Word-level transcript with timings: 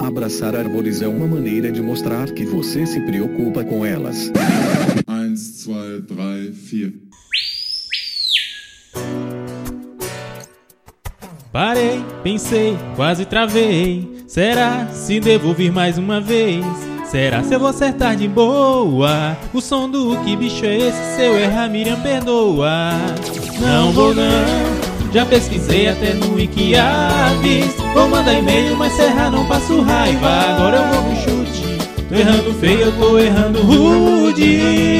Abraçar 0.00 0.54
árvores 0.54 1.02
é 1.02 1.08
uma 1.08 1.26
maneira 1.26 1.72
de 1.72 1.82
mostrar 1.82 2.30
que 2.30 2.44
você 2.44 2.86
se 2.86 3.00
preocupa 3.00 3.64
com 3.64 3.84
elas. 3.84 4.30
1, 5.08 5.34
2, 5.34 6.04
3, 6.06 6.56
4. 6.82 7.08
Parei, 11.52 12.04
pensei, 12.22 12.76
quase 12.94 13.24
travei. 13.24 14.22
Será 14.28 14.86
se 14.88 15.18
devo 15.18 15.52
vir 15.52 15.72
mais 15.72 15.98
uma 15.98 16.20
vez? 16.20 16.64
Será 17.04 17.42
se 17.42 17.54
eu 17.54 17.58
vou 17.58 17.68
acertar 17.68 18.14
de 18.14 18.28
boa? 18.28 19.36
O 19.52 19.60
som 19.60 19.90
do 19.90 20.16
que 20.22 20.36
bicho 20.36 20.64
é 20.64 20.76
esse? 20.76 21.16
Se 21.16 21.22
eu 21.22 21.38
errar, 21.38 21.68
Miriam 21.68 22.00
perdoa. 22.00 22.92
Não 23.60 23.92
vou 23.92 24.14
não. 24.14 24.77
Já 25.12 25.24
pesquisei 25.24 25.88
até 25.88 26.14
no 26.14 26.34
Wikiaves 26.34 27.74
Vou 27.94 28.08
mandar 28.08 28.34
e-mail, 28.34 28.76
mas 28.76 28.92
se 28.92 29.02
errar 29.02 29.30
não 29.30 29.46
passo 29.46 29.80
raiva. 29.80 30.28
Agora 30.28 30.76
eu 30.76 30.86
vou 30.86 31.10
no 31.10 31.16
chute. 31.16 31.78
Tô 32.08 32.14
errando 32.14 32.54
feio, 32.54 32.80
eu 32.80 32.92
tô 32.92 33.18
errando 33.18 33.62
rude. 33.62 34.98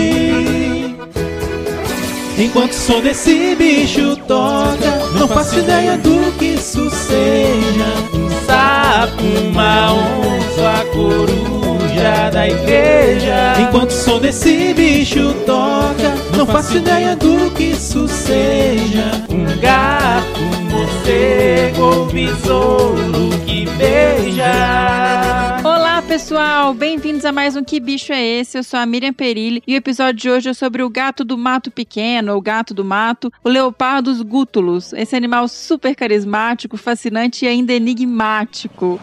Enquanto 2.39 2.71
o 2.71 2.75
som 2.75 3.01
desse 3.01 3.57
bicho 3.57 4.17
toca 4.29 5.09
Não 5.19 5.27
faço 5.27 5.59
ideia 5.59 5.99
do 5.99 6.33
que 6.39 6.55
isso 6.55 6.89
seja 6.89 8.28
Um 8.59 8.61
sapo, 8.61 9.23
uma 9.51 9.93
onça, 9.93 10.81
a 10.81 10.85
coruja 10.87 12.31
da 12.33 12.49
igreja. 12.49 13.55
Enquanto 13.61 13.91
o 13.91 13.95
som 13.95 14.19
desse 14.19 14.75
bicho 14.75 15.33
toca 15.47 16.15
Não 16.37 16.47
faço 16.47 16.77
ideia 16.77 17.15
do 17.15 17.51
que 17.53 17.65
isso 17.65 18.09
seja. 18.09 19.13
Um 19.31 19.45
gato, 19.61 20.41
um 20.41 20.71
morcego 20.71 21.83
ou 21.83 22.07
besouro 22.07 23.31
que 23.47 23.67
beija 23.77 25.48
pessoal! 26.09 26.73
Bem-vindos 26.73 27.27
a 27.27 27.31
mais 27.31 27.55
um 27.55 27.63
Que 27.63 27.79
Bicho 27.79 28.15
é 28.15 28.25
Esse? 28.25 28.57
Eu 28.57 28.65
sou 28.65 28.81
a 28.81 28.87
Miriam 28.87 29.13
Perilli 29.13 29.63
e 29.67 29.75
o 29.75 29.77
episódio 29.77 30.15
de 30.15 30.31
hoje 30.31 30.49
é 30.49 30.55
sobre 30.55 30.83
o 30.83 30.89
gato 30.89 31.23
do 31.23 31.37
mato 31.37 31.71
pequeno, 31.71 32.33
ou 32.33 32.41
gato 32.41 32.73
do 32.73 32.83
mato, 32.83 33.31
o 33.45 33.49
Leopardus 33.51 34.23
gutulus, 34.23 34.95
esse 34.95 35.15
animal 35.15 35.47
super 35.49 35.95
carismático, 35.95 36.79
fascinante 36.79 37.45
e 37.45 37.49
ainda 37.49 37.75
enigmático. 37.75 38.99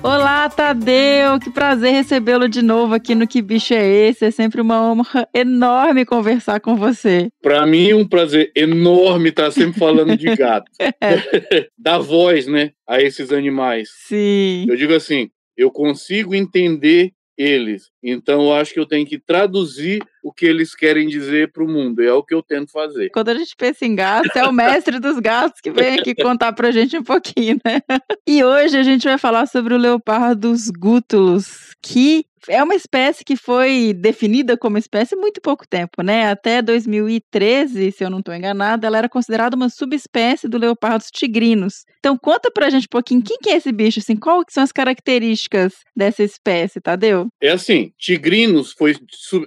Olá, 0.02 0.48
Tadeu! 0.48 1.40
Que 1.40 1.50
prazer 1.50 1.92
recebê-lo 1.92 2.48
de 2.48 2.62
novo 2.62 2.94
aqui 2.94 3.14
no 3.14 3.26
Que 3.26 3.42
Bicho 3.42 3.74
é 3.74 3.84
Esse? 4.08 4.26
É 4.26 4.30
sempre 4.30 4.60
uma 4.60 4.80
honra 4.80 5.28
enorme 5.34 6.04
conversar 6.04 6.60
com 6.60 6.76
você. 6.76 7.28
Para 7.42 7.66
mim 7.66 7.90
é 7.90 7.96
um 7.96 8.06
prazer 8.06 8.52
enorme 8.54 9.30
estar 9.30 9.50
sempre 9.50 9.78
falando 9.78 10.16
de 10.16 10.34
gato. 10.36 10.70
é. 10.80 11.68
Dar 11.76 11.98
voz, 11.98 12.46
né, 12.46 12.70
a 12.88 13.02
esses 13.02 13.32
animais. 13.32 13.88
Sim. 14.06 14.66
Eu 14.68 14.76
digo 14.76 14.94
assim, 14.94 15.30
eu 15.56 15.70
consigo 15.70 16.34
entender 16.34 17.12
eles. 17.36 17.90
Então, 18.02 18.46
eu 18.46 18.52
acho 18.52 18.72
que 18.72 18.80
eu 18.80 18.86
tenho 18.86 19.06
que 19.06 19.18
traduzir 19.18 20.02
o 20.22 20.32
que 20.32 20.46
eles 20.46 20.74
querem 20.74 21.06
dizer 21.06 21.52
para 21.52 21.64
o 21.64 21.68
mundo. 21.68 22.02
É 22.02 22.12
o 22.12 22.22
que 22.22 22.34
eu 22.34 22.42
tento 22.42 22.72
fazer. 22.72 23.10
Quando 23.10 23.28
a 23.28 23.34
gente 23.34 23.54
pensa 23.56 23.84
em 23.84 23.94
gatos, 23.94 24.34
é 24.34 24.44
o 24.44 24.52
mestre 24.52 24.98
dos 24.98 25.18
gatos 25.18 25.60
que 25.60 25.70
vem 25.70 25.98
aqui 25.98 26.14
contar 26.14 26.52
para 26.52 26.68
a 26.68 26.72
gente 26.72 26.96
um 26.96 27.02
pouquinho, 27.02 27.58
né? 27.64 27.80
E 28.26 28.42
hoje 28.42 28.76
a 28.76 28.82
gente 28.82 29.04
vai 29.04 29.18
falar 29.18 29.46
sobre 29.46 29.74
o 29.74 29.78
leopardo 29.78 30.38
dos 30.38 30.70
gútulos, 30.70 31.74
que 31.82 32.24
é 32.48 32.62
uma 32.62 32.74
espécie 32.74 33.24
que 33.24 33.36
foi 33.36 33.92
definida 33.92 34.56
como 34.56 34.78
espécie 34.78 35.14
há 35.14 35.18
muito 35.18 35.40
pouco 35.40 35.66
tempo, 35.68 36.02
né? 36.02 36.30
Até 36.30 36.62
2013, 36.62 37.92
se 37.92 38.04
eu 38.04 38.10
não 38.10 38.20
estou 38.20 38.34
enganada, 38.34 38.86
ela 38.86 38.98
era 38.98 39.08
considerada 39.08 39.56
uma 39.56 39.68
subespécie 39.68 40.48
do 40.48 40.58
leopardos 40.58 41.08
tigrinos. 41.10 41.84
Então 41.98 42.16
conta 42.16 42.50
pra 42.50 42.70
gente 42.70 42.84
um 42.84 42.90
pouquinho, 42.90 43.22
quem 43.22 43.38
que 43.38 43.50
é 43.50 43.56
esse 43.56 43.72
bicho, 43.72 43.98
assim, 43.98 44.16
quais 44.16 44.44
são 44.50 44.62
as 44.62 44.72
características 44.72 45.74
dessa 45.96 46.22
espécie, 46.22 46.80
Tadeu? 46.80 47.28
É 47.40 47.50
assim, 47.50 47.92
tigrinos 47.98 48.72
foi, 48.72 48.96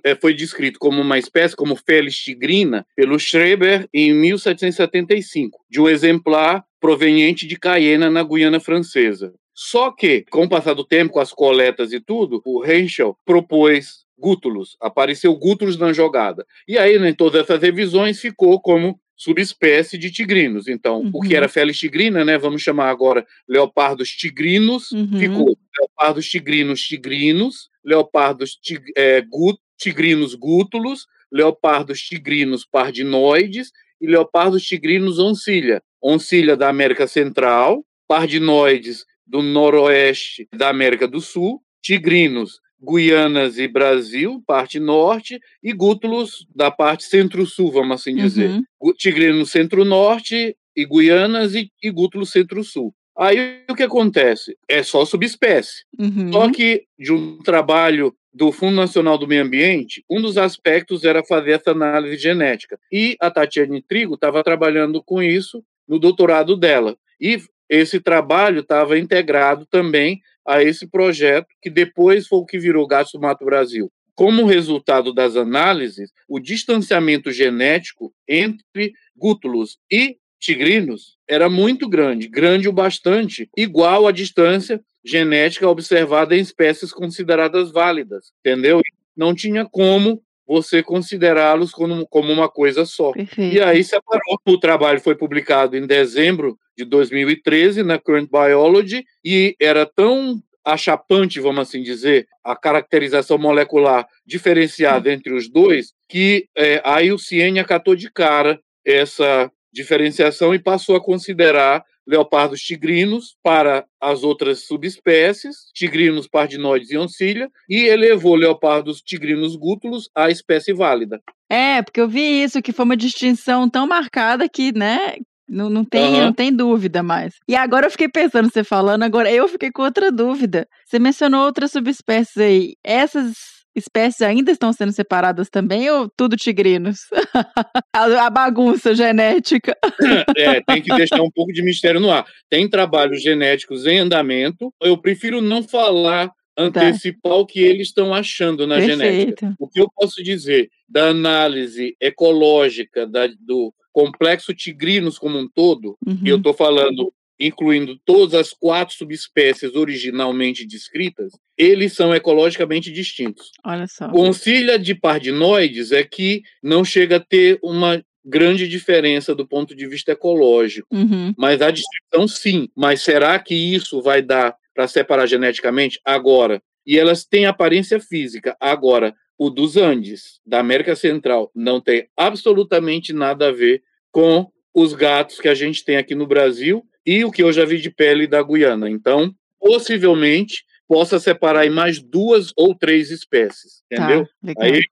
é, 0.03 0.15
foi 0.15 0.33
descrito 0.33 0.60
como 0.79 1.01
uma 1.01 1.17
espécie, 1.17 1.55
como 1.55 1.75
Felis 1.75 2.17
tigrina, 2.17 2.85
pelo 2.95 3.17
Schreber 3.17 3.87
em 3.93 4.13
1775, 4.13 5.59
de 5.69 5.79
um 5.81 5.89
exemplar 5.89 6.63
proveniente 6.79 7.47
de 7.47 7.57
Cayena, 7.57 8.09
na 8.09 8.23
Guiana 8.23 8.59
Francesa. 8.59 9.33
Só 9.53 9.91
que, 9.91 10.25
com 10.29 10.45
o 10.45 10.49
passar 10.49 10.73
do 10.73 10.85
tempo, 10.85 11.13
com 11.13 11.19
as 11.19 11.31
coletas 11.31 11.93
e 11.93 11.99
tudo, 11.99 12.41
o 12.45 12.65
Henschel 12.65 13.15
propôs 13.25 14.05
gútulos, 14.17 14.77
apareceu 14.79 15.35
gútulos 15.35 15.77
na 15.77 15.91
jogada. 15.91 16.45
E 16.67 16.77
aí, 16.77 16.95
em 16.95 17.13
todas 17.13 17.41
essas 17.41 17.61
revisões, 17.61 18.19
ficou 18.19 18.59
como 18.61 18.99
subespécie 19.21 19.99
de 19.99 20.11
tigrinos. 20.11 20.67
Então, 20.67 21.01
uhum. 21.01 21.11
o 21.13 21.21
que 21.21 21.29
uhum. 21.29 21.35
era 21.35 21.47
Felis 21.47 21.77
tigrina, 21.77 22.25
né, 22.25 22.39
vamos 22.39 22.63
chamar 22.63 22.89
agora 22.89 23.25
leopardos 23.47 24.09
tigrinos, 24.09 24.91
uhum. 24.91 25.19
ficou 25.19 25.57
leopardos 25.77 26.27
tigrinos 26.27 26.81
tigrinos, 26.81 27.69
leopardos 27.85 28.55
tig, 28.55 28.81
é, 28.97 29.21
gut, 29.21 29.59
tigrinos 29.81 30.35
gútulos, 30.35 31.07
leopardos 31.31 31.99
tigrinos 32.01 32.65
pardinoides 32.65 33.71
e 33.99 34.07
leopardos 34.07 34.63
tigrinos 34.63 35.17
oncilha. 35.17 35.81
Oncilha 36.01 36.55
da 36.55 36.69
América 36.69 37.07
Central, 37.07 37.83
pardinoides 38.07 39.05
do 39.25 39.41
noroeste 39.41 40.47
da 40.53 40.69
América 40.69 41.07
do 41.07 41.21
Sul, 41.21 41.61
tigrinos, 41.81 42.59
Guianas 42.79 43.57
e 43.57 43.67
Brasil, 43.67 44.43
parte 44.45 44.79
norte, 44.79 45.39
e 45.63 45.71
gútulos 45.71 46.47
da 46.53 46.71
parte 46.71 47.03
centro-sul, 47.03 47.71
vamos 47.71 48.01
assim 48.01 48.15
dizer. 48.15 48.49
Uhum. 48.49 48.93
Tigrinos 48.97 49.51
centro-norte 49.51 50.55
e 50.75 50.85
Guianas 50.85 51.53
e, 51.53 51.71
e 51.81 51.91
gútulos 51.91 52.31
centro-sul. 52.31 52.93
Aí 53.21 53.61
o 53.69 53.75
que 53.75 53.83
acontece? 53.83 54.57
É 54.67 54.81
só 54.81 55.05
subespécie. 55.05 55.83
Uhum. 55.99 56.33
Só 56.33 56.51
que 56.51 56.85
de 56.97 57.13
um 57.13 57.37
trabalho 57.37 58.15
do 58.33 58.51
Fundo 58.51 58.77
Nacional 58.77 59.15
do 59.15 59.27
Meio 59.27 59.43
Ambiente, 59.43 60.03
um 60.09 60.19
dos 60.19 60.39
aspectos 60.39 61.03
era 61.03 61.23
fazer 61.23 61.51
essa 61.51 61.69
análise 61.69 62.17
genética. 62.17 62.79
E 62.91 63.15
a 63.21 63.29
Tatiane 63.29 63.79
Trigo 63.79 64.15
estava 64.15 64.43
trabalhando 64.43 65.03
com 65.03 65.21
isso 65.21 65.63
no 65.87 65.99
doutorado 65.99 66.57
dela. 66.57 66.97
E 67.19 67.39
esse 67.69 67.99
trabalho 67.99 68.61
estava 68.61 68.97
integrado 68.97 69.67
também 69.67 70.19
a 70.43 70.63
esse 70.63 70.87
projeto, 70.87 71.47
que 71.61 71.69
depois 71.69 72.25
foi 72.25 72.39
o 72.39 72.45
que 72.45 72.57
virou 72.57 72.87
Gato 72.87 73.11
do 73.13 73.21
Mato 73.21 73.45
Brasil. 73.45 73.91
Como 74.15 74.45
resultado 74.45 75.13
das 75.13 75.35
análises, 75.35 76.11
o 76.27 76.39
distanciamento 76.39 77.31
genético 77.31 78.11
entre 78.27 78.93
gútulos 79.15 79.77
e 79.91 80.17
tigrinos 80.41 81.17
era 81.27 81.49
muito 81.49 81.87
grande, 81.87 82.27
grande 82.27 82.67
o 82.67 82.73
bastante, 82.73 83.47
igual 83.55 84.07
à 84.07 84.11
distância 84.11 84.81
genética 85.05 85.69
observada 85.69 86.35
em 86.35 86.41
espécies 86.41 86.91
consideradas 86.91 87.71
válidas, 87.71 88.33
entendeu? 88.39 88.81
Não 89.15 89.33
tinha 89.33 89.65
como 89.65 90.21
você 90.45 90.83
considerá-los 90.83 91.71
como, 91.71 92.05
como 92.07 92.33
uma 92.33 92.49
coisa 92.49 92.85
só. 92.85 93.13
Perfeito. 93.13 93.55
E 93.55 93.61
aí 93.61 93.83
separou. 93.83 94.39
O 94.45 94.57
trabalho 94.57 94.99
foi 94.99 95.15
publicado 95.15 95.77
em 95.77 95.87
dezembro 95.87 96.57
de 96.77 96.83
2013 96.83 97.83
na 97.83 97.97
Current 97.97 98.29
Biology 98.29 99.05
e 99.23 99.55
era 99.61 99.85
tão 99.85 100.41
achapante, 100.65 101.39
vamos 101.39 101.61
assim 101.61 101.81
dizer, 101.81 102.27
a 102.43 102.55
caracterização 102.55 103.37
molecular 103.37 104.07
diferenciada 104.25 105.09
hum. 105.09 105.13
entre 105.13 105.33
os 105.33 105.49
dois, 105.49 105.93
que 106.09 106.47
é, 106.55 106.81
a 106.83 106.99
IUCN 106.99 107.59
acatou 107.59 107.95
de 107.95 108.11
cara 108.11 108.59
essa 108.85 109.51
diferenciação 109.71 110.53
e 110.53 110.59
passou 110.59 110.95
a 110.95 111.03
considerar 111.03 111.83
leopardos 112.07 112.59
tigrinos 112.61 113.35
para 113.43 113.85
as 114.01 114.23
outras 114.23 114.65
subespécies, 114.65 115.55
tigrinos 115.73 116.27
pardinoides 116.27 116.89
e 116.89 116.97
oncilha, 116.97 117.49
e 117.69 117.83
elevou 117.85 118.35
leopardos 118.35 119.01
tigrinos 119.01 119.55
gútulos 119.55 120.09
à 120.15 120.29
espécie 120.29 120.73
válida. 120.73 121.21
É, 121.49 121.81
porque 121.81 122.01
eu 122.01 122.09
vi 122.09 122.43
isso, 122.43 122.61
que 122.61 122.71
foi 122.73 122.85
uma 122.85 122.97
distinção 122.97 123.69
tão 123.69 123.85
marcada 123.87 124.49
que, 124.49 124.71
né, 124.75 125.15
Não, 125.47 125.69
não, 125.69 125.83
tem, 125.83 126.15
Aham. 126.15 126.25
não 126.27 126.33
tem 126.33 126.51
dúvida 126.51 127.03
mais. 127.03 127.35
E 127.47 127.55
agora 127.57 127.85
eu 127.85 127.91
fiquei 127.91 128.07
pensando, 128.07 128.49
você 128.49 128.63
falando, 128.63 129.03
agora 129.03 129.29
eu 129.31 129.47
fiquei 129.49 129.69
com 129.69 129.81
outra 129.83 130.09
dúvida. 130.11 130.65
Você 130.85 130.97
mencionou 130.97 131.45
outras 131.45 131.71
subespécies 131.71 132.37
aí. 132.37 132.75
Essas 132.83 133.33
espécies 133.75 134.21
ainda 134.21 134.51
estão 134.51 134.71
sendo 134.73 134.91
separadas 134.91 135.49
também 135.49 135.89
ou 135.89 136.09
tudo 136.17 136.35
tigrinos? 136.35 136.99
a, 137.95 138.25
a 138.25 138.29
bagunça 138.29 138.93
genética. 138.95 139.75
É, 140.37 140.61
tem 140.61 140.81
que 140.81 140.93
deixar 140.95 141.21
um 141.21 141.29
pouco 141.29 141.51
de 141.53 141.61
mistério 141.61 141.99
no 141.99 142.11
ar. 142.11 142.25
Tem 142.49 142.67
trabalhos 142.69 143.21
genéticos 143.21 143.85
em 143.85 143.99
andamento. 143.99 144.73
Eu 144.81 144.97
prefiro 144.97 145.41
não 145.41 145.61
falar, 145.63 146.31
antecipar 146.57 147.33
o 147.33 147.45
que 147.45 147.59
eles 147.59 147.87
estão 147.87 148.13
achando 148.13 148.65
na 148.65 148.79
genética. 148.81 149.35
Perfeito. 149.47 149.55
O 149.59 149.67
que 149.67 149.79
eu 149.79 149.87
posso 149.95 150.23
dizer 150.23 150.69
da 150.89 151.09
análise 151.09 151.95
ecológica 152.01 153.05
da- 153.05 153.27
do 153.39 153.73
complexo 153.93 154.53
tigrinos 154.53 155.17
como 155.19 155.37
um 155.37 155.47
todo, 155.47 155.97
Uhum. 156.05 156.19
e 156.23 156.29
eu 156.29 156.37
estou 156.37 156.53
falando 156.53 157.11
incluindo 157.41 157.99
todas 158.05 158.35
as 158.35 158.53
quatro 158.53 158.95
subespécies 158.95 159.75
originalmente 159.75 160.65
descritas, 160.65 161.33
eles 161.57 161.93
são 161.93 162.13
ecologicamente 162.13 162.91
distintos. 162.91 163.51
Olha 163.65 163.87
só. 163.87 164.09
Concília 164.09 164.77
de 164.77 164.93
pardinoides 164.93 165.91
é 165.91 166.03
que 166.03 166.43
não 166.61 166.85
chega 166.85 167.17
a 167.17 167.19
ter 167.19 167.59
uma 167.63 168.03
grande 168.23 168.67
diferença 168.67 169.33
do 169.33 169.47
ponto 169.47 169.75
de 169.75 169.87
vista 169.87 170.11
ecológico. 170.11 170.87
Uhum. 170.95 171.33
Mas 171.35 171.61
a 171.61 171.71
distinção, 171.71 172.27
sim. 172.27 172.69
Mas 172.75 173.01
será 173.01 173.39
que 173.39 173.55
isso 173.55 174.01
vai 174.01 174.21
dar 174.21 174.55
para 174.73 174.87
separar 174.87 175.25
geneticamente? 175.25 175.99
Agora. 176.05 176.61
E 176.85 176.97
elas 176.97 177.25
têm 177.25 177.45
aparência 177.45 177.99
física. 177.99 178.55
Agora, 178.59 179.13
o 179.37 179.49
dos 179.49 179.77
Andes, 179.77 180.39
da 180.45 180.59
América 180.59 180.95
Central, 180.95 181.51
não 181.55 181.81
tem 181.81 182.07
absolutamente 182.15 183.13
nada 183.13 183.49
a 183.49 183.51
ver 183.51 183.83
com 184.11 184.47
os 184.73 184.93
gatos 184.93 185.39
que 185.39 185.47
a 185.47 185.53
gente 185.55 185.83
tem 185.83 185.97
aqui 185.97 186.15
no 186.15 186.27
Brasil 186.27 186.85
e 187.05 187.23
o 187.25 187.31
que 187.31 187.43
eu 187.43 187.51
já 187.51 187.65
vi 187.65 187.79
de 187.79 187.89
pele 187.89 188.27
da 188.27 188.41
Guiana. 188.43 188.89
Então, 188.89 189.33
possivelmente, 189.59 190.63
possa 190.87 191.19
separar 191.19 191.65
em 191.65 191.69
mais 191.69 191.99
duas 191.99 192.51
ou 192.55 192.75
três 192.75 193.09
espécies. 193.11 193.81
Entendeu? 193.91 194.25
Tá, 194.25 194.31
legal. 194.43 194.63
Aí, 194.63 194.83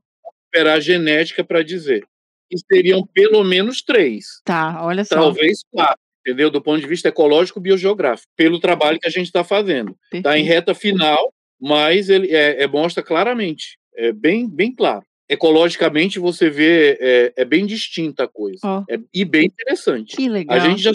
esperar 0.45 0.77
a 0.77 0.79
genética 0.79 1.43
para 1.43 1.63
dizer. 1.63 2.03
E 2.51 2.57
seriam 2.73 3.05
pelo 3.13 3.43
menos 3.43 3.81
três 3.83 4.41
Tá, 4.43 4.83
olha 4.83 5.05
só. 5.05 5.13
talvez 5.15 5.59
quatro, 5.71 5.99
entendeu? 6.25 6.49
Do 6.49 6.59
ponto 6.61 6.81
de 6.81 6.87
vista 6.87 7.07
ecológico 7.09 7.59
biogeográfico, 7.59 8.31
pelo 8.35 8.59
trabalho 8.59 8.99
que 8.99 9.07
a 9.07 9.11
gente 9.11 9.27
está 9.27 9.43
fazendo. 9.43 9.95
Está 10.11 10.37
em 10.39 10.43
reta 10.43 10.73
final, 10.73 11.31
mas 11.61 12.09
ele 12.09 12.31
é, 12.35 12.63
é- 12.63 12.67
mostra 12.67 13.03
claramente, 13.03 13.77
é 13.95 14.11
bem, 14.11 14.49
bem 14.49 14.73
claro. 14.73 15.03
Ecologicamente, 15.29 16.17
você 16.17 16.49
vê, 16.49 16.97
é, 16.99 17.33
é 17.35 17.45
bem 17.45 17.67
distinta 17.67 18.23
a 18.23 18.27
coisa. 18.27 18.59
Ó. 18.63 18.83
É- 18.89 18.99
e 19.13 19.23
bem 19.23 19.45
interessante. 19.45 20.15
Que 20.15 20.27
legal. 20.27 20.57
A 20.57 20.59
gente 20.59 20.81
já 20.81 20.91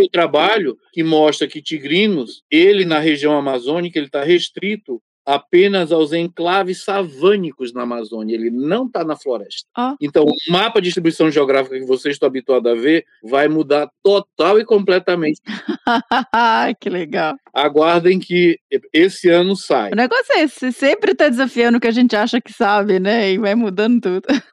o 0.00 0.08
trabalho 0.08 0.76
que 0.92 1.02
mostra 1.02 1.46
que 1.46 1.62
tigrinos, 1.62 2.42
ele 2.50 2.84
na 2.84 2.98
região 2.98 3.36
amazônica, 3.36 3.98
ele 3.98 4.06
está 4.06 4.24
restrito 4.24 5.02
apenas 5.28 5.92
aos 5.92 6.14
enclaves 6.14 6.82
savânicos 6.82 7.74
na 7.74 7.82
Amazônia, 7.82 8.34
ele 8.34 8.50
não 8.50 8.86
está 8.86 9.04
na 9.04 9.14
floresta. 9.14 9.68
Ó. 9.76 9.94
Então, 10.00 10.24
o 10.24 10.52
mapa 10.52 10.80
de 10.80 10.86
distribuição 10.86 11.30
geográfica 11.30 11.78
que 11.78 11.84
vocês 11.84 12.14
estão 12.14 12.26
habituados 12.26 12.72
a 12.72 12.74
ver 12.74 13.04
vai 13.22 13.46
mudar 13.46 13.90
total 14.02 14.58
e 14.58 14.64
completamente. 14.64 15.38
que 16.80 16.88
legal. 16.88 17.36
Aguardem 17.52 18.18
que 18.18 18.58
esse 18.90 19.28
ano 19.28 19.54
sai. 19.54 19.92
O 19.92 19.96
negócio 19.96 20.32
é 20.32 20.44
esse, 20.44 20.60
você 20.60 20.72
sempre 20.72 21.14
tá 21.14 21.28
desafiando 21.28 21.76
o 21.76 21.80
que 21.80 21.88
a 21.88 21.92
gente 21.92 22.16
acha 22.16 22.40
que 22.40 22.52
sabe, 22.52 22.98
né? 22.98 23.30
E 23.30 23.38
vai 23.38 23.54
mudando 23.54 24.00
tudo. 24.00 24.26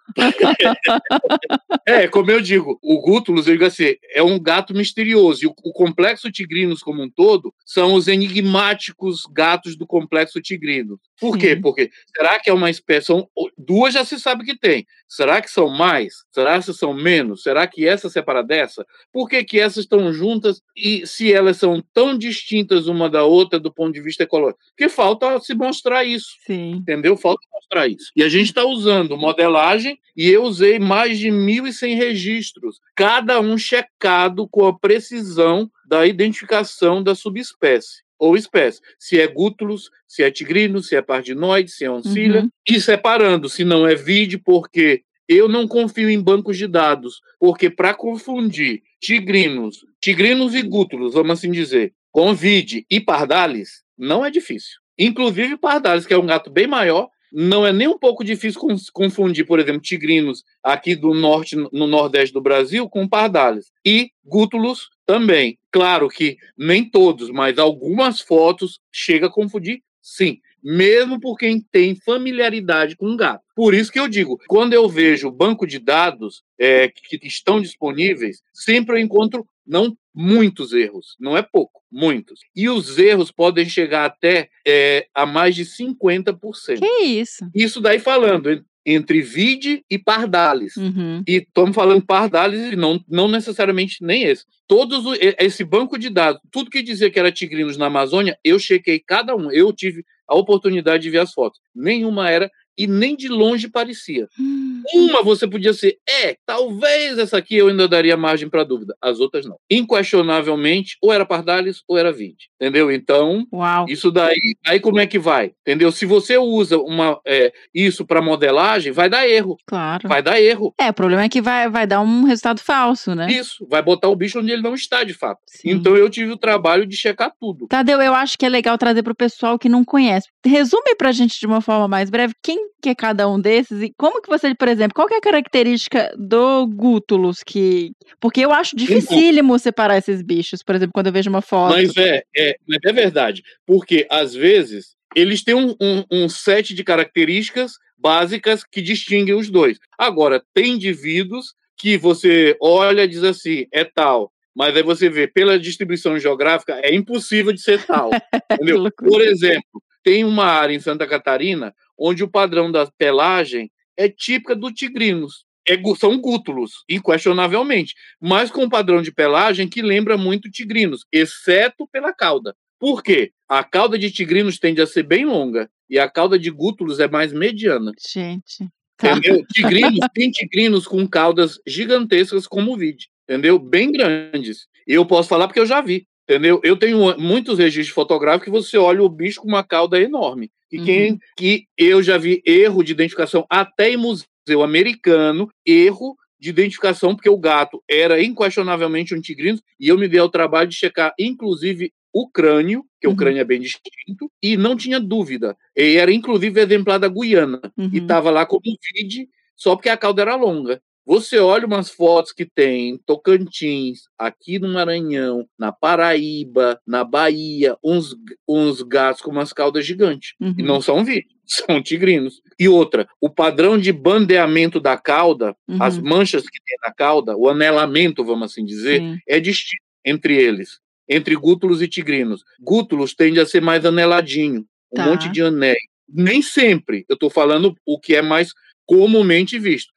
É, 1.87 2.07
como 2.07 2.31
eu 2.31 2.41
digo, 2.41 2.79
o 2.81 2.99
Gútulus, 2.99 3.47
eu 3.47 3.53
digo 3.53 3.65
assim, 3.65 3.95
é 4.11 4.23
um 4.23 4.39
gato 4.39 4.73
misterioso. 4.73 5.43
E 5.43 5.47
o, 5.47 5.53
o 5.63 5.71
complexo 5.71 6.31
tigrinos 6.31 6.81
como 6.81 7.03
um 7.03 7.09
todo 7.09 7.53
são 7.65 7.93
os 7.93 8.07
enigmáticos 8.07 9.23
gatos 9.31 9.75
do 9.75 9.85
complexo 9.85 10.41
tigrino. 10.65 10.99
Por 11.19 11.37
quê? 11.37 11.55
Sim. 11.55 11.61
Porque 11.61 11.89
será 12.15 12.39
que 12.39 12.49
é 12.49 12.53
uma 12.53 12.69
espécie? 12.69 13.07
São, 13.07 13.27
duas 13.57 13.93
já 13.93 14.03
se 14.03 14.19
sabe 14.19 14.43
que 14.43 14.57
tem. 14.57 14.85
Será 15.07 15.41
que 15.41 15.49
são 15.49 15.69
mais? 15.69 16.13
Será 16.31 16.59
que 16.59 16.73
são 16.73 16.93
menos? 16.93 17.43
Será 17.43 17.65
que 17.67 17.87
essa 17.87 18.09
separa 18.09 18.43
dessa? 18.43 18.85
Por 19.13 19.29
que, 19.29 19.43
que 19.43 19.59
essas 19.59 19.83
estão 19.83 20.11
juntas 20.11 20.61
e 20.75 21.05
se 21.05 21.31
elas 21.31 21.57
são 21.57 21.81
tão 21.93 22.17
distintas 22.17 22.87
uma 22.87 23.09
da 23.09 23.23
outra 23.23 23.59
do 23.59 23.71
ponto 23.71 23.93
de 23.93 24.01
vista 24.01 24.23
ecológico? 24.23 24.59
Porque 24.69 24.89
falta 24.89 25.39
se 25.39 25.53
mostrar 25.53 26.03
isso 26.03 26.27
Sim. 26.45 26.71
entendeu? 26.71 27.15
Falta 27.15 27.45
mostrar 27.53 27.87
isso. 27.87 28.11
E 28.15 28.23
a 28.23 28.29
gente 28.29 28.47
está 28.47 28.65
usando 28.65 29.17
modelagem 29.17 29.97
e 30.17 30.29
eu 30.29 30.43
usei 30.43 30.79
mais 30.79 31.19
de 31.19 31.29
1.100 31.29 31.95
registros, 31.95 32.79
cada 32.95 33.39
um 33.39 33.57
checado 33.57 34.47
com 34.49 34.65
a 34.65 34.77
precisão 34.77 35.69
da 35.87 36.05
identificação 36.05 37.03
da 37.03 37.13
subespécie 37.13 38.04
ou 38.25 38.35
espécie. 38.35 38.79
Se 38.99 39.19
é 39.19 39.27
gútulos, 39.27 39.89
se 40.07 40.23
é 40.23 40.31
tigrino, 40.31 40.81
se 40.81 40.95
é 40.95 41.01
pardinoide, 41.01 41.71
se 41.71 41.85
é 41.85 41.91
oncília, 41.91 42.41
Uhum. 42.41 42.49
e 42.69 42.81
separando, 42.81 43.47
se 43.49 43.63
não 43.63 43.87
é 43.87 43.95
vide, 43.95 44.37
porque 44.37 45.03
eu 45.27 45.47
não 45.47 45.67
confio 45.67 46.09
em 46.09 46.21
bancos 46.21 46.57
de 46.57 46.67
dados, 46.67 47.19
porque 47.39 47.69
para 47.69 47.93
confundir 47.93 48.81
tigrinos, 49.01 49.79
tigrinos 50.01 50.53
e 50.53 50.61
gútulos, 50.61 51.13
vamos 51.13 51.31
assim 51.31 51.51
dizer, 51.51 51.93
com 52.11 52.33
vide 52.33 52.85
e 52.89 52.99
pardalis, 52.99 53.83
não 53.97 54.25
é 54.25 54.29
difícil. 54.31 54.77
Inclusive 54.97 55.57
pardalis, 55.57 56.05
que 56.05 56.13
é 56.13 56.17
um 56.17 56.25
gato 56.25 56.49
bem 56.49 56.67
maior, 56.67 57.09
não 57.37 57.65
é 57.67 57.73
nem 57.73 57.87
um 57.87 57.97
pouco 57.99 58.23
difícil 58.23 58.61
con- 58.61 58.75
confundir, 58.93 59.45
por 59.45 59.59
exemplo, 59.59 59.81
tigrinos 59.81 60.43
aqui 60.63 60.95
do 60.95 61.13
norte, 61.13 61.55
no 61.55 61.85
nordeste 61.85 62.33
do 62.33 62.41
Brasil, 62.41 62.87
com 62.89 63.07
pardalis. 63.07 63.71
E 63.85 64.09
gútulos 64.23 64.87
também. 65.05 65.57
Claro 65.69 66.07
que 66.07 66.37
nem 66.57 66.89
todos, 66.89 67.29
mas 67.29 67.59
algumas 67.59 68.21
fotos 68.21 68.79
chega 68.89 69.27
a 69.27 69.31
confundir, 69.31 69.81
sim. 70.01 70.39
Mesmo 70.67 71.19
por 71.19 71.37
quem 71.37 71.61
tem 71.71 71.95
familiaridade 71.95 72.95
com 72.95 73.11
o 73.11 73.15
gato. 73.15 73.43
Por 73.55 73.75
isso 73.75 73.91
que 73.91 73.99
eu 73.99 74.07
digo, 74.07 74.39
quando 74.47 74.73
eu 74.73 74.89
vejo 74.89 75.29
banco 75.31 75.67
de 75.67 75.77
dados 75.77 76.41
é, 76.59 76.87
que 76.89 77.19
estão 77.23 77.61
disponíveis, 77.61 78.41
sempre 78.51 78.95
eu 78.95 78.99
encontro 78.99 79.47
não 79.65 79.95
muitos 80.13 80.73
erros, 80.73 81.15
não 81.19 81.37
é 81.37 81.41
pouco, 81.43 81.81
muitos. 81.91 82.39
E 82.55 82.67
os 82.69 82.97
erros 82.97 83.31
podem 83.31 83.67
chegar 83.69 84.05
até 84.05 84.49
é, 84.67 85.07
a 85.13 85.25
mais 85.25 85.55
de 85.55 85.65
50%. 85.65 86.79
Que 86.79 87.03
isso? 87.03 87.47
Isso 87.53 87.79
daí 87.81 87.99
falando 87.99 88.49
en- 88.51 88.63
entre 88.85 89.21
vide 89.21 89.83
e 89.89 89.97
pardalis. 89.97 90.75
Uhum. 90.77 91.23
E 91.27 91.37
estamos 91.37 91.75
falando 91.75 92.05
pardalis 92.05 92.73
e 92.73 92.75
não, 92.75 93.03
não 93.09 93.27
necessariamente 93.27 93.97
nem 94.01 94.23
esse. 94.23 94.45
Todos 94.67 95.05
o- 95.05 95.15
esse 95.39 95.63
banco 95.63 95.97
de 95.97 96.09
dados, 96.09 96.39
tudo 96.51 96.69
que 96.69 96.81
dizia 96.83 97.09
que 97.09 97.19
era 97.19 97.31
tigrinos 97.31 97.77
na 97.77 97.87
Amazônia, 97.87 98.37
eu 98.43 98.59
chequei 98.59 98.99
cada 98.99 99.35
um. 99.35 99.51
Eu 99.51 99.73
tive 99.73 100.03
a 100.27 100.35
oportunidade 100.35 101.03
de 101.03 101.09
ver 101.09 101.19
as 101.19 101.33
fotos. 101.33 101.59
Nenhuma 101.73 102.29
era 102.29 102.49
e 102.77 102.87
nem 102.87 103.15
de 103.15 103.27
longe 103.27 103.69
parecia. 103.69 104.27
Hum, 104.39 104.83
Uma 104.93 105.23
você 105.23 105.47
podia 105.47 105.73
ser, 105.73 105.97
é, 106.07 106.35
talvez 106.45 107.17
essa 107.17 107.37
aqui 107.37 107.55
eu 107.55 107.67
ainda 107.67 107.87
daria 107.87 108.17
margem 108.17 108.49
para 108.49 108.63
dúvida. 108.63 108.95
As 109.01 109.19
outras 109.19 109.45
não. 109.45 109.57
Inquestionavelmente, 109.69 110.97
ou 111.01 111.11
era 111.11 111.25
pardalis 111.25 111.81
ou 111.87 111.97
era 111.97 112.11
vide. 112.11 112.49
Entendeu? 112.59 112.91
Então, 112.91 113.45
Uau. 113.51 113.85
isso 113.89 114.11
daí, 114.11 114.55
aí 114.65 114.79
como 114.79 114.99
é 114.99 115.07
que 115.07 115.19
vai? 115.19 115.51
Entendeu? 115.61 115.91
Se 115.91 116.05
você 116.05 116.37
usa 116.37 116.77
uma, 116.77 117.19
é, 117.25 117.51
isso 117.73 118.05
para 118.05 118.21
modelagem, 118.21 118.91
vai 118.91 119.09
dar 119.09 119.27
erro. 119.27 119.57
Claro. 119.65 120.07
Vai 120.07 120.21
dar 120.21 120.39
erro. 120.39 120.73
É, 120.79 120.89
o 120.89 120.93
problema 120.93 121.23
é 121.23 121.29
que 121.29 121.41
vai, 121.41 121.69
vai 121.69 121.87
dar 121.87 122.01
um 122.01 122.23
resultado 122.23 122.59
falso, 122.61 123.13
né? 123.15 123.27
Isso, 123.31 123.65
vai 123.69 123.81
botar 123.81 124.09
o 124.09 124.15
bicho 124.15 124.39
onde 124.39 124.51
ele 124.51 124.61
não 124.61 124.73
está, 124.73 125.03
de 125.03 125.13
fato. 125.13 125.39
Sim. 125.47 125.71
Então 125.71 125.95
eu 125.95 126.09
tive 126.09 126.31
o 126.31 126.37
trabalho 126.37 126.85
de 126.85 126.95
checar 126.95 127.31
tudo. 127.39 127.67
Tadeu, 127.67 128.01
eu 128.01 128.13
acho 128.13 128.37
que 128.37 128.45
é 128.45 128.49
legal 128.49 128.77
trazer 128.77 129.03
para 129.03 129.13
o 129.13 129.15
pessoal 129.15 129.59
que 129.59 129.69
não 129.69 129.83
conhece. 129.83 130.27
Resume 130.45 130.95
pra 130.97 131.11
gente 131.11 131.39
de 131.39 131.45
uma 131.45 131.61
forma 131.61 131.87
mais 131.87 132.09
breve 132.09 132.33
quem 132.43 132.64
que 132.81 132.89
é 132.89 132.95
cada 132.95 133.27
um 133.29 133.39
desses 133.39 133.81
e 133.81 133.93
como 133.97 134.21
que 134.21 134.29
você, 134.29 134.53
por 134.55 134.67
exemplo, 134.67 134.93
qual 134.93 135.07
é 135.09 135.17
a 135.17 135.21
característica 135.21 136.13
do 136.17 136.67
Gútulus 136.67 137.43
que... 137.43 137.91
Porque 138.19 138.41
eu 138.41 138.51
acho 138.51 138.75
dificílimo 138.75 139.57
separar 139.57 139.97
esses 139.97 140.21
bichos, 140.21 140.61
por 140.63 140.75
exemplo, 140.75 140.93
quando 140.93 141.07
eu 141.07 141.13
vejo 141.13 141.29
uma 141.29 141.41
foto. 141.41 141.73
Mas 141.73 141.95
é, 141.97 142.23
é, 142.35 142.55
mas 142.67 142.79
é 142.85 142.93
verdade. 142.93 143.43
Porque, 143.65 144.07
às 144.09 144.33
vezes, 144.33 144.95
eles 145.15 145.43
têm 145.43 145.55
um, 145.55 145.75
um, 145.81 146.03
um 146.11 146.29
set 146.29 146.73
de 146.73 146.83
características 146.83 147.73
básicas 147.97 148.63
que 148.63 148.81
distinguem 148.81 149.35
os 149.35 149.49
dois. 149.49 149.79
Agora, 149.97 150.43
tem 150.53 150.73
indivíduos 150.73 151.53
que 151.77 151.97
você 151.97 152.55
olha 152.61 153.03
e 153.03 153.07
diz 153.07 153.23
assim, 153.23 153.65
é 153.71 153.83
tal. 153.83 154.31
Mas 154.55 154.75
aí 154.75 154.83
você 154.83 155.09
vê, 155.09 155.27
pela 155.27 155.59
distribuição 155.59 156.17
geográfica, 156.17 156.79
é 156.81 156.93
impossível 156.95 157.51
de 157.51 157.61
ser 157.61 157.83
tal. 157.85 158.09
Por 158.97 159.21
exemplo, 159.21 159.81
tem 160.01 160.23
uma 160.23 160.45
área 160.45 160.73
em 160.73 160.79
Santa 160.79 161.05
Catarina 161.05 161.73
onde 161.97 162.23
o 162.23 162.29
padrão 162.29 162.71
da 162.71 162.85
pelagem 162.97 163.71
é 163.97 164.09
típica 164.09 164.55
do 164.55 164.71
tigrinos. 164.71 165.45
É 165.67 165.75
são 165.97 166.19
gútulos, 166.19 166.83
inquestionavelmente, 166.87 167.95
mas 168.21 168.51
com 168.51 168.65
um 168.65 168.69
padrão 168.69 169.01
de 169.01 169.11
pelagem 169.11 169.67
que 169.67 169.81
lembra 169.81 170.15
muito 170.15 170.49
tigrinos, 170.51 171.05
exceto 171.11 171.87
pela 171.91 172.13
cauda. 172.13 172.55
Por 172.79 173.01
quê? 173.01 173.31
A 173.49 173.63
cauda 173.63 173.97
de 173.97 174.11
tigrinos 174.11 174.59
tende 174.59 174.79
a 174.79 174.85
ser 174.85 175.03
bem 175.03 175.25
longa 175.25 175.67
e 175.89 175.97
a 175.97 176.09
cauda 176.09 176.37
de 176.37 176.51
gútulos 176.51 176.99
é 176.99 177.07
mais 177.07 177.33
mediana. 177.33 177.91
Gente. 177.99 178.69
Tá. 178.97 179.11
Entendeu? 179.11 179.43
Tigrinos, 179.51 180.07
tem 180.13 180.31
tigrinos 180.31 180.87
com 180.87 181.07
caudas 181.07 181.59
gigantescas 181.65 182.47
como 182.47 182.73
o 182.73 182.77
vide. 182.77 183.09
entendeu? 183.27 183.57
Bem 183.57 183.91
grandes. 183.91 184.67
E 184.87 184.93
eu 184.93 185.05
posso 185.05 185.27
falar 185.27 185.47
porque 185.47 185.59
eu 185.59 185.65
já 185.65 185.81
vi, 185.81 186.07
entendeu? 186.27 186.59
Eu 186.63 186.75
tenho 186.77 187.17
muitos 187.19 187.59
registros 187.59 187.93
fotográficos 187.93 188.45
que 188.45 188.51
você 188.51 188.77
olha 188.77 189.03
o 189.03 189.09
bicho 189.09 189.41
com 189.41 189.47
uma 189.47 189.63
cauda 189.63 189.99
enorme. 189.99 190.51
E 190.71 190.79
quem 190.79 191.11
Uhum. 191.13 191.19
que 191.37 191.65
eu 191.77 192.01
já 192.03 192.17
vi 192.17 192.41
erro 192.45 192.83
de 192.83 192.91
identificação 192.91 193.45
até 193.49 193.89
em 193.91 193.97
museu 193.97 194.63
americano, 194.63 195.49
erro 195.65 196.15
de 196.39 196.49
identificação 196.49 197.15
porque 197.15 197.29
o 197.29 197.37
gato 197.37 197.81
era 197.89 198.21
inquestionavelmente 198.21 199.15
um 199.15 199.21
tigrino 199.21 199.59
e 199.79 199.87
eu 199.87 199.97
me 199.97 200.07
dei 200.07 200.19
ao 200.19 200.29
trabalho 200.29 200.67
de 200.69 200.75
checar 200.75 201.13
inclusive 201.19 201.91
o 202.13 202.29
crânio, 202.29 202.83
que 203.01 203.07
Uhum. 203.07 203.13
o 203.13 203.15
crânio 203.17 203.41
é 203.41 203.43
bem 203.43 203.59
distinto, 203.59 204.31
e 204.41 204.55
não 204.55 204.75
tinha 204.77 204.99
dúvida. 205.01 205.55
E 205.75 205.97
era 205.97 206.11
inclusive 206.13 206.59
exemplar 206.61 206.97
da 206.99 207.09
Guiana 207.09 207.59
e 207.77 207.81
Uhum. 207.81 207.89
estava 207.93 208.31
lá 208.31 208.45
como 208.45 208.61
vide, 208.93 209.27
só 209.55 209.75
porque 209.75 209.89
a 209.89 209.97
cauda 209.97 210.21
era 210.21 210.35
longa. 210.35 210.81
Você 211.05 211.37
olha 211.37 211.67
umas 211.67 211.89
fotos 211.91 212.31
que 212.31 212.45
tem 212.45 212.89
em 212.89 212.97
Tocantins, 212.97 214.07
aqui 214.17 214.57
no 214.57 214.73
Maranhão, 214.73 215.47
na 215.57 215.71
Paraíba, 215.71 216.79
na 216.85 217.03
Bahia, 217.03 217.77
uns, 217.83 218.15
uns 218.47 218.81
gatos 218.81 219.21
com 219.21 219.29
umas 219.29 219.53
caudas 219.53 219.85
gigantes. 219.85 220.33
E 220.41 220.45
Uhum. 220.45 220.55
não 220.65 220.81
são 220.81 221.05
vídeos, 221.05 221.31
são 221.45 221.81
tigrinos. 221.83 222.41
E 222.59 222.67
outra, 222.67 223.07
o 223.21 223.29
padrão 223.29 223.77
de 223.77 223.91
bandeamento 223.91 224.79
da 224.79 224.97
cauda, 224.97 225.55
as 225.79 225.97
Uhum. 225.97 226.05
manchas 226.05 226.41
que 226.43 226.59
tem 226.65 226.77
na 226.83 226.91
cauda, 226.91 227.37
o 227.37 227.47
anelamento, 227.47 228.23
vamos 228.25 228.51
assim 228.51 228.65
dizer, 228.65 228.99
Sim. 229.01 229.17
é 229.27 229.39
distinto 229.39 229.83
entre 230.03 230.35
eles, 230.35 230.79
entre 231.07 231.35
gútulos 231.35 231.83
e 231.83 231.87
tigrinos. 231.87 232.43
Gútulos 232.59 233.13
tende 233.13 233.39
a 233.39 233.45
ser 233.45 233.61
mais 233.61 233.85
aneladinho, 233.85 234.65
um 234.91 234.95
Tá. 234.95 235.05
monte 235.05 235.29
de 235.29 235.43
anéis. 235.43 235.77
Nem 236.09 236.41
sempre, 236.41 237.05
eu 237.07 237.13
estou 237.13 237.29
falando 237.29 237.75
o 237.85 237.99
que 237.99 238.15
é 238.15 238.21
mais 238.23 238.53
comumente 238.87 239.57
visto. 239.59 239.93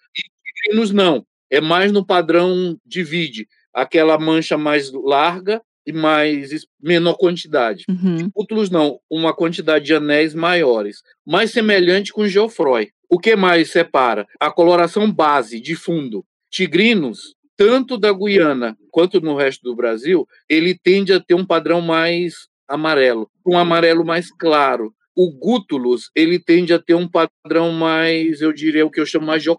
Tigrinos 0.62 0.90
não, 0.90 1.24
é 1.50 1.60
mais 1.60 1.92
no 1.92 2.04
padrão 2.04 2.78
divide, 2.84 3.46
aquela 3.72 4.18
mancha 4.18 4.58
mais 4.58 4.90
larga 4.92 5.62
e 5.86 5.92
mais 5.92 6.50
menor 6.80 7.14
quantidade. 7.14 7.84
Uhum. 7.88 8.30
Gútulos 8.34 8.68
não, 8.68 9.00
uma 9.10 9.32
quantidade 9.32 9.86
de 9.86 9.94
anéis 9.94 10.34
maiores, 10.34 11.02
mais 11.26 11.50
semelhante 11.50 12.12
com 12.12 12.26
Geoffroy. 12.26 12.90
O 13.08 13.18
que 13.18 13.34
mais 13.34 13.70
separa? 13.70 14.26
A 14.38 14.50
coloração 14.50 15.10
base 15.10 15.58
de 15.60 15.74
fundo. 15.74 16.24
Tigrinos, 16.50 17.34
tanto 17.56 17.96
da 17.96 18.12
Guiana 18.12 18.76
quanto 18.90 19.20
no 19.20 19.34
resto 19.34 19.62
do 19.62 19.74
Brasil, 19.74 20.28
ele 20.48 20.78
tende 20.78 21.12
a 21.12 21.20
ter 21.20 21.34
um 21.34 21.44
padrão 21.44 21.80
mais 21.80 22.48
amarelo, 22.68 23.30
um 23.46 23.56
amarelo 23.56 24.04
mais 24.04 24.30
claro. 24.30 24.92
O 25.20 25.32
Gútulus, 25.32 26.12
ele 26.14 26.38
tende 26.38 26.72
a 26.72 26.78
ter 26.78 26.94
um 26.94 27.08
padrão 27.08 27.72
mais, 27.72 28.40
eu 28.40 28.52
diria, 28.52 28.86
o 28.86 28.90
que 28.90 29.00
eu 29.00 29.04
chamo 29.04 29.26
mais 29.26 29.42
de 29.42 29.50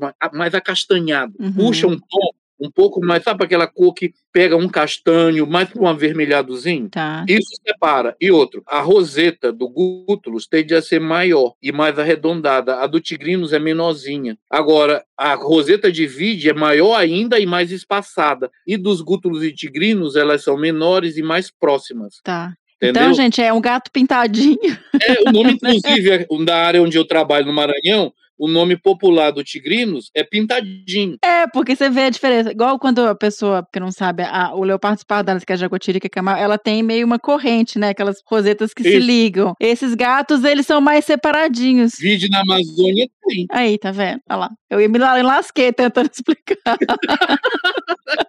mais, 0.00 0.14
mais 0.32 0.54
acastanhado. 0.54 1.34
Uhum. 1.40 1.52
Puxa 1.54 1.88
um 1.88 1.98
tom 1.98 2.30
um 2.60 2.70
pouco 2.70 3.04
mais, 3.04 3.24
sabe 3.24 3.44
aquela 3.44 3.66
cor 3.66 3.92
que 3.92 4.12
pega 4.32 4.56
um 4.56 4.68
castanho, 4.68 5.44
mais 5.44 5.68
para 5.68 5.82
um 5.82 5.88
avermelhadozinho? 5.88 6.88
Tá. 6.88 7.24
Isso 7.28 7.50
separa. 7.66 8.16
E 8.20 8.30
outro, 8.30 8.62
a 8.64 8.80
roseta 8.80 9.52
do 9.52 9.68
Gútulus 9.68 10.46
tende 10.46 10.72
a 10.72 10.80
ser 10.80 11.00
maior 11.00 11.54
e 11.60 11.72
mais 11.72 11.98
arredondada. 11.98 12.76
A 12.76 12.86
do 12.86 13.00
Tigrinos 13.00 13.52
é 13.52 13.58
menorzinha. 13.58 14.38
Agora, 14.48 15.04
a 15.16 15.34
roseta 15.34 15.90
de 15.90 16.06
vide 16.06 16.48
é 16.48 16.54
maior 16.54 16.94
ainda 16.94 17.40
e 17.40 17.46
mais 17.46 17.72
espaçada. 17.72 18.50
E 18.64 18.76
dos 18.76 19.00
Gútulos 19.00 19.42
e 19.42 19.52
Tigrinos, 19.52 20.16
elas 20.16 20.44
são 20.44 20.56
menores 20.56 21.16
e 21.16 21.22
mais 21.22 21.50
próximas. 21.50 22.20
Tá. 22.22 22.54
Entendeu? 22.80 23.02
Então, 23.02 23.14
gente, 23.14 23.42
é 23.42 23.52
um 23.52 23.60
gato 23.60 23.90
pintadinho. 23.90 24.58
É, 25.02 25.28
o 25.28 25.32
nome, 25.32 25.52
inclusive, 25.60 26.10
é- 26.10 26.26
da 26.44 26.56
área 26.56 26.82
onde 26.82 26.96
eu 26.96 27.04
trabalho 27.04 27.44
no 27.46 27.52
Maranhão, 27.52 28.12
o 28.38 28.46
nome 28.46 28.76
popular 28.76 29.32
do 29.32 29.42
Tigrinos 29.42 30.12
é 30.14 30.22
Pintadinho. 30.22 31.16
É, 31.24 31.44
porque 31.48 31.74
você 31.74 31.90
vê 31.90 32.02
a 32.02 32.10
diferença. 32.10 32.52
Igual 32.52 32.78
quando 32.78 33.00
a 33.04 33.12
pessoa, 33.12 33.66
que 33.72 33.80
não 33.80 33.90
sabe, 33.90 34.22
a, 34.22 34.54
o 34.54 34.62
leopardo 34.62 34.98
espardalis, 34.98 35.44
que 35.44 35.52
é 35.52 35.54
a 35.54 35.58
jagotirica, 35.58 36.08
que 36.08 36.18
é 36.20 36.22
ela 36.40 36.56
tem 36.56 36.80
meio 36.80 37.04
uma 37.04 37.18
corrente, 37.18 37.80
né? 37.80 37.88
Aquelas 37.88 38.22
rosetas 38.24 38.72
que 38.72 38.84
se 38.84 38.90
Isso. 38.96 39.04
ligam. 39.06 39.54
Esses 39.58 39.92
gatos, 39.94 40.44
eles 40.44 40.64
são 40.66 40.80
mais 40.80 41.04
separadinhos. 41.04 41.94
Vide 41.98 42.30
na 42.30 42.42
Amazônia 42.42 43.08
tem. 43.26 43.46
Aí, 43.50 43.76
tá 43.76 43.90
vendo? 43.90 44.20
Olha 44.30 44.38
lá. 44.38 44.50
Eu 44.70 44.80
ia 44.80 44.88
me 44.88 44.98
la- 44.98 45.20
lasquei 45.20 45.72
tentando 45.72 46.08
explicar. 46.14 46.78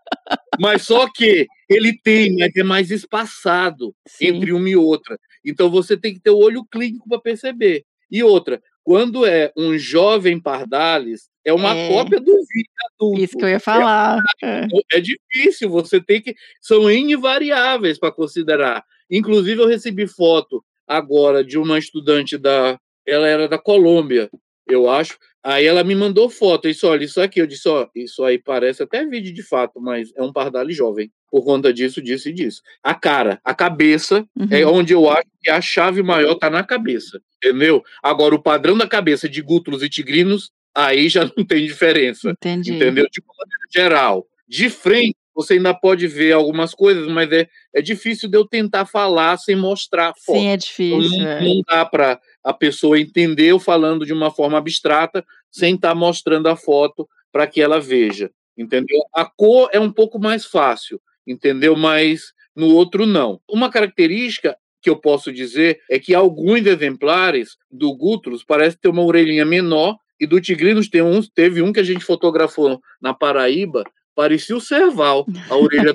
Mas 0.60 0.84
só 0.84 1.08
que 1.12 1.48
ele 1.70 1.98
tem, 2.04 2.36
mas 2.38 2.52
é 2.56 2.64
mais 2.64 2.92
espaçado. 2.92 3.96
Sim. 4.08 4.28
entre 4.28 4.52
uma 4.54 4.70
e 4.70 4.76
outra. 4.76 5.18
Então 5.46 5.70
você 5.70 5.96
tem 5.98 6.14
que 6.14 6.20
ter 6.20 6.32
o 6.32 6.38
olho 6.38 6.66
clínico 6.66 7.08
para 7.08 7.20
perceber. 7.22 7.84
E 8.12 8.24
outra, 8.24 8.62
quando 8.84 9.26
é 9.26 9.52
um 9.56 9.78
jovem 9.78 10.40
pardalis, 10.40 11.30
é 11.46 11.54
uma 11.54 11.76
É. 11.76 11.88
cópia 11.90 12.20
do 12.20 12.32
vídeo 12.34 12.70
adulto. 12.96 13.22
Isso 13.22 13.38
que 13.38 13.46
eu 13.46 13.50
ia 13.50 13.60
falar. 13.60 14.20
É. 14.44 14.62
É 14.94 15.00
difícil, 15.00 15.70
você 15.70 16.02
tem 16.02 16.22
que. 16.22 16.36
São 16.62 16.90
N 16.90 17.16
variáveis 17.16 17.98
para 18.00 18.12
considerar. 18.12 18.84
Inclusive, 19.10 19.62
eu 19.62 19.68
recebi 19.68 20.08
foto 20.08 20.64
agora 20.88 21.44
de 21.44 21.58
uma 21.58 21.78
estudante 21.80 22.38
da. 22.38 22.80
Ela 23.08 23.28
era 23.28 23.48
da 23.48 23.58
Colômbia, 23.58 24.30
eu 24.70 24.90
acho. 24.90 25.18
Aí 25.44 25.66
ela 25.66 25.84
me 25.84 25.96
mandou 25.96 26.30
foto. 26.30 26.68
Isso, 26.68 26.86
olha, 26.88 27.06
isso 27.06 27.22
aqui. 27.22 27.40
Eu 27.42 27.48
disse, 27.48 27.68
ó, 27.70 27.88
isso 27.96 28.24
aí 28.24 28.38
parece 28.38 28.84
até 28.84 29.06
vídeo 29.06 29.34
de 29.34 29.42
fato, 29.42 29.80
mas 29.80 30.12
é 30.16 30.22
um 30.22 30.34
pardal 30.34 30.70
jovem. 30.70 31.10
Por 31.32 31.44
conta 31.46 31.72
disso, 31.72 32.02
disso 32.02 32.28
e 32.30 32.34
disso. 32.34 32.62
A 32.84 32.94
cara, 32.94 33.40
a 33.44 33.54
cabeça, 33.54 34.26
Uhum. 34.38 34.48
é 34.52 34.66
onde 34.66 34.94
eu 34.94 35.10
acho 35.10 35.28
que 35.42 35.50
a 35.50 35.62
chave 35.62 36.04
maior 36.04 36.36
tá 36.36 36.50
na 36.50 36.64
cabeça. 36.64 37.22
Entendeu? 37.38 37.82
Agora, 38.04 38.36
o 38.36 38.42
padrão 38.42 38.78
da 38.78 38.88
cabeça 38.88 39.30
de 39.30 39.42
gútulos 39.42 39.82
e 39.82 39.90
tigrinos, 39.90 40.52
aí 40.76 41.08
já 41.08 41.22
não 41.38 41.46
tem 41.46 41.66
diferença. 41.66 42.32
Entendi. 42.32 42.74
Entendeu? 42.74 43.06
De 43.10 43.22
maneira 43.26 43.64
geral. 43.74 44.26
De 44.48 44.70
frente, 44.70 45.16
você 45.34 45.54
ainda 45.54 45.74
pode 45.74 46.06
ver 46.08 46.34
algumas 46.34 46.74
coisas, 46.74 47.08
mas 47.08 47.32
é, 47.32 47.48
é 47.74 47.82
difícil 47.82 48.28
de 48.28 48.36
eu 48.38 48.46
tentar 48.46 48.86
falar 48.86 49.38
sem 49.38 49.56
mostrar 49.56 50.12
foto. 50.26 50.38
Sim, 50.38 50.48
é 50.48 50.54
Então, 50.56 50.58
difícil. 50.58 51.20
não, 51.20 51.28
é. 51.30 51.42
não 51.42 51.62
dá 51.66 51.86
para 51.86 52.20
a 52.44 52.54
pessoa 52.54 53.00
entender 53.00 53.48
eu 53.48 53.60
falando 53.60 54.06
de 54.06 54.14
uma 54.14 54.32
forma 54.32 54.58
abstrata 54.58 55.26
sem 55.52 55.76
estar 55.76 55.96
mostrando 55.96 56.48
a 56.48 56.56
foto 56.56 57.08
para 57.32 57.48
que 57.48 57.62
ela 57.62 57.80
veja. 57.80 58.32
Entendeu? 58.58 59.00
A 59.14 59.26
cor 59.26 59.70
é 59.72 59.80
um 59.80 59.92
pouco 59.92 60.20
mais 60.20 60.46
fácil, 60.46 61.00
entendeu? 61.26 61.76
Mas 61.76 62.34
no 62.56 62.68
outro 62.68 63.06
não. 63.06 63.40
Uma 63.48 63.70
característica 63.70 64.58
que 64.82 64.90
eu 64.90 64.98
posso 64.98 65.32
dizer 65.32 65.80
é 65.90 66.00
que 66.00 66.14
alguns 66.14 66.66
exemplares 66.66 67.58
do 67.72 67.96
Gútulos 67.96 68.44
parece 68.44 68.78
ter 68.78 68.90
uma 68.90 69.04
orelhinha 69.04 69.46
menor 69.46 69.98
e 70.20 70.28
do 70.28 70.42
Tigrinos 70.42 70.90
tem 70.90 71.02
uns, 71.02 71.30
teve 71.30 71.62
um 71.62 71.72
que 71.72 71.80
a 71.80 71.84
gente 71.84 72.04
fotografou 72.04 72.82
na 73.02 73.14
Paraíba, 73.14 73.84
parecia 74.20 74.54
o 74.58 74.60
Serval, 74.60 75.26
a 75.50 75.56
orelha 75.56 75.92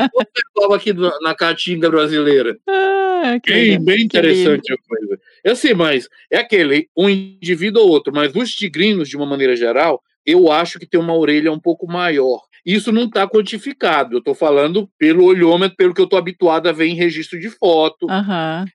igual 0.00 0.24
o 0.24 0.26
Serval 0.34 0.74
aqui 0.74 0.94
na 0.94 1.34
caatinga 1.34 1.90
brasileira. 1.90 2.56
Ah, 2.66 3.38
que 3.44 3.52
Bem, 3.52 3.84
bem 3.84 4.02
interessante 4.04 4.72
a 4.72 4.76
coisa. 4.78 5.20
Eu 5.44 5.54
sei, 5.54 5.74
mas 5.74 6.08
é 6.30 6.38
aquele, 6.38 6.88
um 6.96 7.10
indivíduo 7.10 7.82
ou 7.82 7.90
outro, 7.90 8.10
mas 8.14 8.34
os 8.34 8.52
tigrinos, 8.54 9.06
de 9.06 9.18
uma 9.18 9.26
maneira 9.26 9.54
geral, 9.54 10.02
eu 10.24 10.50
acho 10.50 10.78
que 10.78 10.86
tem 10.86 10.98
uma 10.98 11.14
orelha 11.14 11.52
um 11.52 11.60
pouco 11.60 11.86
maior. 11.86 12.40
Isso 12.64 12.90
não 12.90 13.04
está 13.04 13.28
quantificado, 13.28 14.14
eu 14.14 14.18
estou 14.20 14.34
falando 14.34 14.88
pelo 14.98 15.24
olhômetro, 15.24 15.76
pelo 15.76 15.92
que 15.92 16.00
eu 16.00 16.04
estou 16.04 16.18
habituado 16.18 16.68
a 16.68 16.72
ver 16.72 16.86
em 16.86 16.94
registro 16.94 17.38
de 17.38 17.50
foto. 17.50 18.06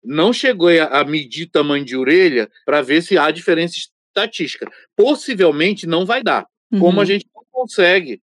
Não 0.04 0.32
chegou 0.32 0.70
a, 0.70 1.00
a 1.00 1.04
medir 1.04 1.48
tamanho 1.48 1.84
de 1.84 1.98
orelha 1.98 2.48
para 2.64 2.84
ver 2.84 3.02
se 3.02 3.18
há 3.18 3.32
diferença 3.32 3.74
estatística. 3.76 4.70
Possivelmente 4.96 5.88
não 5.88 6.06
vai 6.06 6.22
dar. 6.22 6.46
Como 6.80 7.00
a 7.00 7.02
Uhum. 7.02 7.06
gente 7.06 7.26
não 7.36 7.44
consegue, 7.52 8.20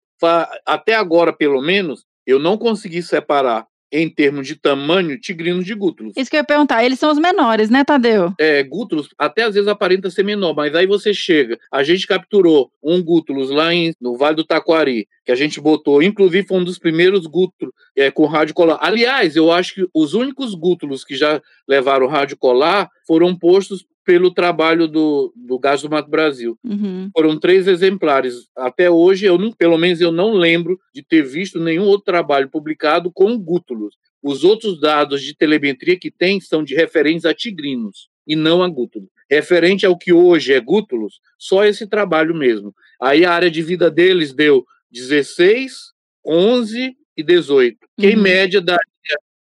até 0.66 0.94
agora 0.94 1.32
pelo 1.32 1.60
menos, 1.60 2.04
eu 2.26 2.38
não 2.38 2.58
consegui 2.58 3.02
separar 3.02 3.66
em 3.90 4.08
termos 4.08 4.46
de 4.46 4.54
tamanho 4.54 5.18
tigrinos 5.18 5.64
de 5.64 5.74
gútulos. 5.74 6.12
Isso 6.16 6.30
que 6.30 6.36
eu 6.36 6.40
ia 6.40 6.44
perguntar. 6.44 6.84
Eles 6.84 6.98
são 6.98 7.10
os 7.10 7.18
menores, 7.18 7.70
né, 7.70 7.84
Tadeu? 7.84 8.32
É, 8.38 8.62
gútulos 8.62 9.08
até 9.16 9.44
às 9.44 9.54
vezes 9.54 9.68
aparenta 9.68 10.10
ser 10.10 10.22
menor, 10.22 10.54
mas 10.54 10.74
aí 10.74 10.86
você 10.86 11.14
chega, 11.14 11.58
a 11.72 11.82
gente 11.82 12.06
capturou 12.06 12.70
um 12.82 13.02
gútulos 13.02 13.50
lá 13.50 13.72
em, 13.72 13.94
no 14.00 14.16
Vale 14.16 14.36
do 14.36 14.44
Taquari, 14.44 15.08
que 15.24 15.32
a 15.32 15.34
gente 15.34 15.60
botou, 15.60 16.02
inclusive 16.02 16.46
foi 16.46 16.58
um 16.58 16.64
dos 16.64 16.78
primeiros 16.78 17.26
gútulos 17.26 17.72
é, 17.96 18.10
com 18.10 18.26
rádio 18.26 18.54
colar. 18.54 18.78
Aliás, 18.80 19.36
eu 19.36 19.50
acho 19.50 19.74
que 19.74 19.88
os 19.94 20.14
únicos 20.14 20.54
gútulos 20.54 21.04
que 21.04 21.16
já 21.16 21.40
levaram 21.66 22.06
rádio 22.06 22.36
colar 22.36 22.90
foram 23.06 23.36
postos 23.36 23.84
pelo 24.08 24.32
trabalho 24.32 24.88
do, 24.88 25.30
do 25.36 25.58
Gás 25.58 25.82
do 25.82 25.90
Mato 25.90 26.08
Brasil. 26.08 26.58
Uhum. 26.64 27.10
Foram 27.14 27.38
três 27.38 27.68
exemplares. 27.68 28.48
Até 28.56 28.90
hoje, 28.90 29.26
eu 29.26 29.36
não, 29.36 29.52
pelo 29.52 29.76
menos 29.76 30.00
eu 30.00 30.10
não 30.10 30.32
lembro 30.32 30.80
de 30.94 31.02
ter 31.02 31.22
visto 31.22 31.60
nenhum 31.60 31.84
outro 31.84 32.06
trabalho 32.06 32.48
publicado 32.48 33.12
com 33.12 33.38
gútulos. 33.38 33.96
Os 34.22 34.44
outros 34.44 34.80
dados 34.80 35.22
de 35.22 35.36
telemetria 35.36 35.98
que 35.98 36.10
tem 36.10 36.40
são 36.40 36.64
de 36.64 36.74
referentes 36.74 37.26
a 37.26 37.34
tigrinos 37.34 38.08
e 38.26 38.34
não 38.34 38.62
a 38.62 38.68
gútulos. 38.70 39.10
Referente 39.30 39.84
ao 39.84 39.98
que 39.98 40.10
hoje 40.10 40.54
é 40.54 40.60
gútulos, 40.60 41.20
só 41.38 41.66
esse 41.66 41.86
trabalho 41.86 42.34
mesmo. 42.34 42.74
Aí 42.98 43.26
a 43.26 43.32
área 43.34 43.50
de 43.50 43.60
vida 43.60 43.90
deles 43.90 44.32
deu 44.32 44.64
16, 44.90 45.92
11 46.26 46.96
e 47.14 47.22
18, 47.22 47.76
que 48.00 48.06
em 48.06 48.16
Uhum. 48.16 48.22
média 48.22 48.62
daria 48.62 48.80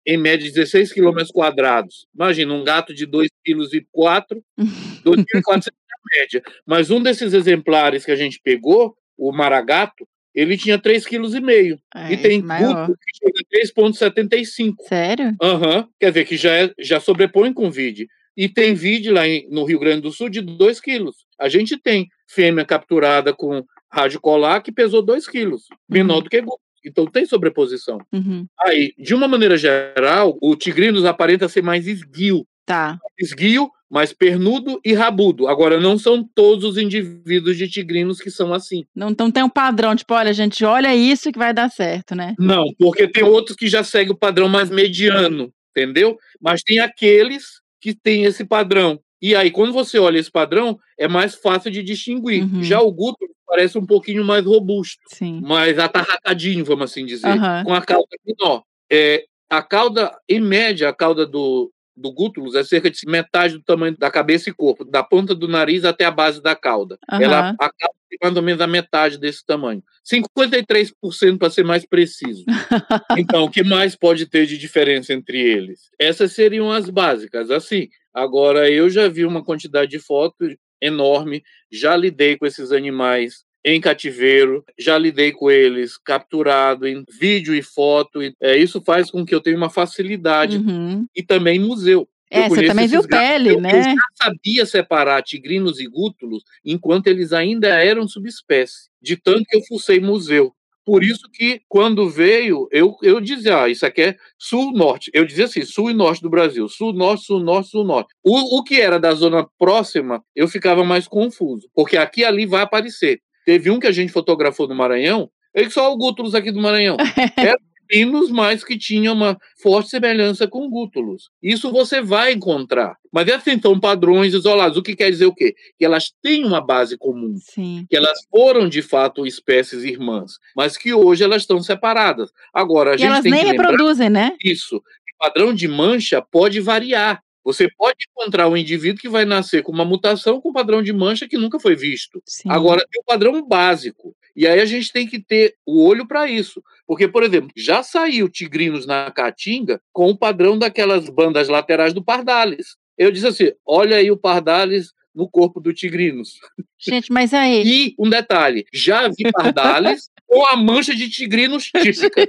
em 0.07 0.17
média 0.19 0.51
16 0.51 0.93
quilômetros 0.93 1.31
quadrados. 1.31 2.07
Imagina, 2.15 2.53
um 2.53 2.63
gato 2.65 2.95
de 2.95 3.07
2,4 3.47 4.43
kg, 4.57 4.65
2.400 5.05 5.67
é 5.69 5.71
a 5.71 6.21
média. 6.21 6.43
Mas 6.67 6.91
um 6.91 7.03
desses 7.03 7.33
exemplares 7.35 8.05
que 8.05 8.11
a 8.11 8.17
gente 8.17 8.41
pegou, 8.43 8.97
o 9.17 9.33
maragato, 9.33 10.07
ele 10.35 10.57
tinha 10.57 10.79
3,5 10.79 11.39
kg. 11.41 11.79
É, 11.95 12.13
e 12.13 12.17
tem 12.17 12.41
gútulo 12.41 12.97
que 12.99 13.17
chega 13.17 13.41
a 13.41 13.49
3,75 13.49 14.75
Sério? 14.89 15.37
Aham, 15.41 15.89
quer 16.01 16.11
dizer 16.11 16.25
que 16.25 16.37
já, 16.37 16.51
é- 16.53 16.75
já 16.79 16.99
sobrepõe 17.01 17.53
com 17.53 17.71
vide. 17.71 18.09
E 18.37 18.49
tem 18.49 18.75
vide 18.75 19.11
lá 19.13 19.29
em- 19.29 19.49
no 19.49 19.65
Rio 19.65 19.79
Grande 19.79 20.01
do 20.03 20.11
Sul 20.11 20.29
de 20.29 20.41
2 20.41 20.81
quilos. 20.81 21.15
A 21.39 21.49
gente 21.49 21.77
tem 21.77 22.09
fêmea 22.29 22.65
capturada 22.65 23.33
com 23.33 23.65
rádio 23.93 24.21
colar 24.21 24.61
que 24.61 24.73
pesou 24.73 25.01
2 25.03 25.29
quilos, 25.29 25.67
menor 25.89 26.17
Uhum. 26.17 26.23
do 26.25 26.31
que 26.31 26.41
gútulo. 26.41 26.59
Então 26.85 27.07
tem 27.07 27.25
sobreposição. 27.25 27.99
Uhum. 28.13 28.45
Aí, 28.61 28.93
de 28.99 29.15
uma 29.15 29.29
maneira 29.29 29.57
geral, 29.57 30.37
o 30.43 30.57
tigrinos 30.57 31.05
aparenta 31.05 31.49
ser 31.49 31.63
mais 31.63 31.87
esguio. 31.87 32.45
Tá. 32.67 32.99
Esguio, 33.19 33.71
mais 33.91 34.13
pernudo 34.13 34.81
e 34.85 34.93
rabudo. 34.93 35.47
Agora, 35.47 35.79
não 35.79 35.99
são 35.99 36.29
todos 36.35 36.65
os 36.65 36.79
indivíduos 36.79 37.57
de 37.57 37.69
tigrinos 37.69 38.21
que 38.21 38.31
são 38.31 38.53
assim. 38.53 38.85
Não, 38.95 39.11
então 39.11 39.31
tem 39.31 39.43
um 39.43 39.49
padrão, 39.49 39.95
tipo, 39.95 40.15
olha, 40.15 40.33
gente, 40.33 40.65
olha 40.65 40.95
isso 40.95 41.31
que 41.31 41.39
vai 41.39 41.53
dar 41.53 41.71
certo, 41.71 42.15
né? 42.15 42.35
Não, 42.39 42.65
porque 42.79 43.07
tem 43.07 43.23
outros 43.23 43.57
que 43.57 43.69
já 43.69 43.85
seguem 43.85 44.13
o 44.13 44.19
padrão 44.19 44.49
mais 44.49 44.71
mediano, 44.71 45.53
entendeu? 45.71 46.19
Mas 46.41 46.63
tem 46.63 46.81
aqueles 46.81 47.61
que 47.81 47.95
têm 47.95 48.25
esse 48.25 48.45
padrão. 48.45 48.99
E 49.21 49.35
aí, 49.37 49.51
quando 49.51 49.73
você 49.73 49.99
olha 49.99 50.19
esse 50.19 50.31
padrão, 50.31 50.79
é 50.99 51.07
mais 51.07 51.35
fácil 51.35 51.71
de 51.71 51.83
distinguir. 51.83 52.43
Uhum. 52.43 52.63
Já 52.63 52.81
o 52.81 52.91
guto 52.91 53.25
parece 53.47 53.79
um 53.79 53.87
pouquinho 53.87 54.25
mais 54.25 54.45
robusto, 54.45 55.01
Sim. 55.09 55.41
mais 55.41 55.79
atarracadinho, 55.79 56.65
vamos 56.65 56.91
assim 56.91 57.07
dizer, 57.07 57.29
Aham. 57.29 57.65
com 57.65 57.75
a 57.75 57.81
cauda 57.81 58.09
menor. 58.27 58.63
É, 58.91 59.25
a 59.49 59.63
cauda, 59.63 60.11
em 60.29 60.41
média, 60.41 60.89
a 60.89 60.93
cauda 60.93 61.25
do, 61.25 61.71
do 61.97 62.13
gútulus 62.13 62.55
é 62.55 62.65
cerca 62.65 62.91
de 62.91 62.99
metade 63.07 63.55
do 63.59 63.63
tamanho 63.63 63.97
da 63.97 64.11
cabeça 64.11 64.51
e 64.51 64.53
corpo, 64.53 64.85
da 64.85 65.03
ponta 65.03 65.35
do 65.35 65.47
nariz 65.47 65.85
até 65.85 66.05
a 66.05 66.11
base 66.11 66.43
da 66.43 66.57
cauda. 66.57 66.99
Ela 67.11 67.41
Aham. 67.41 67.57
a 67.61 67.71
cauda 67.71 67.97
tem 68.09 68.19
mais 68.23 68.37
ou 68.37 68.43
menos 68.43 68.61
a 68.61 68.67
metade 68.67 69.19
desse 69.19 69.45
tamanho. 69.45 69.83
53% 70.05 71.39
para 71.39 71.51
ser 71.51 71.65
mais 71.65 71.85
preciso. 71.87 72.45
Então, 73.17 73.45
o 73.45 73.51
que 73.51 73.63
mais 73.63 73.95
pode 73.95 74.27
ter 74.27 74.47
de 74.47 74.59
diferença 74.59 75.13
entre 75.13 75.39
eles? 75.41 75.91
Essas 75.99 76.33
seriam 76.33 76.71
as 76.71 76.91
básicas. 76.91 77.51
Assim, 77.51 77.89
agora 78.13 78.69
eu 78.69 78.91
já 78.91 79.09
vi 79.09 79.25
uma 79.25 79.45
quantidade 79.45 79.91
de 79.91 79.99
fotos 79.99 80.57
enorme, 80.81 81.43
já 81.71 81.97
lidei 81.97 82.37
com 82.37 82.45
esses 82.45 82.73
animais 82.73 83.45
em 83.65 83.81
cativeiro, 83.81 84.65
já 84.79 84.99
lidei 84.99 85.33
com 85.33 85.51
eles 85.51 85.97
capturado 85.97 86.87
em 86.87 87.03
vídeo 87.19 87.55
e 87.55 87.63
foto. 87.63 88.23
E, 88.23 88.35
é, 88.41 88.57
isso 88.57 88.81
faz 88.83 89.11
com 89.11 89.25
que 89.25 89.35
eu 89.35 89.41
tenha 89.41 89.57
uma 89.57 89.71
facilidade 89.71 90.59
Uhum. 90.59 91.07
e 91.17 91.23
também 91.23 91.59
museu. 91.59 92.07
Eu 92.31 92.43
É, 92.43 92.49
você 92.49 92.67
também 92.67 92.87
viu 92.89 93.03
gatos. 93.03 93.29
pele, 93.29 93.49
Eu- 93.51 93.55
Eu 93.55 93.61
né? 93.61 93.83
já 93.95 93.95
sabia 94.25 94.67
separar 94.67 95.23
tigrinos 95.23 95.79
e 95.79 95.87
gútulos 95.87 96.43
enquanto 96.65 97.07
eles 97.07 97.33
ainda 97.33 97.69
eram 97.69 98.09
subespécie, 98.09 98.89
de 99.01 99.17
tanto 99.17 99.45
que 99.49 99.57
eu 99.57 99.63
fucei 99.69 100.01
museu. 100.01 100.53
Por 100.87 101.03
isso 101.03 101.31
que, 101.33 101.63
quando 101.67 102.11
veio, 102.11 102.69
eu, 102.71 102.95
eu 103.03 103.19
dizia, 103.19 103.63
ah, 103.63 103.69
isso 103.71 103.87
aqui 103.87 104.03
é 104.03 104.17
sul-norte. 104.39 105.11
Eu 105.15 105.25
dizia 105.25 105.47
assim, 105.47 105.63
sul 105.63 105.91
e 105.91 105.95
norte 105.95 106.21
do 106.21 106.29
Brasil. 106.29 106.69
Sul-norte, 106.69 107.25
sul-norte, 107.25 107.71
sul-norte. 107.71 108.09
O, 108.23 108.59
o 108.59 108.63
que 108.63 108.79
era 108.81 108.99
da 109.01 109.15
zona 109.15 109.47
próxima, 109.59 110.23
eu 110.37 110.47
ficava 110.47 110.85
mais 110.85 111.09
confuso, 111.09 111.69
porque 111.75 111.97
aqui 111.97 112.21
e 112.21 112.25
ali 112.27 112.45
vai 112.45 112.61
aparecer. 112.63 113.21
Teve 113.45 113.71
um 113.71 113.79
que 113.79 113.87
a 113.87 113.93
gente 113.93 114.13
fotografou 114.13 114.67
no 114.67 114.75
Maranhão, 114.75 115.31
ele 115.55 115.71
só 115.71 115.93
o 115.93 115.97
gútulos 115.97 116.35
aqui 116.35 116.51
do 116.51 116.61
Maranhão. 116.61 116.97
Eram 117.37 117.59
pinos, 117.87 118.31
mas 118.31 118.65
que 118.65 118.79
tinha 118.79 119.13
uma 119.13 119.37
forte 119.63 119.91
semelhança 119.91 120.49
com 120.49 120.69
gútulos. 120.71 121.29
Isso 121.43 121.71
você 121.71 122.01
vai 122.01 122.33
encontrar. 122.33 122.97
Mas 123.13 123.29
assim, 123.29 123.61
são 123.61 123.79
padrões 123.79 124.33
isolados. 124.33 124.79
O 124.79 124.83
que 124.83 124.97
quer 124.97 125.11
dizer 125.11 125.27
o 125.27 125.35
quê? 125.35 125.55
Que 125.79 125.85
elas 125.85 126.11
têm 126.23 126.45
uma 126.47 126.61
base 126.61 126.97
comum 126.97 127.37
Sim. 127.37 127.87
que 127.89 127.95
elas 127.97 128.19
foram 128.31 128.69
de 128.69 128.81
fato 128.81 129.27
espécies 129.27 129.85
irmãs, 129.85 130.33
mas 130.57 130.77
que 130.79 130.95
hoje 130.95 131.23
elas 131.23 131.43
estão 131.43 131.63
separadas. 131.63 132.31
Agora, 132.53 132.93
a 132.93 132.95
E 132.95 132.99
gente 132.99 133.09
elas 133.09 133.23
tem 133.23 133.33
nem 133.33 133.45
reproduzem, 133.45 134.09
né? 134.09 134.33
isso. 134.43 134.77
O 134.79 134.83
padrão 135.19 135.55
de 135.55 135.69
mancha 135.69 136.21
pode 136.23 136.61
variar. 136.61 137.23
Você 137.45 137.69
pode 137.77 138.07
encontrar 138.11 138.49
um 138.49 138.57
indivíduo 138.57 139.01
que 139.01 139.09
vai 139.09 139.25
nascer 139.25 139.63
com 139.63 139.71
uma 139.71 139.85
mutação 139.85 140.41
com 140.41 140.53
padrão 140.53 140.83
de 140.83 140.93
mancha 140.93 141.29
que 141.29 141.37
nunca 141.37 141.61
foi 141.61 141.77
visto. 141.77 142.23
Sim. 142.25 142.49
Agora, 142.49 142.87
tem 142.91 143.01
o 143.01 143.05
padrão 143.05 143.47
básico. 143.47 144.17
E 144.35 144.47
aí 144.47 144.61
a 144.61 144.65
gente 144.65 144.91
tem 144.91 145.07
que 145.07 145.21
ter 145.21 145.55
o 145.65 145.85
olho 145.85 146.09
para 146.09 146.29
isso. 146.29 146.63
Porque, 146.87 147.07
por 147.07 147.23
exemplo, 147.23 147.51
já 147.57 147.83
saiu 147.83 148.29
tigrinos 148.29 148.87
na 148.87 149.11
Caatinga 149.11 149.81
com 149.93 150.11
o 150.11 150.17
padrão 150.17 150.59
daquelas 150.59 151.09
bandas 151.09 151.49
laterais 151.49 151.93
do 151.93 152.03
Pardalis. 152.03 152.77
Eu 152.97 153.13
disse 153.13 153.27
assim: 153.27 153.53
olha 153.67 153.99
aí 153.99 154.11
o 154.11 154.17
Pardalis 154.17 154.93
no 155.15 155.29
corpo 155.29 155.61
do 155.61 155.73
tigrinos. 155.73 156.41
Gente, 156.79 157.13
mas 157.13 157.33
aí. 157.33 157.63
E 157.65 157.95
um 157.99 158.09
detalhe: 158.11 158.67
já 158.73 159.09
vi 159.09 159.31
Pardalis 159.31 160.11
com 160.27 160.45
a 160.47 160.57
mancha 160.57 160.95
de 160.95 161.09
tigrinos 161.09 161.65
típica. 161.67 162.27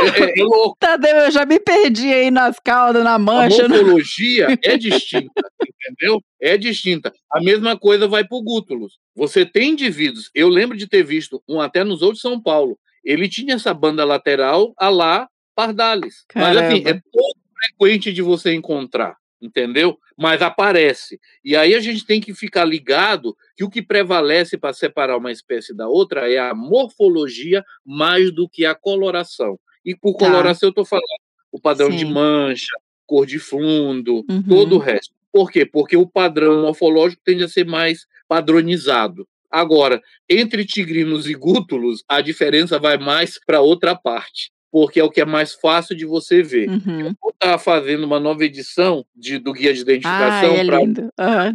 É, 0.00 0.06
é- 0.06 0.40
é 0.40 0.42
louco. 0.44 0.76
Tadeu, 0.80 1.16
eu 1.16 1.30
já 1.30 1.44
me 1.44 1.58
perdi 1.60 2.12
aí 2.12 2.30
nas 2.30 2.58
caudas, 2.58 3.02
na 3.04 3.14
A 3.14 3.18
mancha. 3.18 3.68
né? 3.68 3.76
morfologia 3.76 4.58
é 4.62 4.76
distinta, 4.76 5.32
entendeu? 5.88 6.20
É 6.40 6.56
distinta. 6.56 7.12
A 7.32 7.40
mesma 7.40 7.76
coisa 7.78 8.08
vai 8.08 8.24
para 8.24 8.36
o 8.38 8.42
gútulos. 8.42 8.98
Você 9.14 9.44
tem 9.44 9.70
indivíduos, 9.70 10.30
eu 10.34 10.48
lembro 10.48 10.76
de 10.76 10.86
ter 10.88 11.02
visto 11.02 11.42
um 11.48 11.60
até 11.60 11.84
nos 11.84 12.00
outros 12.02 12.18
de 12.18 12.22
São 12.28 12.40
Paulo, 12.40 12.78
ele 13.04 13.28
tinha 13.28 13.54
essa 13.54 13.74
banda 13.74 14.04
lateral 14.04 14.72
a 14.78 14.88
lá 14.88 15.28
Pardalis. 15.54 16.24
Mas 16.34 16.56
assim, 16.56 16.78
é 16.78 16.82
Caramba. 16.84 17.02
pouco 17.12 17.38
frequente 17.58 18.12
de 18.12 18.22
você 18.22 18.54
encontrar, 18.54 19.16
entendeu? 19.40 19.98
Mas 20.16 20.40
aparece. 20.40 21.18
E 21.44 21.54
aí 21.56 21.74
a 21.74 21.80
gente 21.80 22.06
tem 22.06 22.20
que 22.20 22.32
ficar 22.34 22.64
ligado 22.64 23.36
que 23.56 23.64
o 23.64 23.68
que 23.70 23.82
prevalece 23.82 24.56
para 24.56 24.72
separar 24.72 25.16
uma 25.18 25.30
espécie 25.32 25.74
da 25.76 25.88
outra 25.88 26.30
é 26.32 26.38
a 26.38 26.54
morfologia 26.54 27.62
mais 27.84 28.32
do 28.32 28.48
que 28.48 28.64
a 28.64 28.74
coloração. 28.74 29.58
E 29.84 29.94
por 29.96 30.12
Tá. 30.14 30.26
coloração 30.26 30.68
eu 30.68 30.70
estou 30.70 30.84
falando 30.84 31.04
o 31.50 31.60
padrão 31.60 31.90
de 31.90 31.98
Sim. 32.00 32.12
mancha, 32.12 32.74
cor 33.06 33.26
de 33.26 33.38
fundo, 33.38 34.24
Uhum. 34.30 34.42
todo 34.48 34.76
o 34.76 34.78
resto. 34.78 35.12
Por 35.32 35.50
quê? 35.50 35.64
Porque 35.66 35.96
o 35.96 36.06
padrão 36.06 36.62
morfológico 36.62 37.20
tende 37.24 37.42
a 37.44 37.48
ser 37.48 37.64
mais 37.66 38.06
padronizado. 38.28 39.26
Agora, 39.50 40.00
entre 40.28 40.64
tigrinos 40.64 41.26
e 41.28 41.34
gútulos, 41.34 42.02
a 42.08 42.20
diferença 42.20 42.78
vai 42.78 42.96
mais 42.96 43.38
para 43.46 43.60
outra 43.60 43.94
parte, 43.94 44.50
porque 44.70 44.98
é 44.98 45.04
o 45.04 45.10
que 45.10 45.20
é 45.20 45.24
mais 45.26 45.52
fácil 45.54 45.94
de 45.94 46.06
você 46.06 46.42
ver. 46.42 46.68
Uhum. 46.70 47.00
Eu 47.22 47.30
estar 47.30 47.58
fazendo 47.58 48.04
uma 48.04 48.18
nova 48.18 48.44
edição 48.44 49.04
de- 49.14 49.38
do 49.38 49.52
guia 49.52 49.72
de 49.74 49.80
Ah, 49.80 49.82
identificação 49.82 50.54
é 50.54 50.64
para. 50.64 50.78
Aham. 51.18 51.52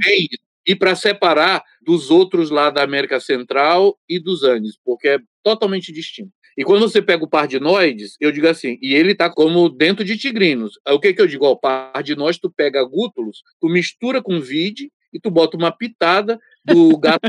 e 0.69 0.75
para 0.75 0.95
separar 0.95 1.63
dos 1.81 2.11
outros 2.11 2.49
lá 2.51 2.69
da 2.69 2.83
América 2.83 3.19
Central 3.19 3.97
e 4.07 4.19
dos 4.19 4.43
Andes, 4.43 4.77
porque 4.83 5.07
é 5.07 5.19
totalmente 5.41 5.91
distinto. 5.93 6.31
E 6.57 6.63
quando 6.63 6.89
você 6.89 7.01
pega 7.01 7.23
o 7.23 7.29
pardinoides, 7.29 8.17
eu 8.19 8.31
digo 8.31 8.47
assim, 8.47 8.79
e 8.81 8.95
ele 8.95 9.13
tá 9.13 9.29
como 9.29 9.69
dentro 9.69 10.03
de 10.03 10.17
tigrinos. 10.17 10.79
O 10.89 10.99
que 10.99 11.13
que 11.13 11.21
eu 11.21 11.27
digo? 11.27 11.45
Ó, 11.45 11.55
pardinoides, 11.55 12.39
tu 12.39 12.49
pega 12.49 12.83
gútulos, 12.83 13.43
tu 13.61 13.69
mistura 13.69 14.23
com 14.23 14.41
vide 14.41 14.91
e 15.13 15.19
tu 15.19 15.29
bota 15.29 15.55
uma 15.55 15.71
pitada 15.71 16.39
do 16.67 16.97
gato 16.97 17.21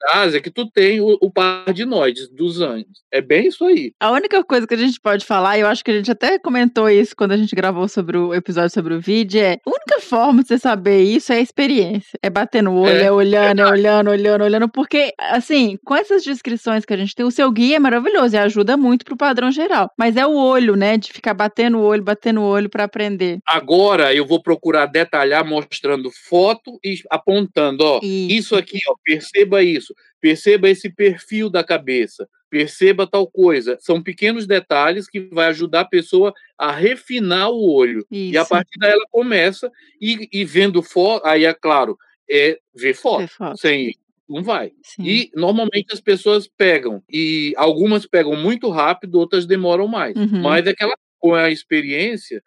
da 0.00 0.20
Ásia, 0.20 0.40
que 0.40 0.50
tu 0.50 0.70
tem 0.70 1.00
o, 1.00 1.16
o 1.20 1.30
pardinoides 1.30 2.28
dos 2.28 2.60
Andes. 2.60 3.02
É 3.10 3.20
bem 3.20 3.48
isso 3.48 3.64
aí. 3.64 3.92
A 4.00 4.10
única 4.10 4.44
coisa 4.44 4.66
que 4.66 4.74
a 4.74 4.78
gente 4.78 5.00
pode 5.00 5.24
falar, 5.24 5.56
e 5.56 5.62
eu 5.62 5.66
acho 5.66 5.84
que 5.84 5.90
a 5.90 5.96
gente 5.96 6.10
até 6.10 6.38
comentou 6.38 6.88
isso 6.88 7.16
quando 7.16 7.32
a 7.32 7.36
gente 7.36 7.54
gravou 7.54 7.88
sobre 7.88 8.16
o 8.16 8.34
episódio 8.34 8.70
sobre 8.70 8.94
o 8.94 9.00
vídeo, 9.00 9.40
é 9.40 9.58
a 9.64 9.70
única 9.70 10.00
forma 10.00 10.42
de 10.42 10.48
você 10.48 10.58
saber 10.58 11.02
isso 11.02 11.32
é 11.32 11.36
a 11.36 11.40
experiência. 11.40 12.18
É 12.22 12.30
bater 12.30 12.62
no 12.62 12.78
olho, 12.78 12.90
É, 12.90 13.04
é, 13.04 13.12
olhando, 13.12 13.60
é 13.62 13.66
olhando, 13.66 14.10
olhando, 14.10 14.44
olhando. 14.44 14.68
Porque, 14.68 15.12
assim, 15.18 15.78
com 15.84 15.94
essas 15.96 16.22
descrições 16.22 16.84
que 16.84 16.92
a 16.92 16.96
gente 16.96 17.14
tem, 17.14 17.24
o 17.24 17.30
seu 17.30 17.50
guia 17.50 17.76
é 17.76 17.78
maravilhoso 17.78 18.34
e 18.34 18.38
ajuda 18.38 18.76
muito 18.76 19.04
pro 19.04 19.16
padrão 19.16 19.50
geral. 19.50 19.90
Mas 19.98 20.16
é 20.16 20.26
o 20.26 20.34
olho, 20.34 20.76
né? 20.76 20.96
De 20.96 21.12
ficar 21.12 21.34
batendo 21.34 21.78
o 21.78 21.82
olho, 21.82 22.02
batendo 22.02 22.40
o 22.40 22.44
olho 22.44 22.68
pra 22.68 22.84
aprender. 22.84 23.38
Agora 23.46 24.14
eu 24.14 24.26
vou 24.26 24.42
procurar 24.42 24.86
detalhar 24.86 25.44
mostrando 25.44 26.10
foto 26.28 26.78
e 26.84 26.96
apontando, 27.10 27.84
ó. 27.84 28.00
Isso. 28.02 28.17
Isso 28.26 28.56
aqui, 28.56 28.78
ó, 28.88 28.94
perceba 29.04 29.62
isso. 29.62 29.94
Perceba 30.20 30.68
esse 30.68 30.90
perfil 30.90 31.48
da 31.48 31.62
cabeça. 31.62 32.28
Perceba 32.50 33.06
tal 33.06 33.26
coisa. 33.26 33.76
São 33.80 34.02
pequenos 34.02 34.46
detalhes 34.46 35.08
que 35.08 35.20
vai 35.20 35.46
ajudar 35.46 35.80
a 35.80 35.88
pessoa 35.88 36.32
a 36.56 36.72
refinar 36.72 37.50
o 37.50 37.70
olho. 37.70 38.04
Isso. 38.10 38.34
E 38.34 38.38
a 38.38 38.44
partir 38.44 38.78
daí 38.78 38.92
ela 38.92 39.06
começa 39.10 39.70
e, 40.00 40.28
e 40.32 40.44
vendo 40.44 40.82
foto, 40.82 41.26
aí 41.26 41.44
é 41.44 41.54
claro, 41.54 41.96
é 42.28 42.58
ver 42.74 42.94
foto. 42.94 43.20
Ver 43.20 43.28
foto. 43.28 43.58
Sem 43.58 43.92
não 44.28 44.42
vai. 44.42 44.72
Sim. 44.82 45.04
E 45.04 45.30
normalmente 45.34 45.92
as 45.92 46.00
pessoas 46.00 46.46
pegam 46.46 47.02
e 47.10 47.54
algumas 47.56 48.04
pegam 48.04 48.36
muito 48.36 48.68
rápido, 48.68 49.18
outras 49.18 49.46
demoram 49.46 49.88
mais. 49.88 50.14
Uhum. 50.16 50.42
Mas 50.42 50.66
é 50.66 50.70
aquela 50.70 50.94
com 51.18 51.34
a 51.34 51.50
experiência, 51.50 52.42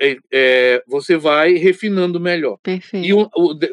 é- 0.00 0.16
é, 0.32 0.82
você 0.86 1.16
vai 1.16 1.54
refinando 1.54 2.18
melhor. 2.20 2.58
Perfeito. 2.62 3.06
E 3.06 3.12
o- 3.14 3.28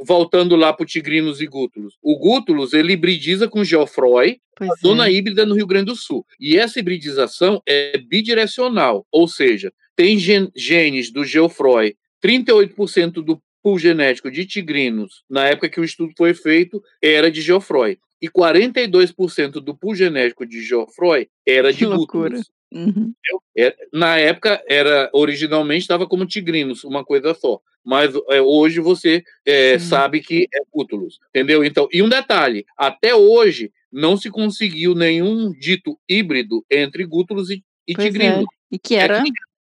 voltando 0.06 0.56
lá 0.56 0.72
para 0.74 0.84
o 0.84 0.88
tigrinos 0.88 1.42
e 1.42 1.48
gútulos. 1.48 1.96
O 2.02 2.18
gútulos, 2.18 2.74
ele 2.74 2.94
hibridiza 2.94 3.48
com 3.48 3.64
geofroy, 3.64 4.40
Pois 4.56 4.70
a 5.00 5.10
é. 5.10 5.12
híbrida 5.14 5.46
no 5.46 5.56
Rio 5.56 5.68
Grande 5.68 5.86
do 5.88 5.96
Sul. 5.96 6.26
E 6.40 6.58
essa 6.58 6.80
hibridização 6.80 7.62
é 7.68 7.98
bidirecional, 7.98 9.06
ou 9.12 9.28
seja, 9.28 9.72
tem 9.96 10.18
gen- 10.20 10.52
genes 10.56 11.12
do 11.12 11.24
geofroy, 11.26 11.96
38% 12.22 13.22
do 13.22 13.42
pool 13.64 13.78
genético 13.80 14.30
de 14.32 14.46
tigrinos, 14.46 15.24
na 15.30 15.46
época 15.48 15.68
que 15.70 15.80
o 15.80 15.84
estudo 15.84 16.14
foi 16.18 16.34
feito, 16.34 16.82
era 17.02 17.30
de 17.32 17.42
geofroy. 17.42 17.98
e 18.20 18.28
42% 18.28 19.62
do 19.62 19.78
pool 19.78 19.94
genético 19.94 20.44
de 20.44 20.60
Geoffroy 20.64 21.28
era 21.48 21.72
Que 21.72 21.78
de 21.78 21.86
loucura. 21.86 22.30
gútulos. 22.30 22.50
Uhum. 22.72 23.14
É, 23.58 23.76
na 23.94 24.18
época 24.18 24.62
era 24.68 25.10
originalmente 25.14 25.82
estava 25.82 26.06
como 26.06 26.26
tigrinos, 26.26 26.84
uma 26.84 27.04
coisa 27.04 27.34
só. 27.34 27.60
Mas 27.84 28.14
é, 28.30 28.42
hoje 28.42 28.82
você 28.82 29.24
é, 29.46 29.80
sabe 29.80 30.20
que 30.20 30.48
é 30.54 30.60
cútulos, 30.70 31.20
entendeu? 31.30 31.64
Então, 31.64 31.88
e 31.92 32.02
um 32.02 32.10
detalhe, 32.10 32.66
até 32.78 33.16
hoje 33.16 33.72
não 33.92 34.18
se 34.18 34.30
conseguiu 34.30 34.94
nenhum 34.94 35.52
dito 35.52 35.98
híbrido 36.08 36.66
entre 36.70 37.06
gútulos 37.06 37.50
e, 37.50 37.64
e 37.88 37.94
é. 37.94 37.96
tigrinos. 37.96 38.46
E 38.70 38.78
que 38.78 38.96
era. 38.96 39.24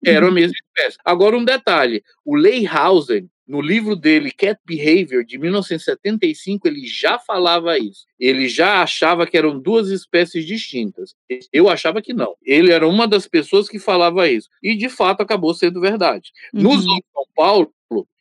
Era 0.06 0.28
a 0.28 0.32
mesma 0.32 0.54
espécie. 0.54 0.98
Agora, 1.04 1.36
um 1.36 1.44
detalhe: 1.44 2.04
o 2.24 2.36
Leyhausen, 2.36 3.30
no 3.48 3.62
livro 3.62 3.96
dele, 3.96 4.32
Cat 4.32 4.60
Behavior, 4.66 5.24
de 5.24 5.38
1975, 5.38 6.68
ele 6.68 6.86
já 6.88 7.20
falava 7.20 7.78
isso. 7.78 8.06
Ele 8.20 8.50
já 8.50 8.82
achava 8.82 9.28
que 9.28 9.38
eram 9.38 9.60
duas 9.60 9.90
espécies 9.90 10.46
distintas. 10.46 11.14
Eu 11.54 11.70
achava 11.70 12.02
que 12.02 12.14
não. 12.14 12.36
Ele 12.44 12.72
era 12.72 12.88
uma 12.88 13.08
das 13.08 13.28
pessoas 13.28 13.70
que 13.70 13.78
falava 13.78 14.28
isso. 14.28 14.50
E, 14.64 14.76
de 14.76 14.90
fato, 14.90 15.22
acabou 15.22 15.54
sendo 15.54 15.80
verdade. 15.80 16.32
No 16.52 16.72
Uhum. 16.72 16.80
Zoo 16.80 16.96
de 16.96 17.06
São 17.14 17.26
Paulo, 17.36 17.72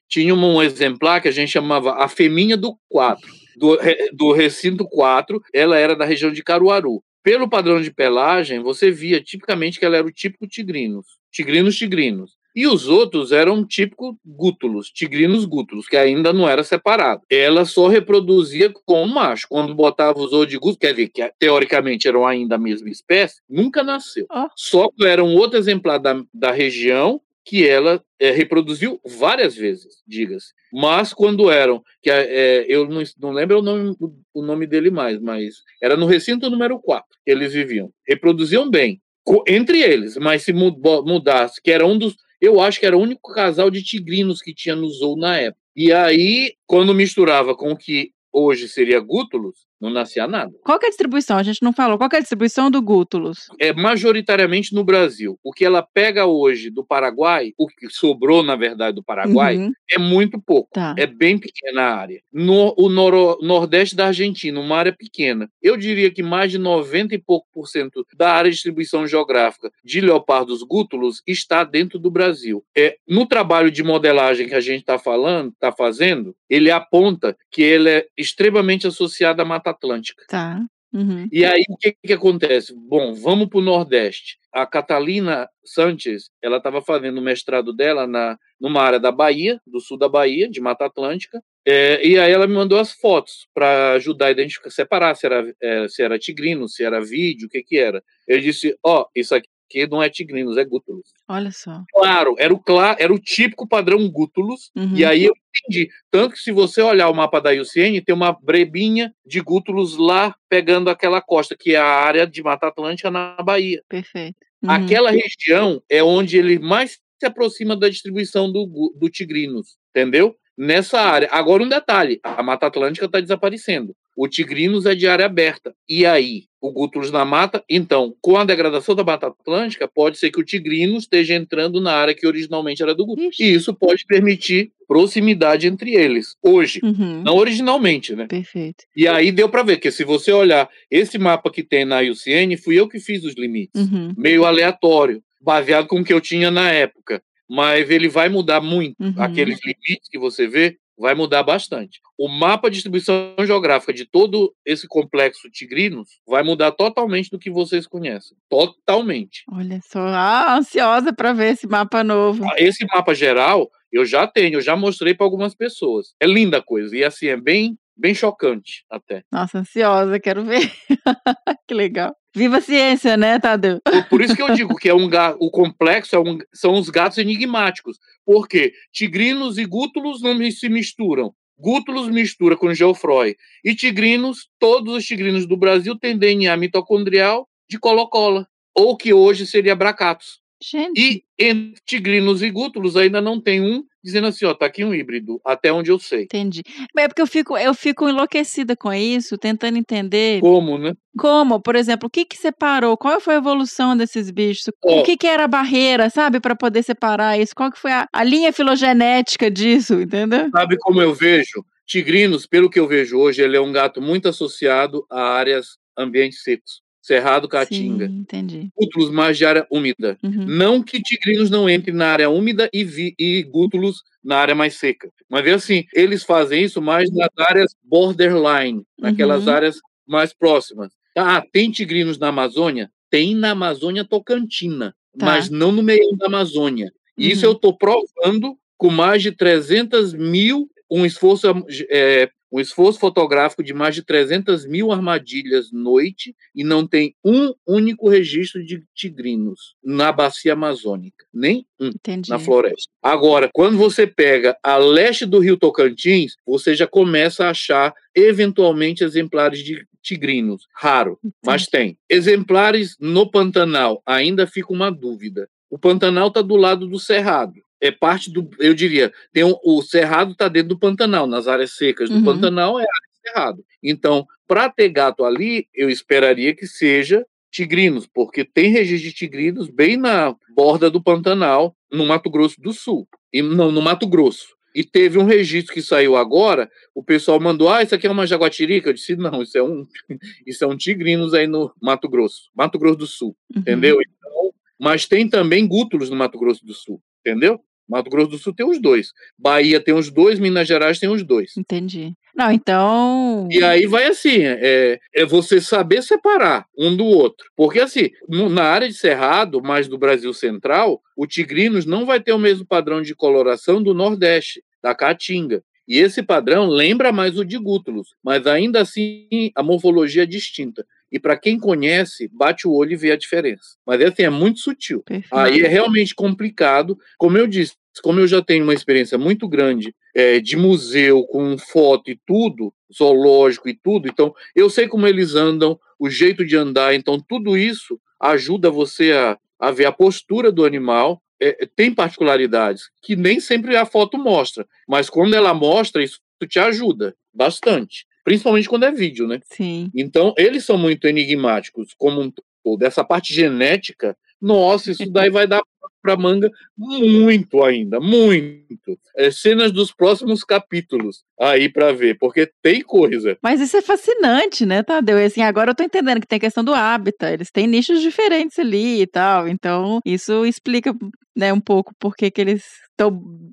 tinha 0.09 0.35
um 0.35 0.63
exemplar 0.63 1.21
que 1.21 1.29
a 1.29 1.33
gente 1.33 1.51
chamava 1.51 1.95
a 1.95 2.09
Feminha 2.09 2.57
do 2.57 2.79
4, 2.89 3.29
do, 3.57 3.79
do 4.13 4.33
recinto 4.33 4.87
4, 4.87 5.43
ela 5.53 5.79
era 5.79 5.97
da 5.97 6.05
região 6.05 6.31
de 6.31 6.43
Caruaru. 6.43 7.03
Pelo 7.23 7.49
padrão 7.49 7.81
de 7.81 7.91
pelagem, 7.91 8.61
você 8.61 8.91
via 8.91 9.21
tipicamente 9.21 9.79
que 9.79 9.85
ela 9.85 9.97
era 9.97 10.07
o 10.07 10.13
típico 10.13 10.47
tigrinos, 10.47 11.07
tigrinos 11.33 11.77
tigrinos. 11.77 12.33
E 12.55 12.67
os 12.67 12.88
outros 12.88 13.33
eram 13.33 13.64
típico 13.64 14.19
gútulos, 14.25 14.90
tigrinos 14.90 15.45
gútulos, 15.45 15.88
que 15.88 15.97
ainda 15.97 16.33
não 16.33 16.49
era 16.49 16.62
separado. 16.62 17.23
Ela 17.29 17.64
só 17.64 17.88
reproduzia 17.88 18.73
com 18.85 19.03
o 19.03 19.09
macho. 19.09 19.47
Quando 19.49 19.75
botava 19.75 20.19
os 20.21 20.31
gútulos, 20.31 20.77
quer 20.79 20.93
dizer, 20.93 21.09
que 21.09 21.33
teoricamente 21.38 22.07
eram 22.07 22.27
ainda 22.27 22.55
a 22.55 22.59
mesma 22.59 22.88
espécie, 22.88 23.40
nunca 23.49 23.83
nasceu. 23.83 24.27
Ó. 24.31 24.49
Só 24.57 24.88
que 24.90 25.05
era 25.05 25.23
um 25.23 25.35
outro 25.37 25.59
exemplar 25.59 25.99
da, 25.99 26.23
da 26.33 26.53
região 26.53 27.21
que 27.45 27.69
ela 27.69 28.03
eh, 28.19 28.31
reproduziu 28.31 28.99
várias 29.05 29.55
vezes, 29.55 30.03
diga-se. 30.07 30.53
Mas 30.73 31.12
quando 31.12 31.51
eram, 31.51 31.83
que 32.03 32.11
eh, 32.11 32.64
eu 32.69 32.88
não, 32.88 33.03
não 33.21 33.33
lembro 33.33 33.59
o 33.59 33.62
nome, 33.62 33.95
o 34.33 34.43
nome 34.43 34.67
dele 34.67 34.90
mais, 34.90 35.21
mas 35.21 35.57
era 35.83 35.97
no 35.97 36.07
recinto 36.07 36.49
número 36.49 36.79
4 36.79 37.05
que 37.25 37.31
eles 37.31 37.53
viviam. 37.53 37.90
Reproduziam 38.09 38.71
bem, 38.71 39.01
entre 39.47 39.83
eles, 39.83 40.17
mas 40.17 40.43
se 40.43 40.53
mudasse, 40.53 41.61
que 41.62 41.71
era 41.71 41.87
um 41.87 41.99
dos. 41.99 42.17
Eu 42.45 42.61
acho 42.61 42.79
que 42.79 42.85
era 42.85 42.97
o 42.97 43.01
único 43.01 43.33
casal 43.33 43.71
de 43.71 43.83
tigrinos 43.83 44.43
que 44.43 44.55
tinha 44.55 44.77
no 44.77 44.87
zoo 44.91 45.17
na 45.17 45.39
época. 45.39 45.63
E 45.75 45.91
aí, 45.91 46.55
quando 46.67 46.95
misturava 46.95 47.57
com 47.57 47.73
o 47.73 47.77
que 47.77 48.11
hoje 48.31 48.69
seria 48.69 49.01
gútulos, 49.01 49.67
não 49.85 49.90
nascia 49.92 50.27
nada. 50.27 50.53
Qual 50.64 50.79
que 50.79 50.87
é 50.87 50.88
a 50.88 50.90
distribuição? 50.90 51.37
A 51.37 51.42
gente 51.42 51.62
não 51.62 51.73
falou. 51.73 51.97
Qual 51.99 52.09
é 52.12 52.16
a 52.16 52.20
distribuição 52.20 52.70
do 52.70 52.81
Gútulos? 52.83 53.49
é 53.61 53.73
majoritariamente 53.73 54.75
no 54.75 54.85
Brasil. 54.85 55.38
O 55.42 55.53
que 55.53 55.64
ela 55.64 55.83
pega 55.83 56.27
hoje 56.27 56.70
do 56.70 56.85
Paraguai, 56.85 57.53
o 57.59 57.66
que 57.66 57.88
sobrou, 57.90 58.42
na 58.42 58.57
verdade, 58.57 58.94
do 58.97 59.03
Paraguai, 59.03 59.57
Uhum. 59.57 59.73
é 59.90 59.99
muito 59.99 60.40
pouco. 60.40 60.70
Tá. 60.73 60.94
É 60.99 61.07
bem 61.07 61.38
pequena 61.38 61.83
a 61.83 61.94
área. 61.97 62.20
No 62.33 62.75
o 62.77 62.88
noro- 62.88 63.38
nordeste 63.42 63.94
da 63.97 64.07
Argentina, 64.07 64.59
uma 64.61 64.77
área 64.77 64.92
pequena. 64.92 65.49
Eu 65.62 65.77
diria 65.77 66.11
que 66.11 66.23
mais 66.23 66.51
de 66.51 66.59
90 66.59 67.14
e 67.14 67.18
pouco 67.18 67.47
por 67.53 67.66
cento 67.66 68.07
da 68.16 68.33
área 68.33 68.51
de 68.51 68.55
distribuição 68.57 69.07
geográfica 69.07 69.70
de 69.85 70.01
leopardos 70.01 70.62
gútulos 70.62 71.23
está 71.27 71.64
dentro 71.64 71.99
do 71.99 72.11
Brasil. 72.11 72.64
É, 72.77 72.97
no 73.09 73.27
trabalho 73.27 73.70
de 73.70 73.83
modelagem 73.83 74.49
que 74.49 74.55
a 74.55 74.61
gente 74.61 74.81
está 74.81 74.99
falando, 74.99 75.51
está 75.51 75.73
fazendo, 75.73 76.35
ele 76.49 76.70
aponta 76.70 77.37
que 77.51 77.62
ele 77.62 77.88
é 77.90 78.07
extremamente 78.16 78.87
associado 78.87 79.42
à 79.42 79.44
Mata 79.44 79.74
Atlântica. 79.75 80.25
Tá. 80.29 80.65
Uhum. 80.95 81.29
E 81.33 81.45
aí, 81.45 81.65
o 81.69 81.77
que, 81.77 81.97
que 82.07 82.13
acontece? 82.13 82.73
Bom, 82.73 83.13
vamos 83.15 83.49
para 83.49 83.59
o 83.59 83.63
Nordeste. 83.63 84.39
A 84.53 84.65
Catalina 84.65 85.49
Sanches, 85.65 86.31
ela 86.41 86.59
estava 86.59 86.81
fazendo 86.81 87.19
o 87.19 87.23
mestrado 87.23 87.73
dela 87.73 88.07
na, 88.07 88.39
numa 88.61 88.81
área 88.81 89.01
da 89.01 89.11
Bahia, 89.11 89.61
do 89.67 89.81
sul 89.81 89.99
da 89.99 90.09
Bahia, 90.09 90.49
de 90.49 90.61
Mata 90.61 90.87
Atlântica, 90.87 91.43
é, 91.67 92.07
e 92.07 92.17
aí 92.17 92.31
ela 92.31 92.47
me 92.47 92.55
mandou 92.55 92.79
as 92.79 92.93
fotos 92.93 93.49
para 93.53 93.95
ajudar 93.95 94.27
a 94.27 94.31
identificar, 94.31 94.71
separar 94.71 95.17
se 95.17 95.27
era, 95.27 95.53
é, 95.61 95.89
se 95.89 96.01
era 96.01 96.19
tigrino, 96.19 96.69
se 96.69 96.85
era 96.85 97.05
vídeo, 97.05 97.47
o 97.47 97.51
que 97.51 97.63
que 97.63 97.77
era. 97.77 98.01
Eu 98.29 98.39
disse, 98.39 98.79
ó, 98.85 99.07
isso 99.17 99.35
aqui 99.35 99.49
não 99.90 100.03
é 100.03 100.09
tigrinos, 100.09 100.57
é 100.57 100.64
gútulos. 100.64 101.07
Olha 101.29 101.50
só. 101.50 101.83
Claro, 101.92 102.35
era 102.38 102.53
o, 102.53 102.59
cla- 102.59 102.96
era 102.98 103.12
o 103.12 103.18
típico 103.18 103.66
padrão 103.68 104.09
gútulos, 104.11 104.70
Uhum. 104.77 104.96
e 104.96 105.05
aí 105.05 105.24
eu 105.24 105.33
entendi. 105.66 105.88
Tanto 106.11 106.35
que 106.35 106.40
se 106.40 106.53
você 106.53 106.81
olhar 106.83 107.09
o 107.09 107.14
mapa 107.14 107.40
da 107.40 107.50
IUCN, 107.53 108.00
tem 108.05 108.14
uma 108.14 108.33
brebinha 108.33 109.12
de 109.27 109.40
gútulos 109.40 109.96
lá 109.96 110.35
pegando 110.48 110.90
aquela 110.90 111.20
costa, 111.20 111.57
que 111.59 111.74
é 111.74 111.79
a 111.79 111.85
área 111.87 112.27
de 112.27 112.42
Mata 112.42 112.66
Atlântica 112.68 113.11
na 113.11 113.37
Bahia. 113.42 113.83
Perfeito. 113.88 114.37
Uhum. 114.62 114.70
Aquela 114.70 115.11
região 115.11 115.83
é 115.90 116.03
onde 116.03 116.38
ele 116.38 116.59
mais 116.59 116.98
se 117.18 117.27
aproxima 117.27 117.77
da 117.77 117.88
distribuição 117.88 118.50
do, 118.50 118.92
do 118.96 119.09
tigrinos, 119.09 119.77
entendeu? 119.90 120.35
Nessa 120.57 121.00
área. 121.00 121.29
Agora 121.33 121.62
um 121.62 121.68
detalhe, 121.68 122.20
a 122.22 122.42
Mata 122.42 122.66
Atlântica 122.66 123.07
está 123.07 123.20
desaparecendo. 123.20 123.94
O 124.16 124.29
tigrinos 124.29 124.87
é 124.87 124.94
de 124.94 125.07
área 125.09 125.27
aberta. 125.27 125.74
E 125.88 126.07
aí, 126.07 126.44
o 126.61 126.70
gútulos 126.72 127.11
na 127.11 127.24
mata? 127.24 127.62
Então, 127.68 128.14
com 128.22 128.37
a 128.37 128.44
degradação 128.44 128.94
da 128.94 129.03
Mata 129.05 129.27
Atlântica, 129.27 129.88
pode 129.88 130.18
ser 130.18 130.31
que 130.31 130.40
o 130.40 130.44
tigrinos 130.44 131.03
esteja 131.03 131.35
entrando 131.35 131.81
na 131.81 131.92
área 131.92 132.14
que 132.14 132.27
originalmente 132.27 132.83
era 132.83 132.94
do. 132.94 133.05
Ixi. 133.18 133.42
E 133.42 133.53
isso 133.55 133.74
pode 133.74 134.05
permitir 134.07 134.70
proximidade 134.87 135.66
entre 135.66 135.94
eles. 135.94 136.37
Hoje, 136.42 136.81
Uhum. 136.83 137.22
não 137.22 137.37
originalmente, 137.37 138.14
né? 138.14 138.27
Perfeito. 138.27 138.85
E 138.96 139.07
aí 139.09 139.33
deu 139.33 139.48
para 139.48 139.62
ver 139.62 139.79
que 139.79 139.90
se 139.90 140.05
você 140.05 140.33
olhar 140.33 140.68
esse 140.90 141.18
mapa 141.18 141.50
que 141.50 141.62
tem 141.62 141.85
na 141.85 142.00
IUCN, 142.00 142.57
fui 142.57 142.79
eu 142.79 142.88
que 142.88 143.00
fiz 143.00 143.24
os 143.24 143.35
limites 143.35 143.83
Uhum. 143.90 144.12
meio 144.16 144.44
aleatório, 144.44 145.22
baseado 145.40 145.87
com 145.88 146.00
o 146.00 146.05
que 146.05 146.12
eu 146.12 146.20
tinha 146.20 146.50
na 146.50 146.70
época. 146.70 147.20
Mas 147.50 147.90
ele 147.90 148.09
vai 148.09 148.29
mudar 148.31 148.61
muito. 148.62 148.94
Uhum. 148.98 149.14
Aqueles 149.18 149.59
limites 149.62 150.09
que 150.11 150.18
você 150.18 150.46
vê 150.46 150.77
vai 150.99 151.15
mudar 151.15 151.43
bastante. 151.43 152.01
O 152.19 152.29
mapa 152.29 152.69
de 152.69 152.75
distribuição 152.75 153.35
geográfica 153.41 153.93
de 153.93 154.05
todo 154.05 154.55
esse 154.65 154.87
complexo 154.87 155.51
tigrinos 155.51 156.21
vai 156.27 156.43
mudar 156.43 156.73
totalmente 156.73 157.31
do 157.31 157.39
que 157.39 157.51
vocês 157.51 157.87
conhecem. 157.87 158.37
Totalmente. 158.49 159.45
Olha 159.53 159.81
só. 159.83 160.07
Ah, 160.07 160.57
ansiosa 160.57 161.13
para 161.13 161.33
ver 161.33 161.53
esse 161.53 161.67
mapa 161.67 162.05
novo. 162.05 162.45
Esse 162.57 162.87
mapa 162.87 163.15
geral 163.15 163.71
eu 163.95 164.05
já 164.05 164.27
tenho, 164.27 164.57
eu 164.57 164.61
já 164.61 164.75
mostrei 164.75 165.15
para 165.15 165.25
algumas 165.25 165.55
pessoas. 165.55 166.15
É 166.21 166.27
linda 166.27 166.59
a 166.59 166.63
coisa 166.63 166.97
e 166.97 167.05
assim 167.05 167.29
é 167.29 167.37
bem 167.37 167.79
bem 167.97 168.15
chocante 168.15 168.85
até. 168.91 169.23
Nossa, 169.31 169.59
ansiosa, 169.59 170.19
quero 170.21 170.45
ver. 170.45 170.71
que 171.69 171.75
legal. 171.75 172.15
Viva 172.37 172.59
a 172.59 172.61
ciência, 172.61 173.17
né, 173.17 173.39
Tadeu? 173.39 173.81
Por, 173.85 174.09
por 174.09 174.21
isso 174.21 174.35
que 174.35 174.43
eu 174.43 174.53
digo 174.55 174.75
que 174.75 174.89
é 174.89 174.95
um 174.95 175.09
o 175.39 175.51
complexo 175.51 176.17
é 176.17 176.19
um- 176.19 176.39
são 176.53 176.75
os 176.75 176.91
gatos 176.91 177.19
enigmáticos. 177.19 177.97
Porque 178.27 178.73
tigrinos 178.93 179.57
e 179.59 179.65
gútulos 179.65 180.21
não 180.21 180.35
se 180.51 180.69
misturam. 180.69 181.33
Gútulos 181.57 182.09
mistura 182.09 182.57
com 182.57 182.75
Geoffroy. 182.75 183.37
E 183.65 183.75
tigrinos, 183.75 184.49
todos 184.59 184.95
os 184.95 185.05
tigrinos 185.05 185.47
do 185.47 185.57
Brasil 185.57 185.97
têm 185.97 186.19
DNA 186.19 186.57
mitocondrial 186.57 187.49
de 187.71 187.79
colocola. 187.79 188.49
Ou 188.77 188.97
que 188.97 189.13
hoje 189.15 189.47
seria 189.47 189.77
bracatos. 189.77 190.41
Gente, 190.61 190.99
E 191.01 191.25
entre 191.39 191.81
tigrinos 191.87 192.43
e 192.43 192.51
gútulos 192.51 192.97
ainda 192.97 193.21
não 193.21 193.41
tem 193.41 193.61
um 193.61 193.85
dizendo 194.05 194.27
assim, 194.27 194.45
ó, 194.45 194.53
tá 194.53 194.67
aqui 194.67 194.85
um 194.85 194.95
híbrido, 194.95 195.40
até 195.43 195.73
onde 195.73 195.90
eu 195.90 195.99
sei. 195.99 196.25
entendi. 196.25 196.62
É 196.97 197.09
porque 197.09 197.23
eu 197.23 197.27
fico, 197.27 197.57
eu 197.57 197.73
fico 197.73 198.07
enlouquecida 198.07 198.77
com 198.77 198.93
isso, 198.93 199.38
tentando 199.38 199.79
entender 199.79 200.40
Como, 200.40 200.77
né? 200.77 200.93
como, 201.17 201.59
por 201.59 201.75
exemplo, 201.75 202.09
o 202.09 202.11
que 202.11 202.27
que 202.27 202.37
separou, 202.37 202.99
qual 202.99 203.19
foi 203.19 203.35
a 203.35 203.38
evolução 203.38 203.97
desses 203.97 204.31
bichos, 204.31 204.67
o 204.85 205.03
que 205.03 205.17
que 205.17 205.27
era 205.27 205.45
a 205.45 205.49
barreira, 205.49 206.11
sabe, 206.11 206.38
para 206.38 206.55
poder 206.55 206.83
separar 206.83 207.40
isso, 207.40 207.55
qual 207.55 207.73
que 207.73 207.79
foi 207.79 207.93
a, 207.93 208.07
a 208.12 208.23
linha 208.23 208.53
filogenética 208.53 209.51
disso, 209.51 209.95
entendeu? 209.95 210.51
Sabe 210.51 210.77
como 210.79 211.01
eu 211.01 211.14
vejo? 211.14 211.64
Tigrinos, 211.87 212.47
pelo 212.47 212.69
que 212.69 212.79
eu 212.79 212.87
vejo 212.87 213.19
hoje, 213.19 213.43
ele 213.43 213.57
é 213.57 213.61
um 213.61 213.73
gato 213.73 214.03
muito 214.03 214.29
associado 214.29 215.07
a 215.11 215.23
áreas 215.23 215.79
ambientes 215.97 216.43
secos. 216.43 216.84
Cerrado, 217.05 217.47
Caatinga. 217.47 218.07
Sim, 218.09 218.14
entendi. 218.21 218.69
Gútulos 218.75 219.11
mais 219.11 219.37
de 219.37 219.45
área 219.45 219.67
úmida. 219.71 220.17
Uhum. 220.23 220.47
Não 220.47 220.83
que 220.83 221.03
tigrinos 221.03 221.51
não 221.51 221.69
entrem 221.69 221.95
na 221.95 222.07
área 222.07 222.31
úmida 222.31 222.71
e, 222.73 222.83
vi, 222.83 223.14
e 223.19 223.43
gútulos 223.43 224.03
na 224.25 224.37
área 224.38 224.55
mais 224.55 224.77
seca. 224.79 225.11
Mas 225.29 225.45
vê 225.45 225.51
assim, 225.53 225.85
eles 225.95 226.23
fazem 226.23 226.64
isso 226.64 226.81
mais 226.81 227.11
nas 227.12 227.29
áreas 227.38 227.75
borderline, 227.85 228.83
naquelas 228.99 229.47
Uhum. 229.47 229.53
áreas 229.53 229.77
mais 230.09 230.33
próximas. 230.33 230.93
Ah, 231.14 231.45
tem 231.53 231.71
tigrinos 231.71 232.19
na 232.19 232.29
Amazônia? 232.29 232.90
Tem 233.11 233.35
na 233.35 233.51
Amazônia 233.51 234.03
Tocantina, 234.07 234.95
Tá. 235.19 235.27
mas 235.27 235.51
não 235.51 235.71
no 235.71 235.83
meio 235.83 236.17
da 236.17 236.25
Amazônia. 236.27 236.90
Isso 237.19 237.45
Uhum. 237.45 237.53
eu 237.53 237.57
estou 237.57 237.77
provando 237.77 238.57
com 238.79 238.88
mais 238.88 239.23
de 239.23 239.31
300 239.31 240.14
mil, 240.14 240.67
um 240.90 241.05
esforço, 241.05 241.47
é, 241.90 242.31
um 242.55 242.61
esforço 242.61 243.01
fotográfico 243.01 243.64
de 243.64 243.75
mais 243.75 243.97
de 243.97 244.03
300 244.05 244.64
mil 244.64 244.93
armadilhas 244.93 245.73
noite 245.73 246.37
e 246.55 246.62
não 246.62 246.87
tem 246.87 247.12
um 247.25 247.53
único 247.67 248.09
registro 248.09 248.64
de 248.64 248.85
tigrinos 248.95 249.75
na 249.83 250.12
bacia 250.12 250.53
amazônica. 250.53 251.27
Nem 251.35 251.67
um 251.81 251.88
Entendi. 251.88 252.31
na 252.31 252.38
floresta. 252.38 252.88
Agora, 253.03 253.51
quando 253.53 253.77
você 253.77 254.07
pega 254.07 254.57
a 254.62 254.77
leste 254.77 255.27
do 255.27 255.40
rio 255.40 255.57
Tocantins, 255.57 256.37
você 256.47 256.77
já 256.77 256.87
começa 256.87 257.45
a 257.45 257.51
achar 257.51 257.93
eventualmente 258.14 259.03
exemplares 259.03 259.59
de 259.59 259.85
tigrinos. 260.01 260.69
Raro, 260.73 261.19
mas 261.45 261.67
tem. 261.67 261.99
Exemplares 262.09 262.97
no 263.01 263.29
Pantanal, 263.29 264.01
ainda 264.07 264.47
fica 264.47 264.73
uma 264.73 264.93
dúvida. 264.93 265.49
O 265.69 265.77
Pantanal 265.77 266.29
está 266.29 266.40
do 266.40 266.55
lado 266.55 266.87
do 266.87 267.01
Cerrado. 267.01 267.63
É 267.85 267.90
parte 267.90 268.31
do, 268.33 268.49
eu 268.59 268.73
diria, 268.73 269.12
tem 269.31 269.44
um, 269.44 269.55
o 269.62 269.83
Cerrado 269.83 270.33
está 270.33 270.49
dentro 270.49 270.70
do 270.70 270.79
Pantanal, 270.79 271.27
nas 271.27 271.47
áreas 271.47 271.73
secas 271.77 272.09
do 272.09 272.16
Uhum. 272.16 272.25
Pantanal 272.25 272.79
é 272.79 272.83
área 272.83 272.88
Cerrado. 273.27 273.64
Então, 273.83 274.27
para 274.47 274.70
ter 274.70 274.88
gato 274.88 275.23
ali, 275.25 275.66
eu 275.75 275.90
esperaria 275.90 276.55
que 276.55 276.66
seja 276.66 277.27
tigrinos, 277.51 278.07
porque 278.07 278.42
tem 278.44 278.70
registro 278.70 279.11
de 279.11 279.14
tigrinos 279.16 279.68
bem 279.68 279.97
na 279.99 280.35
borda 280.57 280.90
do 280.90 281.03
Pantanal, 281.03 281.77
no 281.92 282.07
Mato 282.07 282.31
Grosso 282.31 282.59
do 282.61 282.73
Sul. 282.73 283.07
E 283.33 283.42
não, 283.42 283.70
no 283.70 283.83
Mato 283.83 284.07
Grosso. 284.07 284.49
E 284.75 284.83
teve 284.83 285.18
um 285.18 285.25
registro 285.25 285.73
que 285.73 285.81
saiu 285.83 286.16
agora, 286.16 286.70
o 286.94 287.03
pessoal 287.05 287.38
mandou, 287.38 287.68
ah, 287.68 287.83
isso 287.83 287.94
aqui 287.94 288.07
é 288.07 288.11
uma 288.11 288.27
jaguatirica. 288.27 288.88
Eu 288.90 288.94
disse, 288.94 289.14
não, 289.14 289.42
isso 289.42 289.57
é 289.59 289.62
um, 289.62 289.87
isso 290.47 290.64
é 290.64 290.66
um 290.66 290.77
tigrinos 290.77 291.33
aí 291.35 291.47
no 291.47 291.70
Mato 291.83 292.09
Grosso, 292.09 292.51
Mato 292.55 292.79
Grosso 292.79 292.97
do 292.99 293.07
Sul, 293.07 293.37
Uhum. 293.55 293.61
entendeu? 293.61 293.99
Então, 294.01 294.53
mas 294.81 295.07
tem 295.07 295.29
também 295.29 295.66
gútulos 295.68 296.11
no 296.11 296.16
Mato 296.16 296.38
Grosso 296.38 296.64
do 296.66 296.75
Sul, 296.75 297.01
entendeu? 297.25 297.61
Mato 297.88 298.11
Grosso 298.11 298.31
do 298.31 298.38
Sul 298.38 298.55
tem 298.55 298.66
os 298.66 298.81
dois. 298.81 299.12
Bahia 299.38 299.81
tem 299.81 299.94
os 299.94 300.11
dois, 300.11 300.38
Minas 300.38 300.66
Gerais 300.66 300.99
tem 300.99 301.09
os 301.09 301.23
dois. 301.23 301.57
Entendi. 301.57 302.12
Não, 302.35 302.51
então. 302.51 303.49
E 303.51 303.62
aí 303.62 303.87
vai 303.87 304.07
assim, 304.07 304.38
é, 304.42 304.99
é 305.14 305.25
você 305.25 305.61
saber 305.61 306.03
separar 306.03 306.66
um 306.77 306.97
do 306.97 307.05
outro. 307.05 307.49
Porque 307.57 307.79
assim, 307.79 308.11
no- 308.29 308.49
na 308.49 308.64
área 308.64 308.88
de 308.88 308.94
Cerrado, 308.94 309.62
mais 309.62 309.87
do 309.87 309.97
Brasil 309.99 310.33
Central, 310.35 311.01
o 311.16 311.27
tigrinos 311.27 311.87
não 311.87 312.05
vai 312.05 312.20
ter 312.20 312.33
o 312.33 312.38
mesmo 312.38 312.66
padrão 312.66 313.01
de 313.03 313.14
coloração 313.14 313.83
do 313.83 313.94
Nordeste, 313.94 314.62
da 314.83 314.94
Caatinga. 314.94 315.62
E 315.87 315.99
esse 315.99 316.23
padrão 316.23 316.66
lembra 316.66 317.12
mais 317.12 317.38
o 317.38 317.44
de 317.44 317.59
gútulos, 317.59 318.14
mas 318.25 318.47
ainda 318.47 318.81
assim 318.81 319.29
a 319.55 319.62
morfologia 319.62 320.23
é 320.23 320.27
distinta. 320.27 320.85
E 321.14 321.18
para 321.20 321.37
quem 321.37 321.57
conhece, 321.57 322.29
bate 322.33 322.66
o 322.66 322.72
olho 322.72 322.90
e 322.90 322.96
vê 322.96 323.12
a 323.12 323.16
diferença. 323.16 323.77
Mas 323.87 324.03
assim, 324.03 324.24
é 324.24 324.31
muito 324.31 324.59
sutil. 324.59 325.00
Perfeito. 325.05 325.33
Aí 325.33 325.61
é 325.61 325.68
realmente 325.68 326.12
complicado. 326.12 326.98
Como 327.16 327.38
eu 327.38 327.46
disse, 327.46 327.74
como 328.03 328.18
eu 328.18 328.27
já 328.27 328.42
tenho 328.42 328.64
uma 328.64 328.74
experiência 328.74 329.16
muito 329.16 329.46
grande 329.46 329.94
é, 330.12 330.40
de 330.40 330.57
museu, 330.57 331.22
com 331.22 331.57
foto 331.57 332.11
e 332.11 332.18
tudo, 332.27 332.74
zoológico 332.92 333.68
e 333.68 333.79
tudo, 333.81 334.09
então 334.09 334.35
eu 334.57 334.68
sei 334.68 334.88
como 334.88 335.07
eles 335.07 335.37
andam, 335.37 335.79
o 336.00 336.11
jeito 336.11 336.44
de 336.44 336.57
andar, 336.57 336.92
então 336.96 337.20
tudo 337.20 337.57
isso 337.57 338.00
ajuda 338.18 338.68
você 338.68 339.12
a, 339.12 339.38
a 339.61 339.70
ver 339.70 339.87
a 339.87 339.92
postura 339.92 340.50
do 340.50 340.64
animal. 340.64 341.22
É, 341.40 341.64
tem 341.77 341.94
particularidades 341.94 342.90
que 343.00 343.14
nem 343.14 343.38
sempre 343.38 343.77
a 343.77 343.87
foto 343.87 344.18
mostra, 344.18 344.66
mas 344.88 345.09
quando 345.09 345.35
ela 345.35 345.55
mostra, 345.55 346.03
isso 346.03 346.18
te 346.48 346.59
ajuda 346.59 347.14
bastante. 347.33 348.05
Principalmente 348.25 348.69
quando 348.69 348.85
é 348.85 348.91
vídeo, 348.91 349.29
né? 349.29 349.39
Sim. 349.45 349.91
Então, 349.95 350.35
eles 350.37 350.65
são 350.65 350.79
muito 350.79 351.07
enigmáticos 351.07 351.95
como 351.97 352.23
um 352.23 352.33
todo. 352.65 352.83
Essa 352.83 353.05
parte 353.05 353.35
genética, 353.35 354.17
nossa, 354.41 354.91
isso 354.91 355.09
daí 355.11 355.31
vai 355.31 355.47
dar 355.47 355.61
para 356.05 356.17
manga 356.19 356.51
muito 356.77 357.65
ainda, 357.65 357.99
muito. 357.99 358.99
É, 359.17 359.31
cenas 359.31 359.73
dos 359.73 359.91
próximos 359.91 360.45
capítulos 360.45 361.23
aí 361.41 361.71
para 361.71 361.93
ver, 361.93 362.19
porque 362.19 362.51
tem 362.63 362.83
coisa. 362.83 363.39
Mas 363.43 363.59
isso 363.61 363.77
é 363.79 363.81
fascinante, 363.81 364.67
né, 364.67 364.83
Tadeu? 364.83 365.19
E 365.19 365.25
assim, 365.25 365.41
agora 365.41 365.71
eu 365.71 365.75
tô 365.75 365.83
entendendo 365.83 366.21
que 366.21 366.27
tem 366.27 366.39
questão 366.39 366.63
do 366.63 366.75
hábitat, 366.75 367.33
eles 367.33 367.51
têm 367.51 367.67
nichos 367.67 368.03
diferentes 368.03 368.59
ali 368.59 369.01
e 369.01 369.07
tal, 369.07 369.49
então 369.49 370.01
isso 370.05 370.45
explica, 370.45 370.95
né, 371.35 371.53
um 371.55 371.61
pouco 371.61 371.95
por 371.99 372.15
que 372.15 372.31
que 372.31 372.41
eles 372.41 372.65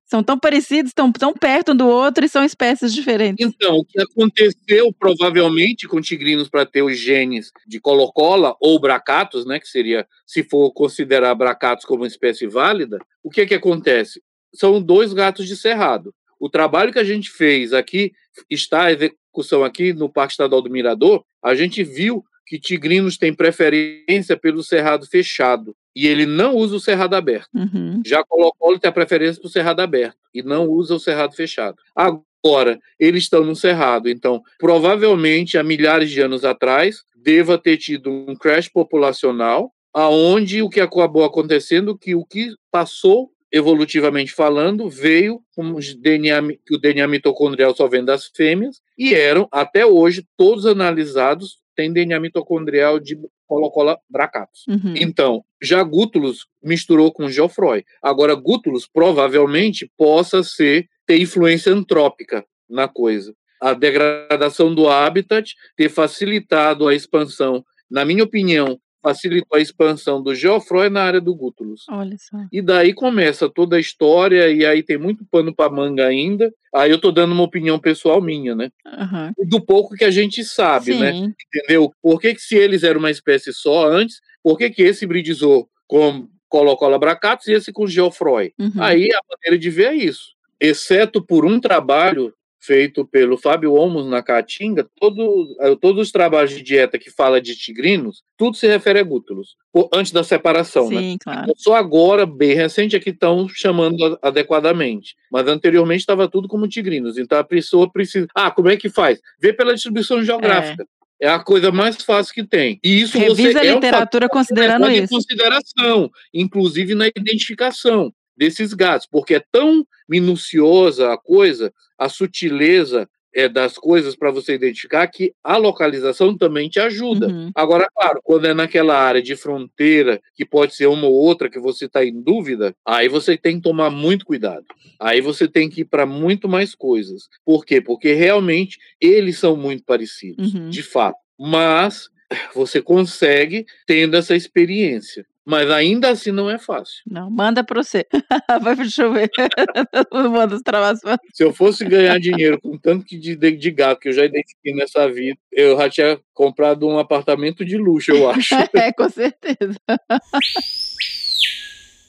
são 0.05 0.23
tão 0.23 0.37
parecidos, 0.37 0.93
tão, 0.93 1.11
tão 1.11 1.33
perto 1.33 1.71
um 1.71 1.75
do 1.75 1.87
outro 1.87 2.25
e 2.25 2.29
são 2.29 2.43
espécies 2.43 2.93
diferentes. 2.93 3.45
Então, 3.45 3.77
o 3.77 3.85
que 3.85 3.99
aconteceu 3.99 4.93
provavelmente 4.93 5.87
com 5.87 5.99
tigrinos 5.99 6.49
para 6.49 6.65
ter 6.65 6.81
os 6.81 6.97
genes 6.97 7.51
de 7.67 7.79
colocola 7.79 8.55
ou 8.59 8.79
bracatos, 8.79 9.45
né, 9.45 9.59
que 9.59 9.67
seria, 9.67 10.07
se 10.25 10.43
for 10.43 10.71
considerar 10.71 11.33
bracatos 11.33 11.85
como 11.85 12.05
espécie 12.05 12.45
válida, 12.47 12.99
o 13.23 13.29
que 13.29 13.45
que 13.45 13.55
acontece? 13.55 14.21
São 14.53 14.81
dois 14.81 15.13
gatos 15.13 15.47
de 15.47 15.55
cerrado. 15.55 16.13
O 16.39 16.49
trabalho 16.49 16.91
que 16.91 16.99
a 16.99 17.03
gente 17.03 17.29
fez 17.29 17.73
aqui, 17.73 18.11
está 18.49 18.85
a 18.85 18.91
execução 18.91 19.63
aqui 19.63 19.93
no 19.93 20.09
Parque 20.09 20.33
Estadual 20.33 20.61
do 20.61 20.69
Mirador, 20.69 21.23
a 21.41 21.55
gente 21.55 21.83
viu 21.83 22.23
que 22.45 22.59
tigrinos 22.59 23.17
têm 23.17 23.33
preferência 23.33 24.35
pelo 24.35 24.61
cerrado 24.61 25.07
fechado 25.07 25.75
e 25.95 26.07
ele 26.07 26.25
não 26.25 26.55
usa 26.55 26.75
o 26.75 26.79
cerrado 26.79 27.15
aberto. 27.15 27.49
Uhum. 27.53 28.01
Já 28.05 28.23
Colo-Colo 28.23 28.79
tem 28.79 28.89
a 28.89 28.93
preferência 28.93 29.41
para 29.41 29.47
o 29.47 29.51
cerrado 29.51 29.79
aberto 29.81 30.17
e 30.33 30.41
não 30.41 30.67
usa 30.67 30.95
o 30.95 30.99
cerrado 30.99 31.35
fechado. 31.35 31.77
Agora, 31.95 32.79
eles 32.99 33.23
estão 33.23 33.43
no 33.43 33.55
cerrado, 33.55 34.09
então 34.09 34.41
provavelmente 34.57 35.57
há 35.57 35.63
milhares 35.63 36.09
de 36.09 36.21
anos 36.21 36.43
atrás 36.43 37.03
deva 37.15 37.57
ter 37.57 37.77
tido 37.77 38.11
um 38.11 38.35
crash 38.35 38.67
populacional, 38.67 39.71
aonde 39.93 40.61
o 40.61 40.69
que 40.69 40.79
acabou 40.79 41.23
acontecendo 41.23 41.97
que 41.97 42.15
o 42.15 42.25
que 42.25 42.55
passou 42.71 43.29
evolutivamente 43.51 44.31
falando 44.31 44.89
veio 44.89 45.41
com 45.53 45.73
os 45.75 45.93
DNA, 45.93 46.41
que 46.65 46.73
o 46.73 46.79
DNA 46.79 47.05
mitocondrial 47.07 47.75
só 47.75 47.87
vem 47.87 48.03
das 48.03 48.27
fêmeas 48.33 48.81
e 48.97 49.13
eram 49.13 49.47
até 49.51 49.85
hoje 49.85 50.25
todos 50.37 50.65
analisados 50.65 51.59
têm 51.75 51.91
DNA 51.91 52.19
mitocondrial 52.19 52.99
de 52.99 53.17
colocola 53.51 53.99
bracatus. 54.09 54.65
Uhum. 54.65 54.93
Então, 54.95 55.43
já 55.61 55.83
Gútulos 55.83 56.47
misturou 56.63 57.11
com 57.11 57.27
Geoffroy. 57.27 57.83
Agora, 58.01 58.33
Gútulos 58.33 58.87
provavelmente 58.87 59.91
possa 59.97 60.41
ser 60.41 60.87
ter 61.05 61.19
influência 61.19 61.73
antrópica 61.73 62.45
na 62.69 62.87
coisa. 62.87 63.33
A 63.61 63.73
degradação 63.73 64.73
do 64.73 64.87
habitat 64.87 65.53
ter 65.75 65.89
facilitado 65.89 66.87
a 66.87 66.95
expansão, 66.95 67.61
na 67.89 68.05
minha 68.05 68.23
opinião, 68.23 68.79
facilitou 69.01 69.57
a 69.57 69.61
expansão 69.61 70.21
do 70.21 70.35
Geoffroy 70.35 70.89
na 70.89 71.01
área 71.03 71.19
do 71.19 71.35
Gútulos. 71.35 71.85
Olha 71.89 72.15
só. 72.17 72.37
E 72.51 72.61
daí 72.61 72.93
começa 72.93 73.49
toda 73.49 73.75
a 73.75 73.79
história, 73.79 74.49
e 74.51 74.65
aí 74.65 74.83
tem 74.83 74.97
muito 74.97 75.25
pano 75.25 75.53
para 75.53 75.71
manga 75.71 76.05
ainda. 76.05 76.53
Aí 76.73 76.91
eu 76.91 76.99
tô 76.99 77.11
dando 77.11 77.33
uma 77.33 77.43
opinião 77.43 77.79
pessoal 77.79 78.21
minha, 78.21 78.55
né? 78.55 78.69
Aham. 78.85 79.33
Do 79.47 79.59
pouco 79.59 79.95
que 79.95 80.05
a 80.05 80.11
gente 80.11 80.43
sabe, 80.43 80.93
né? 80.95 81.11
Sim. 81.11 81.33
entendeu? 81.47 81.91
Por 82.01 82.19
que, 82.19 82.33
que 82.33 82.41
se 82.41 82.55
eles 82.55 82.83
eram 82.83 82.99
uma 82.99 83.11
espécie 83.11 83.51
só 83.51 83.87
antes, 83.87 84.21
por 84.43 84.57
que, 84.57 84.69
que 84.69 84.83
esse 84.83 85.05
bridizou 85.05 85.67
com 85.87 86.27
Colocola 86.47 86.99
bracatus 86.99 87.47
e 87.47 87.53
esse 87.53 87.71
com 87.71 87.87
Geoffroy? 87.87 88.53
Uhum. 88.59 88.71
Aí 88.77 89.09
a 89.13 89.19
maneira 89.29 89.59
de 89.59 89.69
ver 89.69 89.87
é 89.87 89.95
isso. 89.95 90.35
Exceto 90.59 91.25
por 91.25 91.45
um 91.45 91.59
trabalho 91.59 92.33
feito 92.61 93.05
pelo 93.05 93.37
Fábio 93.37 93.73
Olmos 93.73 94.05
na 94.05 94.21
Caatinga, 94.21 94.87
todo, 94.99 95.55
eh, 95.59 95.75
todos 95.81 96.07
os 96.07 96.11
trabalhos 96.11 96.51
de 96.51 96.61
dieta 96.61 96.99
que 96.99 97.09
fala 97.09 97.41
de 97.41 97.55
tigrinos, 97.55 98.21
tudo 98.37 98.55
se 98.55 98.67
refere 98.67 98.99
a 98.99 99.03
gútulos, 99.03 99.55
antes 99.93 100.11
da 100.11 100.23
separação, 100.23 100.89
né? 100.89 101.01
Sim, 101.01 101.17
claro. 101.19 101.41
Então, 101.43 101.55
Só 101.57 101.75
agora, 101.75 102.25
bem 102.25 102.53
recente, 102.53 102.95
é 102.95 102.99
que 102.99 103.09
estão 103.09 103.49
chamando 103.49 104.17
adequadamente. 104.21 105.15
Mas 105.31 105.47
anteriormente 105.47 106.01
estava 106.01 106.27
tudo 106.27 106.47
como 106.47 106.67
tigrinos. 106.67 107.17
Então 107.17 107.39
a 107.39 107.43
pessoa 107.43 107.91
precisa. 107.91 108.27
Ah, 108.35 108.51
como 108.51 108.69
é 108.69 108.77
que 108.77 108.89
faz? 108.89 109.19
Vê 109.41 109.51
pela 109.51 109.73
distribuição 109.73 110.23
geográfica. 110.23 110.85
É, 111.19 111.29
a 111.29 111.37
coisa 111.39 111.71
mais 111.71 111.97
fácil 111.97 112.33
que 112.33 112.43
tem. 112.43 112.79
E 112.83 113.01
isso 113.01 113.13
você 113.13 113.27
Revisa 113.27 113.59
a 113.59 113.65
é 113.65 113.71
um 113.71 113.75
literatura 113.75 114.27
considerando 114.27 114.89
isso. 114.89 115.13
consideração, 115.13 116.09
inclusive 116.33 116.95
na 116.95 117.07
identificação 117.07 118.11
desses 118.35 118.73
gatos, 118.73 119.07
porque 119.09 119.35
é 119.35 119.43
tão 119.51 119.85
minuciosa 120.07 121.11
a 121.13 121.17
coisa, 121.17 121.73
a 121.97 122.07
sutileza 122.09 123.07
é, 123.33 123.47
das 123.47 123.77
coisas 123.77 124.13
para 124.15 124.29
você 124.31 124.55
identificar 124.55 125.07
que 125.07 125.33
a 125.43 125.55
localização 125.55 126.37
também 126.37 126.67
te 126.67 126.79
ajuda. 126.79 127.27
Uhum. 127.27 127.51
Agora, 127.55 127.87
claro, 127.95 128.19
quando 128.23 128.45
é 128.45 128.53
naquela 128.53 128.97
área 128.97 129.21
de 129.21 129.35
fronteira, 129.37 130.21
que 130.35 130.45
pode 130.45 130.75
ser 130.75 130.87
uma 130.87 131.07
ou 131.07 131.13
outra 131.13 131.49
que 131.49 131.59
você 131.59 131.85
está 131.85 132.03
em 132.03 132.21
dúvida, 132.21 132.75
aí 132.85 133.07
você 133.07 133.37
tem 133.37 133.55
que 133.55 133.61
tomar 133.61 133.89
muito 133.89 134.25
cuidado. 134.25 134.65
Aí 134.99 135.21
você 135.21 135.47
tem 135.47 135.69
que 135.69 135.81
ir 135.81 135.85
para 135.85 136.05
muito 136.05 136.49
mais 136.49 136.75
coisas. 136.75 137.29
Por 137.45 137.65
quê? 137.65 137.79
Porque 137.79 138.13
realmente 138.13 138.77
eles 138.99 139.37
são 139.39 139.55
muito 139.55 139.83
parecidos, 139.85 140.53
Uhum. 140.53 140.69
de 140.69 140.83
fato. 140.83 141.17
Mas 141.39 142.09
você 142.53 142.81
consegue 142.81 143.65
tendo 143.87 144.15
essa 144.17 144.35
experiência. 144.35 145.25
Mas 145.45 145.69
ainda 145.71 146.09
assim 146.09 146.31
não 146.31 146.49
é 146.49 146.57
fácil. 146.57 147.01
Não, 147.09 147.29
manda 147.29 147.63
pra 147.63 147.81
você. 147.81 148.05
Vai 148.61 148.75
pro 148.75 148.89
chover. 148.89 149.29
manda 150.31 150.55
os 150.55 150.61
trabalhos 150.61 150.99
Se 151.33 151.43
eu 151.43 151.53
fosse 151.53 151.83
ganhar 151.83 152.19
dinheiro 152.19 152.59
com 152.61 152.77
tanto 152.77 153.05
de, 153.05 153.35
de, 153.35 153.51
de 153.51 153.71
gato 153.71 153.99
que 153.99 154.09
eu 154.09 154.13
já 154.13 154.25
identifiquei 154.25 154.73
nessa 154.75 155.09
vida, 155.09 155.37
eu 155.51 155.77
já 155.77 155.89
tinha 155.89 156.19
comprado 156.33 156.87
um 156.87 156.99
apartamento 156.99 157.65
de 157.65 157.77
luxo, 157.77 158.11
eu 158.11 158.29
acho. 158.31 158.53
É, 158.73 158.91
com 158.93 159.09
certeza. 159.09 159.75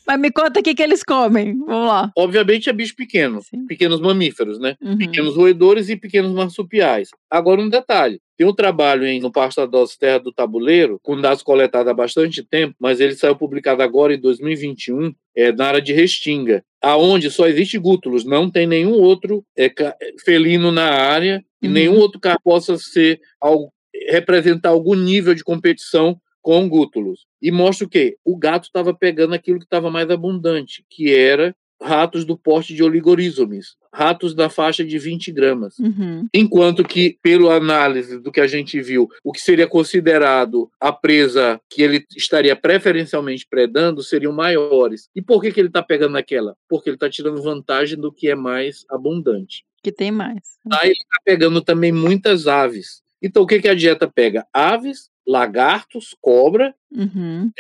Mas 0.07 0.19
me 0.21 0.31
conta 0.31 0.61
o 0.61 0.63
que, 0.63 0.75
que 0.75 0.83
eles 0.83 1.03
comem. 1.03 1.57
Vamos 1.59 1.89
lá. 1.89 2.13
Obviamente 2.17 2.69
é 2.69 2.73
bicho 2.73 2.95
pequeno, 2.97 3.41
Sim. 3.43 3.67
pequenos 3.67 4.01
mamíferos, 4.01 4.59
né? 4.59 4.77
Uhum. 4.81 4.99
Pequenos 4.99 5.37
roedores 5.37 5.89
e 5.89 5.97
pequenos 5.97 6.33
marsupiais. 6.33 7.09
Agora 7.31 7.61
um 7.61 7.69
detalhe. 7.69 8.21
Tem 8.37 8.47
um 8.47 8.55
trabalho 8.55 9.07
em, 9.07 9.21
no 9.21 9.31
Pasta 9.31 9.67
das 9.69 9.97
Terra 9.97 10.19
do 10.19 10.33
Tabuleiro, 10.33 10.99
com 11.03 11.21
dados 11.21 11.43
coletados 11.43 11.89
há 11.91 11.95
bastante 11.95 12.43
tempo, 12.43 12.75
mas 12.81 12.99
ele 12.99 13.15
saiu 13.15 13.37
publicado 13.37 13.83
agora 13.83 14.15
em 14.15 14.21
2021, 14.21 15.13
é, 15.37 15.53
na 15.53 15.67
área 15.67 15.83
de 15.83 15.93
Restinga, 15.93 16.65
aonde 16.83 17.31
só 17.31 17.47
existe 17.47 17.79
gútulos, 17.79 18.25
não 18.25 18.51
tem 18.51 18.67
nenhum 18.67 18.95
outro 18.95 19.45
é, 19.57 19.73
felino 20.25 20.73
na 20.73 20.91
área 20.91 21.45
e 21.63 21.69
Uhum. 21.69 21.73
nenhum 21.73 21.99
outro 21.99 22.19
carro 22.19 22.41
possa 22.43 22.77
ser 22.77 23.21
algo 23.41 23.73
representar 24.11 24.71
algum 24.71 24.95
nível 24.95 25.35
de 25.35 25.45
competição 25.45 26.19
com 26.43 26.69
gútulos. 26.69 27.27
E 27.41 27.51
mostra 27.51 27.87
o 27.87 27.91
quê? 27.91 28.19
O 28.25 28.37
gato 28.37 28.65
estava 28.65 28.93
pegando 28.93 29.35
aquilo 29.35 29.59
que 29.59 29.65
estava 29.65 29.91
mais 29.91 30.11
abundante, 30.11 30.85
que 30.91 31.15
era 31.15 31.55
ratos 31.83 32.25
do 32.25 32.37
porte 32.37 32.75
de 32.75 32.83
oligorízomes, 32.83 33.77
ratos 33.93 34.35
da 34.35 34.49
faixa 34.49 34.85
de 34.85 34.99
20 34.99 35.33
gramas. 35.33 35.79
Uhum. 35.79 36.29
Enquanto 36.33 36.85
que, 36.85 37.19
pela 37.23 37.55
análise 37.57 38.19
do 38.21 38.31
que 38.31 38.41
a 38.41 38.47
gente 38.47 38.81
viu, 38.81 39.09
o 39.23 39.33
que 39.33 39.41
seria 39.41 39.67
considerado 39.67 40.71
a 40.81 40.93
presa 40.93 41.61
que 41.69 41.83
ele 41.83 42.05
estaria 42.17 42.55
preferencialmente 42.57 43.47
predando 43.49 44.03
seriam 44.03 44.33
maiores. 44.33 45.09
E 45.15 45.21
por 45.21 45.43
que, 45.43 45.53
que 45.53 45.61
ele 45.61 45.69
está 45.69 45.83
pegando 45.83 46.17
aquela? 46.17 46.57
Porque 46.69 46.89
ele 46.89 46.97
está 46.97 47.11
tirando 47.11 47.43
vantagem 47.43 47.99
do 47.99 48.13
que 48.13 48.29
é 48.29 48.35
mais 48.35 48.85
abundante. 48.89 49.65
Que 49.83 49.91
tem 49.91 50.13
mais. 50.13 50.59
Aí 50.73 50.91
ele 50.91 50.93
está 50.93 51.21
pegando 51.25 51.61
também 51.61 51.91
muitas 51.91 52.47
aves. 52.47 53.03
Então, 53.21 53.43
o 53.43 53.47
que, 53.47 53.61
que 53.61 53.69
a 53.69 53.75
dieta 53.75 54.11
pega? 54.11 54.47
Aves, 54.53 55.09
lagartos, 55.27 56.15
cobra, 56.21 56.75
Uhum. 56.91 57.51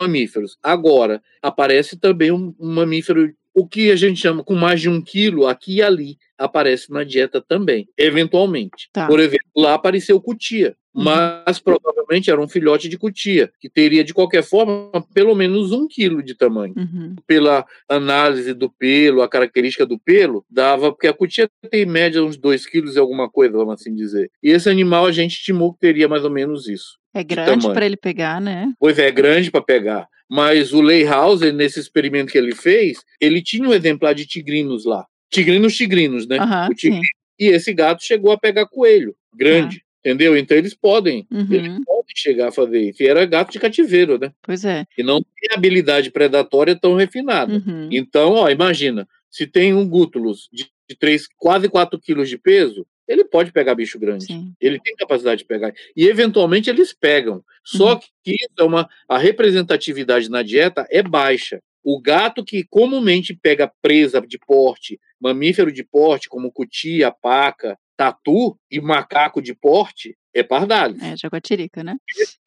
mamíferos. 0.00 0.56
Agora, 0.62 1.22
aparece 1.42 1.96
também 1.98 2.30
um, 2.30 2.54
um 2.60 2.72
mamífero, 2.74 3.32
o 3.54 3.66
que 3.66 3.90
a 3.90 3.96
gente 3.96 4.20
chama 4.20 4.44
com 4.44 4.54
mais 4.54 4.80
de 4.80 4.88
um 4.90 5.00
quilo, 5.00 5.46
aqui 5.46 5.76
e 5.76 5.82
ali, 5.82 6.18
aparece 6.38 6.92
na 6.92 7.02
dieta 7.02 7.40
também, 7.40 7.88
eventualmente. 7.96 8.90
Tá. 8.92 9.06
Por 9.06 9.18
exemplo, 9.20 9.46
lá 9.56 9.74
apareceu 9.74 10.20
cutia, 10.20 10.76
Uhum. 10.94 11.04
mas 11.04 11.58
provavelmente 11.58 12.30
era 12.30 12.40
um 12.40 12.48
filhote 12.48 12.88
de 12.88 12.96
cutia, 12.96 13.52
que 13.60 13.68
teria, 13.68 14.02
de 14.02 14.14
qualquer 14.14 14.42
forma, 14.42 14.90
pelo 15.12 15.34
menos 15.34 15.70
um 15.70 15.86
quilo 15.86 16.22
de 16.22 16.34
tamanho. 16.34 16.72
Uhum. 16.74 17.14
Pela 17.26 17.66
análise 17.86 18.54
do 18.54 18.70
pelo, 18.70 19.20
a 19.20 19.28
característica 19.28 19.84
do 19.84 19.98
pelo, 19.98 20.42
dava, 20.50 20.90
porque 20.92 21.06
a 21.06 21.12
cutia 21.12 21.50
tem 21.70 21.82
em 21.82 21.86
média 21.86 22.24
uns 22.24 22.38
2 22.38 22.66
quilos 22.66 22.96
e 22.96 22.98
alguma 22.98 23.28
coisa, 23.30 23.56
vamos 23.58 23.74
assim 23.74 23.94
dizer. 23.94 24.30
E 24.42 24.50
esse 24.50 24.70
animal 24.70 25.04
a 25.06 25.12
gente 25.12 25.32
estimou 25.32 25.72
que 25.74 25.80
teria 25.80 26.08
mais 26.08 26.24
ou 26.24 26.30
menos 26.30 26.66
isso. 26.66 26.98
É 27.18 27.24
grande 27.24 27.66
para 27.72 27.86
ele 27.86 27.96
pegar, 27.96 28.40
né? 28.40 28.72
Pois 28.78 28.98
é, 28.98 29.06
é 29.06 29.10
grande 29.10 29.50
para 29.50 29.62
pegar. 29.62 30.06
Mas 30.28 30.72
o 30.72 30.80
Leyhauser, 30.80 31.52
nesse 31.52 31.78
experimento 31.80 32.30
que 32.32 32.38
ele 32.38 32.54
fez, 32.54 32.98
ele 33.20 33.40
tinha 33.40 33.66
um 33.68 33.72
exemplar 33.72 34.14
de 34.14 34.26
tigrinos 34.26 34.84
lá. 34.84 35.06
Tigrinos, 35.30 35.76
tigrinos, 35.76 36.26
né? 36.26 36.36
Sim. 36.78 37.00
E 37.38 37.46
esse 37.46 37.72
gato 37.72 38.02
chegou 38.02 38.32
a 38.32 38.38
pegar 38.38 38.66
coelho, 38.66 39.14
grande. 39.34 39.82
Entendeu? 40.04 40.36
Então 40.36 40.56
eles 40.56 40.72
podem, 40.74 41.26
eles 41.32 41.66
Uhum. 41.68 41.82
podem 41.84 42.14
chegar 42.14 42.48
a 42.48 42.52
fazer 42.52 42.80
isso. 42.90 43.02
E 43.02 43.08
era 43.08 43.24
gato 43.26 43.50
de 43.50 43.58
cativeiro, 43.58 44.18
né? 44.18 44.30
Pois 44.42 44.64
é. 44.64 44.84
E 44.96 45.02
não 45.02 45.20
tem 45.20 45.50
habilidade 45.56 46.10
predatória 46.12 46.76
tão 46.76 46.94
refinada. 46.94 47.54
Uhum. 47.54 47.88
Então, 47.90 48.34
ó, 48.34 48.48
imagina, 48.48 49.08
se 49.30 49.46
tem 49.48 49.74
um 49.74 49.88
gútulus 49.88 50.48
de, 50.52 50.66
de 50.88 50.96
três, 50.96 51.26
quase 51.36 51.68
4 51.68 51.98
quilos 52.00 52.28
de 52.28 52.38
peso, 52.38 52.86
ele 53.08 53.24
pode 53.24 53.52
pegar 53.52 53.74
bicho 53.74 53.98
grande. 53.98 54.26
Sim. 54.26 54.52
Ele 54.60 54.80
tem 54.80 54.94
capacidade 54.96 55.38
de 55.40 55.44
pegar. 55.46 55.72
E 55.96 56.06
eventualmente 56.06 56.68
eles 56.70 56.92
pegam. 56.92 57.42
Só 57.64 57.94
Uhum. 57.94 58.00
que 58.24 58.32
isso 58.32 58.54
é 58.58 58.62
uma, 58.64 58.88
a 59.08 59.18
representatividade 59.18 60.28
na 60.30 60.42
dieta 60.42 60.86
é 60.90 61.02
baixa. 61.02 61.60
O 61.84 62.00
gato 62.00 62.44
que 62.44 62.64
comumente 62.68 63.32
pega 63.34 63.70
presa 63.80 64.20
de 64.20 64.38
porte, 64.38 64.98
mamífero 65.20 65.70
de 65.70 65.84
porte, 65.84 66.28
como 66.28 66.50
cutia, 66.52 67.12
paca, 67.12 67.78
tatu 67.96 68.58
e 68.70 68.80
macaco 68.80 69.40
de 69.40 69.54
porte, 69.54 70.16
é 70.34 70.42
pardalis. 70.42 71.00
É, 71.02 71.16
jaguatirica, 71.16 71.82
né? 71.84 71.96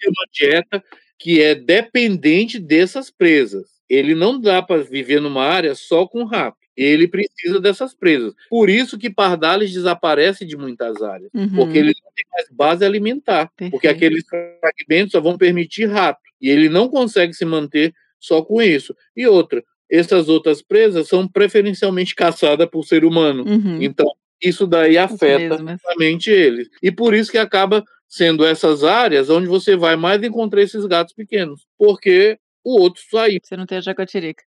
É 0.04 0.10
uma 0.10 0.26
dieta 0.32 0.84
que 1.18 1.42
é 1.42 1.56
dependente 1.56 2.60
dessas 2.60 3.10
presas. 3.10 3.68
Ele 3.90 4.14
não 4.14 4.40
dá 4.40 4.62
para 4.62 4.84
viver 4.84 5.20
numa 5.20 5.44
área 5.44 5.74
só 5.74 6.06
com 6.06 6.24
rato. 6.26 6.59
Ele 6.82 7.08
precisa 7.08 7.60
dessas 7.60 7.94
presas. 7.94 8.34
Por 8.50 8.70
isso 8.70 8.98
que 8.98 9.10
pardalis 9.10 9.72
desaparece 9.74 10.46
de 10.46 10.56
muitas 10.56 11.02
áreas 11.02 11.30
Uhum. 11.34 11.50
porque 11.56 11.78
ele 11.78 11.94
não 12.04 12.12
tem 12.16 12.26
mais 12.34 12.48
base 12.52 12.86
alimentar, 12.86 13.52
porque 13.58 13.88
Perfeito. 13.88 13.96
aqueles 13.96 14.26
fragmentos 14.28 15.12
só 15.12 15.20
vão 15.20 15.38
permitir 15.38 15.86
rato, 15.88 16.20
e 16.42 16.50
ele 16.50 16.70
não 16.70 16.88
consegue 16.88 17.34
se 17.34 17.44
manter 17.46 17.94
só 18.20 18.42
com 18.42 18.62
isso. 18.62 18.96
E 19.16 19.28
outra, 19.28 19.64
essas 19.90 20.30
outras 20.30 20.62
presas 20.62 21.08
são 21.08 21.28
preferencialmente 21.28 22.16
caçadas 22.16 22.70
por 22.70 22.84
ser 22.86 23.04
humano, 23.04 23.44
Uhum. 23.48 23.82
então 23.82 24.10
isso 24.42 24.66
daí 24.66 24.98
afeta 24.98 25.58
mesmas. 25.58 25.82
somente 25.82 26.30
eles. 26.32 26.70
E 26.82 26.90
por 26.92 27.14
isso 27.14 27.30
que 27.32 27.38
acaba 27.38 27.84
sendo 28.08 28.46
essas 28.46 28.84
áreas 28.86 29.30
onde 29.30 29.48
você 29.48 29.76
vai 29.76 29.96
mais 29.98 30.24
encontrar 30.24 30.62
esses 30.62 30.86
gatos 30.86 31.14
pequenos, 31.14 31.66
porque 31.78 32.38
o 32.64 32.80
outro 32.80 33.02
saiu. 33.10 33.40
Você 33.44 33.56
não 33.56 33.66
tem 33.66 33.78
a 33.78 33.82
jaguatirica. 33.82 34.44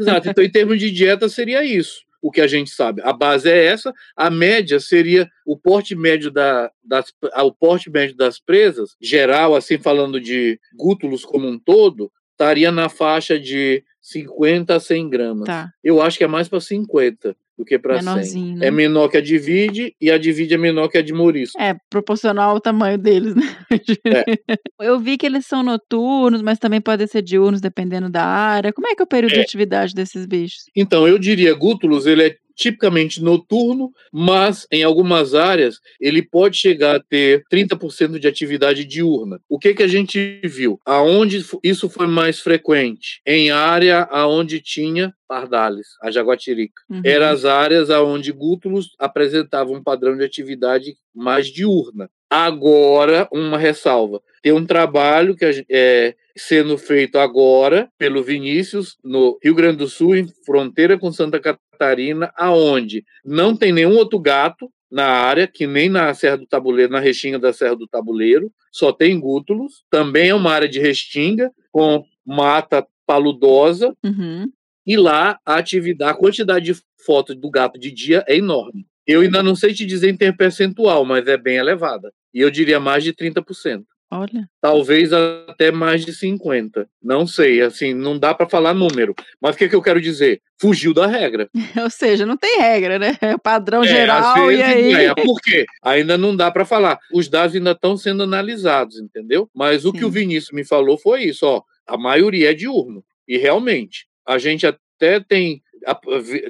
Exato. 0.00 0.28
Então, 0.28 0.44
em 0.44 0.50
termos 0.50 0.78
de 0.78 0.90
dieta, 0.90 1.28
seria 1.28 1.64
isso. 1.64 2.04
O 2.22 2.30
que 2.30 2.40
a 2.40 2.46
gente 2.46 2.70
sabe. 2.70 3.02
A 3.04 3.12
base 3.12 3.48
é 3.48 3.66
essa, 3.66 3.92
a 4.16 4.30
média 4.30 4.80
seria 4.80 5.28
o 5.44 5.56
porte 5.56 5.94
médio 5.94 6.30
da, 6.30 6.70
das, 6.82 7.12
ah, 7.32 7.44
o 7.44 7.52
porte 7.52 7.90
médio 7.90 8.16
das 8.16 8.40
presas, 8.40 8.96
geral, 9.00 9.54
assim 9.54 9.78
falando 9.78 10.20
de 10.20 10.58
gútulos 10.74 11.24
como 11.24 11.46
um 11.46 11.58
todo, 11.58 12.10
estaria 12.32 12.72
na 12.72 12.88
faixa 12.88 13.38
de 13.38 13.84
50 14.00 14.74
a 14.74 14.80
100 14.80 15.10
gramas. 15.10 15.46
Tá. 15.46 15.70
Eu 15.84 16.00
acho 16.00 16.18
que 16.18 16.24
é 16.24 16.28
mais 16.28 16.48
para 16.48 16.60
50 16.60 17.36
do 17.58 17.64
que 17.64 17.78
para 17.78 17.94
100. 18.00 18.04
Menorzinho, 18.04 18.56
né? 18.58 18.66
É 18.66 18.70
menor 18.70 19.08
que 19.08 19.16
a 19.16 19.20
divide 19.20 19.94
e 20.00 20.10
a 20.10 20.18
divide 20.18 20.54
é 20.54 20.58
menor 20.58 20.88
que 20.88 20.98
a 20.98 21.02
de 21.02 21.12
Maurício. 21.12 21.58
É, 21.60 21.74
proporcional 21.88 22.50
ao 22.50 22.60
tamanho 22.60 22.98
deles, 22.98 23.34
né? 23.34 23.42
Eu 24.80 25.00
vi 25.00 25.16
que 25.16 25.24
eles 25.26 25.46
são 25.46 25.62
noturnos, 25.62 26.42
mas 26.42 26.58
também 26.58 26.80
podem 26.80 27.06
ser 27.06 27.22
diurnos, 27.22 27.60
dependendo 27.60 28.10
da 28.10 28.24
área. 28.24 28.72
Como 28.72 28.86
é 28.86 28.94
que 28.94 29.02
é 29.02 29.04
o 29.04 29.08
período 29.08 29.32
de 29.32 29.38
É. 29.40 29.42
atividade 29.42 29.94
desses 29.94 30.26
bichos? 30.26 30.64
Então, 30.76 31.08
eu 31.08 31.18
diria, 31.18 31.54
Gútulos, 31.54 32.06
ele 32.06 32.22
é 32.26 32.36
tipicamente 32.56 33.22
noturno, 33.22 33.92
mas 34.10 34.66
em 34.72 34.82
algumas 34.82 35.34
áreas 35.34 35.78
ele 36.00 36.22
pode 36.22 36.56
chegar 36.56 36.96
a 36.96 37.00
ter 37.00 37.44
30% 37.52 38.18
de 38.18 38.26
atividade 38.26 38.84
diurna. 38.84 39.40
O 39.48 39.58
que 39.58 39.74
que 39.74 39.82
a 39.82 39.88
gente 39.88 40.40
viu? 40.44 40.80
Aonde 40.84 41.44
isso 41.62 41.88
foi 41.88 42.06
mais 42.06 42.40
frequente? 42.40 43.20
Em 43.26 43.50
área 43.50 44.02
aonde 44.10 44.60
tinha 44.60 45.14
pardales, 45.28 45.88
a 46.02 46.10
jaguatirica. 46.10 46.82
Uhum. 46.88 47.02
Eram 47.04 47.26
as 47.26 47.44
áreas 47.44 47.90
aonde 47.90 48.32
Gútulos 48.32 48.94
apresentavam 48.98 49.74
um 49.74 49.82
padrão 49.82 50.16
de 50.16 50.24
atividade 50.24 50.96
mais 51.14 51.48
diurna. 51.48 52.08
Agora, 52.30 53.28
uma 53.32 53.56
ressalva. 53.58 54.20
Tem 54.42 54.52
um 54.52 54.66
trabalho 54.66 55.36
que 55.36 55.64
é 55.70 56.14
sendo 56.36 56.76
feito 56.76 57.18
agora 57.18 57.88
pelo 57.96 58.22
Vinícius 58.22 58.96
no 59.02 59.38
Rio 59.42 59.54
Grande 59.54 59.78
do 59.78 59.88
Sul, 59.88 60.16
em 60.16 60.26
fronteira 60.44 60.98
com 60.98 61.10
Santa 61.10 61.40
Catarina, 61.40 62.30
aonde 62.36 63.04
não 63.24 63.56
tem 63.56 63.72
nenhum 63.72 63.96
outro 63.96 64.18
gato 64.18 64.70
na 64.90 65.06
área, 65.06 65.46
que 65.46 65.66
nem 65.66 65.88
na 65.88 66.12
Serra 66.14 66.36
do 66.36 66.46
Tabuleiro, 66.46 66.92
na 66.92 67.00
restinga 67.00 67.38
da 67.38 67.52
Serra 67.52 67.74
do 67.74 67.88
Tabuleiro, 67.88 68.52
só 68.70 68.92
tem 68.92 69.18
gútulos. 69.18 69.84
Também 69.90 70.28
é 70.28 70.34
uma 70.34 70.52
área 70.52 70.68
de 70.68 70.78
restinga 70.78 71.50
com 71.72 72.04
mata 72.24 72.86
paludosa 73.06 73.96
Uhum. 74.04 74.50
e 74.86 74.96
lá 74.96 75.38
a 75.44 75.56
atividade, 75.56 76.10
a 76.12 76.14
quantidade 76.14 76.72
de 76.72 76.80
fotos 77.04 77.36
do 77.36 77.50
gato 77.50 77.78
de 77.78 77.90
dia 77.90 78.24
é 78.28 78.36
enorme. 78.36 78.86
Eu 79.06 79.20
ainda 79.20 79.42
não 79.42 79.54
sei 79.54 79.72
te 79.72 79.86
dizer 79.86 80.10
em 80.10 80.16
termo 80.16 80.36
percentual, 80.36 81.04
mas 81.04 81.26
é 81.26 81.36
bem 81.36 81.56
elevada. 81.56 82.12
E 82.34 82.40
eu 82.40 82.50
diria 82.50 82.80
mais 82.80 83.04
de 83.04 83.12
30%. 83.12 83.84
Olha. 84.08 84.48
Talvez 84.60 85.12
até 85.12 85.72
mais 85.72 86.04
de 86.04 86.12
50%. 86.12 86.86
Não 87.02 87.26
sei, 87.26 87.60
assim, 87.60 87.92
não 87.92 88.16
dá 88.18 88.32
para 88.32 88.48
falar 88.48 88.72
número. 88.72 89.14
Mas 89.40 89.54
o 89.56 89.58
que, 89.58 89.68
que 89.68 89.74
eu 89.74 89.82
quero 89.82 90.00
dizer? 90.00 90.40
Fugiu 90.60 90.94
da 90.94 91.06
regra. 91.08 91.48
Ou 91.82 91.90
seja, 91.90 92.24
não 92.24 92.36
tem 92.36 92.60
regra, 92.60 92.98
né? 93.00 93.16
É 93.20 93.34
o 93.34 93.38
padrão 93.38 93.82
É, 93.82 93.88
geral 93.88 94.50
e 94.52 94.56
vezes 94.56 94.72
aí. 94.74 94.92
ganha. 94.92 95.14
Por 95.14 95.40
quê? 95.40 95.66
Ainda 95.82 96.16
não 96.16 96.36
dá 96.36 96.50
para 96.52 96.64
falar. 96.64 96.98
Os 97.12 97.28
dados 97.28 97.56
ainda 97.56 97.72
estão 97.72 97.96
sendo 97.96 98.22
analisados, 98.22 98.98
entendeu? 99.00 99.50
Mas 99.54 99.84
o 99.84 99.92
que 99.92 99.98
Sim. 100.00 100.04
o 100.04 100.10
Vinícius 100.10 100.52
me 100.52 100.64
falou 100.64 100.96
foi 100.96 101.24
isso, 101.24 101.44
ó. 101.44 101.62
A 101.86 101.96
maioria 101.96 102.50
é 102.50 102.54
diurno. 102.54 103.04
E 103.26 103.36
realmente, 103.36 104.06
a 104.24 104.38
gente 104.38 104.64
até 104.66 105.18
tem, 105.18 105.60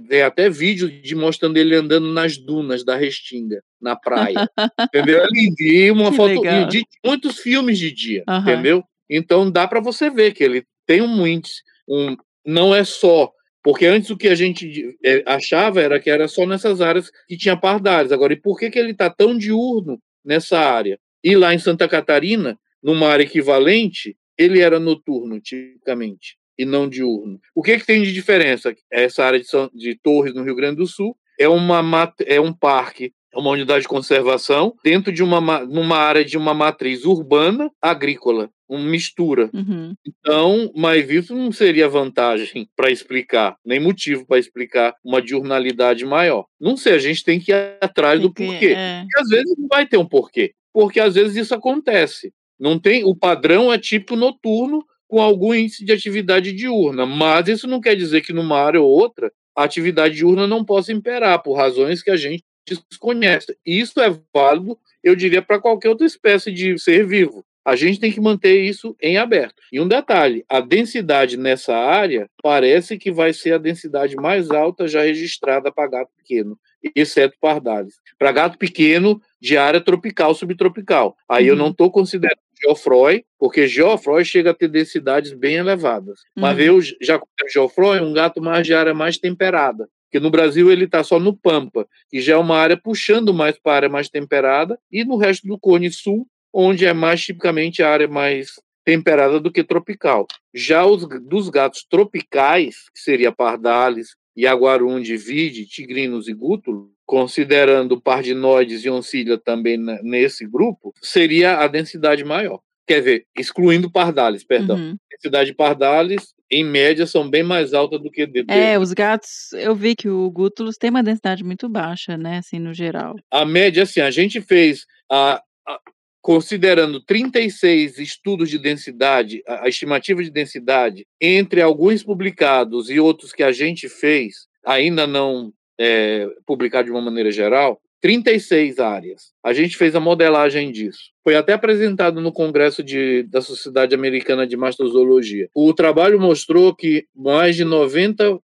tem 0.09 0.23
até 0.23 0.49
vídeo 0.49 0.89
de 0.91 1.15
mostrando 1.15 1.57
ele 1.57 1.75
andando 1.75 2.13
nas 2.13 2.37
dunas 2.37 2.85
da 2.85 2.97
Restinga, 2.97 3.63
na 3.81 3.95
praia. 3.97 4.49
entendeu? 4.81 5.23
É. 5.25 5.27
E 5.59 5.91
uma 5.91 6.11
Que 6.11 6.17
foto 6.17 6.41
legal. 6.41 6.69
de 6.69 6.85
muitos 7.05 7.39
filmes 7.39 7.79
de 7.79 7.93
dia, 7.93 8.25
Aham. 8.27 8.41
entendeu? 8.53 8.85
Então 9.09 9.51
dá 9.51 9.69
para 9.69 9.81
você 9.81 10.11
ver 10.11 10.33
que 10.33 10.43
ele 10.43 10.65
tem 10.87 11.03
um 11.03 11.27
índice, 11.27 11.63
um, 11.89 12.17
não 12.45 12.75
é 12.75 12.85
só 12.85 13.33
porque 13.67 13.85
antes 13.85 14.11
o 14.11 14.17
que 14.17 14.29
a 14.29 14.35
gente 14.37 14.97
eh, 15.05 15.25
achava 15.27 15.81
era 15.81 15.99
que 15.99 16.09
era 16.09 16.29
só 16.29 16.47
nessas 16.47 16.81
áreas 16.81 17.11
que 17.27 17.37
tinha 17.37 17.57
pardais. 17.57 18.13
Agora, 18.13 18.33
e 18.33 18.41
por 18.41 18.57
que, 18.57 18.71
que 18.71 18.79
ele 18.79 18.93
está 18.93 19.11
tão 19.11 19.37
diurno 19.37 20.01
nessa 20.25 20.57
área? 20.57 21.01
E 21.25 21.35
lá 21.35 21.53
em 21.53 21.59
Santa 21.59 21.89
Catarina, 21.89 22.57
numa 22.81 23.09
área 23.09 23.25
equivalente, 23.25 24.17
ele 24.39 24.61
era 24.61 24.79
noturno, 24.79 25.41
tipicamente, 25.41 26.37
e 26.59 26.65
não 26.65 26.89
diurno. 26.89 27.39
O 27.55 27.63
que, 27.63 27.79
que 27.79 27.87
tem 27.87 28.03
de 28.03 28.13
diferença? 28.13 28.75
Essa 28.91 29.25
área 29.25 29.39
de, 29.41 29.47
São- 29.47 29.71
de 29.75 29.99
Torres, 30.03 30.35
no 30.35 30.43
Rio 30.43 30.55
Grande 30.57 30.77
do 30.77 30.87
Sul, 30.87 31.17
é, 31.39 31.49
uma, 31.49 31.83
é 32.27 32.41
um 32.41 32.53
parque, 32.53 33.13
é 33.35 33.39
uma 33.39 33.51
unidade 33.51 33.83
de 33.83 33.89
conservação, 33.89 34.75
dentro 34.83 35.13
de 35.13 35.23
uma, 35.23 35.41
ma- 35.41 35.65
numa 35.65 35.99
área 35.99 36.25
de 36.25 36.37
uma 36.39 36.55
matriz 36.55 37.05
urbana 37.05 37.71
agrícola, 37.83 38.49
uma 38.69 38.81
mistura. 38.89 39.51
Uhum. 39.53 39.95
Então, 40.07 40.73
mas 40.75 41.09
isso 41.11 41.35
não 41.37 41.53
seria 41.53 41.89
vantagem 41.89 42.69
para 42.75 42.91
explicar, 42.91 43.57
nem 43.65 43.79
motivo 43.79 44.27
para 44.27 44.39
explicar 44.39 44.95
uma 45.05 45.21
diurnalidade 45.21 46.05
maior. 46.07 46.47
Não 46.61 46.77
sei, 46.77 46.95
a 46.95 46.99
gente 46.99 47.23
tem 47.23 47.39
que 47.39 47.53
ir 47.53 47.77
atrás 47.81 48.19
do 48.21 48.33
Tem 48.33 48.47
que- 48.47 48.53
porquê. 48.53 48.75
é. 48.77 49.03
Porque 49.03 49.21
às 49.21 49.29
vezes 49.29 49.55
não 49.59 49.69
vai 49.69 49.87
ter 49.87 49.99
um 49.99 50.07
porquê. 50.07 50.53
porque 50.73 51.01
às 51.01 51.15
vezes 51.15 51.37
isso 51.37 51.55
acontece. 51.55 52.33
Não 52.59 52.79
tem, 52.79 53.03
o 53.05 53.15
padrão 53.15 53.71
é 53.73 53.79
tipo 53.79 54.15
noturno 54.17 54.83
com 55.09 55.21
algum 55.21 55.55
índice 55.55 55.85
de 55.85 55.93
atividade 55.93 56.53
diurna, 56.53 57.07
mas 57.07 57.49
isso 57.49 57.67
não 57.67 57.81
quer 57.81 57.95
dizer 57.95 58.21
que 58.21 58.33
numa 58.33 58.59
área 58.59 58.81
ou 58.81 58.89
outra 58.89 59.33
a 59.55 59.65
atividade 59.65 60.17
diurna 60.17 60.47
não 60.47 60.65
possa 60.65 60.93
imperar 60.93 61.43
por 61.43 61.55
razões 61.55 62.03
que 62.03 62.11
a 62.11 62.17
gente 62.17 62.45
desconhece. 62.91 63.57
Isso 63.65 64.01
é 64.01 64.15
válido, 64.35 64.79
eu 65.03 65.15
diria, 65.15 65.41
para 65.41 65.61
qualquer 65.61 65.89
outra 65.89 66.07
espécie 66.07 66.53
de 66.53 66.79
ser 66.79 67.07
vivo. 67.07 67.45
A 67.65 67.75
gente 67.75 67.99
tem 67.99 68.13
que 68.13 68.21
manter 68.21 68.61
isso 68.61 68.95
em 69.03 69.17
aberto. 69.17 69.61
E 69.73 69.81
um 69.81 69.89
detalhe: 69.89 70.45
a 70.49 70.61
densidade 70.61 71.37
nessa 71.37 71.75
área 71.75 72.29
parece 72.41 72.97
que 72.97 73.11
vai 73.11 73.33
ser 73.33 73.55
a 73.55 73.59
densidade 73.59 74.15
mais 74.15 74.51
alta 74.53 74.87
já 74.87 75.03
registrada 75.03 75.73
para 75.73 75.91
gato 75.91 76.11
pequeno, 76.17 76.57
exceto 76.95 77.37
pardales. 77.41 77.95
Para 78.17 78.31
gato 78.31 78.57
pequeno 78.57 79.21
de 79.41 79.57
área 79.57 79.81
tropical, 79.81 80.33
subtropical. 80.33 81.17
Aí 81.29 81.47
uhum. 81.47 81.51
eu 81.51 81.57
não 81.57 81.71
estou 81.71 81.91
considerando 81.91 82.39
Geoffroy, 82.61 83.25
porque 83.39 83.67
Geoffroy 83.67 84.25
chega 84.25 84.51
a 84.51 84.55
ter 84.55 84.69
densidades 84.69 85.33
bem 85.33 85.57
elevadas. 85.57 86.21
Uhum. 86.37 86.43
Mas 86.43 86.59
eu 86.59 86.81
já 87.01 87.21
Geoffroy, 87.53 88.01
um 88.01 88.13
gato 88.13 88.41
mais 88.41 88.67
de 88.67 88.75
área 88.75 88.95
mais 88.95 89.19
temperada. 89.19 89.89
Porque 90.05 90.21
no 90.21 90.31
Brasil 90.31 90.71
ele 90.71 90.85
está 90.85 91.03
só 91.03 91.19
no 91.19 91.37
Pampa, 91.37 91.87
que 92.09 92.21
já 92.21 92.35
é 92.35 92.37
uma 92.37 92.57
área 92.57 92.77
puxando 92.77 93.35
mais 93.35 93.59
para 93.59 93.73
a 93.73 93.77
área 93.77 93.89
mais 93.89 94.09
temperada, 94.09 94.79
e 94.91 95.05
no 95.05 95.17
resto 95.17 95.47
do 95.47 95.59
Cone 95.59 95.91
Sul, 95.91 96.27
onde 96.53 96.87
é 96.87 96.93
mais 96.93 97.23
tipicamente 97.23 97.83
a 97.83 97.91
área 97.91 98.09
mais 98.09 98.53
temperada 98.85 99.41
do 99.41 99.51
que 99.51 99.65
tropical. 99.65 100.27
Já 100.55 100.87
os 100.87 101.07
dos 101.23 101.49
gatos 101.49 101.85
tropicais, 101.91 102.89
que 102.95 103.01
seria 103.01 103.33
pardales, 103.33 104.15
Iaguarundi, 104.39 105.17
vide, 105.17 105.67
tigrinos 105.67 106.29
e 106.29 106.33
gútulo, 106.33 106.91
considerando 107.07 108.01
pardinoides 108.01 108.85
e 108.85 108.91
oncília 108.91 109.39
também 109.39 109.79
nesse 110.03 110.47
grupo, 110.47 110.93
seria 111.01 111.59
a 111.59 111.69
densidade 111.69 112.25
maior. 112.25 112.61
Quer 112.87 113.01
ver, 113.01 113.25
excluindo 113.37 113.91
pardales, 113.91 114.45
perdão. 114.45 114.77
Uhum. 114.77 114.97
Densidade 115.11 115.51
de 115.51 115.57
pardales, 115.57 116.35
em 116.51 116.65
média, 116.65 117.07
são 117.07 117.29
bem 117.29 117.43
mais 117.43 117.75
altas 117.75 118.01
do 118.01 118.11
que 118.11 118.27
de 118.27 118.45
É, 118.49 118.79
os 118.79 118.93
gatos, 118.93 119.53
eu 119.55 119.75
vi 119.75 119.97
que 119.97 120.09
o 120.09 120.31
gútulos 120.31 120.77
tem 120.77 120.91
uma 120.91 121.03
densidade 121.03 121.43
muito 121.43 121.69
baixa, 121.69 122.17
né, 122.17 122.39
assim, 122.39 122.59
no 122.59 122.73
geral. 122.73 123.17
A 123.31 123.45
média, 123.45 123.83
assim, 123.83 124.01
a 124.01 124.11
gente 124.11 124.41
fez 124.41 124.85
a, 125.11 125.43
a 125.67 125.81
considerando 126.21 127.01
36 127.01 127.99
estudos 127.99 128.51
de 128.51 128.59
densidade, 128.59 129.43
a 129.47 129.69
estimativa 129.69 130.23
de 130.23 130.31
densidade, 130.31 131.05
entre 131.21 131.61
alguns 131.61 132.05
publicados 132.05 132.89
e 132.91 133.01
outros 133.01 133.33
que 133.33 133.43
a 133.43 133.51
gente 133.51 133.89
fez, 133.89 134.47
ainda 134.65 135.07
não 135.07 135.53
é, 135.79 136.29
publicado 136.47 136.87
de 136.87 136.91
uma 136.91 137.01
maneira 137.01 137.31
geral, 137.31 137.81
36 138.01 138.79
áreas. 138.79 139.33
A 139.43 139.53
gente 139.53 139.77
fez 139.77 139.95
a 139.95 140.01
modelagem 140.01 140.71
disso. 140.71 141.11
Foi 141.25 141.35
até 141.35 141.55
apresentado 141.55 142.21
no 142.21 142.31
Congresso 142.31 142.83
de, 142.83 143.25
da 143.25 143.41
Sociedade 143.41 143.95
Americana 143.95 144.47
de 144.47 144.57
Mastozoologia. 144.57 145.49
O 145.55 145.73
trabalho 145.75 146.21
mostrou 146.21 146.75
que 146.75 147.07
mais 147.15 147.57
de 147.57 147.65
93% 147.65 148.39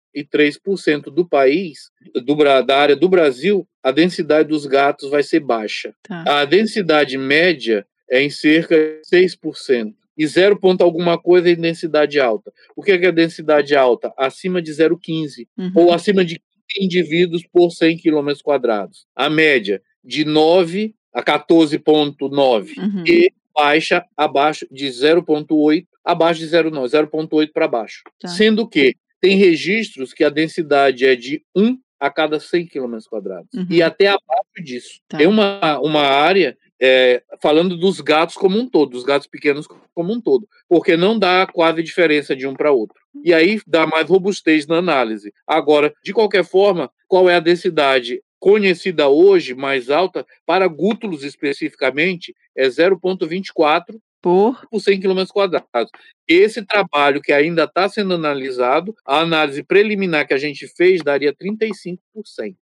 do 1.05 1.25
país, 1.25 1.91
do, 2.15 2.35
da 2.65 2.77
área 2.77 2.97
do 2.97 3.09
Brasil, 3.09 3.67
a 3.83 3.91
densidade 3.91 4.49
dos 4.49 4.67
gatos 4.67 5.11
vai 5.11 5.23
ser 5.23 5.41
baixa. 5.41 5.95
Tá. 6.03 6.41
A 6.41 6.45
densidade 6.45 7.17
média 7.19 7.87
é 8.11 8.23
em 8.23 8.31
cerca 8.31 8.77
de 8.77 9.01
6% 9.17 9.95
e 10.17 10.27
0 10.27 10.59
ponto 10.59 10.83
alguma 10.83 11.19
coisa 11.19 11.49
em 11.49 11.57
densidade 11.57 12.21
alta. 12.21 12.53
O 12.77 12.83
que 12.83 12.93
é, 12.93 12.99
que 12.99 13.07
é 13.07 13.13
densidade 13.13 13.75
alta? 13.75 14.13
Acima 14.19 14.61
de 14.61 14.71
0,15 14.73 15.47
uhum. 15.57 15.73
ou 15.75 15.93
acima 15.93 16.25
de 16.25 16.41
indivíduos 16.79 17.43
por 17.51 17.71
100 17.71 17.99
km 17.99 18.33
quadrados. 18.43 19.07
A 19.15 19.29
média 19.31 19.83
de 20.05 20.25
9 20.25 20.95
a 21.13 21.23
14,9 21.23 22.79
uhum. 22.79 23.05
e 23.07 23.33
baixa 23.55 24.05
abaixo 24.17 24.67
de 24.71 24.87
0,8, 24.87 25.87
abaixo 26.05 26.41
de 26.41 26.47
0,9, 26.47 27.09
0,8 27.11 27.53
para 27.53 27.69
baixo. 27.69 28.03
Tá. 28.19 28.29
Sendo 28.29 28.67
que 28.67 28.97
tem 29.21 29.37
registros 29.37 30.13
que 30.13 30.25
a 30.25 30.31
densidade 30.31 31.07
é 31.07 31.15
de 31.15 31.45
1 31.55 31.79
a 32.01 32.11
cada 32.11 32.41
100 32.41 32.67
km 32.67 32.99
quadrados. 33.09 33.49
Uhum. 33.55 33.67
E 33.71 33.81
até 33.83 34.09
abaixo 34.09 34.65
disso. 34.65 35.01
Tá. 35.09 35.19
Tem 35.19 35.27
uma, 35.27 35.79
uma 35.81 36.03
área 36.03 36.57
é, 36.83 37.23
falando 37.41 37.77
dos 37.77 38.01
gatos 38.01 38.35
como 38.35 38.59
um 38.59 38.69
todo, 38.69 38.91
dos 38.91 39.05
gatos 39.05 39.29
pequenos 39.29 39.69
como 39.95 40.13
um 40.13 40.21
todo, 40.21 40.49
porque 40.69 40.97
não 40.97 41.17
dá 41.17 41.47
quase 41.47 41.81
diferença 41.81 42.35
de 42.35 42.45
um 42.45 42.55
para 42.55 42.73
outro. 42.73 42.97
E 43.25 43.33
aí 43.33 43.61
dá 43.65 43.87
mais 43.87 44.09
robustez 44.09 44.67
na 44.67 44.79
análise. 44.79 45.33
Agora, 45.47 45.95
de 46.03 46.13
qualquer 46.13 46.45
forma, 46.45 46.91
qual 47.07 47.31
é 47.31 47.37
a 47.37 47.41
densidade 47.41 48.21
conhecida 48.41 49.09
hoje 49.09 49.55
mais 49.55 49.89
alta 49.89 50.27
para 50.45 50.67
gútulos 50.67 51.23
especificamente 51.23 52.35
é 52.57 52.67
0,24 52.67 54.01
por, 54.21 54.67
por 54.69 54.81
100 54.81 55.01
km 55.01 55.25
quadrados. 55.33 55.91
Esse 56.27 56.65
trabalho 56.65 57.21
que 57.21 57.33
ainda 57.33 57.65
está 57.65 57.89
sendo 57.89 58.15
analisado, 58.15 58.95
a 59.07 59.21
análise 59.21 59.63
preliminar 59.63 60.27
que 60.27 60.35
a 60.35 60.39
gente 60.39 60.67
fez 60.67 61.03
daria 61.03 61.33
35%. 61.33 61.99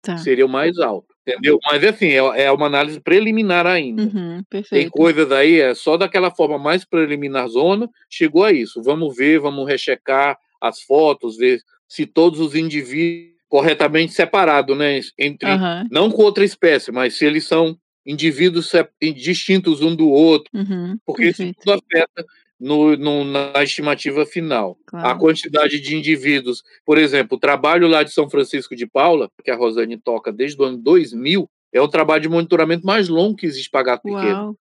Tá. 0.02 0.18
Seria 0.18 0.46
o 0.46 0.50
mais 0.50 0.78
alto. 0.80 1.15
Entendeu? 1.28 1.60
Mas 1.66 1.84
assim, 1.84 2.10
é, 2.10 2.44
é 2.44 2.52
uma 2.52 2.68
análise 2.68 3.00
preliminar 3.00 3.66
ainda. 3.66 4.04
Uhum, 4.04 4.44
Tem 4.70 4.88
coisas 4.88 5.32
aí, 5.32 5.60
é 5.60 5.74
só 5.74 5.98
daquela 5.98 6.30
forma 6.30 6.60
mais 6.60 6.86
preliminar 6.86 7.48
zona, 7.48 7.90
chegou 8.10 8.44
a 8.44 8.52
isso. 8.52 8.82
Vamos 8.84 9.16
ver, 9.16 9.40
vamos 9.40 9.68
rechecar 9.68 10.38
as 10.62 10.82
fotos, 10.82 11.38
ver 11.38 11.62
se 11.88 12.06
todos 12.06 12.40
os 12.40 12.54
indivíduos 12.54 13.36
corretamente 13.48 14.14
separados, 14.14 14.78
né? 14.78 15.00
Entre, 15.18 15.50
uhum. 15.50 15.88
Não 15.90 16.12
com 16.12 16.24
outra 16.24 16.44
espécie, 16.44 16.92
mas 16.92 17.16
se 17.16 17.26
eles 17.26 17.46
são 17.46 17.78
indivíduos 18.06 18.72
distintos 19.16 19.82
um 19.82 19.96
do 19.96 20.10
outro, 20.10 20.50
uhum, 20.54 20.98
porque 21.06 21.24
perfeito. 21.24 21.58
isso 21.58 21.60
tudo 21.66 21.74
afeta 21.74 22.26
no, 22.60 22.96
no, 22.96 23.24
na 23.24 23.64
estimativa 23.64 24.26
final. 24.26 24.78
Claro. 24.88 25.08
A 25.08 25.16
quantidade 25.16 25.80
de 25.80 25.96
indivíduos, 25.96 26.64
por 26.86 26.98
exemplo, 26.98 27.38
o 27.38 27.40
trabalho 27.40 27.88
lá 27.88 28.04
de 28.04 28.12
São 28.12 28.30
Francisco 28.30 28.76
de 28.76 28.88
Paula, 28.88 29.30
que 29.44 29.52
a 29.52 29.56
Rosane 29.56 29.98
toca 29.98 30.32
desde 30.32 30.62
o 30.62 30.66
ano 30.66 30.78
2000, 30.78 31.50
é 31.74 31.82
o 31.82 31.88
trabalho 31.88 32.22
de 32.22 32.30
monitoramento 32.30 32.86
mais 32.86 33.10
longo 33.10 33.36
que 33.36 33.46
existe 33.46 33.70
para 33.70 33.84
gato 33.84 34.04
pequeno. 34.04 34.58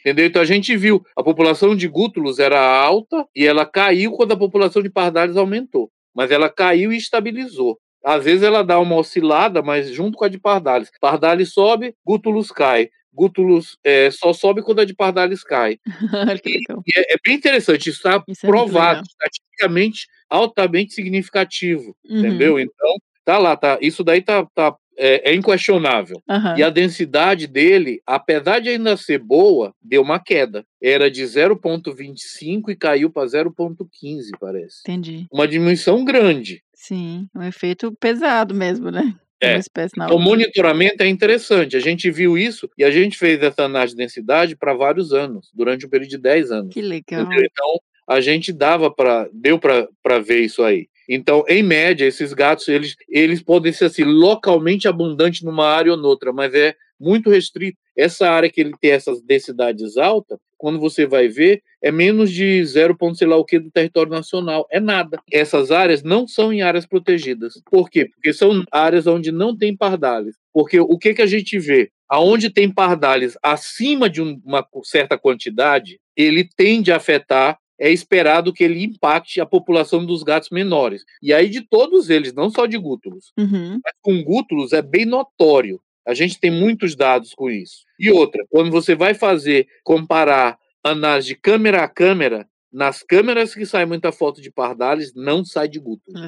Entendeu? 0.00 0.26
Então 0.26 0.42
a 0.42 0.44
gente 0.44 0.76
viu, 0.76 1.02
a 1.16 1.22
população 1.22 1.74
de 1.74 1.88
gútulos 1.88 2.38
era 2.38 2.60
alta 2.60 3.26
e 3.34 3.46
ela 3.46 3.64
caiu 3.64 4.12
quando 4.12 4.32
a 4.32 4.36
população 4.36 4.82
de 4.82 4.90
pardais 4.90 5.36
aumentou. 5.36 5.90
Mas 6.14 6.30
ela 6.30 6.50
caiu 6.50 6.92
e 6.92 6.96
estabilizou. 6.98 7.78
Às 8.04 8.24
vezes 8.24 8.42
ela 8.42 8.62
dá 8.62 8.78
uma 8.80 8.96
oscilada, 8.96 9.62
mas 9.62 9.90
junto 9.90 10.18
com 10.18 10.24
a 10.24 10.28
de 10.28 10.38
Pardalis. 10.38 10.90
Pardalis 11.00 11.52
sobe, 11.52 11.94
Gútulus 12.04 12.50
cai. 12.50 12.90
Gútulus 13.12 13.76
é, 13.84 14.10
só 14.10 14.32
sobe 14.32 14.62
quando 14.62 14.80
a 14.80 14.84
de 14.84 14.94
Pardalis 14.94 15.44
cai. 15.44 15.78
e, 16.46 16.98
é, 16.98 17.14
é, 17.14 17.16
bem 17.24 17.34
interessante, 17.34 17.90
isso 17.90 17.98
está 17.98 18.22
é 18.26 18.46
provado, 18.46 19.02
estatisticamente 19.06 20.06
altamente 20.28 20.94
significativo, 20.94 21.94
uhum. 22.08 22.18
entendeu? 22.18 22.58
Então, 22.58 22.96
tá 23.24 23.38
lá, 23.38 23.56
tá, 23.56 23.78
isso 23.80 24.02
daí 24.02 24.22
tá, 24.22 24.46
tá 24.54 24.74
é, 24.96 25.30
é, 25.30 25.34
inquestionável. 25.34 26.22
Uhum. 26.28 26.56
E 26.56 26.62
a 26.62 26.70
densidade 26.70 27.46
dele, 27.46 28.00
apesar 28.06 28.60
de 28.60 28.68
ainda 28.68 28.96
ser 28.96 29.18
boa, 29.18 29.74
deu 29.82 30.02
uma 30.02 30.18
queda. 30.18 30.64
Era 30.80 31.10
de 31.10 31.22
0,25 31.22 32.70
e 32.70 32.76
caiu 32.76 33.10
para 33.10 33.26
0,15, 33.26 34.30
parece. 34.40 34.80
Entendi. 34.80 35.26
Uma 35.32 35.48
diminuição 35.48 36.04
grande. 36.04 36.62
Sim, 36.74 37.28
um 37.34 37.42
efeito 37.42 37.92
pesado 38.00 38.54
mesmo, 38.54 38.90
né? 38.90 39.14
É. 39.42 39.58
Então, 39.92 40.16
o 40.16 40.20
monitoramento 40.20 41.02
é 41.02 41.08
interessante. 41.08 41.76
A 41.76 41.80
gente 41.80 42.10
viu 42.10 42.38
isso 42.38 42.70
e 42.78 42.84
a 42.84 42.90
gente 42.90 43.18
fez 43.18 43.42
essa 43.42 43.64
análise 43.64 43.94
de 43.94 44.02
densidade 44.02 44.56
para 44.56 44.72
vários 44.72 45.12
anos, 45.12 45.50
durante 45.52 45.84
um 45.84 45.88
período 45.88 46.10
de 46.10 46.18
10 46.18 46.52
anos. 46.52 46.72
Que 46.72 46.80
legal. 46.80 47.22
Então, 47.22 47.80
a 48.06 48.20
gente 48.20 48.52
dava 48.52 48.90
para 48.90 49.28
deu 49.32 49.58
para 49.58 50.18
ver 50.20 50.40
isso 50.40 50.62
aí. 50.62 50.86
Então, 51.08 51.44
em 51.48 51.62
média, 51.62 52.06
esses 52.06 52.32
gatos 52.32 52.68
eles, 52.68 52.94
eles 53.08 53.42
podem 53.42 53.72
ser 53.72 53.86
assim 53.86 54.04
localmente 54.04 54.86
abundantes 54.86 55.42
numa 55.42 55.66
área 55.66 55.90
ou 55.90 55.98
noutra, 55.98 56.32
mas 56.32 56.54
é 56.54 56.74
muito 56.98 57.28
restrito. 57.28 57.78
Essa 57.96 58.30
área 58.30 58.50
que 58.50 58.60
ele 58.60 58.72
tem 58.80 58.92
essas 58.92 59.20
densidades 59.22 59.96
altas, 59.96 60.38
quando 60.56 60.78
você 60.78 61.06
vai 61.06 61.28
ver, 61.28 61.62
é 61.82 61.90
menos 61.90 62.30
de 62.30 62.64
0, 62.64 62.96
sei 63.14 63.26
lá 63.26 63.36
o 63.36 63.44
que 63.44 63.58
do 63.58 63.70
território 63.70 64.12
nacional. 64.12 64.66
É 64.70 64.78
nada. 64.78 65.20
Essas 65.30 65.70
áreas 65.70 66.02
não 66.02 66.26
são 66.26 66.52
em 66.52 66.62
áreas 66.62 66.86
protegidas. 66.86 67.54
Por 67.70 67.90
quê? 67.90 68.06
Porque 68.06 68.32
são 68.32 68.62
áreas 68.70 69.06
onde 69.06 69.32
não 69.32 69.56
tem 69.56 69.76
pardales. 69.76 70.36
Porque 70.52 70.78
o 70.78 70.96
que, 70.96 71.14
que 71.14 71.22
a 71.22 71.26
gente 71.26 71.58
vê? 71.58 71.90
Aonde 72.08 72.48
tem 72.48 72.70
pardales 72.70 73.36
acima 73.42 74.08
de 74.08 74.20
uma 74.20 74.66
certa 74.84 75.18
quantidade, 75.18 75.98
ele 76.16 76.48
tende 76.56 76.92
a 76.92 76.96
afetar 76.96 77.58
é 77.82 77.90
esperado 77.90 78.52
que 78.52 78.62
ele 78.62 78.84
impacte 78.84 79.40
a 79.40 79.46
população 79.46 80.06
dos 80.06 80.22
gatos 80.22 80.50
menores. 80.50 81.02
E 81.20 81.34
aí 81.34 81.48
de 81.48 81.62
todos 81.62 82.10
eles, 82.10 82.32
não 82.32 82.48
só 82.48 82.64
de 82.64 82.78
gútulos. 82.78 83.32
Uhum. 83.36 83.80
Mas 83.84 83.94
com 84.00 84.22
gútulos 84.22 84.72
é 84.72 84.80
bem 84.80 85.04
notório 85.04 85.80
a 86.06 86.14
gente 86.14 86.38
tem 86.38 86.50
muitos 86.50 86.94
dados 86.96 87.32
com 87.34 87.50
isso. 87.50 87.84
E 87.98 88.10
outra, 88.10 88.44
quando 88.50 88.70
você 88.70 88.94
vai 88.94 89.14
fazer, 89.14 89.66
comparar 89.84 90.58
análise 90.82 91.28
de 91.28 91.36
câmera 91.36 91.84
a 91.84 91.88
câmera, 91.88 92.46
nas 92.72 93.02
câmeras 93.02 93.54
que 93.54 93.66
sai 93.66 93.84
muita 93.84 94.10
foto 94.10 94.40
de 94.40 94.50
pardales, 94.50 95.12
não 95.14 95.44
sai 95.44 95.68
de 95.68 95.78
gútulos. 95.78 96.20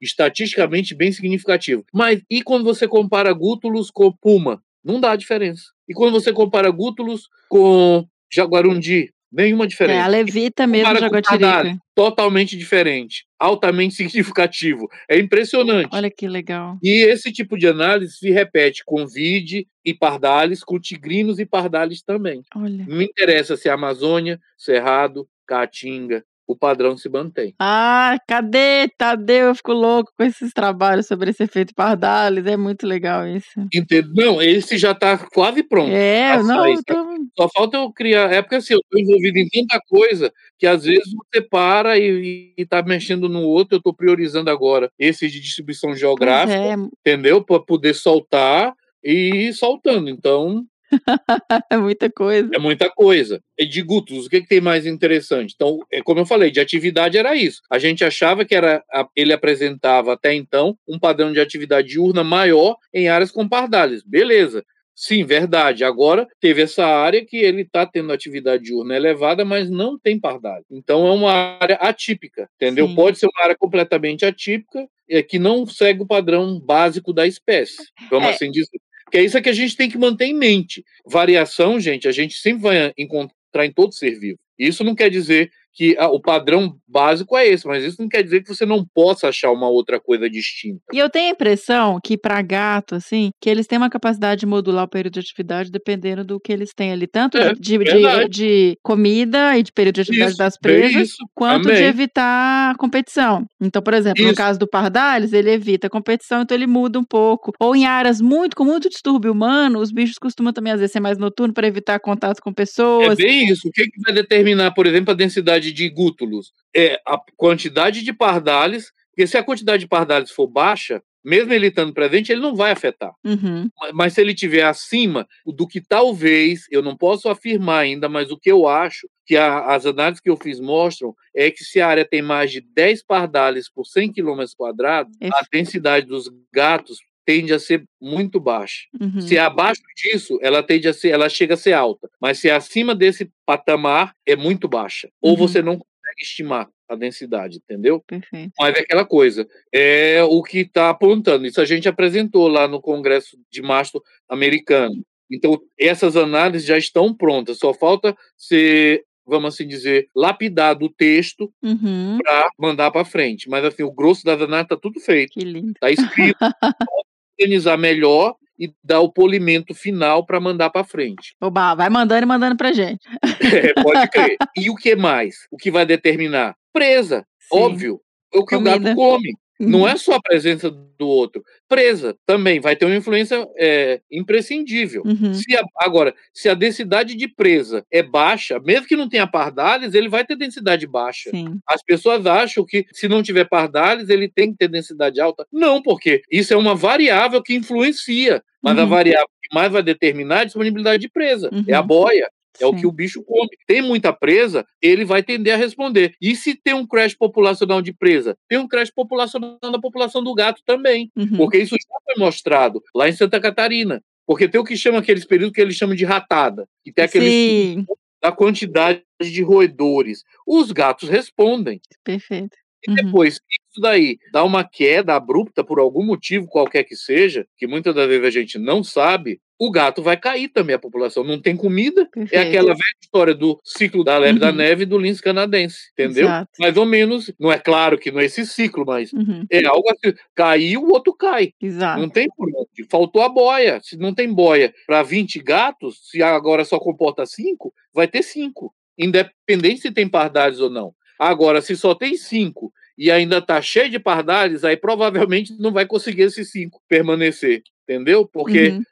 Estatisticamente 0.00 0.94
bem 0.94 1.12
significativo. 1.12 1.84
Mas 1.92 2.20
e 2.30 2.42
quando 2.42 2.64
você 2.64 2.86
compara 2.88 3.32
gútulos 3.32 3.90
com 3.90 4.12
puma? 4.12 4.62
Não 4.84 5.00
dá 5.00 5.16
diferença. 5.16 5.62
E 5.88 5.94
quando 5.94 6.12
você 6.12 6.32
compara 6.32 6.70
Gútulos 6.70 7.28
com 7.48 8.06
Jaguarundi, 8.30 9.10
nenhuma 9.32 9.64
É, 9.64 9.66
diferença. 9.66 10.04
a 10.04 10.08
levita 10.08 10.66
mesmo, 10.66 10.94
Jaguatirica. 10.96 11.78
Totalmente 11.94 12.56
diferente, 12.56 13.24
altamente 13.44 13.94
significativo. 13.94 14.88
É 15.08 15.18
impressionante. 15.18 15.88
Olha 15.92 16.10
que 16.10 16.28
legal. 16.28 16.78
E 16.82 17.04
esse 17.04 17.32
tipo 17.32 17.56
de 17.56 17.66
análise 17.66 18.16
se 18.16 18.30
repete 18.30 18.82
com 18.84 19.06
vide 19.06 19.66
e 19.84 19.92
pardales, 19.92 20.64
com 20.64 20.78
tigrinos 20.80 21.38
e 21.38 21.46
pardales 21.46 22.02
também. 22.02 22.42
Olha. 22.54 22.84
Não 22.88 22.96
me 22.96 23.04
interessa 23.04 23.56
se 23.56 23.68
é 23.68 23.72
Amazônia, 23.72 24.40
Cerrado, 24.56 25.28
Caatinga, 25.46 26.24
o 26.46 26.56
padrão 26.56 26.96
se 26.96 27.08
mantém. 27.08 27.54
Ah, 27.58 28.16
cadê? 28.28 28.88
Tadeu, 28.98 29.48
eu 29.48 29.54
fico 29.54 29.72
louco 29.72 30.12
com 30.16 30.24
esses 30.24 30.52
trabalhos 30.52 31.06
sobre 31.06 31.30
esse 31.30 31.42
efeito 31.42 31.74
Pardalis. 31.74 32.46
É 32.46 32.56
muito 32.56 32.86
legal 32.86 33.26
isso. 33.26 33.60
Entende? 33.72 34.10
Não, 34.14 34.40
esse 34.40 34.76
já 34.76 34.92
está 34.92 35.16
quase 35.18 35.62
pronto. 35.62 35.90
É, 35.90 36.32
a 36.32 36.42
não, 36.42 36.62
sair, 36.62 36.78
tô... 36.84 36.94
Só 37.36 37.48
falta 37.48 37.76
eu 37.76 37.92
criar. 37.92 38.32
É 38.32 38.42
porque 38.42 38.56
assim, 38.56 38.74
eu 38.74 38.80
estou 38.80 39.00
envolvido 39.00 39.38
em 39.38 39.48
tanta 39.48 39.80
coisa 39.88 40.32
que 40.58 40.66
às 40.66 40.84
vezes 40.84 41.12
você 41.12 41.40
para 41.40 41.98
e 41.98 42.52
está 42.56 42.82
mexendo 42.82 43.28
no 43.28 43.42
outro. 43.42 43.76
Eu 43.76 43.78
estou 43.78 43.94
priorizando 43.94 44.50
agora 44.50 44.90
esse 44.98 45.28
de 45.28 45.40
distribuição 45.40 45.94
geográfica, 45.94 46.58
é, 46.58 46.74
entendeu? 46.74 47.42
Para 47.42 47.60
poder 47.60 47.94
soltar 47.94 48.74
e 49.02 49.48
ir 49.48 49.52
soltando. 49.54 50.08
Então, 50.08 50.64
é 51.70 51.76
muita 51.76 52.10
coisa. 52.10 52.50
é 52.54 52.58
muita 52.58 52.90
coisa. 52.90 53.40
E 53.58 53.66
de 53.66 53.82
Gutos, 53.82 54.26
o 54.26 54.30
que, 54.30 54.40
que 54.42 54.48
tem 54.48 54.60
mais 54.60 54.86
interessante? 54.86 55.52
Então, 55.54 55.78
é 55.92 56.02
como 56.02 56.20
eu 56.20 56.26
falei, 56.26 56.50
de 56.50 56.60
atividade 56.60 57.18
era 57.18 57.34
isso. 57.36 57.60
A 57.70 57.78
gente 57.78 58.04
achava 58.04 58.44
que 58.44 58.54
era 58.54 58.82
ele 59.16 59.32
apresentava 59.32 60.12
até 60.14 60.34
então 60.34 60.76
um 60.88 60.98
padrão 60.98 61.32
de 61.32 61.40
atividade 61.40 61.88
diurna 61.88 62.24
maior 62.24 62.76
em 62.92 63.08
áreas 63.08 63.30
com 63.30 63.48
pardales. 63.48 64.02
Beleza. 64.04 64.64
Sim, 64.96 65.24
verdade. 65.24 65.82
Agora 65.84 66.26
teve 66.40 66.62
essa 66.62 66.86
área 66.86 67.24
que 67.26 67.36
ele 67.38 67.62
está 67.62 67.84
tendo 67.84 68.12
atividade 68.12 68.62
diurna 68.64 68.94
elevada, 68.94 69.44
mas 69.44 69.68
não 69.68 69.98
tem 69.98 70.20
pardalho. 70.20 70.64
Então 70.70 71.06
é 71.08 71.10
uma 71.12 71.58
área 71.60 71.74
atípica, 71.76 72.48
entendeu? 72.54 72.86
Sim. 72.86 72.94
Pode 72.94 73.18
ser 73.18 73.26
uma 73.26 73.42
área 73.44 73.56
completamente 73.58 74.24
atípica, 74.24 74.86
é, 75.10 75.20
que 75.22 75.36
não 75.38 75.66
segue 75.66 76.02
o 76.02 76.06
padrão 76.06 76.60
básico 76.60 77.12
da 77.12 77.26
espécie. 77.26 77.76
Vamos 78.08 78.28
É. 78.28 78.30
assim 78.34 78.50
dizer. 78.52 78.78
Que 79.14 79.18
é 79.18 79.22
isso 79.22 79.40
que 79.40 79.48
a 79.48 79.52
gente 79.52 79.76
tem 79.76 79.88
que 79.88 79.96
manter 79.96 80.24
em 80.24 80.34
mente. 80.34 80.84
Variação, 81.06 81.78
gente, 81.78 82.08
a 82.08 82.10
gente 82.10 82.34
sempre 82.34 82.64
vai 82.64 82.92
encontrar 82.98 83.64
em 83.64 83.72
todo 83.72 83.94
ser 83.94 84.18
vivo. 84.18 84.40
Isso 84.58 84.82
não 84.82 84.92
quer 84.92 85.08
dizer 85.08 85.52
que 85.74 85.96
ah, 85.98 86.08
o 86.08 86.20
padrão 86.20 86.76
básico 86.86 87.36
é 87.36 87.48
esse, 87.48 87.66
mas 87.66 87.82
isso 87.82 88.00
não 88.00 88.08
quer 88.08 88.22
dizer 88.22 88.42
que 88.42 88.54
você 88.54 88.64
não 88.64 88.84
possa 88.94 89.28
achar 89.28 89.50
uma 89.50 89.68
outra 89.68 89.98
coisa 90.00 90.30
distinta. 90.30 90.80
E 90.92 90.98
eu 90.98 91.10
tenho 91.10 91.28
a 91.28 91.32
impressão 91.32 91.98
que 92.02 92.16
para 92.16 92.40
gato, 92.42 92.94
assim, 92.94 93.30
que 93.40 93.50
eles 93.50 93.66
têm 93.66 93.78
uma 93.78 93.90
capacidade 93.90 94.40
de 94.40 94.46
modular 94.46 94.84
o 94.84 94.88
período 94.88 95.14
de 95.14 95.20
atividade 95.20 95.70
dependendo 95.70 96.24
do 96.24 96.38
que 96.38 96.52
eles 96.52 96.70
têm 96.74 96.92
ali, 96.92 97.06
tanto 97.06 97.36
É, 97.36 97.52
de, 97.54 97.78
de, 97.78 98.28
de 98.30 98.76
comida 98.82 99.58
e 99.58 99.62
de 99.62 99.72
período 99.72 99.96
de 99.96 100.00
atividade 100.02 100.30
Isso, 100.30 100.38
das 100.38 100.56
presas, 100.58 101.08
isso, 101.08 101.16
quanto 101.34 101.68
de 101.68 101.82
evitar 101.82 102.76
competição. 102.76 103.44
Então, 103.60 103.82
por 103.82 103.94
exemplo, 103.94 104.22
no 104.22 104.28
Isso. 104.30 104.36
caso 104.36 104.58
do 104.58 104.68
Pardalis, 104.68 105.32
ele 105.32 105.50
evita 105.50 105.90
competição, 105.90 106.42
então 106.42 106.56
ele 106.56 106.66
muda 106.66 106.98
um 106.98 107.04
pouco. 107.04 107.52
Ou 107.60 107.74
em 107.74 107.84
áreas 107.86 108.20
muito 108.20 108.54
com 108.56 108.64
muito 108.64 108.88
distúrbio 108.88 109.32
humano, 109.32 109.80
os 109.80 109.90
bichos 109.90 110.18
costumam 110.18 110.52
também 110.52 110.72
às 110.72 110.78
vezes 110.80 110.92
ser 110.92 111.00
mais 111.00 111.18
noturno 111.18 111.52
para 111.52 111.66
evitar 111.66 111.98
contato 111.98 112.40
com 112.40 112.50
É 112.50 112.54
pessoas. 112.54 113.16
bem 113.16 113.48
isso. 113.48 113.66
O 113.68 113.72
que, 113.72 113.84
que 113.84 114.00
vai 114.04 114.14
determinar, 114.14 114.70
por 114.72 114.86
exemplo, 114.86 115.10
a 115.12 115.16
densidade 115.16 115.63
de 115.72 115.88
gútulos? 115.88 116.52
É 116.74 117.00
a 117.06 117.18
quantidade 117.36 118.02
de 118.02 118.12
pardales, 118.12 118.92
porque 119.10 119.26
se 119.26 119.36
a 119.36 119.42
quantidade 119.44 119.80
de 119.82 119.88
pardales 119.88 120.30
for 120.30 120.46
baixa, 120.46 121.02
mesmo 121.24 121.52
ele 121.54 121.68
estando 121.68 121.94
presente, 121.94 122.30
ele 122.30 122.40
não 122.42 122.54
vai 122.54 122.70
afetar. 122.72 123.12
Uhum, 123.24 123.68
Ma- 123.80 123.90
Mas 123.94 124.12
se 124.12 124.20
ele 124.20 124.32
estiver 124.32 124.62
acima 124.64 125.26
do 125.46 125.66
que 125.66 125.80
talvez, 125.80 126.66
eu 126.70 126.82
não 126.82 126.94
posso 126.96 127.28
afirmar 127.30 127.78
ainda, 127.80 128.08
mas 128.08 128.30
o 128.30 128.38
que 128.38 128.50
eu 128.52 128.66
acho, 128.68 129.08
que 129.26 129.36
a- 129.36 129.74
as 129.74 129.86
análises 129.86 130.20
que 130.20 130.28
eu 130.28 130.36
fiz 130.36 130.60
mostram, 130.60 131.14
é 131.34 131.50
que 131.50 131.64
se 131.64 131.80
a 131.80 131.88
área 131.88 132.04
tem 132.04 132.20
mais 132.20 132.50
de 132.52 132.60
10 132.60 133.02
pardales 133.02 133.70
por 133.72 133.86
100 133.86 134.12
km 134.12 134.44
quadrados, 134.54 135.16
a 135.32 135.40
densidade 135.50 136.04
dos 136.06 136.28
gatos 136.52 136.98
tende 137.24 137.52
a 137.52 137.58
ser 137.58 137.84
muito 138.00 138.38
baixa. 138.40 138.84
uhum. 139.00 139.20
Se 139.20 139.36
é 139.36 139.40
abaixo 139.40 139.82
disso, 139.96 140.38
ela 140.42 140.62
tende 140.62 140.88
a 140.88 140.92
ser, 140.92 141.08
ela 141.10 141.28
chega 141.28 141.54
a 141.54 141.56
ser 141.56 141.72
alta. 141.72 142.08
Mas 142.20 142.38
se 142.38 142.48
é 142.48 142.52
acima 142.52 142.94
desse 142.94 143.30
patamar, 143.46 144.14
é 144.26 144.36
muito 144.36 144.68
baixa. 144.68 145.08
Ou 145.20 145.30
Uhum. 145.32 145.36
você 145.36 145.62
não 145.62 145.74
consegue 145.78 146.22
estimar 146.22 146.68
a 146.88 146.94
densidade, 146.94 147.56
entendeu? 147.58 148.00
Perfeito. 148.06 148.52
Mas 148.58 148.74
é 148.76 148.80
aquela 148.80 149.06
coisa, 149.06 149.48
é 149.72 150.22
o 150.22 150.42
que 150.42 150.58
está 150.58 150.90
apontando. 150.90 151.46
Isso 151.46 151.60
a 151.60 151.64
gente 151.64 151.88
apresentou 151.88 152.46
lá 152.46 152.68
no 152.68 152.80
Congresso 152.80 153.38
de 153.50 153.62
Mastro 153.62 154.02
Americano. 154.28 155.02
Então, 155.30 155.58
essas 155.80 156.14
análises 156.16 156.66
já 156.68 156.76
estão 156.76 157.12
prontas, 157.14 157.58
só 157.58 157.72
falta 157.72 158.14
ser, 158.36 159.02
vamos 159.26 159.54
assim 159.54 159.66
dizer, 159.66 160.06
lapidado 160.14 160.84
o 160.84 160.90
texto 160.92 161.50
Uhum, 161.62 162.18
para 162.22 162.50
mandar 162.58 162.90
para 162.90 163.06
frente. 163.06 163.48
Mas, 163.48 163.64
assim, 163.64 163.82
o 163.82 163.90
grosso 163.90 164.22
das 164.22 164.36
análises 164.42 164.64
está 164.66 164.76
tudo 164.76 165.00
feito, 165.00 165.32
que 165.32 165.40
lindo. 165.40 165.70
está 165.72 165.90
escrito, 165.90 166.36
organizar 167.40 167.76
melhor 167.76 168.34
e 168.58 168.72
dar 168.82 169.00
o 169.00 169.10
polimento 169.10 169.74
final 169.74 170.24
para 170.24 170.38
mandar 170.40 170.70
para 170.70 170.84
frente. 170.84 171.34
Oba, 171.40 171.74
vai 171.74 171.90
mandando 171.90 172.22
e 172.22 172.26
mandando 172.26 172.56
pra 172.56 172.72
gente. 172.72 173.00
É, 173.22 173.72
pode 173.82 174.08
crer. 174.10 174.36
E 174.56 174.70
o 174.70 174.74
que 174.76 174.94
mais? 174.94 175.46
O 175.50 175.56
que 175.56 175.70
vai 175.70 175.84
determinar? 175.84 176.54
Presa, 176.72 177.26
Sim. 177.40 177.58
óbvio. 177.58 178.00
É 178.32 178.38
o 178.38 178.44
que 178.44 178.54
o 178.54 178.58
Comida. 178.58 178.78
gato 178.78 178.94
come. 178.96 179.34
Não 179.60 179.80
Uhum. 179.82 179.88
é 179.88 179.96
só 179.96 180.14
a 180.14 180.22
presença 180.22 180.70
do 180.70 181.06
outro. 181.06 181.42
Presa 181.68 182.16
também 182.26 182.60
vai 182.60 182.74
ter 182.76 182.86
uma 182.86 182.96
influência 182.96 183.46
é, 183.56 184.00
imprescindível. 184.10 185.02
Uhum. 185.04 185.32
Se 185.34 185.56
a- 185.56 185.62
agora, 185.78 186.14
se 186.32 186.48
a 186.48 186.54
densidade 186.54 187.14
de 187.14 187.28
presa 187.28 187.84
é 187.90 188.02
baixa, 188.02 188.58
mesmo 188.60 188.86
que 188.86 188.96
não 188.96 189.08
tenha 189.08 189.26
pardales, 189.26 189.94
ele 189.94 190.08
vai 190.08 190.24
ter 190.24 190.36
densidade 190.36 190.86
baixa. 190.86 191.30
Sim. 191.30 191.58
As 191.68 191.82
pessoas 191.82 192.26
acham 192.26 192.64
que 192.66 192.84
se 192.92 193.06
não 193.08 193.22
tiver 193.22 193.44
pardales, 193.44 194.08
ele 194.08 194.28
tem 194.28 194.50
que 194.50 194.58
ter 194.58 194.68
densidade 194.68 195.20
alta. 195.20 195.46
Não, 195.52 195.80
porque 195.82 196.22
isso 196.30 196.52
é 196.52 196.56
uma 196.56 196.74
variável 196.74 197.42
que 197.42 197.54
influencia. 197.54 198.42
Mas 198.62 198.78
a 198.78 198.82
Uhum. 198.84 198.88
variável 198.88 199.28
que 199.42 199.54
mais 199.54 199.70
vai 199.70 199.82
determinar 199.82 200.38
é 200.38 200.40
a 200.40 200.44
disponibilidade 200.44 201.00
de 201.02 201.08
presa. 201.10 201.50
É 201.68 201.74
a 201.74 201.80
Uhum. 201.80 201.86
boia. 201.86 202.28
É 202.60 202.66
o 202.66 202.70
Sim. 202.72 202.76
que 202.80 202.86
o 202.86 202.92
bicho 202.92 203.22
come. 203.24 203.48
Tem 203.66 203.82
muita 203.82 204.12
presa, 204.12 204.64
ele 204.80 205.04
vai 205.04 205.22
tender 205.22 205.54
a 205.54 205.56
responder. 205.56 206.14
E 206.20 206.34
se 206.36 206.54
tem 206.54 206.74
um 206.74 206.86
crash 206.86 207.14
populacional 207.14 207.82
de 207.82 207.92
presa? 207.92 208.36
Tem 208.48 208.58
um 208.58 208.68
crash 208.68 208.90
populacional 208.90 209.58
na 209.62 209.80
população 209.80 210.22
do 210.22 210.34
gato 210.34 210.62
também. 210.64 211.10
Uhum. 211.16 211.36
Porque 211.36 211.58
isso 211.58 211.74
já 211.74 211.98
foi 212.04 212.22
mostrado 212.24 212.82
lá 212.94 213.08
em 213.08 213.12
Santa 213.12 213.40
Catarina. 213.40 214.00
Porque 214.26 214.48
tem 214.48 214.60
o 214.60 214.64
que 214.64 214.76
chama 214.76 214.98
aqueles 215.00 215.24
períodos 215.24 215.54
que 215.54 215.60
eles 215.60 215.74
chamam 215.76 215.94
de 215.96 216.04
ratada. 216.04 216.66
Que 216.82 216.92
tem 216.92 217.04
aquele 217.04 217.26
estudo 217.26 217.86
Sim, 217.88 217.94
da 218.22 218.32
quantidade 218.32 219.02
de 219.20 219.42
roedores. 219.42 220.22
Os 220.46 220.72
gatos 220.72 221.08
respondem. 221.08 221.80
perfeito. 222.04 222.56
E 222.86 222.90
Uhum. 222.90 222.96
depois, 222.96 223.34
se 223.36 223.40
isso 223.70 223.80
daí 223.80 224.18
dá 224.30 224.44
uma 224.44 224.62
queda 224.62 225.14
abrupta 225.14 225.64
por 225.64 225.78
algum 225.78 226.04
motivo 226.04 226.46
qualquer 226.46 226.84
que 226.84 226.94
seja, 226.94 227.46
que 227.56 227.66
muitas 227.66 227.94
das 227.94 228.06
vezes 228.06 228.26
a 228.26 228.30
gente 228.30 228.58
não 228.58 228.84
sabe, 228.84 229.40
o 229.58 229.70
gato 229.70 230.02
vai 230.02 230.16
cair 230.16 230.48
também 230.48 230.74
a 230.74 230.78
população. 230.78 231.22
Não 231.24 231.40
tem 231.40 231.56
comida. 231.56 232.06
Perfeito. 232.06 232.34
É 232.34 232.48
aquela 232.48 232.68
velha 232.74 232.96
história 233.00 233.34
do 233.34 233.60
ciclo 233.64 234.02
da 234.04 234.18
leve 234.18 234.38
da 234.38 234.48
Uhum. 234.50 234.54
neve 234.56 234.82
e 234.82 234.86
do 234.86 234.98
lince 234.98 235.22
canadense, 235.22 235.90
entendeu? 235.92 236.24
Exato. 236.26 236.50
Mais 236.58 236.76
ou 236.76 236.84
menos, 236.84 237.32
não 237.38 237.52
é 237.52 237.58
claro 237.58 237.96
que 237.98 238.10
não 238.10 238.20
é 238.20 238.24
esse 238.24 238.44
ciclo, 238.46 238.84
mas 238.86 239.12
Uhum. 239.12 239.44
é 239.50 239.64
algo 239.66 239.88
assim, 239.90 240.14
caiu, 240.34 240.82
o 240.82 240.92
outro 240.92 241.14
cai. 241.14 241.52
Exato. 241.60 242.00
Não 242.00 242.08
tem 242.08 242.26
por 242.36 242.48
onde. 242.48 242.84
Faltou 242.90 243.22
a 243.22 243.28
boia. 243.28 243.80
Se 243.82 243.96
não 243.96 244.12
tem 244.14 244.32
boia 244.32 244.74
para 244.86 245.02
20 245.02 245.38
gatos, 245.40 246.00
se 246.10 246.22
agora 246.22 246.64
só 246.64 246.78
comporta 246.78 247.24
5, 247.24 247.72
vai 247.92 248.08
ter 248.08 248.22
5. 248.22 248.74
Independente 248.98 249.82
se 249.82 249.90
tem 249.92 250.08
pardales 250.08 250.60
ou 250.60 250.70
não. 250.70 250.92
Agora, 251.18 251.60
se 251.62 251.76
só 251.76 251.94
tem 251.94 252.16
5 252.16 252.72
e 252.98 253.10
ainda 253.10 253.38
está 253.38 253.60
cheio 253.62 253.88
de 253.90 253.98
pardales, 253.98 254.64
aí 254.64 254.76
provavelmente 254.76 255.52
não 255.60 255.72
vai 255.72 255.86
conseguir 255.86 256.22
esses 256.22 256.50
5 256.50 256.80
permanecer. 256.88 257.62
Entendeu? 257.84 258.26
Porque 258.26 258.68
Uhum. 258.68 258.78
o 258.78 258.84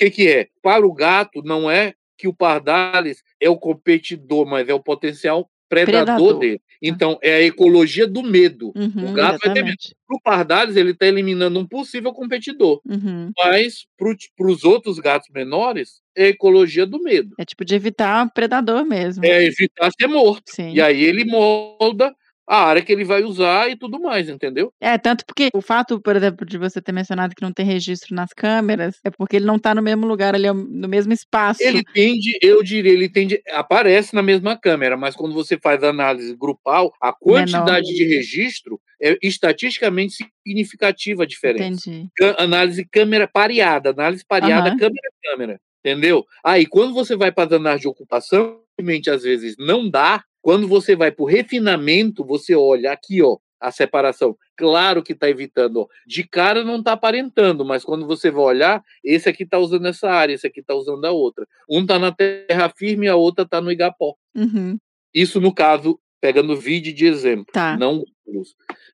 que, 0.00 0.10
que 0.10 0.28
é? 0.28 0.48
Para 0.62 0.86
o 0.86 0.92
gato, 0.92 1.42
não 1.42 1.70
é 1.70 1.94
que 2.16 2.26
o 2.26 2.34
pardales 2.34 3.22
é 3.40 3.48
o 3.50 3.56
competidor, 3.56 4.46
mas 4.46 4.68
é 4.68 4.74
o 4.74 4.80
potencial 4.80 5.48
predador, 5.68 6.04
Predador. 6.04 6.38
dele. 6.38 6.60
Então, 6.82 7.18
é 7.22 7.34
a 7.34 7.42
ecologia 7.42 8.06
do 8.06 8.22
medo. 8.22 8.72
Uhum, 8.74 9.10
o 9.10 9.12
gato 9.12 9.38
vai 9.44 9.52
ter 9.54 9.62
medo. 9.62 9.76
exatamente. 9.76 9.94
Para 10.06 10.16
o 10.16 10.20
pardales, 10.20 10.76
ele 10.76 10.90
está 10.90 11.06
eliminando 11.06 11.60
um 11.60 11.66
possível 11.66 12.12
competidor. 12.12 12.80
Uhum. 12.86 13.30
Mas 13.38 13.86
para 13.96 14.50
os 14.50 14.64
outros 14.64 14.98
gatos 14.98 15.28
menores, 15.32 16.00
é 16.16 16.24
a 16.24 16.28
ecologia 16.28 16.86
do 16.86 17.00
medo. 17.02 17.34
É 17.38 17.44
tipo 17.44 17.64
de 17.64 17.74
evitar 17.74 18.28
predador 18.32 18.84
mesmo. 18.84 19.24
É 19.24 19.44
evitar 19.44 19.90
ser 19.98 20.06
morto. 20.08 20.50
Sim. 20.50 20.72
E 20.72 20.80
aí 20.80 21.04
ele 21.04 21.24
molda 21.24 22.14
a 22.50 22.64
área 22.64 22.82
que 22.82 22.92
ele 22.92 23.04
vai 23.04 23.22
usar 23.22 23.70
e 23.70 23.76
tudo 23.76 24.00
mais, 24.00 24.28
entendeu? 24.28 24.72
É, 24.80 24.98
tanto 24.98 25.24
porque 25.24 25.50
o 25.54 25.62
fato, 25.62 26.00
por 26.00 26.16
exemplo, 26.16 26.44
de 26.44 26.58
você 26.58 26.82
ter 26.82 26.90
mencionado 26.90 27.32
que 27.32 27.42
não 27.42 27.52
tem 27.52 27.64
registro 27.64 28.12
nas 28.12 28.32
câmeras, 28.32 28.98
é 29.04 29.10
porque 29.10 29.36
ele 29.36 29.44
não 29.44 29.56
tá 29.56 29.72
no 29.72 29.80
mesmo 29.80 30.04
lugar 30.04 30.34
ali, 30.34 30.48
no 30.48 30.88
mesmo 30.88 31.12
espaço. 31.12 31.62
Ele 31.62 31.84
tende, 31.84 32.36
eu 32.42 32.60
diria, 32.60 32.92
ele 32.92 33.08
tende, 33.08 33.40
aparece 33.52 34.16
na 34.16 34.22
mesma 34.22 34.58
câmera, 34.58 34.96
mas 34.96 35.14
quando 35.14 35.32
você 35.32 35.56
faz 35.56 35.84
análise 35.84 36.34
grupal, 36.34 36.92
a 37.00 37.12
quantidade 37.12 37.86
de 37.94 38.04
registro 38.04 38.80
é 39.00 39.16
estatisticamente 39.22 40.14
significativa 40.44 41.22
a 41.22 41.26
diferença. 41.26 41.88
Entendi. 41.88 42.08
Análise 42.36 42.84
câmera 42.84 43.28
pareada, 43.28 43.90
análise 43.90 44.24
pareada 44.26 44.70
Aham. 44.70 44.76
câmera 44.76 45.08
a 45.08 45.30
câmera. 45.30 45.60
entendeu? 45.84 46.26
Aí, 46.44 46.66
quando 46.66 46.92
você 46.92 47.14
vai 47.14 47.30
para 47.30 47.50
danar 47.50 47.78
de 47.78 47.86
ocupação, 47.86 48.60
às 49.08 49.22
vezes 49.22 49.54
não 49.56 49.88
dá. 49.88 50.24
Quando 50.42 50.66
você 50.66 50.96
vai 50.96 51.10
para 51.10 51.22
o 51.22 51.26
refinamento, 51.26 52.24
você 52.24 52.54
olha 52.54 52.92
aqui, 52.92 53.22
ó, 53.22 53.38
a 53.60 53.70
separação. 53.70 54.36
Claro 54.56 55.02
que 55.02 55.12
está 55.12 55.28
evitando. 55.28 55.80
Ó. 55.80 55.86
De 56.06 56.24
cara 56.24 56.64
não 56.64 56.78
está 56.78 56.92
aparentando, 56.92 57.64
mas 57.64 57.84
quando 57.84 58.06
você 58.06 58.30
vai 58.30 58.42
olhar, 58.44 58.82
esse 59.04 59.28
aqui 59.28 59.42
está 59.42 59.58
usando 59.58 59.86
essa 59.86 60.10
área, 60.10 60.32
esse 60.32 60.46
aqui 60.46 60.60
está 60.60 60.74
usando 60.74 61.04
a 61.04 61.10
outra. 61.10 61.46
Um 61.68 61.82
está 61.82 61.98
na 61.98 62.10
terra 62.10 62.72
firme 62.74 63.06
e 63.06 63.08
a 63.08 63.16
outra 63.16 63.44
está 63.44 63.60
no 63.60 63.70
igapó. 63.70 64.14
Uhum. 64.34 64.78
Isso 65.14 65.40
no 65.40 65.52
caso, 65.52 65.98
pegando 66.20 66.56
vídeo 66.56 66.94
de 66.94 67.06
exemplo, 67.06 67.52
Tá. 67.52 67.76
não 67.76 68.02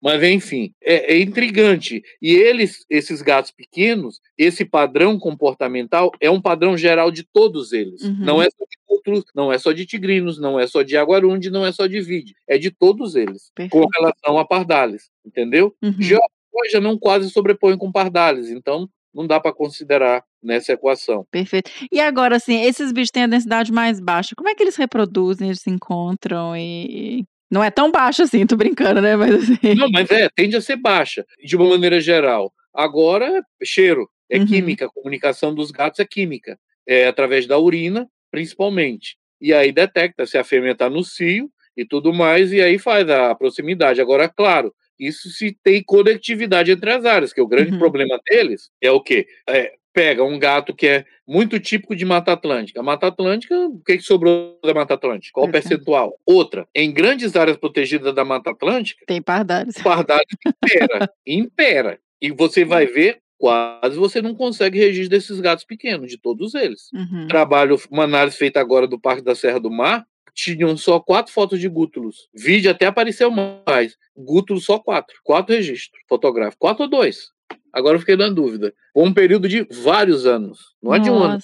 Mas 0.02 0.22
enfim, 0.22 0.72
é, 0.82 1.14
é 1.14 1.20
intrigante. 1.20 2.02
E 2.20 2.32
eles, 2.34 2.84
esses 2.88 3.22
gatos 3.22 3.50
pequenos, 3.50 4.20
esse 4.36 4.64
padrão 4.64 5.18
comportamental 5.18 6.10
é 6.20 6.30
um 6.30 6.40
padrão 6.40 6.76
geral 6.76 7.10
de 7.10 7.22
todos 7.22 7.72
eles. 7.72 8.02
Uhum. 8.02 8.16
Não 8.20 8.42
é 8.42 8.48
só 8.50 8.64
de 8.64 8.78
outros, 8.88 9.24
não 9.34 9.52
é 9.52 9.58
só 9.58 9.72
de 9.72 9.86
tigrinos, 9.86 10.38
não 10.38 10.58
é 10.58 10.66
só 10.66 10.82
de 10.82 10.96
aguarundi, 10.96 11.50
não 11.50 11.64
é 11.64 11.72
só 11.72 11.86
de 11.86 12.00
vide, 12.00 12.34
é 12.48 12.58
de 12.58 12.70
todos 12.70 13.14
eles, 13.14 13.50
com 13.56 13.68
Perfeito. 13.68 13.88
relação 13.94 14.38
a 14.38 14.44
pardales, 14.44 15.10
entendeu? 15.24 15.74
Uhum. 15.82 15.94
Geopódia 15.98 16.80
não 16.80 16.98
quase 16.98 17.30
sobrepõe 17.30 17.76
com 17.76 17.92
pardales, 17.92 18.48
então 18.50 18.88
não 19.16 19.26
dá 19.26 19.40
para 19.40 19.52
considerar 19.52 20.22
nessa 20.42 20.72
equação. 20.72 21.26
Perfeito. 21.30 21.70
E 21.90 21.98
agora, 21.98 22.36
assim, 22.36 22.62
esses 22.62 22.92
bichos 22.92 23.10
têm 23.10 23.24
a 23.24 23.26
densidade 23.26 23.72
mais 23.72 23.98
baixa. 23.98 24.34
Como 24.36 24.48
é 24.48 24.54
que 24.54 24.62
eles 24.62 24.76
reproduzem, 24.76 25.48
eles 25.48 25.60
se 25.60 25.70
encontram 25.70 26.54
e. 26.54 27.24
Não 27.50 27.62
é 27.62 27.70
tão 27.70 27.90
baixo 27.90 28.22
assim, 28.22 28.46
tô 28.46 28.56
brincando, 28.56 29.00
né? 29.00 29.16
Mas 29.16 29.34
assim. 29.34 29.74
Não, 29.74 29.88
mas 29.90 30.10
é, 30.10 30.28
tende 30.34 30.56
a 30.56 30.60
ser 30.60 30.76
baixa, 30.76 31.24
de 31.44 31.56
uma 31.56 31.68
maneira 31.68 32.00
geral. 32.00 32.52
Agora, 32.74 33.42
cheiro, 33.64 34.08
é 34.30 34.38
Uhum. 34.38 34.46
química, 34.46 34.86
a 34.86 34.90
comunicação 34.90 35.54
dos 35.54 35.70
gatos 35.70 36.00
é 36.00 36.04
química, 36.04 36.58
é 36.86 37.06
através 37.06 37.46
da 37.46 37.58
urina, 37.58 38.08
principalmente. 38.30 39.16
E 39.40 39.52
aí 39.52 39.70
detecta 39.72 40.26
se 40.26 40.36
a 40.36 40.44
fêmea 40.44 40.72
está 40.72 40.90
no 40.90 41.04
cio 41.04 41.48
e 41.76 41.84
tudo 41.84 42.12
mais, 42.12 42.52
e 42.52 42.60
aí 42.60 42.78
faz 42.78 43.08
a 43.08 43.34
proximidade. 43.34 44.00
Agora, 44.00 44.28
claro, 44.28 44.74
isso 44.98 45.28
se 45.30 45.56
tem 45.62 45.82
conectividade 45.84 46.72
entre 46.72 46.90
as 46.90 47.04
áreas, 47.04 47.32
que 47.32 47.40
o 47.40 47.46
grande 47.46 47.72
Uhum. 47.72 47.78
problema 47.78 48.18
deles 48.28 48.70
é 48.82 48.90
o 48.90 49.00
quê? 49.00 49.26
É, 49.48 49.72
pega 49.96 50.22
um 50.22 50.38
gato 50.38 50.74
que 50.74 50.86
é 50.86 51.06
muito 51.26 51.58
típico 51.58 51.96
de 51.96 52.04
Mata 52.04 52.30
Atlântica. 52.30 52.80
A 52.80 52.82
Mata 52.82 53.06
Atlântica, 53.06 53.56
o 53.66 53.80
que, 53.82 53.96
que 53.96 54.02
sobrou 54.02 54.60
da 54.62 54.74
Mata 54.74 54.92
Atlântica? 54.92 55.32
Qual 55.32 55.46
o 55.46 55.48
é. 55.48 55.52
percentual? 55.52 56.20
Outra, 56.26 56.68
em 56.74 56.92
grandes 56.92 57.34
áreas 57.34 57.56
protegidas 57.56 58.14
da 58.14 58.22
Mata 58.22 58.50
Atlântica, 58.50 59.06
Tem 59.06 59.22
pardais. 59.22 59.74
o 59.74 59.82
pardal 59.82 60.20
impera, 60.46 61.10
impera. 61.26 62.00
E 62.20 62.30
você 62.30 62.62
vai 62.62 62.84
ver, 62.84 63.20
quase 63.38 63.96
você 63.96 64.20
não 64.20 64.34
consegue 64.34 64.78
registro 64.78 65.16
desses 65.16 65.40
gatos 65.40 65.64
pequenos, 65.64 66.10
de 66.10 66.18
todos 66.18 66.54
eles. 66.54 66.90
Uhum. 66.92 67.26
Trabalho, 67.26 67.80
uma 67.90 68.04
análise 68.04 68.36
feita 68.36 68.60
agora 68.60 68.86
do 68.86 69.00
Parque 69.00 69.22
da 69.22 69.34
Serra 69.34 69.58
do 69.58 69.70
Mar, 69.70 70.04
tinham 70.34 70.76
só 70.76 71.00
quatro 71.00 71.32
fotos 71.32 71.58
de 71.58 71.68
gútulos. 71.68 72.28
Vídeo 72.34 72.70
até 72.70 72.84
apareceu 72.84 73.30
mais. 73.30 73.96
Gútulos 74.14 74.66
só 74.66 74.78
quatro. 74.78 75.16
Quatro 75.24 75.54
registros 75.54 76.02
fotográficos. 76.06 76.58
Quatro 76.58 76.82
ou 76.82 76.90
dois? 76.90 77.34
Agora 77.76 77.96
eu 77.96 78.00
fiquei 78.00 78.16
na 78.16 78.28
dúvida. 78.30 78.72
Por 78.94 79.04
um 79.06 79.12
período 79.12 79.46
de 79.48 79.66
vários 79.82 80.24
anos. 80.26 80.58
Não 80.82 80.94
é 80.94 80.98
de 80.98 81.10
um 81.10 81.18
ano 81.22 81.38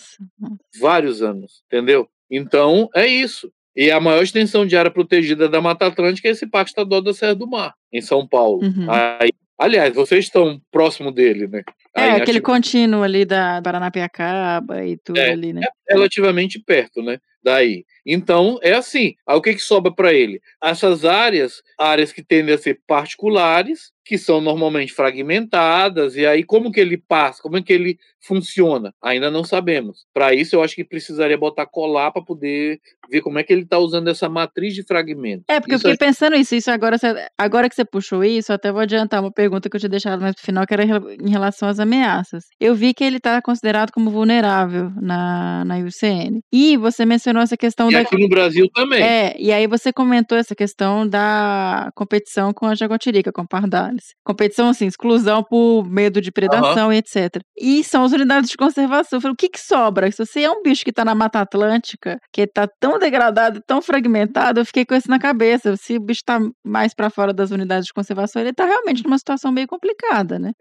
vários 0.80 1.20
anos, 1.22 1.62
entendeu? 1.66 2.09
Então, 2.30 2.89
é 2.95 3.07
isso. 3.07 3.53
E 3.76 3.91
a 3.91 4.01
maior 4.01 4.22
extensão 4.22 4.64
de 4.66 4.74
área 4.76 4.91
protegida 4.91 5.49
da 5.49 5.61
Mata 5.61 5.87
Atlântica 5.87 6.28
é 6.28 6.30
esse 6.30 6.47
Parque 6.47 6.70
Estadual 6.70 7.03
da 7.03 7.12
Serra 7.12 7.35
do 7.35 7.47
Mar, 7.47 7.74
em 7.93 8.01
São 8.01 8.26
Paulo. 8.26 8.62
Uhum. 8.62 8.87
Aí, 8.91 9.30
aliás, 9.59 9.95
vocês 9.95 10.24
estão 10.24 10.59
próximo 10.70 11.12
dele, 11.12 11.47
né? 11.47 11.62
Aí, 11.95 12.05
É, 12.05 12.09
em 12.12 12.20
aquele 12.22 12.39
Ati- 12.39 12.47
contínuo 12.47 13.03
ali 13.03 13.24
da 13.26 13.61
Paranapiacaba 13.62 14.85
e 14.87 14.97
tudo 14.97 15.18
É, 15.18 15.30
ali, 15.33 15.53
né? 15.53 15.61
relativamente 15.89 16.59
perto, 16.59 17.03
né? 17.03 17.18
Daí. 17.45 17.85
Então, 18.07 18.59
é 18.62 18.72
assim. 18.72 19.14
Aí 19.26 19.37
o 19.37 19.43
que, 19.43 19.53
que 19.55 19.61
sobra 19.61 19.93
para 19.93 20.12
ele? 20.14 20.41
Essas 20.62 21.05
áreas, 21.05 21.62
áreas 21.78 22.12
que 22.12 22.22
tendem 22.22 22.55
a 22.55 22.59
ser 22.59 22.80
particulares, 22.87 23.91
que 24.05 24.18
são 24.18 24.40
normalmente 24.40 24.92
fragmentadas, 24.92 26.16
e 26.16 26.26
aí 26.26 26.42
como 26.44 26.70
que 26.72 26.80
ele 26.80 26.96
passa, 26.96 27.42
como 27.42 27.57
é 27.57 27.62
que 27.62 27.72
ele 27.72 27.98
funciona? 28.20 28.92
Ainda 29.03 29.30
não 29.30 29.42
sabemos. 29.44 30.05
Para 30.14 30.32
isso, 30.34 30.55
eu 30.57 30.62
acho 30.62 30.74
que 30.74 30.84
precisaria 30.84 31.36
botar 31.36 31.66
colar 31.66 32.11
para 32.12 32.22
poder 32.22 32.78
ver 33.11 33.20
como 33.20 33.38
é 33.38 33.42
que 33.42 33.53
ele 33.53 33.62
está 33.62 33.78
usando 33.78 34.09
essa 34.09 34.28
matriz 34.28 34.74
de 34.74 34.82
fragmentos. 34.84 35.44
É, 35.48 35.59
porque 35.61 35.74
Isso 35.74 35.86
eu 35.86 35.92
fiquei 35.92 36.07
pensando 36.07 36.36
isso, 36.36 36.55
isso 36.55 36.70
agora, 36.70 36.96
agora 37.36 37.68
que 37.68 37.74
você 37.74 37.84
puxou 37.84 38.22
isso, 38.24 38.53
até 38.53 38.70
vou 38.70 38.80
adiantar 38.80 39.20
uma 39.20 39.32
pergunta 39.32 39.68
que 39.68 39.76
eu 39.76 39.80
tinha 39.80 39.90
deixado 39.90 40.20
mais 40.20 40.34
pro 40.34 40.44
final, 40.44 40.66
que 40.66 40.72
era 40.74 40.84
em 40.84 40.86
rela- 40.86 41.14
em 41.14 41.30
relação 41.30 41.68
às 41.68 41.78
ameaças. 41.80 42.44
Eu 42.61 42.74
vi 42.74 42.94
que 42.94 43.03
ele 43.05 43.16
está 43.16 43.42
considerado 43.42 43.90
como 43.92 44.11
vulnerável 44.11 44.90
na, 45.00 45.64
na 45.64 45.78
IUCN. 45.78 46.40
E 46.53 46.76
você 46.76 47.05
mencionou 47.05 47.42
essa 47.42 47.57
questão 47.57 47.88
E 47.90 47.92
da. 47.94 48.00
aqui 48.00 48.16
no 48.16 48.28
Brasil 48.28 48.68
também. 48.74 49.03
É, 49.03 49.34
e 49.38 49.53
aí 49.53 49.66
você 49.66 49.92
comentou 49.92 50.38
essa 50.38 50.55
questão 50.55 51.07
da 51.09 51.90
competição 51.94 52.53
com 52.53 52.66
a 52.66 52.74
jaguatirica, 52.74 53.32
com 53.32 53.40
a 53.42 53.46
pardales. 53.93 54.14
Competição, 54.24 54.68
assim, 54.68 54.86
exclusão 54.86 55.43
por 55.43 55.84
medo 55.84 56.20
de 56.20 56.32
predação 56.32 56.93
e 56.93 56.99
etc. 56.99 57.43
E 57.57 57.84
são 57.84 58.05
as 58.05 58.12
unidades 58.12 58.51
de 58.51 58.57
conservação. 58.57 59.18
Eu 59.18 59.20
falei, 59.20 59.34
o 59.34 59.36
que 59.36 59.49
que 59.49 59.61
sobra? 59.61 60.11
Se 60.11 60.24
você 60.24 60.43
é 60.43 60.51
um 60.51 60.62
bicho 60.62 60.84
que 60.84 60.93
tá 60.93 61.05
na 61.05 61.14
Mata 61.14 61.40
Atlântica, 61.40 62.18
que 62.32 62.47
tá 62.47 62.66
tão 62.80 62.99
degradado, 62.99 63.61
tão 63.66 63.82
fragmentado, 63.82 64.61
eu 64.61 64.64
fiquei 64.64 64.84
com 64.84 64.95
isso 64.95 65.11
na 65.11 65.18
cabeça. 65.18 65.76
Se 65.76 65.97
o 65.97 66.01
bicho 66.01 66.22
tá 66.24 66.40
mais 66.64 66.95
pra 66.95 67.11
fora 67.11 67.32
das 67.32 67.51
unidades 67.51 67.86
de 67.86 67.93
conservação, 67.93 68.43
ele 68.43 68.53
tá 68.53 68.64
realmente 68.64 69.05
numa 69.05 69.18
situação 69.18 69.53
meio 69.53 69.66
complicada, 69.66 70.38
né? 70.38 70.53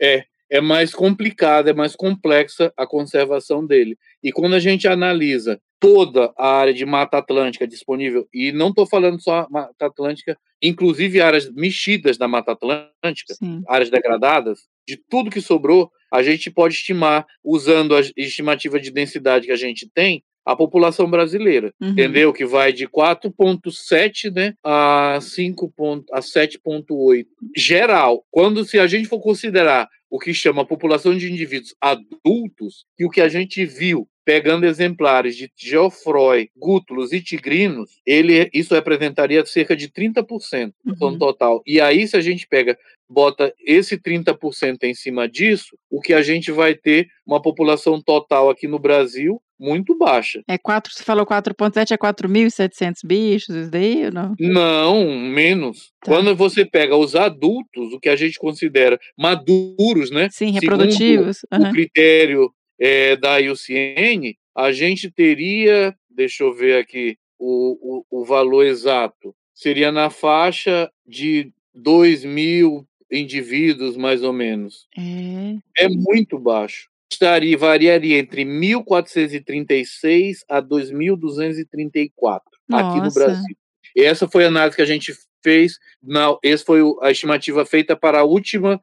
é 0.49 0.59
mais 0.59 0.93
complicada, 0.93 1.69
é 1.69 1.73
mais 1.73 1.95
complexa 1.95 2.73
a 2.75 2.85
conservação 2.85 3.65
dele. 3.65 3.97
E 4.21 4.33
quando 4.33 4.53
a 4.53 4.59
gente 4.59 4.85
analisa 4.85 5.57
toda 5.79 6.31
a 6.37 6.47
área 6.57 6.73
de 6.73 6.85
Mata 6.85 7.17
Atlântica 7.17 7.65
disponível, 7.65 8.27
e 8.33 8.51
não 8.51 8.67
estou 8.69 8.85
falando 8.85 9.19
só 9.21 9.47
Mata 9.49 9.85
Atlântica, 9.85 10.37
inclusive 10.61 11.21
áreas 11.21 11.49
mexidas 11.51 12.17
da 12.17 12.27
Mata 12.27 12.51
Atlântica, 12.51 13.33
Sim. 13.33 13.61
áreas 13.67 13.89
degradadas, 13.89 14.59
de 14.87 14.97
tudo 15.09 15.29
que 15.31 15.41
sobrou, 15.41 15.91
a 16.13 16.21
gente 16.21 16.51
pode 16.51 16.75
estimar, 16.75 17.25
usando 17.43 17.95
a 17.95 18.01
estimativa 18.17 18.79
de 18.79 18.91
densidade 18.91 19.45
que 19.47 19.51
a 19.51 19.55
gente 19.55 19.89
tem, 19.93 20.23
a 20.45 20.55
população 20.55 21.09
brasileira, 21.09 21.71
Uhum. 21.79 21.89
entendeu? 21.89 22.33
Que 22.33 22.45
vai 22.45 22.73
de 22.73 22.87
4,7 22.87 24.31
né, 24.33 24.53
a 24.63 25.19
5 25.21 25.71
ponto, 25.71 26.05
a 26.13 26.19
7,8. 26.19 27.25
Geral, 27.55 28.25
quando 28.31 28.65
se 28.65 28.79
a 28.79 28.87
gente 28.87 29.07
for 29.07 29.19
considerar 29.21 29.87
o 30.09 30.19
que 30.19 30.33
chama 30.33 30.65
população 30.65 31.15
de 31.15 31.31
indivíduos 31.31 31.73
adultos, 31.79 32.85
e 32.99 33.05
o 33.05 33.09
que 33.09 33.21
a 33.21 33.29
gente 33.29 33.65
viu 33.65 34.07
pegando 34.25 34.65
exemplares 34.65 35.35
de 35.35 35.49
Geoffroy, 35.57 36.49
Gútulos 36.55 37.11
e 37.11 37.21
Tigrinos, 37.21 37.89
ele, 38.05 38.49
isso 38.53 38.73
representaria 38.73 39.45
cerca 39.45 39.75
de 39.75 39.89
30% 39.89 40.73
do 40.83 41.05
Uhum. 41.05 41.17
total. 41.17 41.61
E 41.65 41.81
aí, 41.81 42.07
se 42.07 42.15
a 42.15 42.21
gente 42.21 42.47
pega, 42.47 42.77
bota 43.09 43.53
esse 43.65 43.97
30% 43.97 44.83
em 44.83 44.93
cima 44.93 45.27
disso, 45.27 45.75
o 45.89 45.99
que 45.99 46.13
a 46.13 46.21
gente 46.21 46.51
vai 46.51 46.75
ter 46.75 47.07
uma 47.25 47.41
população 47.41 48.01
total 48.01 48.49
aqui 48.49 48.67
no 48.67 48.79
Brasil 48.79 49.41
muito 49.59 49.95
baixa. 49.95 50.41
É 50.47 50.57
4, 50.57 50.91
você 50.91 51.03
falou 51.03 51.23
4.7, 51.25 51.91
é 51.91 51.97
4.700 51.97 52.93
bichos, 53.05 53.55
isso 53.55 53.69
daí 53.69 54.05
ou 54.05 54.11
não? 54.11 54.35
Não, 54.39 55.05
menos. 55.19 55.91
Tá. 56.03 56.11
Quando 56.13 56.35
você 56.35 56.65
pega 56.65 56.95
os 56.95 57.15
adultos, 57.15 57.93
o 57.93 57.99
que 57.99 58.09
a 58.09 58.15
gente 58.15 58.39
considera 58.39 58.97
maduros, 59.17 60.09
né? 60.09 60.29
Sim, 60.31 60.51
reprodutivos. 60.51 61.41
o 61.51 61.55
aham. 61.55 61.71
critério 61.71 62.51
é, 62.81 63.15
da 63.15 63.37
IUCN, 63.37 64.35
a 64.55 64.71
gente 64.71 65.11
teria, 65.11 65.95
deixa 66.09 66.43
eu 66.43 66.51
ver 66.51 66.79
aqui 66.79 67.15
o, 67.37 68.03
o, 68.09 68.21
o 68.21 68.25
valor 68.25 68.65
exato, 68.65 69.35
seria 69.53 69.91
na 69.91 70.09
faixa 70.09 70.91
de 71.05 71.53
2 71.75 72.25
mil 72.25 72.87
indivíduos, 73.11 73.95
mais 73.95 74.23
ou 74.23 74.33
menos. 74.33 74.87
É. 74.97 75.57
É 75.85 75.87
muito 75.87 76.39
baixo. 76.39 76.89
Estaria, 77.11 77.55
variaria 77.57 78.17
entre 78.17 78.43
1.436 78.43 80.39
a 80.49 80.59
2.234 80.61 82.39
aqui 82.71 82.99
no. 82.99 83.11
Brasil. 83.13 83.55
E 83.95 84.01
essa 84.01 84.27
foi 84.27 84.45
a 84.45 84.47
análise 84.47 84.75
que 84.75 84.81
a 84.81 84.85
gente 84.85 85.13
fez, 85.43 85.77
na, 86.01 86.35
essa 86.43 86.65
foi 86.65 86.81
a 87.01 87.11
estimativa 87.11 87.63
feita 87.65 87.95
para 87.95 88.21
a 88.21 88.23
última 88.23 88.81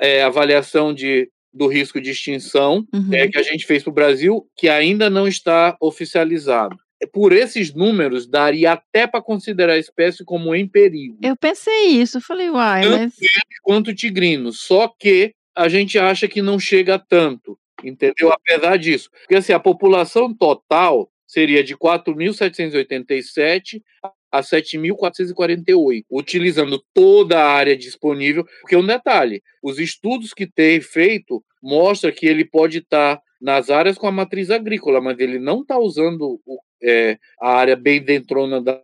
é, 0.00 0.22
avaliação 0.22 0.94
de, 0.94 1.28
do 1.52 1.66
risco 1.66 2.00
de 2.00 2.10
extinção 2.10 2.86
Uhum. 2.92 3.12
é, 3.12 3.28
que 3.28 3.38
a 3.38 3.42
gente 3.42 3.66
fez 3.66 3.82
para 3.82 3.90
o 3.90 3.94
Brasil, 3.94 4.46
que 4.56 4.68
ainda 4.68 5.10
não 5.10 5.26
está 5.28 5.76
oficializado. 5.80 6.76
É, 7.02 7.06
Por 7.06 7.32
esses 7.32 7.74
números, 7.74 8.26
daria 8.26 8.72
até 8.72 9.06
para 9.06 9.20
considerar 9.22 9.74
a 9.74 9.78
espécie 9.78 10.24
como 10.24 10.54
em 10.54 10.66
perigo 10.68 11.18
Eu 11.22 11.36
pensei 11.36 11.86
isso, 11.88 12.20
falei, 12.20 12.50
uai, 12.50 12.82
Tanto 12.82 12.98
mas. 13.00 13.14
quanto 13.62 13.94
tigrinos, 13.94 14.60
só 14.60 14.88
que 14.88 15.34
a 15.54 15.68
gente 15.68 15.98
acha 15.98 16.26
que 16.28 16.40
não 16.40 16.58
chega 16.58 16.98
tanto, 16.98 17.58
entendeu? 17.84 18.32
Apesar 18.32 18.78
disso. 18.78 19.10
Porque 19.10 19.34
assim, 19.34 19.52
a 19.52 19.60
população 19.60 20.32
total 20.32 21.10
seria 21.26 21.62
de 21.62 21.76
4.787 21.76 23.82
a 24.32 24.40
7.448, 24.40 26.04
utilizando 26.10 26.82
toda 26.94 27.38
a 27.38 27.52
área 27.52 27.76
disponível, 27.76 28.44
porque 28.62 28.76
um 28.76 28.86
detalhe, 28.86 29.42
os 29.62 29.78
estudos 29.78 30.32
que 30.32 30.46
tem 30.46 30.80
feito 30.80 31.44
mostra 31.62 32.10
que 32.10 32.26
ele 32.26 32.44
pode 32.44 32.78
estar 32.78 33.20
nas 33.40 33.70
áreas 33.70 33.98
com 33.98 34.06
a 34.06 34.12
matriz 34.12 34.50
agrícola, 34.50 35.00
mas 35.00 35.18
ele 35.18 35.38
não 35.38 35.60
está 35.60 35.78
usando 35.78 36.40
o, 36.46 36.60
é, 36.82 37.18
a 37.40 37.50
área 37.54 37.76
bem 37.76 38.00
dentrona 38.00 38.60
da, 38.60 38.80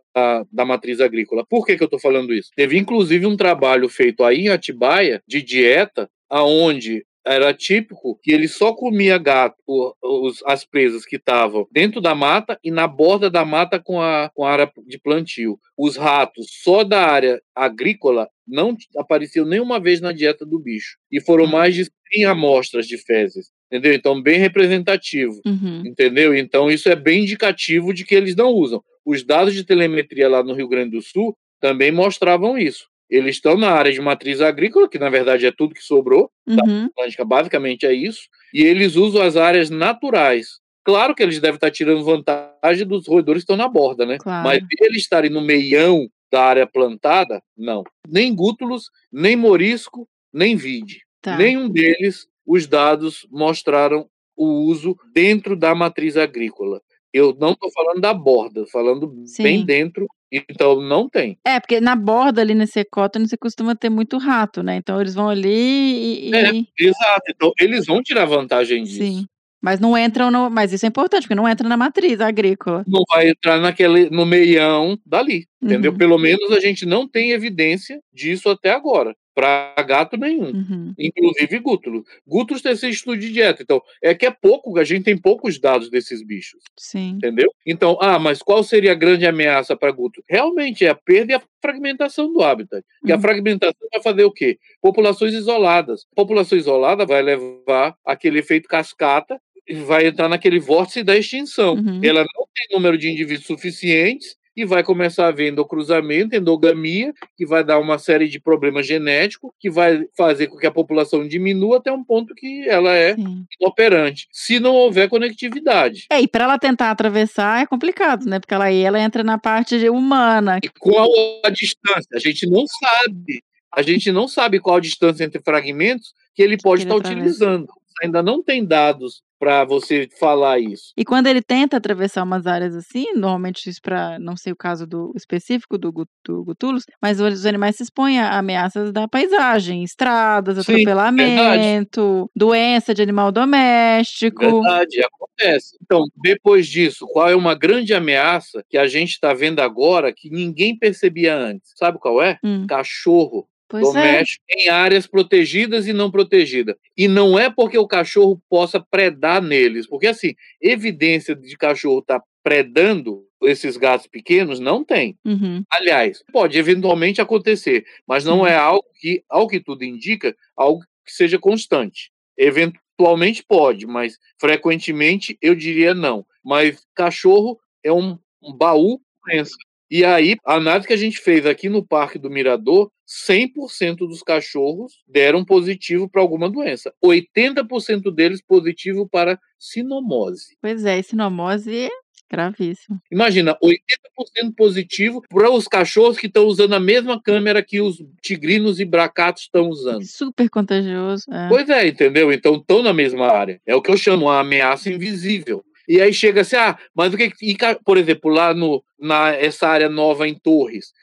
da 0.51 0.65
matriz 0.65 1.01
agrícola. 1.01 1.45
Por 1.49 1.65
que, 1.65 1.77
que 1.77 1.83
eu 1.83 1.85
estou 1.85 1.99
falando 1.99 2.33
isso? 2.33 2.51
Teve 2.55 2.77
inclusive 2.77 3.25
um 3.25 3.37
trabalho 3.37 3.89
feito 3.89 4.23
aí 4.23 4.41
em 4.41 4.49
Atibaia 4.49 5.21
de 5.27 5.41
dieta, 5.41 6.09
aonde 6.29 7.05
era 7.25 7.53
típico 7.53 8.17
que 8.23 8.31
ele 8.31 8.47
só 8.47 8.73
comia 8.73 9.17
gato, 9.17 9.55
os, 10.01 10.41
as 10.45 10.65
presas 10.65 11.05
que 11.05 11.17
estavam 11.17 11.67
dentro 11.71 11.99
da 12.01 12.15
mata 12.15 12.57
e 12.63 12.71
na 12.71 12.87
borda 12.87 13.29
da 13.29 13.43
mata 13.45 13.79
com 13.79 14.01
a, 14.01 14.29
com 14.33 14.43
a 14.45 14.51
área 14.51 14.71
de 14.87 14.97
plantio. 14.99 15.59
Os 15.77 15.95
ratos 15.97 16.47
só 16.63 16.83
da 16.83 17.01
área 17.05 17.41
agrícola 17.55 18.27
não 18.47 18.75
apareciam 18.97 19.45
nenhuma 19.45 19.79
vez 19.79 20.01
na 20.01 20.11
dieta 20.11 20.45
do 20.45 20.59
bicho. 20.59 20.97
E 21.11 21.21
foram 21.21 21.43
Uhum. 21.45 21.51
mais 21.51 21.75
de 21.75 21.85
100 22.13 22.25
amostras 22.25 22.87
de 22.87 22.97
fezes. 22.97 23.47
Entendeu? 23.71 23.93
Então, 23.93 24.19
bem 24.19 24.39
representativo. 24.39 25.39
Uhum. 25.45 25.83
Entendeu? 25.85 26.35
Então, 26.35 26.71
isso 26.71 26.89
é 26.89 26.95
bem 26.95 27.21
indicativo 27.21 27.93
de 27.93 28.03
que 28.03 28.15
eles 28.15 28.35
não 28.35 28.49
usam. 28.49 28.81
Os 29.05 29.23
dados 29.23 29.53
de 29.53 29.63
telemetria 29.63 30.27
lá 30.27 30.43
no 30.43 30.53
Rio 30.55 30.67
Grande 30.67 30.91
do 30.97 31.01
Sul 31.03 31.35
também 31.61 31.91
mostravam 31.91 32.57
isso. 32.57 32.87
Eles 33.09 33.35
estão 33.35 33.57
na 33.57 33.71
área 33.71 33.91
de 33.91 33.99
matriz 34.01 34.39
agrícola, 34.41 34.89
que 34.89 34.99
na 34.99 35.09
verdade 35.09 35.45
é 35.45 35.51
tudo 35.51 35.73
que 35.73 35.83
sobrou, 35.83 36.31
Uhum. 36.47 36.85
Atlântica 36.85 37.23
basicamente 37.25 37.85
é 37.85 37.93
isso, 37.93 38.21
e 38.53 38.63
eles 38.63 38.95
usam 38.95 39.21
as 39.21 39.35
áreas 39.37 39.69
naturais. 39.69 40.59
Claro 40.83 41.13
que 41.13 41.21
eles 41.21 41.39
devem 41.39 41.55
estar 41.55 41.69
tirando 41.69 42.03
vantagem 42.03 42.87
dos 42.87 43.07
roedores 43.07 43.41
que 43.43 43.51
estão 43.51 43.55
na 43.57 43.67
borda, 43.67 44.05
né? 44.05 44.17
Claro. 44.17 44.47
Mas 44.47 44.63
eles 44.81 44.97
estarem 45.03 45.29
no 45.29 45.41
meião 45.41 46.07
da 46.31 46.43
área 46.43 46.65
plantada, 46.67 47.41
não. 47.57 47.83
Nem 48.07 48.33
gútulos, 48.33 48.89
nem 49.11 49.35
morisco, 49.35 50.07
nem 50.33 50.55
vide. 50.55 51.01
Tá. 51.21 51.37
Nenhum 51.37 51.69
deles 51.69 52.27
os 52.45 52.65
dados 52.65 53.27
mostraram 53.29 54.07
o 54.35 54.45
uso 54.65 54.95
dentro 55.13 55.55
da 55.55 55.75
matriz 55.75 56.15
agrícola. 56.17 56.81
Eu 57.13 57.35
não 57.39 57.51
estou 57.51 57.71
falando 57.71 58.01
da 58.01 58.13
borda, 58.13 58.65
falando 58.67 59.07
bem 59.07 59.25
Sim. 59.59 59.65
dentro, 59.65 60.05
então 60.31 60.79
não 60.81 61.09
tem. 61.09 61.37
É, 61.45 61.59
porque 61.59 61.81
na 61.81 61.95
borda 61.95 62.41
ali 62.41 62.53
nesse 62.53 62.79
ecótono 62.79 63.27
você 63.27 63.35
costuma 63.37 63.75
ter 63.75 63.89
muito 63.89 64.17
rato, 64.17 64.61
né? 64.61 64.75
Então 64.75 64.99
eles 65.01 65.15
vão 65.15 65.27
ali 65.29 65.49
e. 65.49 66.29
e- 66.29 66.35
É, 66.35 66.49
exato. 66.87 67.23
Então 67.29 67.51
eles 67.59 67.85
vão 67.85 68.01
tirar 68.03 68.25
vantagem 68.25 68.83
disso. 68.83 68.97
Sim. 68.97 69.25
Mas 69.61 69.79
não 69.79 69.97
entram 69.97 70.31
no. 70.31 70.49
Mas 70.49 70.71
isso 70.71 70.85
é 70.85 70.89
importante, 70.89 71.23
porque 71.23 71.35
não 71.35 71.47
entra 71.49 71.67
na 71.67 71.75
matriz 71.75 72.21
agrícola. 72.21 72.83
Não 72.87 73.01
vai 73.09 73.29
entrar 73.29 73.59
naquele, 73.59 74.09
no 74.09 74.25
meião 74.25 74.97
dali, 75.05 75.47
entendeu? 75.61 75.91
Uhum. 75.91 75.97
Pelo 75.97 76.17
menos 76.17 76.51
a 76.51 76.59
gente 76.61 76.85
não 76.85 77.05
tem 77.07 77.31
evidência 77.31 77.99
disso 78.13 78.47
até 78.49 78.71
agora, 78.71 79.13
para 79.35 79.73
gato 79.87 80.17
nenhum. 80.17 80.51
Uhum. 80.51 80.93
Inclusive 80.97 81.59
gútulo. 81.59 82.03
Gútulos 82.27 82.61
tem 82.61 82.73
esse 82.73 82.89
estudo 82.89 83.17
de 83.17 83.31
dieta. 83.31 83.63
Então, 83.63 83.81
é 84.03 84.13
que 84.13 84.25
é 84.25 84.31
pouco, 84.31 84.77
a 84.79 84.83
gente 84.83 85.03
tem 85.05 85.17
poucos 85.17 85.59
dados 85.59 85.89
desses 85.89 86.21
bichos. 86.25 86.59
Sim. 86.77 87.11
Entendeu? 87.17 87.51
Então, 87.65 87.97
ah, 88.01 88.19
mas 88.19 88.41
qual 88.41 88.63
seria 88.63 88.91
a 88.91 88.95
grande 88.95 89.25
ameaça 89.25 89.75
para 89.77 89.91
Guto? 89.91 90.23
Realmente 90.29 90.85
é 90.85 90.89
a 90.89 90.95
perda 90.95 91.31
e 91.33 91.35
a 91.35 91.41
fragmentação 91.61 92.31
do 92.33 92.41
hábitat. 92.43 92.83
E 93.05 93.11
a 93.11 93.15
Uhum. 93.15 93.21
fragmentação 93.21 93.87
vai 93.91 94.01
fazer 94.01 94.23
o 94.23 94.31
quê? 94.31 94.57
Populações 94.81 95.33
isoladas. 95.33 96.05
População 96.15 96.57
isolada 96.57 97.05
vai 97.05 97.21
levar 97.21 97.95
aquele 98.05 98.39
efeito 98.39 98.67
cascata 98.67 99.39
e 99.67 99.75
vai 99.75 100.07
entrar 100.07 100.27
naquele 100.27 100.59
vórtice 100.59 101.03
da 101.03 101.15
extinção. 101.17 101.75
Uhum. 101.75 102.01
Ela 102.03 102.21
não 102.21 102.45
tem 102.55 102.67
número 102.75 102.97
de 102.97 103.09
indivíduos 103.09 103.45
suficientes 103.47 104.35
e 104.59 104.65
vai 104.65 104.83
começar 104.83 105.25
a 105.25 105.27
haver 105.29 105.51
endocruzamento, 105.51 106.35
endogamia, 106.35 107.13
que 107.37 107.45
vai 107.45 107.63
dar 107.63 107.79
uma 107.79 107.97
série 107.97 108.27
de 108.27 108.41
problemas 108.41 108.85
genéticos, 108.85 109.51
que 109.57 109.69
vai 109.69 110.05
fazer 110.17 110.47
com 110.47 110.57
que 110.57 110.67
a 110.67 110.71
população 110.71 111.25
diminua 111.25 111.77
até 111.77 111.91
um 111.91 112.03
ponto 112.03 112.35
que 112.35 112.67
ela 112.67 112.93
é 112.93 113.15
Sim. 113.15 113.45
inoperante, 113.59 114.27
se 114.31 114.59
não 114.59 114.73
houver 114.75 115.07
conectividade. 115.07 116.07
É, 116.11 116.19
e 116.19 116.27
para 116.27 116.43
ela 116.43 116.59
tentar 116.59 116.91
atravessar 116.91 117.63
é 117.63 117.65
complicado, 117.65 118.25
né? 118.25 118.39
Porque 118.39 118.53
ela 118.53 118.65
aí 118.65 118.81
ela 118.81 118.99
entra 118.99 119.23
na 119.23 119.37
parte 119.37 119.87
humana. 119.87 120.59
E 120.61 120.67
qual 120.67 121.09
a 121.45 121.49
distância? 121.49 122.09
A 122.13 122.19
gente 122.19 122.45
não 122.45 122.65
sabe. 122.67 123.41
A 123.73 123.81
gente 123.81 124.11
não 124.11 124.27
sabe 124.27 124.59
qual 124.59 124.75
a 124.75 124.81
distância 124.81 125.23
entre 125.23 125.41
fragmentos 125.41 126.13
que 126.35 126.41
ele 126.41 126.57
pode 126.57 126.83
ele 126.83 126.93
estar 126.93 127.09
utilizando. 127.09 127.67
Ainda 128.01 128.23
não 128.23 128.43
tem 128.43 128.65
dados 128.65 129.21
para 129.39 129.63
você 129.63 130.07
falar 130.19 130.59
isso. 130.59 130.91
E 130.97 131.05
quando 131.05 131.27
ele 131.27 131.41
tenta 131.41 131.77
atravessar 131.77 132.23
umas 132.23 132.45
áreas 132.45 132.75
assim, 132.75 133.13
normalmente 133.13 133.69
isso 133.69 133.79
para 133.81 134.19
não 134.19 134.35
sei 134.35 134.51
o 134.51 134.55
caso 134.55 134.85
do 134.85 135.13
específico 135.15 135.77
do, 135.77 135.91
do 136.25 136.43
Gutulus, 136.43 136.83
mas 137.01 137.21
os 137.21 137.45
animais 137.45 137.77
se 137.77 137.83
expõem 137.83 138.19
a 138.19 138.37
ameaças 138.37 138.91
da 138.91 139.07
paisagem, 139.07 139.83
estradas, 139.83 140.55
Sim, 140.65 140.73
atropelamento, 140.73 142.29
doença 142.35 142.93
de 142.93 143.01
animal 143.01 143.31
doméstico. 143.31 144.41
Verdade, 144.41 145.01
acontece. 145.01 145.77
Então, 145.81 146.03
depois 146.21 146.67
disso, 146.67 147.07
qual 147.07 147.29
é 147.29 147.35
uma 147.35 147.55
grande 147.55 147.93
ameaça 147.93 148.61
que 148.69 148.77
a 148.77 148.87
gente 148.87 149.11
está 149.11 149.33
vendo 149.33 149.61
agora 149.61 150.13
que 150.13 150.29
ninguém 150.29 150.77
percebia 150.77 151.35
antes? 151.35 151.71
Sabe 151.75 151.97
qual 151.97 152.21
é? 152.21 152.37
Hum, 152.43 152.67
Cachorro 152.67 153.47
pois 153.69 153.87
é. 153.87 153.91
doméstico 153.91 154.43
em 154.49 154.69
áreas 154.69 155.07
protegidas 155.07 155.87
e 155.87 155.93
não 155.93 156.11
protegidas. 156.11 156.75
E 156.97 157.07
não 157.07 157.37
é 157.39 157.49
porque 157.49 157.77
o 157.77 157.87
cachorro 157.87 158.41
possa 158.49 158.79
predar 158.79 159.41
neles, 159.41 159.87
porque 159.87 160.07
assim, 160.07 160.33
evidência 160.61 161.35
de 161.35 161.55
cachorro 161.57 161.99
estar 161.99 162.21
predando 162.43 163.23
esses 163.43 163.77
gatos 163.77 164.07
pequenos 164.07 164.59
não 164.59 164.83
tem. 164.83 165.17
Uhum, 165.25 165.63
Aliás, 165.71 166.21
pode 166.33 166.57
eventualmente 166.57 167.21
acontecer, 167.21 167.85
mas 168.07 168.25
não 168.25 168.39
Uhum. 168.39 168.47
é 168.47 168.55
algo 168.55 168.85
que, 168.99 169.23
ao 169.29 169.47
que 169.47 169.59
tudo 169.61 169.83
indica, 169.83 170.35
algo 170.57 170.81
que 171.05 171.11
seja 171.13 171.39
constante. 171.39 172.11
Eventualmente 172.37 173.43
pode, 173.47 173.85
mas 173.87 174.17
frequentemente 174.39 175.37
eu 175.41 175.55
diria 175.55 175.93
não. 175.93 176.25
Mas 176.43 176.85
cachorro 176.95 177.59
é 177.83 177.91
um, 177.91 178.17
um 178.41 178.53
baú 178.53 178.99
doença. 179.25 179.55
E 179.91 180.05
aí, 180.05 180.35
a 180.45 180.55
análise 180.55 180.87
que 180.87 180.93
a 180.93 180.97
gente 180.97 181.17
fez 181.19 181.45
aqui 181.45 181.67
no 181.67 181.85
Parque 181.85 182.19
do 182.19 182.29
Mirador, 182.29 182.91
100% 183.27 183.97
dos 183.97 184.21
cachorros 184.21 185.01
deram 185.07 185.43
positivo 185.43 186.07
para 186.07 186.21
alguma 186.21 186.49
doença. 186.49 186.93
80% 187.03 188.13
deles 188.13 188.41
positivo 188.41 189.09
para 189.09 189.39
sinomose. 189.57 190.55
pois 190.61 190.85
é, 190.85 191.01
sinomose 191.01 191.75
é 191.75 191.89
gravíssimo. 192.29 193.01
Imagina, 193.11 193.57
80% 193.63 194.53
positivo 194.55 195.21
para 195.27 195.49
os 195.49 195.67
cachorros 195.67 196.17
que 196.17 196.27
estão 196.27 196.45
usando 196.45 196.73
a 196.73 196.79
mesma 196.79 197.19
câmera 197.19 197.63
que 197.63 197.81
os 197.81 197.97
tigrinos 198.21 198.79
e 198.79 198.85
bracatos 198.85 199.43
estão 199.43 199.67
usando. 199.69 200.05
Super 200.05 200.47
contagioso. 200.49 201.23
é. 201.31 201.49
Pois 201.49 201.67
é, 201.69 201.87
entendeu? 201.87 202.31
Então 202.31 202.55
estão 202.55 202.83
na 202.83 202.93
mesma 202.93 203.27
área. 203.27 203.59
É 203.65 203.75
o 203.75 203.81
que 203.81 203.89
eu 203.89 203.97
chamo 203.97 204.27
uma 204.27 204.39
ameaça 204.39 204.89
invisível. 204.89 205.63
E 205.89 205.99
aí 205.99 206.13
chega 206.13 206.41
assim, 206.41 206.55
ah, 206.55 206.77
mas 206.93 207.11
o 207.13 207.17
que. 207.17 207.31
E, 207.41 207.57
por 207.83 207.97
exemplo, 207.97 208.31
lá 208.31 208.53
no, 208.53 208.83
na, 208.99 209.29
essa 209.31 209.67
área 209.67 209.89
nova 209.89 210.27
em 210.27 210.35
Torres, 210.35 210.93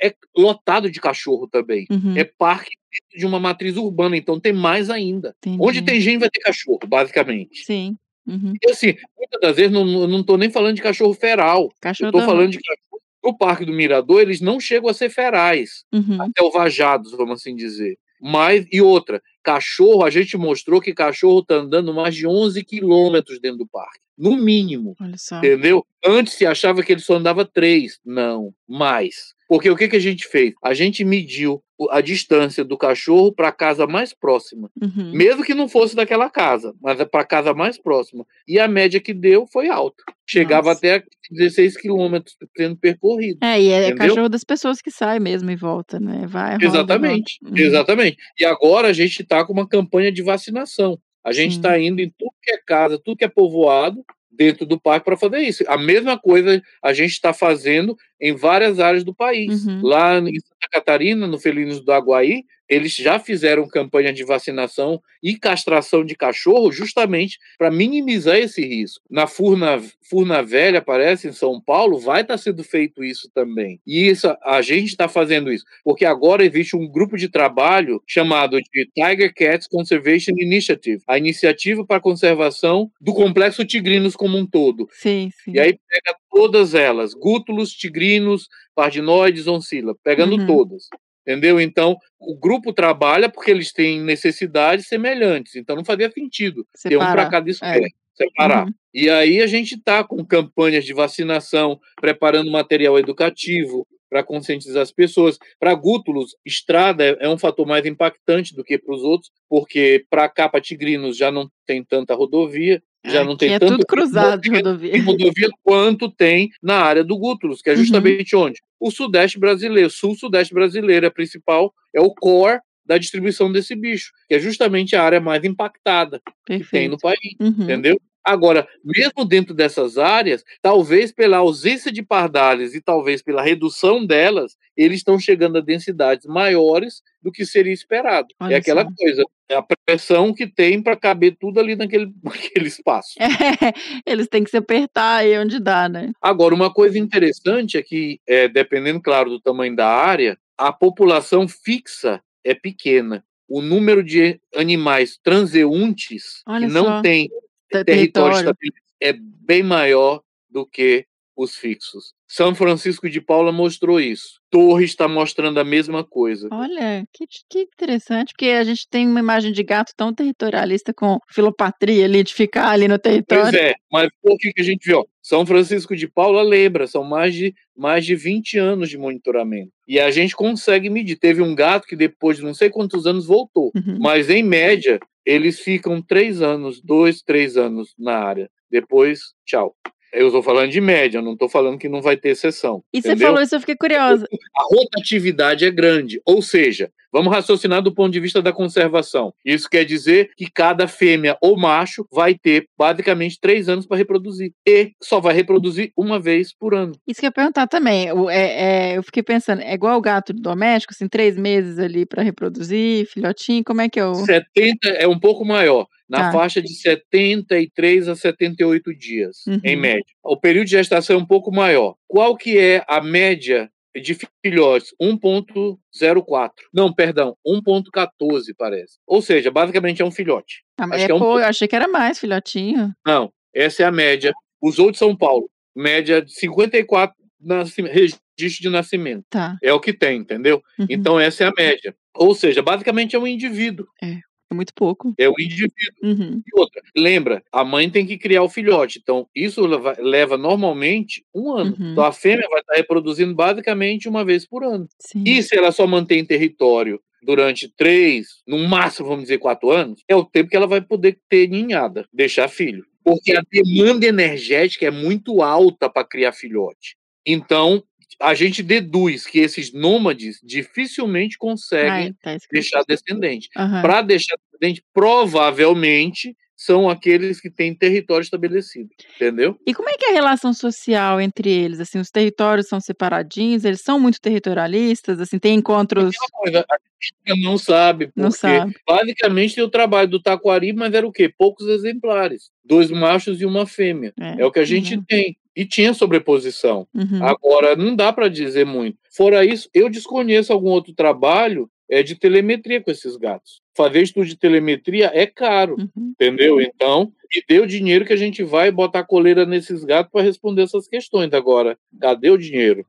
é 0.00 0.14
lotado 0.36 0.88
de 0.90 1.00
cachorro 1.00 1.48
também. 1.48 1.86
Uhum, 1.90 2.16
É 2.16 2.22
parque 2.24 2.70
de 3.16 3.26
uma 3.26 3.40
matriz 3.40 3.76
urbana, 3.76 4.16
então 4.16 4.38
tem 4.38 4.52
mais 4.52 4.90
ainda. 4.90 5.34
entendi. 5.38 5.58
Onde 5.60 5.82
tem 5.82 6.00
gente 6.00 6.20
vai 6.20 6.30
ter 6.30 6.40
cachorro, 6.40 6.78
basicamente. 6.86 7.64
Sim. 7.64 7.96
Uhum. 8.26 8.52
E 8.64 8.70
assim, 8.70 8.94
muitas 9.16 9.40
das 9.40 9.56
vezes 9.56 9.72
não, 9.72 9.84
não 9.84 10.22
tô 10.22 10.36
nem 10.36 10.50
falando 10.50 10.76
de 10.76 10.82
cachorro 10.82 11.14
feral. 11.14 11.68
Cachorro 11.80 12.08
Eu 12.08 12.12
tô 12.12 12.20
falando 12.20 12.50
de 12.52 12.58
cachorro. 12.60 13.02
No 13.24 13.36
Parque 13.36 13.64
do 13.64 13.72
Mirador, 13.72 14.20
eles 14.20 14.40
não 14.40 14.60
chegam 14.60 14.88
a 14.88 14.94
ser 14.94 15.10
ferais, 15.10 15.84
Uhum. 15.92 16.18
selvajados, 16.38 17.10
vamos 17.12 17.40
assim 17.40 17.56
dizer. 17.56 17.98
Mas, 18.20 18.66
e 18.70 18.80
outra, 18.80 19.20
cachorro, 19.42 20.04
a 20.04 20.10
gente 20.10 20.36
mostrou 20.36 20.80
que 20.80 20.94
cachorro 20.94 21.42
tá 21.44 21.56
andando 21.56 21.92
mais 21.92 22.14
de 22.14 22.26
11 22.26 22.64
quilômetros 22.64 23.40
dentro 23.40 23.58
do 23.58 23.66
parque. 23.66 23.98
No 24.18 24.36
mínimo, 24.36 24.96
Olha 25.00 25.16
só. 25.16 25.38
entendeu? 25.38 25.84
Antes 26.04 26.34
se 26.34 26.44
achava 26.44 26.82
que 26.82 26.92
ele 26.92 27.00
só 27.00 27.14
andava 27.14 27.44
3. 27.44 28.00
Não, 28.04 28.52
mais. 28.68 29.34
Porque 29.48 29.70
o 29.70 29.76
que, 29.76 29.88
que 29.88 29.96
a 29.96 30.00
gente 30.00 30.26
fez? 30.26 30.52
A 30.62 30.74
gente 30.74 31.04
mediu 31.04 31.62
a 31.90 32.00
distância 32.00 32.64
do 32.64 32.76
cachorro 32.76 33.32
para 33.32 33.48
a 33.48 33.52
casa 33.52 33.86
mais 33.86 34.12
próxima. 34.12 34.70
Uhum. 34.80 35.12
Mesmo 35.12 35.44
que 35.44 35.54
não 35.54 35.68
fosse 35.68 35.94
daquela 35.94 36.28
casa, 36.28 36.74
mas 36.82 36.98
é 37.00 37.04
para 37.04 37.22
a 37.22 37.26
casa 37.26 37.54
mais 37.54 37.78
próxima. 37.80 38.26
E 38.46 38.58
a 38.58 38.66
média 38.68 39.00
que 39.00 39.14
deu 39.14 39.46
foi 39.46 39.68
alta. 39.68 40.02
Chegava 40.26 40.68
Nossa. 40.68 40.78
até 40.78 41.04
16 41.30 41.76
quilômetros 41.76 42.36
sendo 42.56 42.76
percorrido. 42.76 43.38
É, 43.42 43.60
e 43.62 43.70
é 43.70 43.86
Entendeu? 43.88 44.08
cachorro 44.08 44.28
das 44.28 44.44
pessoas 44.44 44.82
que 44.82 44.90
sai 44.90 45.18
mesmo 45.20 45.50
e 45.50 45.56
volta, 45.56 45.98
né? 46.00 46.26
Vai, 46.26 46.52
roda, 46.54 46.66
Exatamente. 46.66 47.38
Uhum. 47.42 47.56
exatamente. 47.56 48.16
E 48.38 48.44
agora 48.44 48.88
a 48.88 48.92
gente 48.92 49.22
está 49.22 49.44
com 49.46 49.52
uma 49.52 49.68
campanha 49.68 50.10
de 50.12 50.22
vacinação. 50.22 50.98
A 51.28 51.32
gente 51.32 51.56
está 51.56 51.78
indo 51.78 52.00
em 52.00 52.10
tudo 52.18 52.32
que 52.42 52.50
é 52.50 52.58
casa, 52.58 52.98
tudo 52.98 53.18
que 53.18 53.24
é 53.24 53.28
povoado 53.28 54.02
dentro 54.30 54.64
do 54.64 54.80
parque 54.80 55.04
para 55.04 55.16
fazer 55.16 55.40
isso. 55.40 55.62
A 55.68 55.76
mesma 55.76 56.18
coisa 56.18 56.62
a 56.82 56.94
gente 56.94 57.10
está 57.10 57.34
fazendo 57.34 57.94
em 58.20 58.34
várias 58.34 58.78
áreas 58.80 59.04
do 59.04 59.14
país. 59.14 59.64
Uhum. 59.66 59.80
Lá 59.82 60.18
em 60.18 60.40
Santa 60.40 60.68
Catarina, 60.70 61.26
no 61.26 61.38
Felinos 61.38 61.80
do 61.80 61.92
Aguaí, 61.92 62.44
eles 62.68 62.94
já 62.94 63.18
fizeram 63.18 63.66
campanha 63.66 64.12
de 64.12 64.22
vacinação 64.24 65.00
e 65.22 65.36
castração 65.36 66.04
de 66.04 66.14
cachorro 66.14 66.70
justamente 66.70 67.38
para 67.56 67.70
minimizar 67.70 68.36
esse 68.36 68.64
risco. 68.64 69.02
Na 69.10 69.26
Furna, 69.26 69.82
Furna 70.02 70.42
Velha, 70.42 70.82
parece, 70.82 71.28
em 71.28 71.32
São 71.32 71.60
Paulo, 71.60 71.98
vai 71.98 72.20
estar 72.20 72.36
sendo 72.36 72.62
feito 72.62 73.02
isso 73.02 73.30
também. 73.32 73.80
E 73.86 74.06
isso, 74.06 74.28
a 74.44 74.60
gente 74.60 74.88
está 74.88 75.08
fazendo 75.08 75.50
isso, 75.50 75.64
porque 75.82 76.04
agora 76.04 76.44
existe 76.44 76.76
um 76.76 76.86
grupo 76.86 77.16
de 77.16 77.28
trabalho 77.28 78.02
chamado 78.06 78.60
de 78.60 78.90
Tiger 78.94 79.32
Cats 79.34 79.66
Conservation 79.66 80.32
Initiative, 80.36 81.02
a 81.08 81.16
iniciativa 81.16 81.86
para 81.86 81.96
a 81.96 82.00
conservação 82.00 82.90
do 83.00 83.14
complexo 83.14 83.64
tigrinos 83.64 84.14
como 84.14 84.36
um 84.36 84.46
todo. 84.46 84.86
Sim, 84.92 85.30
sim. 85.42 85.52
E 85.54 85.60
aí 85.60 85.78
pega 85.88 86.17
todas 86.38 86.74
elas, 86.74 87.14
gútulos, 87.14 87.72
tigrinos, 87.72 88.48
pardinoides, 88.74 89.46
oncila, 89.48 89.94
pegando 90.04 90.36
Uhum. 90.36 90.46
todas. 90.46 90.84
Entendeu? 91.26 91.60
Então, 91.60 91.96
o 92.18 92.34
grupo 92.38 92.72
trabalha 92.72 93.28
porque 93.28 93.50
eles 93.50 93.72
têm 93.72 94.00
necessidades 94.00 94.86
semelhantes. 94.88 95.56
Então, 95.56 95.76
não 95.76 95.84
fazia 95.84 96.10
sentido 96.10 96.64
ter 96.82 96.96
um 96.96 97.00
para 97.00 97.08
Separar. 97.10 97.30
cada 97.30 97.50
espécie, 97.50 97.94
separar. 98.14 98.66
Uhum. 98.66 98.72
E 98.94 99.10
aí 99.10 99.42
a 99.42 99.46
gente 99.46 99.74
está 99.74 100.02
com 100.02 100.24
campanhas 100.24 100.84
de 100.84 100.94
vacinação, 100.94 101.78
preparando 102.00 102.50
material 102.50 102.98
educativo 102.98 103.86
para 104.10 104.24
conscientizar 104.24 104.82
as 104.82 104.90
pessoas. 104.90 105.38
Para 105.60 105.74
gútulos, 105.74 106.34
estrada 106.46 107.04
é 107.04 107.16
é 107.26 107.28
um 107.28 107.36
fator 107.36 107.66
mais 107.66 107.84
impactante 107.84 108.54
do 108.56 108.64
que 108.64 108.78
para 108.78 108.94
os 108.94 109.02
outros, 109.02 109.30
porque 109.50 110.06
para 110.08 110.28
cá, 110.30 110.48
para 110.48 110.62
tigrinos, 110.62 111.16
já 111.16 111.30
não 111.30 111.50
tem 111.66 111.84
tanta 111.84 112.14
rodovia, 112.14 112.82
já 113.06 113.24
não 113.24 113.36
tem 113.36 113.54
é 113.54 113.58
tanto 113.58 113.72
tudo 113.78 113.86
cruzado 113.86 114.40
de 114.40 114.50
movimento 114.50 114.66
rodovia. 114.66 114.96
em 114.96 115.00
rodovia 115.00 115.48
quanto 115.62 116.10
tem 116.10 116.50
na 116.62 116.76
área 116.82 117.04
do 117.04 117.16
Gútulos, 117.18 117.62
que 117.62 117.70
é 117.70 117.74
Uhum. 117.74 117.78
justamente 117.78 118.36
onde? 118.36 118.60
O 118.80 118.90
sudeste 118.90 119.38
brasileiro, 119.38 119.90
sul-sudeste 119.90 120.52
brasileiro, 120.54 121.06
é 121.06 121.10
principal, 121.10 121.72
é 121.94 122.00
o 122.00 122.12
core 122.14 122.60
da 122.84 122.96
distribuição 122.98 123.52
desse 123.52 123.74
bicho, 123.76 124.10
que 124.28 124.34
é 124.34 124.38
justamente 124.40 124.96
a 124.96 125.02
área 125.02 125.20
mais 125.20 125.44
impactada 125.44 126.20
que 126.24 126.32
tem 126.46 126.58
Perfeito. 126.60 126.90
no 126.92 126.98
país, 126.98 127.34
Uhum. 127.40 127.64
entendeu? 127.64 128.00
Agora, 128.28 128.68
mesmo 128.84 129.24
dentro 129.24 129.54
dessas 129.54 129.96
áreas, 129.96 130.44
talvez 130.60 131.10
pela 131.10 131.38
ausência 131.38 131.90
de 131.90 132.02
pardais 132.02 132.74
e 132.74 132.80
talvez 132.82 133.22
pela 133.22 133.40
redução 133.40 134.04
delas, 134.04 134.54
eles 134.76 134.98
estão 134.98 135.18
chegando 135.18 135.56
a 135.56 135.62
densidades 135.62 136.26
maiores 136.26 137.00
do 137.22 137.32
que 137.32 137.46
seria 137.46 137.72
esperado. 137.72 138.28
Olha 138.38 138.56
é 138.56 138.58
aquela 138.58 138.82
só. 138.82 138.90
coisa, 138.94 139.24
é 139.48 139.54
a 139.54 139.64
pressão 139.86 140.34
que 140.34 140.46
tem 140.46 140.82
para 140.82 140.94
caber 140.94 141.38
tudo 141.40 141.58
ali 141.58 141.74
naquele, 141.74 142.12
naquele 142.22 142.68
espaço. 142.68 143.14
É, 143.18 143.72
eles 144.04 144.28
têm 144.28 144.44
que 144.44 144.50
se 144.50 144.58
apertar 144.58 145.20
aí 145.20 145.38
onde 145.38 145.58
dá, 145.58 145.88
né? 145.88 146.12
Agora, 146.20 146.54
uma 146.54 146.70
coisa 146.70 146.98
interessante 146.98 147.78
é 147.78 147.82
que, 147.82 148.20
é, 148.26 148.46
dependendo, 148.46 149.00
claro, 149.00 149.30
do 149.30 149.40
tamanho 149.40 149.74
da 149.74 149.88
área, 149.88 150.36
a 150.58 150.70
população 150.70 151.48
fixa 151.48 152.22
é 152.44 152.52
pequena. 152.52 153.24
O 153.48 153.62
número 153.62 154.04
de 154.04 154.38
animais 154.54 155.18
transeuntes 155.22 156.42
Olha 156.46 156.66
que 156.66 156.72
não 156.74 156.84
só. 156.84 157.00
tem 157.00 157.30
território 157.70 157.84
Território. 157.84 158.36
estabelecido 158.36 158.88
é 159.00 159.12
bem 159.12 159.62
maior 159.62 160.22
do 160.50 160.66
que 160.66 161.06
os 161.36 161.54
fixos. 161.54 162.12
São 162.26 162.52
Francisco 162.54 163.08
de 163.08 163.20
Paula 163.20 163.52
mostrou 163.52 164.00
isso. 164.00 164.40
Torres 164.50 164.90
está 164.90 165.06
mostrando 165.06 165.58
a 165.60 165.64
mesma 165.64 166.02
coisa. 166.04 166.48
Olha, 166.50 167.04
que, 167.12 167.26
que 167.48 167.60
interessante, 167.60 168.32
porque 168.32 168.46
a 168.46 168.64
gente 168.64 168.88
tem 168.90 169.06
uma 169.06 169.20
imagem 169.20 169.52
de 169.52 169.62
gato 169.62 169.92
tão 169.96 170.12
territorialista 170.12 170.92
com 170.92 171.18
filopatria 171.30 172.04
ali, 172.04 172.24
de 172.24 172.34
ficar 172.34 172.70
ali 172.70 172.88
no 172.88 172.98
Pois 172.98 173.02
território. 173.02 173.58
é, 173.58 173.74
mas 173.90 174.10
por 174.20 174.36
que, 174.36 174.52
que 174.52 174.60
a 174.60 174.64
gente 174.64 174.84
viu? 174.84 175.08
São 175.22 175.46
Francisco 175.46 175.94
de 175.94 176.08
Paula 176.08 176.42
lembra, 176.42 176.86
são 176.86 177.04
mais 177.04 177.34
de, 177.34 177.54
mais 177.76 178.04
de 178.04 178.16
20 178.16 178.58
anos 178.58 178.90
de 178.90 178.98
monitoramento. 178.98 179.70
E 179.86 180.00
a 180.00 180.10
gente 180.10 180.34
consegue 180.34 180.90
medir. 180.90 181.16
Teve 181.16 181.40
um 181.40 181.54
gato 181.54 181.86
que 181.86 181.96
depois 181.96 182.38
de 182.38 182.42
não 182.42 182.52
sei 182.52 182.68
quantos 182.68 183.06
anos 183.06 183.26
voltou. 183.26 183.70
Uhum. 183.76 183.98
Mas 184.00 184.28
em 184.28 184.42
média, 184.42 184.98
eles 185.28 185.60
ficam 185.60 186.00
três 186.00 186.40
anos, 186.40 186.80
dois, 186.80 187.20
três 187.20 187.58
anos 187.58 187.94
na 187.98 188.16
área. 188.16 188.50
Depois, 188.70 189.34
tchau. 189.44 189.76
Eu 190.10 190.28
estou 190.28 190.42
falando 190.42 190.70
de 190.70 190.80
média, 190.80 191.20
não 191.20 191.34
estou 191.34 191.50
falando 191.50 191.78
que 191.78 191.86
não 191.86 192.00
vai 192.00 192.16
ter 192.16 192.30
exceção. 192.30 192.82
E 192.90 193.02
você 193.02 193.08
entendeu? 193.08 193.28
falou 193.28 193.42
isso, 193.42 193.54
eu 193.54 193.60
fiquei 193.60 193.76
curiosa. 193.76 194.26
a 194.56 194.62
rotatividade 194.74 195.66
é 195.66 195.70
grande. 195.70 196.18
Ou 196.24 196.40
seja, 196.40 196.90
vamos 197.12 197.32
raciocinar 197.32 197.82
do 197.82 197.94
ponto 197.94 198.12
de 198.12 198.20
vista 198.20 198.40
da 198.42 198.52
conservação. 198.52 199.32
Isso 199.44 199.68
quer 199.68 199.84
dizer 199.84 200.30
que 200.36 200.50
cada 200.50 200.86
fêmea 200.88 201.36
ou 201.40 201.56
macho 201.58 202.06
vai 202.12 202.34
ter 202.34 202.66
basicamente 202.78 203.38
três 203.40 203.68
anos 203.68 203.86
para 203.86 203.96
reproduzir. 203.96 204.52
E 204.66 204.92
só 205.02 205.20
vai 205.20 205.34
reproduzir 205.34 205.90
uma 205.96 206.18
vez 206.20 206.54
por 206.54 206.74
ano. 206.74 206.92
Isso 207.06 207.20
que 207.20 207.26
eu 207.26 207.28
ia 207.28 207.32
perguntar 207.32 207.66
também. 207.66 208.10
o- 208.12 208.28
é- 208.30 208.92
é, 208.92 208.96
eu 208.98 209.02
fiquei 209.02 209.22
pensando, 209.22 209.60
é 209.62 209.72
igual 209.74 209.96
o 209.98 210.00
gato 210.00 210.32
doméstico, 210.32 210.92
assim, 210.94 211.08
três 211.08 211.36
meses 211.36 211.78
ali 211.78 212.04
para 212.06 212.22
reproduzir, 212.22 213.06
filhotinho, 213.06 213.62
como 213.64 213.80
é 213.80 213.88
que 213.88 213.98
é 213.98 214.04
o. 214.06 214.14
70 214.14 214.88
é 214.90 215.06
um 215.08 215.18
pouco 215.18 215.44
maior, 215.44 215.86
na 216.08 216.18
Tá. 216.18 216.32
faixa 216.32 216.60
de 216.62 216.72
73 216.74 218.08
a 218.08 218.14
78 218.14 218.94
dias, 218.94 219.44
em 219.64 219.74
Uhum. 219.76 219.80
média. 219.82 220.04
O 220.24 220.36
período 220.36 220.66
de 220.66 220.72
gestação 220.72 221.16
é 221.16 221.18
um 221.18 221.26
pouco 221.26 221.50
maior. 221.52 221.94
Qual 222.06 222.36
que 222.36 222.58
é 222.58 222.82
a 222.88 223.00
média 223.00 223.70
de 223.96 224.16
filhotes? 224.44 224.94
1.04. 225.00 226.50
Não, 226.72 226.92
perdão, 226.92 227.36
1.14 227.46 228.54
parece. 228.56 228.98
Ou 229.06 229.20
seja, 229.22 229.50
basicamente 229.50 230.02
é 230.02 230.04
um 230.04 230.10
filhote. 230.10 230.62
Ah, 230.78 230.86
mas 230.86 230.96
acho 230.98 231.04
é, 231.04 231.06
que 231.06 231.12
é 231.12 231.14
um 231.14 231.18
pô, 231.18 231.38
eu 231.38 231.46
achei 231.46 231.68
que 231.68 231.76
era 231.76 231.88
mais, 231.88 232.18
filhotinho. 232.18 232.92
Não, 233.06 233.32
essa 233.54 233.82
é 233.82 233.86
a 233.86 233.92
média. 233.92 234.32
Usou 234.62 234.90
de 234.90 234.98
São 234.98 235.16
Paulo, 235.16 235.48
média 235.74 236.20
de 236.22 236.32
54 236.32 237.14
nasci- 237.40 237.82
registro 237.82 238.62
de 238.62 238.68
nascimento. 238.68 239.24
Tá. 239.30 239.56
É 239.62 239.72
o 239.72 239.80
que 239.80 239.92
tem, 239.92 240.18
entendeu? 240.20 240.62
Uhum. 240.78 240.86
Então 240.90 241.18
essa 241.20 241.44
é 241.44 241.46
a 241.48 241.52
média. 241.56 241.94
Ou 242.14 242.34
seja, 242.34 242.62
basicamente 242.62 243.14
é 243.14 243.18
um 243.18 243.26
indivíduo. 243.26 243.86
É 244.02 244.18
muito 244.54 244.72
pouco. 244.74 245.14
É 245.18 245.28
um 245.28 245.34
indivíduo. 245.38 245.70
Uhum. 246.02 246.42
E 246.46 246.60
outra, 246.60 246.82
lembra, 246.96 247.42
a 247.52 247.64
mãe 247.64 247.90
tem 247.90 248.06
que 248.06 248.18
criar 248.18 248.42
o 248.42 248.48
filhote. 248.48 248.98
Então, 249.02 249.28
isso 249.34 249.64
leva, 249.66 249.96
leva 249.98 250.36
normalmente 250.36 251.24
um 251.34 251.52
ano. 251.52 251.76
Uhum. 251.78 251.92
Então, 251.92 252.04
a 252.04 252.12
fêmea 252.12 252.48
vai 252.48 252.60
estar 252.60 252.74
reproduzindo 252.74 253.34
basicamente 253.34 254.08
uma 254.08 254.24
vez 254.24 254.46
por 254.46 254.64
ano. 254.64 254.88
Sim. 254.98 255.22
E 255.26 255.42
se 255.42 255.56
ela 255.56 255.72
só 255.72 255.86
mantém 255.86 256.24
território 256.24 257.00
durante 257.22 257.68
três, 257.76 258.42
no 258.46 258.58
máximo, 258.58 259.08
vamos 259.08 259.24
dizer, 259.24 259.38
quatro 259.38 259.70
anos, 259.70 260.02
é 260.08 260.14
o 260.14 260.24
tempo 260.24 260.50
que 260.50 260.56
ela 260.56 260.66
vai 260.66 260.80
poder 260.80 261.18
ter 261.28 261.48
ninhada, 261.48 262.06
deixar 262.12 262.48
filho. 262.48 262.84
Porque 263.04 263.32
a 263.32 263.42
demanda 263.50 264.06
energética 264.06 264.86
é 264.86 264.90
muito 264.90 265.42
alta 265.42 265.88
para 265.88 266.06
criar 266.06 266.32
filhote. 266.32 266.96
Então, 267.26 267.82
a 268.20 268.34
gente 268.34 268.62
deduz 268.62 269.26
que 269.26 269.38
esses 269.38 269.72
nômades 269.72 270.40
dificilmente 270.42 271.36
conseguem 271.38 272.14
tá 272.22 272.36
deixar 272.50 272.82
descendente. 272.86 273.48
Aham. 273.56 273.82
Para 273.82 274.02
deixar 274.02 274.36
descendente, 274.36 274.84
provavelmente 274.92 276.36
são 276.58 276.90
aqueles 276.90 277.40
que 277.40 277.48
têm 277.48 277.72
território 277.72 278.24
estabelecido, 278.24 278.90
entendeu? 279.14 279.56
E 279.64 279.72
como 279.72 279.88
é 279.88 279.92
que 279.96 280.06
é 280.06 280.10
a 280.10 280.14
relação 280.14 280.52
social 280.52 281.20
entre 281.20 281.48
eles? 281.48 281.78
Assim, 281.78 282.00
os 282.00 282.10
territórios 282.10 282.66
são 282.66 282.80
separadinhos, 282.80 283.64
eles 283.64 283.80
são 283.80 284.00
muito 284.00 284.20
territorialistas, 284.20 285.20
assim, 285.20 285.38
tem 285.38 285.54
encontros. 285.54 286.16
Coisa, 286.32 286.66
a 286.68 286.76
gente 287.00 287.44
não 287.44 287.56
sabe, 287.56 288.06
porque 288.06 288.20
Não 288.20 288.32
sabe. 288.32 288.74
basicamente 288.84 289.54
tem 289.54 289.62
o 289.62 289.70
trabalho 289.70 290.08
do 290.08 290.20
taquari, 290.20 290.72
mas 290.72 290.92
era 290.92 291.06
o 291.06 291.12
quê? 291.12 291.28
Poucos 291.28 291.68
exemplares. 291.68 292.50
Dois 292.64 292.90
machos 292.90 293.40
e 293.40 293.46
uma 293.46 293.64
fêmea. 293.64 294.12
É, 294.18 294.44
o 294.44 294.50
que 294.50 294.58
a 294.58 294.64
gente 294.64 294.96
uhum. 294.96 295.04
tem. 295.04 295.36
E 295.58 295.66
tinha 295.66 295.92
sobreposição. 295.92 296.86
Uhum. 296.94 297.20
Agora, 297.20 297.74
não 297.74 297.96
dá 297.96 298.12
para 298.12 298.28
dizer 298.28 298.64
muito. 298.64 298.96
Fora 299.10 299.44
isso, 299.44 299.68
eu 299.74 299.88
desconheço 299.88 300.52
algum 300.52 300.68
outro 300.68 300.92
trabalho 300.94 301.68
é, 301.90 302.00
de 302.00 302.14
telemetria 302.14 302.80
com 302.80 302.92
esses 302.92 303.16
gatos. 303.16 303.60
Fazer 303.76 304.02
estudo 304.02 304.26
de 304.26 304.36
telemetria 304.36 305.10
é 305.12 305.26
caro, 305.26 305.74
Uhum. 305.76 306.12
entendeu? 306.12 306.60
Então, 306.60 307.12
e 307.34 307.42
dê 307.48 307.58
o 307.58 307.66
dinheiro 307.66 308.04
que 308.04 308.12
a 308.12 308.16
gente 308.16 308.44
vai 308.44 308.70
botar 308.70 309.02
coleira 309.02 309.44
nesses 309.44 309.82
gatos 309.82 310.12
para 310.12 310.22
responder 310.22 310.62
essas 310.62 310.86
questões. 310.86 311.32
Agora, 311.32 311.76
cadê 312.00 312.30
o 312.30 312.38
dinheiro? 312.38 312.86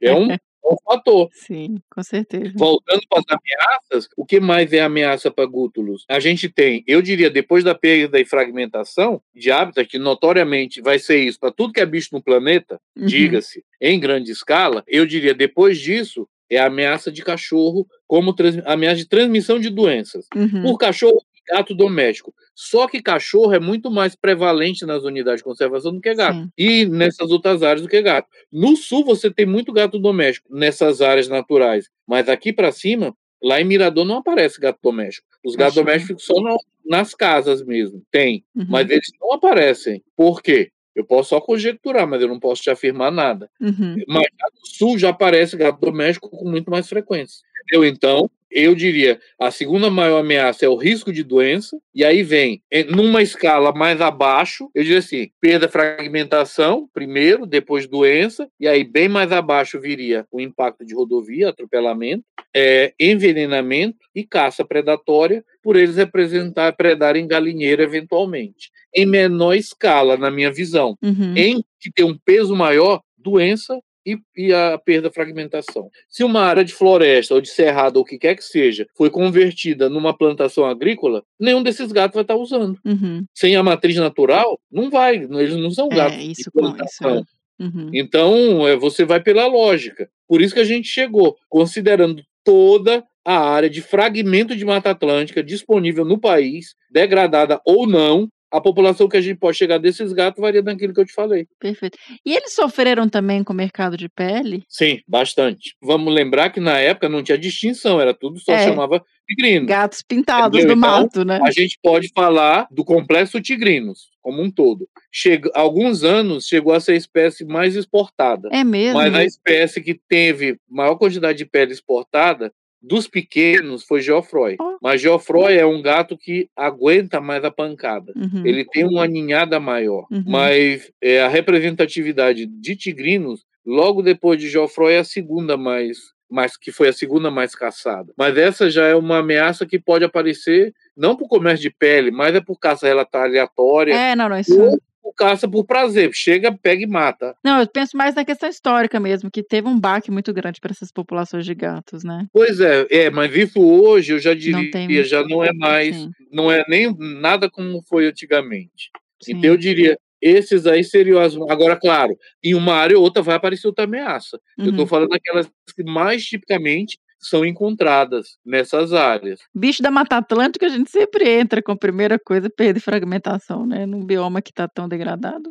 É 0.00 0.14
um, 0.14 0.28
um 0.64 0.76
fator. 0.84 1.28
Sim, 1.32 1.76
com 1.90 2.02
certeza. 2.02 2.52
Voltando 2.56 3.00
para 3.08 3.20
as 3.20 3.24
ameaças, 3.40 4.08
o 4.16 4.24
que 4.24 4.38
mais 4.40 4.72
é 4.72 4.80
ameaça 4.80 5.30
para 5.30 5.44
gútulos? 5.46 6.04
A 6.08 6.20
gente 6.20 6.48
tem, 6.48 6.84
eu 6.86 7.00
diria, 7.02 7.30
depois 7.30 7.64
da 7.64 7.74
perda 7.74 8.20
e 8.20 8.24
fragmentação 8.24 9.20
de 9.34 9.50
hábitat, 9.50 9.88
que 9.88 9.98
notoriamente 9.98 10.80
vai 10.80 10.98
ser 10.98 11.18
isso 11.24 11.38
para 11.40 11.50
tudo 11.50 11.72
que 11.72 11.80
é 11.80 11.86
bicho 11.86 12.10
no 12.12 12.22
planeta, 12.22 12.80
Uhum. 12.96 13.06
diga-se, 13.06 13.64
em 13.80 13.98
grande 13.98 14.30
escala, 14.30 14.84
eu 14.86 15.06
diria, 15.06 15.32
depois 15.34 15.78
disso, 15.78 16.28
é 16.50 16.58
a 16.58 16.66
ameaça 16.66 17.10
de 17.12 17.22
cachorro 17.22 17.86
como 18.08 18.34
trans- 18.34 18.60
ameaça 18.66 18.96
de 18.96 19.08
transmissão 19.08 19.58
de 19.60 19.70
doenças. 19.70 20.26
Uhum. 20.34 20.62
Por 20.62 20.78
cachorro 20.78 21.22
gato 21.48 21.74
doméstico. 21.74 22.32
Só 22.54 22.86
que 22.86 23.02
cachorro 23.02 23.52
é 23.52 23.60
muito 23.60 23.90
mais 23.90 24.14
prevalente 24.14 24.84
nas 24.86 25.02
unidades 25.04 25.40
de 25.40 25.44
conservação 25.44 25.92
do 25.94 26.00
que 26.00 26.14
gato. 26.14 26.38
Sim. 26.42 26.50
E 26.58 26.84
nessas 26.86 27.30
outras 27.30 27.62
áreas 27.62 27.82
do 27.82 27.88
que 27.88 28.00
gato. 28.02 28.28
No 28.52 28.76
sul 28.76 29.04
você 29.04 29.30
tem 29.30 29.46
muito 29.46 29.72
gato 29.72 29.98
doméstico 29.98 30.48
nessas 30.54 31.00
áreas 31.00 31.28
naturais. 31.28 31.88
Mas 32.06 32.28
aqui 32.28 32.52
para 32.52 32.70
cima, 32.72 33.14
lá 33.42 33.60
em 33.60 33.64
Mirador 33.64 34.04
não 34.04 34.16
aparece 34.18 34.60
gato 34.60 34.78
doméstico. 34.82 35.26
Os 35.44 35.56
gatos 35.56 35.74
domésticos 35.76 36.24
só 36.24 36.34
no- 36.40 36.58
nas 36.84 37.14
casas 37.14 37.64
mesmo. 37.64 38.02
Tem. 38.10 38.44
Uhum. 38.54 38.66
Mas 38.68 38.90
eles 38.90 39.08
não 39.20 39.32
aparecem. 39.32 40.02
Por 40.16 40.42
quê? 40.42 40.70
Eu 40.94 41.04
posso 41.04 41.30
só 41.30 41.40
conjecturar, 41.40 42.06
mas 42.06 42.20
eu 42.20 42.26
não 42.28 42.38
posso 42.40 42.62
te 42.62 42.68
afirmar 42.68 43.10
nada. 43.12 43.48
Uhum. 43.60 43.96
Mas 44.08 44.26
no 44.60 44.66
sul 44.66 44.98
já 44.98 45.10
aparece 45.10 45.56
gato 45.56 45.80
doméstico 45.80 46.28
com 46.28 46.50
muito 46.50 46.68
mais 46.70 46.88
frequência. 46.88 47.38
Entendeu? 47.70 47.84
Então, 47.84 48.28
eu 48.50 48.74
diria, 48.74 49.20
a 49.38 49.48
segunda 49.52 49.88
maior 49.88 50.18
ameaça 50.18 50.66
é 50.66 50.68
o 50.68 50.74
risco 50.74 51.12
de 51.12 51.22
doença, 51.22 51.78
e 51.94 52.04
aí 52.04 52.20
vem, 52.24 52.60
em- 52.70 52.82
numa 52.84 53.22
escala 53.22 53.72
mais 53.72 54.00
abaixo, 54.00 54.68
eu 54.74 54.82
diria 54.82 54.98
assim, 54.98 55.30
perda, 55.40 55.68
fragmentação, 55.68 56.88
primeiro, 56.92 57.46
depois 57.46 57.86
doença, 57.86 58.48
e 58.58 58.66
aí 58.66 58.82
bem 58.82 59.08
mais 59.08 59.30
abaixo 59.30 59.78
viria 59.80 60.26
o 60.32 60.40
impacto 60.40 60.84
de 60.84 60.94
rodovia, 60.94 61.50
atropelamento, 61.50 62.24
é, 62.54 62.92
envenenamento 62.98 63.98
e 64.12 64.24
caça 64.24 64.64
predatória, 64.64 65.44
por 65.62 65.76
eles 65.76 65.94
representar, 65.94 66.72
predarem 66.72 67.28
galinheiro 67.28 67.82
eventualmente. 67.82 68.72
Em 68.92 69.06
menor 69.06 69.54
escala, 69.54 70.16
na 70.16 70.28
minha 70.30 70.50
visão. 70.50 70.98
Uhum. 71.00 71.36
Em 71.36 71.64
que 71.78 71.92
tem 71.94 72.04
um 72.04 72.18
peso 72.18 72.56
maior, 72.56 73.00
doença 73.16 73.78
e, 74.12 74.18
e 74.36 74.52
a 74.52 74.78
perda 74.78 75.10
fragmentação. 75.10 75.88
Se 76.08 76.24
uma 76.24 76.40
área 76.42 76.64
de 76.64 76.72
floresta 76.74 77.34
ou 77.34 77.40
de 77.40 77.48
cerrado 77.48 77.96
ou 77.96 78.02
o 78.02 78.04
que 78.04 78.18
quer 78.18 78.34
que 78.34 78.44
seja 78.44 78.86
foi 78.96 79.10
convertida 79.10 79.88
numa 79.88 80.16
plantação 80.16 80.64
agrícola, 80.64 81.22
nenhum 81.38 81.62
desses 81.62 81.92
gatos 81.92 82.14
vai 82.14 82.22
estar 82.22 82.36
usando. 82.36 82.78
Uhum. 82.84 83.24
Sem 83.34 83.56
a 83.56 83.62
matriz 83.62 83.96
natural, 83.96 84.58
não 84.70 84.90
vai, 84.90 85.16
eles 85.16 85.56
não 85.56 85.70
são 85.70 85.88
gatos 85.88 86.18
É, 86.18 86.22
isso 86.22 86.42
de 86.44 86.50
com 86.50 86.60
isso. 86.60 86.76
plantação. 86.76 87.18
é. 87.18 87.40
Uhum. 87.62 87.90
Então, 87.92 88.66
é, 88.66 88.74
você 88.74 89.04
vai 89.04 89.20
pela 89.22 89.46
lógica. 89.46 90.08
Por 90.26 90.40
isso 90.40 90.54
que 90.54 90.60
a 90.60 90.64
gente 90.64 90.88
chegou, 90.88 91.36
considerando 91.46 92.22
toda 92.42 93.04
a 93.22 93.38
área 93.38 93.68
de 93.68 93.82
fragmento 93.82 94.56
de 94.56 94.64
Mata 94.64 94.90
Atlântica 94.90 95.42
disponível 95.42 96.04
no 96.04 96.18
país, 96.18 96.74
degradada 96.90 97.60
ou 97.66 97.86
não, 97.86 98.28
a 98.50 98.60
população 98.60 99.08
que 99.08 99.16
a 99.16 99.20
gente 99.20 99.38
pode 99.38 99.56
chegar 99.56 99.78
desses 99.78 100.12
gatos 100.12 100.40
varia 100.40 100.62
daquilo 100.62 100.92
que 100.92 101.00
eu 101.00 101.06
te 101.06 101.12
falei. 101.12 101.46
Perfeito. 101.58 101.96
E 102.24 102.34
eles 102.34 102.52
sofreram 102.52 103.08
também 103.08 103.44
com 103.44 103.52
o 103.52 103.56
mercado 103.56 103.96
de 103.96 104.08
pele? 104.08 104.62
Sim, 104.68 105.00
bastante. 105.06 105.74
Vamos 105.82 106.12
lembrar 106.12 106.50
que 106.50 106.60
na 106.60 106.78
época 106.78 107.08
não 107.08 107.22
tinha 107.22 107.38
distinção, 107.38 108.00
era 108.00 108.12
tudo 108.14 108.38
só 108.40 108.52
É. 108.52 108.64
chamava 108.64 109.04
tigrino. 109.28 109.66
Gatos 109.66 110.02
pintados 110.02 110.58
Entendeu? 110.58 110.74
do 110.76 110.78
Então, 110.78 111.00
mato, 111.02 111.24
né? 111.24 111.38
A 111.44 111.50
gente 111.52 111.78
pode 111.82 112.08
falar 112.14 112.66
do 112.70 112.84
complexo 112.84 113.40
tigrinos 113.40 114.08
como 114.20 114.42
um 114.42 114.50
todo. 114.50 114.88
Chega, 115.12 115.50
alguns 115.54 116.02
anos 116.02 116.46
chegou 116.46 116.72
a 116.74 116.80
ser 116.80 116.92
a 116.92 116.96
espécie 116.96 117.44
mais 117.44 117.76
exportada. 117.76 118.48
É 118.52 118.64
mesmo? 118.64 118.98
Mas 118.98 119.14
a 119.14 119.24
espécie 119.24 119.80
que 119.80 119.94
teve 119.94 120.58
maior 120.68 120.96
quantidade 120.96 121.38
de 121.38 121.46
pele 121.46 121.72
exportada 121.72 122.52
dos 122.82 123.06
pequenos 123.06 123.84
foi 123.84 124.00
Geoffroy. 124.00 124.56
Mas 124.80 125.00
Geoffroy 125.00 125.56
é 125.56 125.66
um 125.66 125.82
gato 125.82 126.16
que 126.16 126.48
aguenta 126.56 127.20
mais 127.20 127.44
a 127.44 127.50
pancada. 127.50 128.12
Uhum. 128.16 128.44
Ele 128.44 128.64
tem 128.64 128.84
uma 128.84 129.06
ninhada 129.06 129.60
maior. 129.60 130.06
Uhum. 130.10 130.24
Mas 130.26 130.90
é, 131.00 131.20
a 131.20 131.28
representatividade 131.28 132.46
de 132.46 132.76
tigrinos, 132.76 133.44
logo 133.64 134.02
depois 134.02 134.40
de 134.40 134.48
Geoffroy, 134.48 134.94
é 134.94 134.98
a 135.00 135.04
segunda 135.04 135.56
mais, 135.56 135.98
mais 136.30 136.56
que 136.56 136.72
foi 136.72 136.88
a 136.88 136.92
segunda 136.92 137.30
mais 137.30 137.54
caçada. 137.54 138.12
Mas 138.16 138.36
essa 138.36 138.70
já 138.70 138.86
é 138.86 138.94
uma 138.94 139.18
ameaça 139.18 139.66
que 139.66 139.78
pode 139.78 140.04
aparecer 140.04 140.72
não 140.96 141.16
por 141.16 141.28
comércio 141.28 141.62
de 141.62 141.70
pele, 141.70 142.10
mas 142.10 142.34
é 142.34 142.40
por 142.40 142.58
caça 142.58 142.86
aleatória, 142.88 143.94
É, 143.94 144.16
não, 144.16 144.28
não, 144.28 144.38
isso. 144.38 144.58
ou 144.58 144.78
por 145.02 145.12
caça 145.14 145.48
por 145.48 145.64
prazer. 145.64 146.10
Chega, 146.12 146.52
pega 146.56 146.82
e 146.82 146.86
mata. 146.86 147.34
Não, 147.44 147.60
eu 147.60 147.66
penso 147.66 147.96
mais 147.96 148.14
na 148.14 148.24
questão 148.24 148.48
histórica 148.48 148.98
mesmo, 149.00 149.30
que 149.30 149.42
teve 149.42 149.68
um 149.68 149.78
baque 149.78 150.10
muito 150.10 150.32
grande 150.32 150.60
para 150.60 150.70
essas 150.72 150.92
populações 150.92 151.44
de 151.44 151.54
gatos, 151.54 152.04
né? 152.04 152.26
Pois 152.32 152.60
é, 152.60 152.86
é, 152.90 153.10
mas 153.10 153.34
isso 153.34 153.60
hoje 153.60 154.12
eu 154.12 154.18
já 154.18 154.34
diria, 154.34 154.70
tem- 154.70 155.04
já 155.04 155.22
não 155.26 155.42
é 155.44 155.52
mais, 155.52 155.96
Sim, 155.96 156.10
não 156.30 156.50
é 156.50 156.64
nem 156.68 156.94
nada 156.98 157.50
como 157.50 157.82
foi 157.88 158.06
antigamente. 158.06 158.90
sim. 159.22 159.32
Então 159.36 159.50
eu 159.50 159.56
diria, 159.56 159.98
esses 160.22 160.66
aí 160.66 160.84
seriam 160.84 161.18
as. 161.20 161.34
Agora, 161.48 161.76
claro, 161.76 162.16
em 162.44 162.54
uma 162.54 162.74
área 162.74 162.96
ou 162.96 163.02
outra 163.02 163.22
vai 163.22 163.36
aparecer 163.36 163.66
outra 163.66 163.84
ameaça. 163.84 164.38
Eu 164.58 164.64
Uhum. 164.66 164.70
estou 164.70 164.86
falando 164.86 165.08
daquelas 165.10 165.50
que 165.74 165.82
mais 165.82 166.24
tipicamente 166.24 166.98
são 167.20 167.44
encontradas 167.44 168.38
nessas 168.44 168.92
áreas. 168.92 169.40
Bicho 169.54 169.82
da 169.82 169.90
Mata 169.90 170.16
Atlântica, 170.16 170.66
a 170.66 170.70
gente 170.70 170.90
sempre 170.90 171.28
entra 171.28 171.62
com 171.62 171.72
a 171.72 171.76
primeira 171.76 172.18
coisa, 172.18 172.48
perda 172.50 172.78
e 172.78 172.82
fragmentação, 172.82 173.66
né? 173.66 173.84
Num 173.86 174.04
bioma 174.04 174.40
que 174.42 174.52
tá 174.52 174.66
tão 174.66 174.88
degradado, 174.88 175.50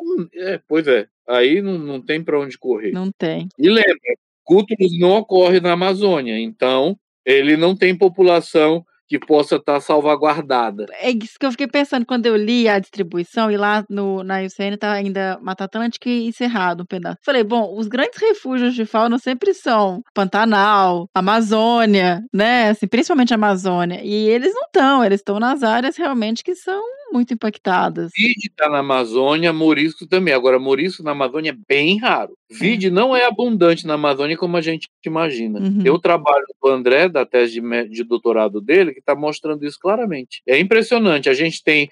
Hum, 0.00 0.26
É, 0.34 0.60
pois 0.68 0.86
é, 0.88 1.06
aí 1.28 1.62
não, 1.62 1.78
não 1.78 2.00
tem 2.00 2.22
para 2.22 2.38
onde 2.38 2.58
correr. 2.58 2.92
não 2.92 3.10
tem. 3.12 3.48
E 3.58 3.68
lembra, 3.70 3.94
Cútulus 4.42 4.98
não 4.98 5.12
ocorre 5.12 5.60
na 5.60 5.72
Amazônia, 5.72 6.38
então 6.38 6.98
ele 7.24 7.56
não 7.56 7.74
tem 7.76 7.96
população 7.96 8.84
que 9.18 9.26
possa 9.26 9.56
estar 9.56 9.80
salvaguardada. 9.80 10.86
É 11.00 11.10
isso 11.10 11.38
que 11.38 11.46
eu 11.46 11.50
fiquei 11.52 11.68
pensando 11.68 12.04
quando 12.04 12.26
eu 12.26 12.36
li 12.36 12.68
a 12.68 12.80
distribuição 12.80 13.50
e 13.50 13.56
lá 13.56 13.84
no, 13.88 14.24
na 14.24 14.40
IUCN 14.40 14.76
tá 14.76 14.92
ainda 14.92 15.38
Mata 15.40 15.64
Atlântica 15.64 16.08
e 16.08 16.32
Cerrado 16.32 16.82
um 16.82 16.86
pedaço. 16.86 17.18
Falei, 17.22 17.44
bom, 17.44 17.76
os 17.78 17.86
grandes 17.86 18.20
refúgios 18.20 18.74
de 18.74 18.84
fauna 18.84 19.18
sempre 19.18 19.54
são 19.54 20.02
Pantanal, 20.12 21.08
Amazônia, 21.14 22.22
né? 22.32 22.70
Assim, 22.70 22.88
principalmente 22.88 23.32
a 23.32 23.36
Amazônia. 23.36 24.00
E 24.02 24.28
eles 24.28 24.52
não 24.52 24.62
estão, 24.62 25.04
eles 25.04 25.20
estão 25.20 25.38
nas 25.38 25.62
áreas 25.62 25.96
realmente 25.96 26.42
que 26.42 26.54
são 26.56 26.82
muito 27.12 27.32
impactadas. 27.32 28.10
Vide 28.16 28.48
está 28.48 28.68
na 28.68 28.78
Amazônia, 28.78 29.52
morisco 29.52 30.06
também. 30.06 30.34
Agora, 30.34 30.58
morisco 30.58 31.04
na 31.04 31.12
Amazônia 31.12 31.50
é 31.50 31.56
bem 31.68 31.98
raro. 31.98 32.36
Vide 32.50 32.90
não 32.90 33.14
é 33.14 33.24
abundante 33.24 33.86
na 33.86 33.94
Amazônia 33.94 34.36
como 34.36 34.56
a 34.56 34.60
gente 34.60 34.88
imagina. 35.06 35.60
Uhum. 35.60 35.82
Eu 35.84 35.98
trabalho 35.98 36.44
com 36.58 36.68
o 36.68 36.72
André, 36.72 37.08
da 37.08 37.24
tese 37.24 37.60
de, 37.60 37.88
de 37.88 38.04
doutorado 38.04 38.60
dele, 38.60 38.92
que 38.92 39.00
está 39.04 39.14
mostrando 39.14 39.64
isso 39.64 39.78
claramente. 39.80 40.42
É 40.46 40.58
impressionante. 40.58 41.28
A 41.28 41.34
gente 41.34 41.62
tem, 41.62 41.88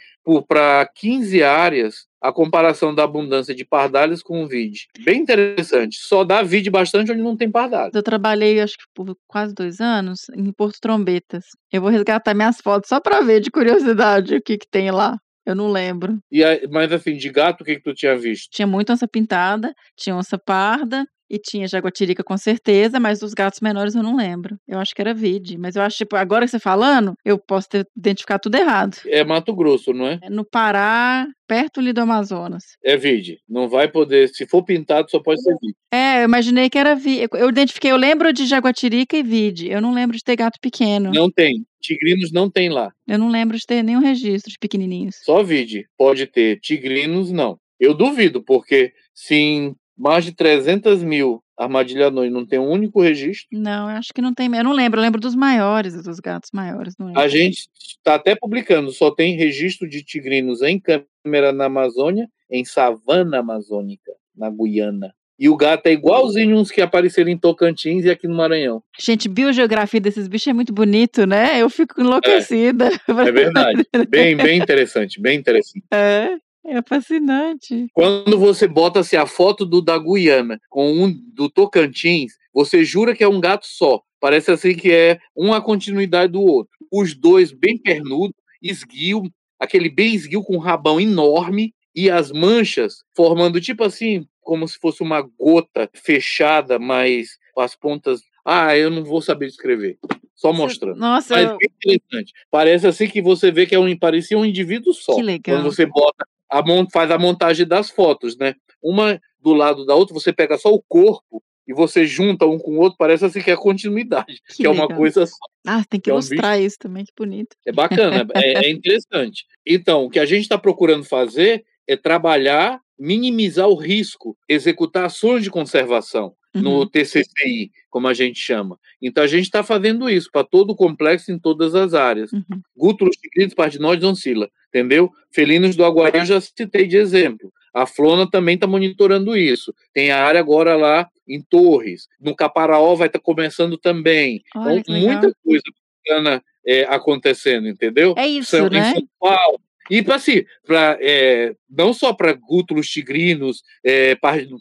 para 0.49 0.89
15 0.95 1.43
áreas, 1.43 2.07
a 2.21 2.33
comparação 2.33 2.95
da 2.95 3.05
abundância 3.05 3.55
de 3.55 3.65
pardalhos 3.65 4.23
com 4.23 4.43
o 4.43 4.47
vide. 4.47 4.87
Bem 5.05 5.21
interessante. 5.21 5.97
Só 6.01 6.25
dá 6.25 6.43
vide 6.43 6.71
bastante 6.71 7.13
onde 7.13 7.23
não 7.23 7.37
tem 7.37 7.51
pardalho. 7.51 7.91
Eu 7.95 8.03
trabalhei, 8.03 8.61
acho 8.61 8.77
que 8.79 8.85
por 8.95 9.17
quase 9.27 9.55
dois 9.55 9.81
anos, 9.81 10.29
em 10.35 10.53
Porto 10.53 10.79
Trombetas. 10.81 11.45
Eu 11.73 11.83
vou 11.83 11.91
resgatar 11.91 12.35
minhas 12.35 12.59
fotos 12.61 12.89
só 12.89 13.01
para 13.01 13.21
ver, 13.21 13.41
de 13.41 13.51
curiosidade, 13.51 14.37
o 14.37 14.43
que, 14.43 14.57
que 14.57 14.69
tem 14.71 14.91
lá. 14.91 15.19
Eu 15.45 15.57
não 15.57 15.73
lembro. 15.73 16.19
E 16.31 16.45
aí, 16.45 16.69
mas 16.71 16.93
assim, 16.93 17.17
de 17.17 17.29
gato, 17.29 17.63
o 17.63 17.65
que, 17.65 17.75
que 17.75 17.83
tu 17.83 17.93
tinha 17.93 18.17
visto? 18.17 18.49
Tinha 18.53 18.67
muito 18.67 18.93
onça 18.93 19.09
pintada, 19.09 19.75
tinha 19.97 20.15
onça 20.15 20.39
parda 20.39 21.05
e 21.33 21.39
tinha 21.39 21.66
jaguatirica 21.66 22.22
com 22.22 22.37
certeza, 22.37 23.01
mas 23.01 23.20
dos 23.20 23.33
gatos 23.33 23.61
menores 23.61 23.95
eu 23.95 24.03
não 24.03 24.14
lembro. 24.14 24.59
Eu 24.68 24.78
acho 24.78 24.95
que 24.95 25.01
era 25.01 25.14
vide, 25.14 25.57
mas 25.57 25.76
eu 25.76 25.83
acho, 25.83 25.97
tipo, 25.97 26.14
agora 26.14 26.47
você 26.47 26.59
falando, 26.59 27.14
eu 27.24 27.39
posso 27.39 27.70
ter 27.70 27.87
identificado 27.97 28.43
tudo 28.43 28.57
errado. 28.57 28.99
É 29.07 29.24
Mato 29.24 29.55
Grosso, 29.55 29.95
não 29.95 30.07
é? 30.07 30.20
É 30.22 30.28
no 30.28 30.45
Pará, 30.45 31.26
perto 31.49 31.80
ali 31.80 31.95
do 31.95 32.03
Amazonas. 32.03 32.62
É 32.85 32.99
vide. 32.99 33.39
Não 33.49 33.66
vai 33.66 33.89
poder. 33.89 34.28
Se 34.28 34.47
for 34.47 34.62
pintado, 34.62 35.11
só 35.11 35.20
pode 35.20 35.43
ser 35.43 35.55
vide. 35.59 35.74
É, 35.91 36.20
eu 36.20 36.24
imaginei 36.24 36.68
que 36.68 36.78
era 36.78 36.95
vide. 36.95 37.28
Eu 37.33 37.49
identifiquei, 37.49 37.91
eu 37.91 37.97
lembro 37.97 38.30
de 38.30 38.45
jaguatirica 38.45 39.16
e 39.16 39.22
vide. 39.22 39.70
Eu 39.70 39.80
não 39.80 39.95
lembro 39.95 40.16
de 40.16 40.22
ter 40.22 40.37
gato 40.37 40.59
pequeno. 40.61 41.12
Não 41.14 41.30
tem. 41.30 41.64
Tigrinos 41.80 42.30
não 42.30 42.51
tem 42.51 42.68
lá. 42.68 42.93
Eu 43.09 43.18
não 43.18 43.30
lembro 43.30 43.57
de 43.57 43.66
ter 43.66 43.83
nenhum 43.83 44.01
registro 44.01 44.51
de 44.51 44.59
pequenininhos. 44.59 45.16
Só 45.24 45.43
vide. 45.43 45.87
Pode 45.97 46.26
ter. 46.26 46.61
Tigrinos, 46.61 47.33
não. 47.33 47.59
Eu 47.80 47.95
duvido, 47.95 48.43
porque 48.43 48.93
se 49.12 49.35
em 49.35 49.74
mais 49.97 50.24
de 50.24 50.32
300 50.32 51.03
mil 51.03 51.43
armadilha 51.57 52.09
anões 52.09 52.32
não 52.32 52.45
tem 52.45 52.59
um 52.59 52.68
único 52.68 53.01
registro, 53.01 53.47
Não, 53.53 53.88
acho 53.88 54.12
que 54.12 54.20
não 54.20 54.34
tem. 54.34 54.47
Eu 54.55 54.64
não 54.64 54.72
lembro, 54.72 54.99
eu 54.99 55.03
lembro 55.03 55.20
dos 55.20 55.34
maiores, 55.34 56.03
dos 56.03 56.18
gatos 56.18 56.51
maiores. 56.53 56.95
A 57.14 57.28
gente 57.28 57.68
está 57.99 58.14
até 58.16 58.34
publicando. 58.34 58.90
Só 58.90 59.11
tem 59.11 59.36
registro 59.36 59.88
de 59.88 60.03
tigrinos 60.03 60.62
em 60.62 60.80
câmera 60.80 61.53
na 61.53 61.66
Amazônia, 61.66 62.28
em 62.51 62.64
savana 62.64 63.38
amazônica, 63.38 64.12
na 64.36 64.51
Guiana. 64.51 65.14
E 65.38 65.49
o 65.49 65.57
gato 65.57 65.86
é 65.86 65.93
igualzinho 65.93 66.57
uns 66.57 66.70
que 66.70 66.80
apareceram 66.80 67.30
em 67.30 67.36
Tocantins 67.36 68.05
e 68.05 68.11
aqui 68.11 68.28
no 68.28 68.36
Maranhão. 68.36 68.82
Gente, 68.99 69.28
biogeografia 69.28 70.01
desses 70.01 70.28
bichos 70.28 70.47
é 70.47 70.53
muito 70.53 70.72
bonito, 70.72 71.26
né? 71.26 71.61
Eu 71.61 71.68
fico 71.68 72.01
enlouquecida. 72.01 72.90
É 73.09 73.32
verdade. 73.32 73.82
Bem, 74.09 74.36
bem 74.36 74.61
interessante, 74.61 75.20
bem 75.20 75.38
interessante. 75.38 75.82
É, 75.93 76.36
é 76.65 76.81
fascinante. 76.83 77.87
Quando 77.93 78.39
você 78.39 78.67
bota-se 78.69 79.17
a 79.17 79.27
foto 79.27 79.65
do 79.67 79.81
da 79.83 79.99
Guiana 79.99 80.61
com 80.71 80.93
um 80.93 81.13
do 81.35 81.49
Tocantins, 81.49 82.33
você 82.53 82.84
jura 82.84 83.14
que 83.14 83.25
é 83.25 83.29
um 83.29 83.41
gato 83.41 83.67
só. 83.67 84.01
Parece 84.21 84.51
assim 84.53 84.75
que 84.75 84.91
é 84.93 85.18
uma 85.34 85.61
continuidade 85.61 86.33
do 86.33 86.43
outro. 86.43 86.72
Os 86.91 87.14
dois 87.14 87.51
bem 87.53 87.76
pernudos, 87.76 88.37
esguio, 88.63 89.22
aquele 89.59 89.89
bem 89.89 90.14
esguio 90.14 90.43
com 90.43 90.57
um 90.57 90.61
rabão 90.61 91.01
enorme 91.01 91.75
e 91.95 92.09
as 92.09 92.30
manchas 92.30 93.03
formando 93.17 93.61
tipo 93.61 93.83
assim, 93.84 94.26
como 94.41 94.67
se 94.68 94.79
fosse 94.79 95.03
uma 95.03 95.21
gota 95.39 95.91
fechada, 95.95 96.79
mas 96.79 97.30
com 97.55 97.61
as 97.61 97.75
pontas. 97.75 98.21
Ah, 98.45 98.76
eu 98.76 98.91
não 98.91 99.05
vou 99.05 99.21
saber 99.22 99.47
descrever. 99.47 99.99
Só 100.34 100.53
mostrando. 100.53 100.99
Nossa, 100.99 101.34
Mas 101.34 101.51
eu- 101.51 101.57
bem 101.59 101.68
interessante. 101.95 102.33
Parece 102.51 102.87
assim 102.87 103.07
que 103.09 103.22
você 103.22 103.53
vê 103.53 103.64
que 103.67 103.75
é 103.75 103.79
um, 103.79 103.97
parecia 103.97 104.37
um 104.37 104.45
indivíduo 104.45 104.93
só. 104.93 105.14
que 105.14 105.22
legal. 105.22 105.59
Quando 105.59 105.64
você 105.72 105.87
bota 105.87 106.26
a 106.53 106.62
faz 106.92 107.11
a 107.11 107.18
montagem 107.18 107.66
das 107.66 107.91
fotos, 107.91 108.37
né? 108.37 108.54
Uma 108.83 109.20
do 109.41 109.54
lado 109.54 109.84
da 109.87 109.95
outra, 109.95 110.14
você 110.14 110.33
pega 110.33 110.58
só 110.58 110.70
o 110.70 110.83
corpo 110.87 111.42
e 111.66 111.72
você 111.72 112.04
junta 112.04 112.45
um 112.46 112.58
com 112.58 112.72
o 112.72 112.80
outro, 112.80 112.99
parece 112.99 113.24
assim 113.24 113.41
que 113.41 113.50
é 113.50 113.54
a 113.54 113.57
continuidade, 113.57 114.41
que, 114.49 114.57
Que 114.58 114.66
é 114.66 114.70
uma 114.70 114.88
coisa 114.88 115.26
só. 115.26 115.37
Ah, 115.66 115.83
tem 115.88 116.00
que 116.00 116.11
é 116.11 116.12
um 116.12 116.16
ilustrar 116.16 116.61
isso 116.61 116.76
também, 116.79 117.04
que 117.04 117.12
bonito. 117.16 117.57
É 117.66 117.72
bacana, 117.72 118.26
é, 118.37 118.66
é 118.66 118.70
interessante. 118.70 119.46
Então, 119.64 120.04
o 120.04 120.11
que 120.11 120.18
a 120.18 120.26
gente 120.26 120.42
está 120.42 120.58
procurando 120.58 121.04
fazer 121.04 121.64
é 121.87 121.96
trabalhar, 121.96 122.80
minimizar 122.99 123.68
o 123.68 123.74
risco, 123.74 124.37
executar 124.49 125.07
ações 125.07 125.42
de 125.42 125.50
conservação 125.50 126.34
no 126.54 126.80
Uhum. 126.80 126.88
TCCI, 126.88 127.70
como 127.88 128.08
a 128.08 128.14
gente 128.14 128.38
chama. 128.38 128.79
Então 129.00 129.24
a 129.24 129.26
gente 129.26 129.45
está 129.45 129.62
fazendo 129.62 130.08
isso 130.11 130.29
para 130.30 130.45
todo 130.45 130.72
o 130.72 130.76
complexo 130.76 131.33
em 131.33 131.38
todas 131.38 131.74
as 131.74 131.95
áreas. 131.95 132.30
Uhum. 132.33 132.61
Gútulos, 132.76 133.16
tigrinos, 133.16 133.54
pardinóides, 133.54 134.04
oncila, 134.04 134.50
entendeu? 134.72 135.11
Felinos 135.30 135.76
do 135.76 135.84
Aguari 135.84 136.18
eu 136.18 136.24
já 136.24 136.40
citei 136.40 136.86
de 136.86 136.96
exemplo. 136.96 137.53
A 137.74 137.86
Flona 137.86 138.28
também 138.30 138.54
está 138.54 138.66
monitorando 138.66 139.36
isso. 139.36 139.74
Tem 139.92 140.11
a 140.11 140.24
área 140.24 140.40
agora 140.40 140.76
lá 140.76 141.08
em 141.28 141.40
Torres. 141.42 142.08
No 142.20 142.34
Caparaó 142.34 142.94
vai 142.94 143.07
estar 143.07 143.18
começando 143.18 143.78
também. 143.78 144.42
Olha 144.57 144.80
então, 144.80 144.94
muita 144.94 145.32
coisa 145.44 145.62
bacana 146.04 146.42
é, 146.66 146.84
acontecendo, 146.84 147.68
entendeu? 147.68 148.14
É 148.16 148.26
isso, 148.26 148.50
São, 148.50 148.68
né? 148.68 148.90
Em 148.90 148.94
São 148.94 149.08
Paulo. 149.18 149.61
E 149.90 150.03
para 150.03 150.14
assim, 150.14 150.44
pra, 150.64 150.96
é, 151.00 151.54
não 151.68 151.92
só 151.92 152.12
para 152.12 152.32
gútulos 152.32 152.88
tigrinos, 152.88 153.62
é, 153.84 154.16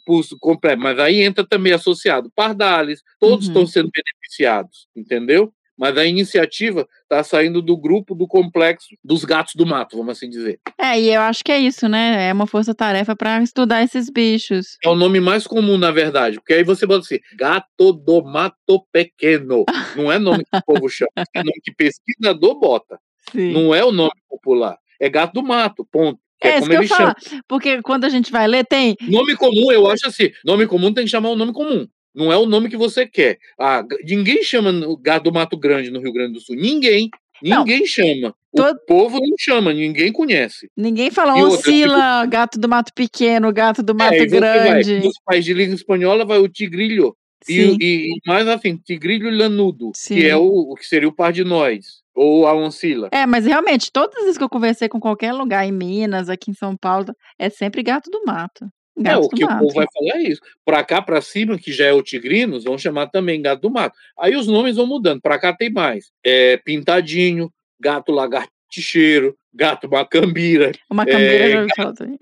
pulso 0.05 0.37
completo, 0.39 0.81
mas 0.81 0.97
aí 0.97 1.21
entra 1.21 1.45
também 1.45 1.73
associado 1.73 2.31
pardales, 2.35 3.01
todos 3.19 3.45
Uhum. 3.45 3.51
estão 3.51 3.67
sendo 3.67 3.91
beneficiados, 3.93 4.87
entendeu? 4.95 5.53
Mas 5.81 5.97
a 5.97 6.05
iniciativa 6.05 6.87
está 7.01 7.23
saindo 7.23 7.59
do 7.59 7.75
grupo 7.75 8.13
do 8.13 8.27
complexo 8.27 8.89
dos 9.03 9.25
gatos 9.25 9.55
do 9.55 9.65
mato, 9.65 9.97
vamos 9.97 10.15
assim 10.15 10.29
dizer. 10.29 10.59
É, 10.79 11.01
e 11.01 11.11
eu 11.11 11.21
acho 11.21 11.43
que 11.43 11.51
é 11.51 11.57
isso, 11.57 11.89
né? 11.89 12.29
É 12.29 12.31
uma 12.31 12.45
força-tarefa 12.45 13.15
para 13.15 13.41
estudar 13.41 13.81
esses 13.81 14.07
bichos. 14.07 14.77
É 14.85 14.87
o 14.87 14.93
nome 14.93 15.19
mais 15.19 15.47
comum, 15.47 15.79
na 15.79 15.89
verdade, 15.89 16.35
porque 16.35 16.53
aí 16.53 16.63
você 16.63 16.85
bota 16.85 16.99
assim, 16.99 17.17
gato 17.35 17.93
do 17.93 18.23
mato 18.23 18.85
pequeno. 18.91 19.65
Não 19.97 20.11
é 20.11 20.19
nome 20.19 20.43
que 20.43 20.55
o 20.55 20.61
povo 20.63 20.87
chama, 20.87 21.09
é 21.17 21.39
nome 21.39 21.59
que 21.63 21.73
pesquisador 21.73 22.59
bota. 22.59 22.99
Sim. 23.31 23.51
Não 23.51 23.73
é 23.73 23.83
o 23.83 23.91
nome 23.91 24.21
popular. 24.29 24.77
É 24.99 25.09
gato 25.09 25.33
do 25.33 25.41
mato, 25.41 25.83
ponto. 25.91 26.19
Que 26.39 26.47
é 26.47 26.51
é 26.51 26.57
isso 26.59 26.67
como 26.67 26.77
que 26.77 26.83
eu 26.83 26.87
chama. 26.87 27.15
falar. 27.19 27.43
Porque 27.47 27.81
quando 27.81 28.05
a 28.05 28.09
gente 28.09 28.31
vai 28.31 28.47
ler, 28.47 28.67
tem. 28.67 28.95
Nome 29.01 29.35
comum, 29.35 29.71
eu 29.71 29.89
acho 29.89 30.07
assim, 30.07 30.31
nome 30.45 30.67
comum 30.67 30.93
tem 30.93 31.05
que 31.05 31.09
chamar 31.09 31.29
o 31.29 31.35
nome 31.35 31.53
comum. 31.53 31.87
Não 32.13 32.31
é 32.31 32.37
o 32.37 32.45
nome 32.45 32.69
que 32.69 32.77
você 32.77 33.05
quer. 33.07 33.37
Ah, 33.59 33.83
ninguém 34.03 34.43
chama 34.43 34.71
gato 35.01 35.23
do 35.23 35.31
Mato 35.33 35.57
Grande 35.57 35.89
no 35.91 35.99
Rio 36.01 36.11
Grande 36.13 36.33
do 36.33 36.39
Sul. 36.41 36.55
Ninguém. 36.55 37.09
Não. 37.41 37.59
Ninguém 37.59 37.85
chama. 37.87 38.35
Todo- 38.55 38.75
O 38.75 38.85
povo 38.85 39.17
não 39.19 39.35
chama, 39.39 39.73
ninguém 39.73 40.11
conhece. 40.11 40.69
Ninguém 40.77 41.09
fala 41.09 41.37
E 41.37 41.41
outra, 41.41 41.57
oscila, 41.59 42.25
gato 42.25 42.59
do 42.59 42.67
mato 42.69 42.91
pequeno, 42.93 43.51
gato 43.51 43.81
do 43.81 43.95
mato 43.95 44.13
É, 44.13 44.23
e 44.23 44.29
você 44.29 44.39
vai, 44.39 44.83
grande. 44.83 44.99
nos 45.07 45.17
países 45.25 45.45
de 45.45 45.53
língua 45.53 45.73
espanhola 45.75 46.25
vai 46.25 46.37
o 46.37 46.47
tigrilho. 46.49 47.15
E, 47.49 47.75
e, 47.81 48.09
mais 48.27 48.47
assim, 48.47 48.77
tigrilho 48.77 49.31
lanudo, 49.35 49.91
Sim. 49.95 50.15
que 50.17 50.27
é 50.27 50.35
o, 50.37 50.43
o 50.43 50.75
que 50.75 50.85
seria 50.85 51.07
o 51.09 51.11
pardinoides, 51.15 52.03
ou 52.13 52.45
a 52.45 52.53
oncila. 52.53 53.09
É, 53.11 53.25
mas 53.25 53.47
realmente, 53.47 53.89
todas 53.91 54.15
as 54.17 54.23
vezes 54.25 54.37
que 54.37 54.43
eu 54.43 54.49
conversei 54.49 54.87
com 54.87 54.99
qualquer 54.99 55.33
lugar, 55.33 55.65
em 55.65 55.71
Minas, 55.71 56.29
aqui 56.29 56.51
em 56.51 56.53
São 56.53 56.77
Paulo, 56.77 57.07
é 57.39 57.49
sempre 57.49 57.81
gato 57.81 58.11
do 58.11 58.23
mato. 58.23 58.67
É, 59.01 59.11
Gato 59.13 59.25
o 59.25 59.27
do 59.29 59.35
que 59.35 59.43
o 59.43 59.47
mato. 59.47 59.59
povo 59.59 59.73
vai 59.73 59.85
falar 59.93 60.21
é 60.21 60.23
isso. 60.29 60.41
Pra 60.65 60.83
cá, 60.83 61.01
pra 61.01 61.21
cima, 61.21 61.57
que 61.57 61.71
já 61.71 61.85
é 61.85 61.93
o 61.93 62.01
tigrinos, 62.01 62.63
vão 62.63 62.77
chamar 62.77 63.07
também 63.07 63.41
gato 63.41 63.61
do 63.61 63.69
mato. 63.71 63.95
Aí 64.19 64.35
os 64.35 64.47
nomes 64.47 64.75
vão 64.75 64.87
mudando. 64.87 65.21
Pra 65.21 65.39
cá 65.39 65.53
tem 65.53 65.71
mais. 65.71 66.11
É, 66.23 66.57
pintadinho, 66.57 67.51
gato 67.79 68.11
lagartixeiro, 68.11 69.35
gato 69.53 69.89
macambira, 69.89 70.71
Uma 70.89 71.05
cambeira 71.05 71.67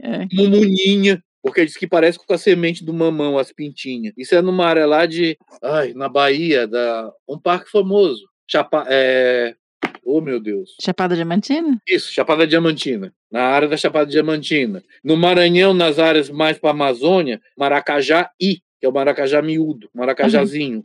é. 0.02 0.24
É. 0.24 0.28
mumuninha, 0.34 1.24
porque 1.42 1.66
diz 1.66 1.78
que 1.78 1.88
parece 1.88 2.18
com 2.18 2.34
a 2.34 2.38
semente 2.38 2.84
do 2.84 2.94
mamão, 2.94 3.38
as 3.38 3.52
pintinhas. 3.52 4.14
Isso 4.18 4.36
é 4.36 4.42
numa 4.42 4.66
área 4.66 4.86
lá 4.86 5.06
de. 5.06 5.38
Ai, 5.62 5.94
na 5.94 6.10
Bahia, 6.10 6.68
da, 6.68 7.12
um 7.28 7.38
parque 7.40 7.70
famoso. 7.70 8.28
Chapa, 8.48 8.86
é, 8.90 9.54
oh, 10.18 10.22
meu 10.22 10.40
Deus. 10.40 10.76
Chapada 10.82 11.16
Diamantina? 11.16 11.80
Isso, 11.88 12.12
Chapada 12.14 12.46
Diamantina. 12.48 13.14
Na 13.32 13.44
área 13.44 13.68
da 13.68 13.78
Chapada 13.78 14.10
Diamantina. 14.10 14.84
No 15.04 15.16
Maranhão, 15.16 15.74
nas 15.74 16.00
áreas 16.00 16.30
mais 16.30 16.58
para 16.58 16.70
a 16.70 16.74
Amazônia, 16.74 17.40
Maracajá 17.58 18.30
I, 18.42 18.56
que 18.80 18.86
é 18.86 18.90
o 18.90 18.94
Maracajá 18.94 19.42
miúdo, 19.42 19.90
Maracajazinho. 19.94 20.84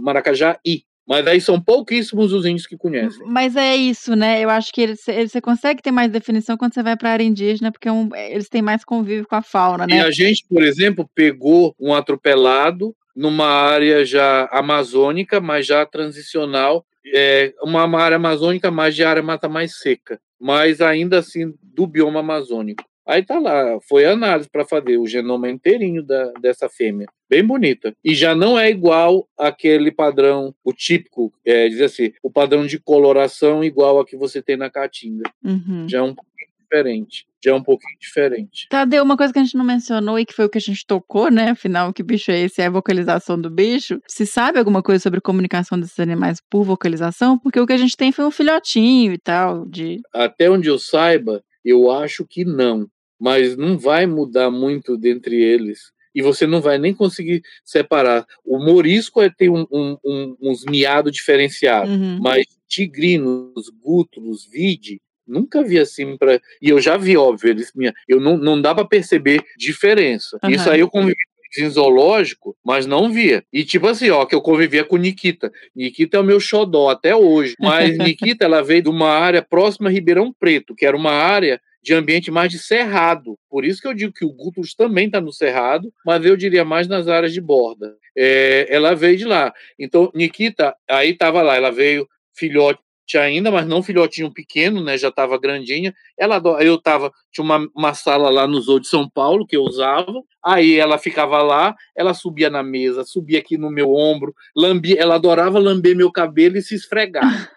Maracajá 0.00 0.58
I. 0.64 0.84
Mas 1.06 1.26
aí 1.26 1.38
são 1.38 1.60
pouquíssimos 1.60 2.32
os 2.32 2.46
índios 2.46 2.66
que 2.66 2.78
conhecem. 2.78 3.26
Mas 3.26 3.56
é 3.56 3.76
isso, 3.76 4.16
né? 4.16 4.42
Eu 4.42 4.48
acho 4.48 4.72
que 4.72 4.80
eles, 4.80 5.04
você 5.04 5.38
consegue 5.38 5.82
ter 5.82 5.90
mais 5.90 6.10
definição 6.10 6.56
quando 6.56 6.72
você 6.72 6.82
vai 6.82 6.96
para 6.96 7.10
a 7.10 7.12
área 7.12 7.24
indígena, 7.24 7.70
porque 7.70 7.88
é 7.88 7.92
um- 7.92 8.08
eles 8.16 8.48
têm 8.48 8.62
mais 8.62 8.86
convívio 8.86 9.26
com 9.28 9.36
a 9.36 9.42
fauna, 9.42 9.84
E 9.84 9.88
né? 9.88 10.00
a 10.00 10.10
gente, 10.10 10.46
por 10.48 10.62
exemplo, 10.62 11.06
pegou 11.14 11.74
um 11.78 11.92
atropelado 11.92 12.96
numa 13.14 13.46
área 13.46 14.02
já 14.04 14.48
amazônica, 14.50 15.42
mas 15.42 15.66
já 15.66 15.84
transicional, 15.84 16.86
é, 17.06 17.52
uma 17.62 18.00
área 18.00 18.16
amazônica, 18.16 18.70
mas 18.70 18.94
de 18.94 19.04
área 19.04 19.22
mata 19.22 19.48
mais 19.48 19.76
seca, 19.76 20.20
mas 20.40 20.80
ainda 20.80 21.18
assim 21.18 21.54
do 21.62 21.86
bioma 21.86 22.20
amazônico. 22.20 22.84
Aí 23.06 23.22
tá 23.22 23.38
lá, 23.38 23.78
foi 23.86 24.06
a 24.06 24.12
análise 24.12 24.48
para 24.48 24.64
fazer 24.64 24.96
o 24.96 25.06
genoma 25.06 25.50
inteirinho 25.50 26.02
da, 26.02 26.32
dessa 26.40 26.70
fêmea, 26.70 27.06
bem 27.28 27.44
bonita. 27.44 27.94
E 28.02 28.14
já 28.14 28.34
não 28.34 28.58
é 28.58 28.70
igual 28.70 29.28
aquele 29.36 29.90
padrão, 29.90 30.54
o 30.64 30.72
típico, 30.72 31.30
é, 31.44 31.68
dizer 31.68 31.84
assim, 31.84 32.12
o 32.22 32.30
padrão 32.30 32.66
de 32.66 32.78
coloração 32.78 33.62
igual 33.62 34.00
a 34.00 34.06
que 34.06 34.16
você 34.16 34.40
tem 34.40 34.56
na 34.56 34.70
caatinga. 34.70 35.30
Uhum. 35.44 35.86
Já 35.86 35.98
é 35.98 36.02
um 36.02 36.14
pouquinho 36.14 36.48
diferente. 36.62 37.26
Já 37.44 37.50
é 37.50 37.54
um 37.54 37.62
pouquinho 37.62 37.96
diferente. 38.00 38.66
Tadeu, 38.70 39.02
uma 39.04 39.16
coisa 39.16 39.32
que 39.32 39.38
a 39.38 39.44
gente 39.44 39.56
não 39.56 39.64
mencionou 39.64 40.18
e 40.18 40.24
que 40.24 40.32
foi 40.32 40.46
o 40.46 40.48
que 40.48 40.58
a 40.58 40.60
gente 40.60 40.86
tocou, 40.86 41.30
né? 41.30 41.50
Afinal, 41.50 41.92
que 41.92 42.02
bicho 42.02 42.30
é 42.30 42.40
esse? 42.40 42.62
É 42.62 42.66
a 42.66 42.70
vocalização 42.70 43.38
do 43.40 43.50
bicho. 43.50 44.00
Se 44.08 44.24
sabe 44.24 44.58
alguma 44.58 44.82
coisa 44.82 45.02
sobre 45.02 45.20
comunicação 45.20 45.78
desses 45.78 45.98
animais 46.00 46.38
por 46.50 46.64
vocalização? 46.64 47.38
Porque 47.38 47.60
o 47.60 47.66
que 47.66 47.72
a 47.72 47.76
gente 47.78 47.96
tem 47.96 48.10
foi 48.12 48.24
um 48.24 48.30
filhotinho 48.30 49.12
e 49.12 49.18
tal, 49.18 49.66
de. 49.66 50.00
até 50.12 50.50
onde 50.50 50.68
eu 50.68 50.78
saiba, 50.78 51.42
eu 51.64 51.90
acho 51.90 52.24
que 52.26 52.44
não. 52.44 52.88
Mas 53.20 53.56
não 53.56 53.78
vai 53.78 54.06
mudar 54.06 54.50
muito 54.50 54.96
dentre 54.96 55.36
eles. 55.40 55.92
E 56.14 56.22
você 56.22 56.46
não 56.46 56.60
vai 56.60 56.78
nem 56.78 56.94
conseguir 56.94 57.42
separar. 57.64 58.24
O 58.44 58.58
morisco 58.58 59.20
é, 59.20 59.28
tem 59.28 59.48
um, 59.50 59.66
um- 59.72 59.96
um- 60.04 60.36
uns 60.42 60.64
miados 60.64 61.12
diferenciados. 61.12 61.90
Uhum. 61.90 62.20
Mas 62.22 62.44
tigrinos, 62.68 63.68
gútulos, 63.82 64.46
vide, 64.50 65.00
nunca 65.26 65.62
vi 65.62 65.78
assim 65.78 66.16
para. 66.16 66.40
E 66.60 66.68
eu 66.68 66.80
já 66.80 66.96
vi, 66.96 67.16
óbvio, 67.16 67.50
eles 67.50 67.72
minha, 67.74 67.94
eu 68.08 68.20
não, 68.20 68.36
não 68.36 68.60
dá 68.60 68.74
para 68.74 68.84
perceber 68.84 69.42
diferença. 69.56 70.38
Aham. 70.42 70.52
Isso 70.52 70.70
aí 70.70 70.80
eu 70.80 70.88
convivi 70.88 71.16
em 71.56 71.68
zoológico, 71.70 72.56
mas 72.64 72.86
não 72.86 73.12
via. 73.12 73.44
E 73.52 73.64
tipo 73.64 73.86
assim, 73.86 74.10
ó, 74.10 74.24
que 74.24 74.34
eu 74.34 74.40
convivia 74.40 74.84
com 74.84 74.96
Nikita. 74.96 75.52
Nikita 75.74 76.16
é 76.16 76.20
o 76.20 76.24
meu 76.24 76.40
xodó 76.40 76.90
até 76.90 77.14
hoje. 77.14 77.54
Mas 77.60 77.96
Nikita, 77.98 78.44
ela 78.44 78.62
veio 78.62 78.82
de 78.82 78.88
uma 78.88 79.10
área 79.10 79.42
próxima 79.42 79.88
a 79.88 79.92
Ribeirão 79.92 80.32
Preto, 80.32 80.74
que 80.74 80.84
era 80.84 80.96
uma 80.96 81.12
área 81.12 81.60
de 81.82 81.92
ambiente 81.92 82.30
mais 82.30 82.50
de 82.50 82.58
cerrado. 82.58 83.38
Por 83.48 83.64
isso 83.64 83.80
que 83.80 83.86
eu 83.86 83.94
digo 83.94 84.12
que 84.12 84.24
o 84.24 84.32
Gutus 84.32 84.74
também 84.74 85.06
está 85.06 85.20
no 85.20 85.32
cerrado, 85.32 85.92
mas 86.04 86.24
eu 86.24 86.36
diria 86.36 86.64
mais 86.64 86.88
nas 86.88 87.08
áreas 87.08 87.32
de 87.32 87.42
borda. 87.42 87.94
É, 88.16 88.66
ela 88.70 88.94
veio 88.94 89.18
de 89.18 89.24
lá. 89.24 89.52
Então, 89.78 90.10
Nikita, 90.14 90.74
aí 90.88 91.10
estava 91.10 91.42
lá, 91.42 91.56
ela 91.56 91.70
veio 91.70 92.08
filhote 92.32 92.80
ainda, 93.18 93.50
mas 93.50 93.66
não 93.66 93.82
filhotinho 93.82 94.32
pequeno, 94.32 94.82
né? 94.82 94.96
Já 94.96 95.08
estava 95.08 95.38
grandinha. 95.38 95.94
Ela, 96.18 96.40
eu 96.60 96.80
tava, 96.80 97.12
tinha 97.30 97.44
uma, 97.44 97.68
uma 97.74 97.94
sala 97.94 98.30
lá 98.30 98.46
no 98.46 98.60
Zoo 98.60 98.80
de 98.80 98.88
São 98.88 99.08
Paulo 99.08 99.46
que 99.46 99.56
eu 99.56 99.62
usava. 99.62 100.22
Aí 100.44 100.78
ela 100.78 100.98
ficava 100.98 101.42
lá, 101.42 101.74
ela 101.96 102.14
subia 102.14 102.48
na 102.48 102.62
mesa, 102.62 103.04
subia 103.04 103.38
aqui 103.38 103.56
no 103.56 103.70
meu 103.70 103.94
ombro, 103.94 104.34
lambia, 104.54 104.96
ela 104.98 105.14
adorava 105.14 105.58
lamber 105.58 105.96
meu 105.96 106.10
cabelo 106.10 106.56
e 106.56 106.62
se 106.62 106.74
esfregar, 106.74 107.50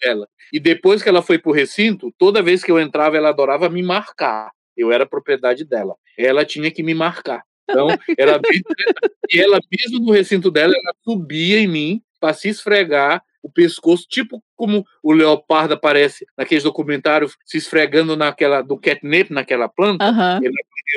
dela. 0.00 0.28
E 0.52 0.58
depois 0.58 1.02
que 1.02 1.08
ela 1.08 1.22
foi 1.22 1.38
pro 1.38 1.52
recinto, 1.52 2.12
toda 2.18 2.42
vez 2.42 2.64
que 2.64 2.70
eu 2.70 2.80
entrava, 2.80 3.16
ela 3.16 3.28
adorava 3.28 3.68
me 3.68 3.82
marcar. 3.82 4.50
Eu 4.76 4.90
era 4.90 5.06
propriedade 5.06 5.64
dela. 5.64 5.94
Ela 6.18 6.44
tinha 6.44 6.70
que 6.70 6.82
me 6.82 6.94
marcar. 6.94 7.42
Então, 7.68 7.88
era 8.18 8.38
bem 8.38 8.60
e 9.30 9.38
ela 9.38 9.60
mesmo 9.70 10.04
no 10.04 10.12
recinto 10.12 10.50
dela, 10.50 10.72
ela 10.74 10.94
subia 11.04 11.60
em 11.60 11.68
mim 11.68 12.02
para 12.18 12.34
se 12.34 12.48
esfregar 12.48 13.22
o 13.42 13.50
pescoço, 13.50 14.06
tipo 14.08 14.42
como 14.54 14.84
o 15.02 15.12
leopardo 15.12 15.74
aparece 15.74 16.26
naqueles 16.36 16.62
documentários 16.64 17.36
se 17.44 17.56
esfregando 17.58 18.16
naquela 18.16 18.60
do 18.62 18.76
catnip 18.78 19.30
naquela 19.32 19.68
planta. 19.68 20.04
Aham. 20.04 20.40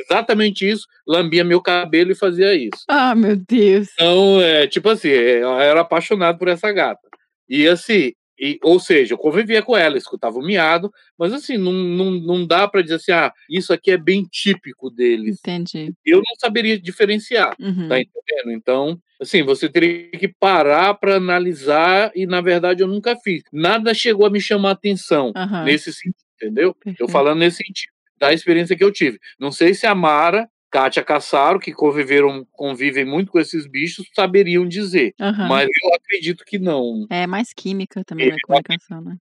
Exatamente 0.06 0.68
isso, 0.68 0.88
lambia 1.08 1.44
meu 1.44 1.62
cabelo 1.62 2.12
e 2.12 2.16
fazia 2.16 2.54
isso. 2.56 2.84
Ah, 2.90 3.14
meu 3.14 3.36
Deus. 3.36 3.90
Então, 3.94 4.42
é, 4.42 4.66
tipo 4.68 4.90
assim, 4.90 5.10
é, 5.10 5.44
eu 5.44 5.60
era 5.60 5.82
apaixonado 5.82 6.38
por 6.40 6.48
essa 6.48 6.72
gata. 6.72 7.08
E 7.48 7.68
assim, 7.68 8.14
e, 8.40 8.58
ou 8.64 8.80
seja, 8.80 9.14
eu 9.14 9.18
convivia 9.18 9.62
com 9.62 9.78
ela, 9.78 9.96
escutava 9.98 10.38
o 10.38 10.42
miado, 10.44 10.92
mas 11.18 11.32
assim, 11.32 11.58
não, 11.58 11.72
não, 11.72 12.12
não 12.12 12.48
dá 12.48 12.68
para 12.68 12.82
dizer 12.82 12.96
assim, 12.96 13.12
ah, 13.12 13.32
isso 13.50 13.72
aqui 13.72 13.92
é 13.92 13.98
bem 13.98 14.24
típico 14.24 14.90
deles. 14.90 15.38
Entendi. 15.40 15.94
Eu 16.04 16.18
não 16.18 16.36
saberia 16.40 16.80
diferenciar, 16.80 17.56
Uhum. 17.60 17.88
tá 17.88 18.00
entendendo? 18.00 18.52
Então, 18.52 18.98
assim, 19.24 19.44
você 19.44 19.68
teria 19.68 20.12
que 20.12 20.28
parar 20.28 20.94
para 20.94 21.16
analisar 21.16 22.12
e, 22.16 22.26
na 22.26 22.42
verdade, 22.42 22.84
eu 22.84 22.88
nunca 22.88 23.16
fiz. 23.16 23.44
Nada 23.52 23.94
chegou 23.94 24.26
a 24.26 24.30
me 24.30 24.40
chamar 24.40 24.72
atenção 24.72 25.32
Aham. 25.36 25.66
nesse 25.66 25.92
sentido, 25.92 26.16
entendeu? 26.36 26.74
Perfeito. 26.76 27.02
Eu 27.02 27.08
falando 27.08 27.40
nesse 27.40 27.58
sentido, 27.58 27.92
da 28.18 28.32
experiência 28.32 28.76
que 28.76 28.84
eu 28.84 28.92
tive. 28.92 29.20
Não 29.40 29.52
sei 29.52 29.74
se 29.74 29.86
a 29.86 29.96
Mara, 29.96 30.48
Kátia 30.70 31.04
Cassaro, 31.04 31.60
que 31.60 31.72
conviveram, 31.72 32.46
convivem 32.52 33.06
muito 33.06 33.32
com 33.32 33.40
esses 33.40 33.68
bichos, 33.68 34.08
saberiam 34.16 34.68
dizer. 34.68 35.14
Aham. 35.20 35.48
Mas 35.48 35.70
eu 35.84 35.94
acredito 35.94 36.44
que 36.46 36.60
não. 36.60 37.06
É 37.10 37.28
mais 37.28 37.54
química 37.54 38.04
também 38.04 38.30
na 38.30 38.36
Eu 38.36 38.40
comunicação, 38.46 39.02
né? 39.02 39.18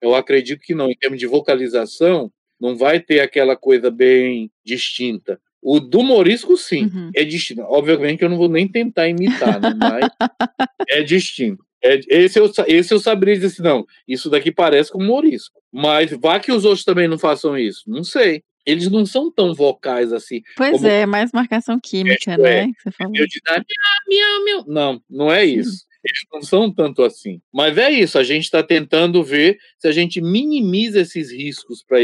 Eu 0.00 0.14
acredito 0.14 0.60
que 0.60 0.74
não. 0.74 0.90
Em 0.90 0.96
termos 0.96 1.18
de 1.18 1.26
vocalização, 1.26 2.32
não 2.60 2.76
vai 2.76 3.00
ter 3.00 3.20
aquela 3.20 3.56
coisa 3.56 3.90
bem 3.90 4.50
distinta. 4.64 5.40
O 5.62 5.78
do 5.78 6.02
morisco, 6.02 6.56
sim, 6.56 6.84
Uhum. 6.84 7.10
é 7.14 7.22
distinto. 7.24 7.60
Obviamente 7.62 8.18
que 8.18 8.24
eu 8.24 8.30
não 8.30 8.38
vou 8.38 8.48
nem 8.48 8.66
tentar 8.66 9.08
imitar, 9.08 9.60
né? 9.60 9.74
mas 9.78 10.08
é 10.88 11.02
distinto. 11.02 11.64
É, 11.82 11.98
esse, 12.08 12.38
eu, 12.38 12.50
esse 12.66 12.92
eu 12.92 12.98
saberia 13.00 13.34
dizer 13.36 13.46
assim, 13.48 13.62
não, 13.62 13.86
isso 14.06 14.28
daqui 14.30 14.50
parece 14.52 14.90
com 14.92 15.02
morisco. 15.02 15.58
Mas 15.72 16.10
vá 16.20 16.38
que 16.38 16.52
os 16.52 16.64
outros 16.64 16.84
também 16.84 17.08
não 17.08 17.18
façam 17.18 17.56
isso. 17.56 17.84
Não 17.86 18.04
sei. 18.04 18.42
Eles 18.66 18.90
não 18.90 19.06
são 19.06 19.32
tão 19.32 19.54
vocais 19.54 20.12
assim. 20.12 20.42
Pois 20.56 20.72
Como- 20.72 20.86
é, 20.86 21.06
mais 21.06 21.32
marcação 21.32 21.80
química, 21.82 22.32
É, 22.32 22.36
né? 22.36 22.66
Que 22.66 22.82
você 22.82 22.90
falou. 22.90 23.12
Eu 23.16 23.26
dar 23.46 23.54
miau, 23.66 24.08
miau, 24.08 24.44
miau. 24.44 24.64
Não, 24.68 25.02
não 25.08 25.32
é 25.32 25.44
isso. 25.46 25.86
Eles 26.04 26.20
não 26.32 26.42
são 26.42 26.72
tanto 26.72 27.02
assim. 27.02 27.40
Mas 27.52 27.76
é 27.78 27.90
isso, 27.90 28.18
a 28.18 28.22
gente 28.22 28.44
está 28.44 28.62
tentando 28.62 29.22
ver 29.24 29.58
se 29.78 29.88
a 29.88 29.92
gente 29.92 30.20
minimiza 30.20 31.00
esses 31.00 31.30
riscos 31.32 31.82
para 31.82 31.98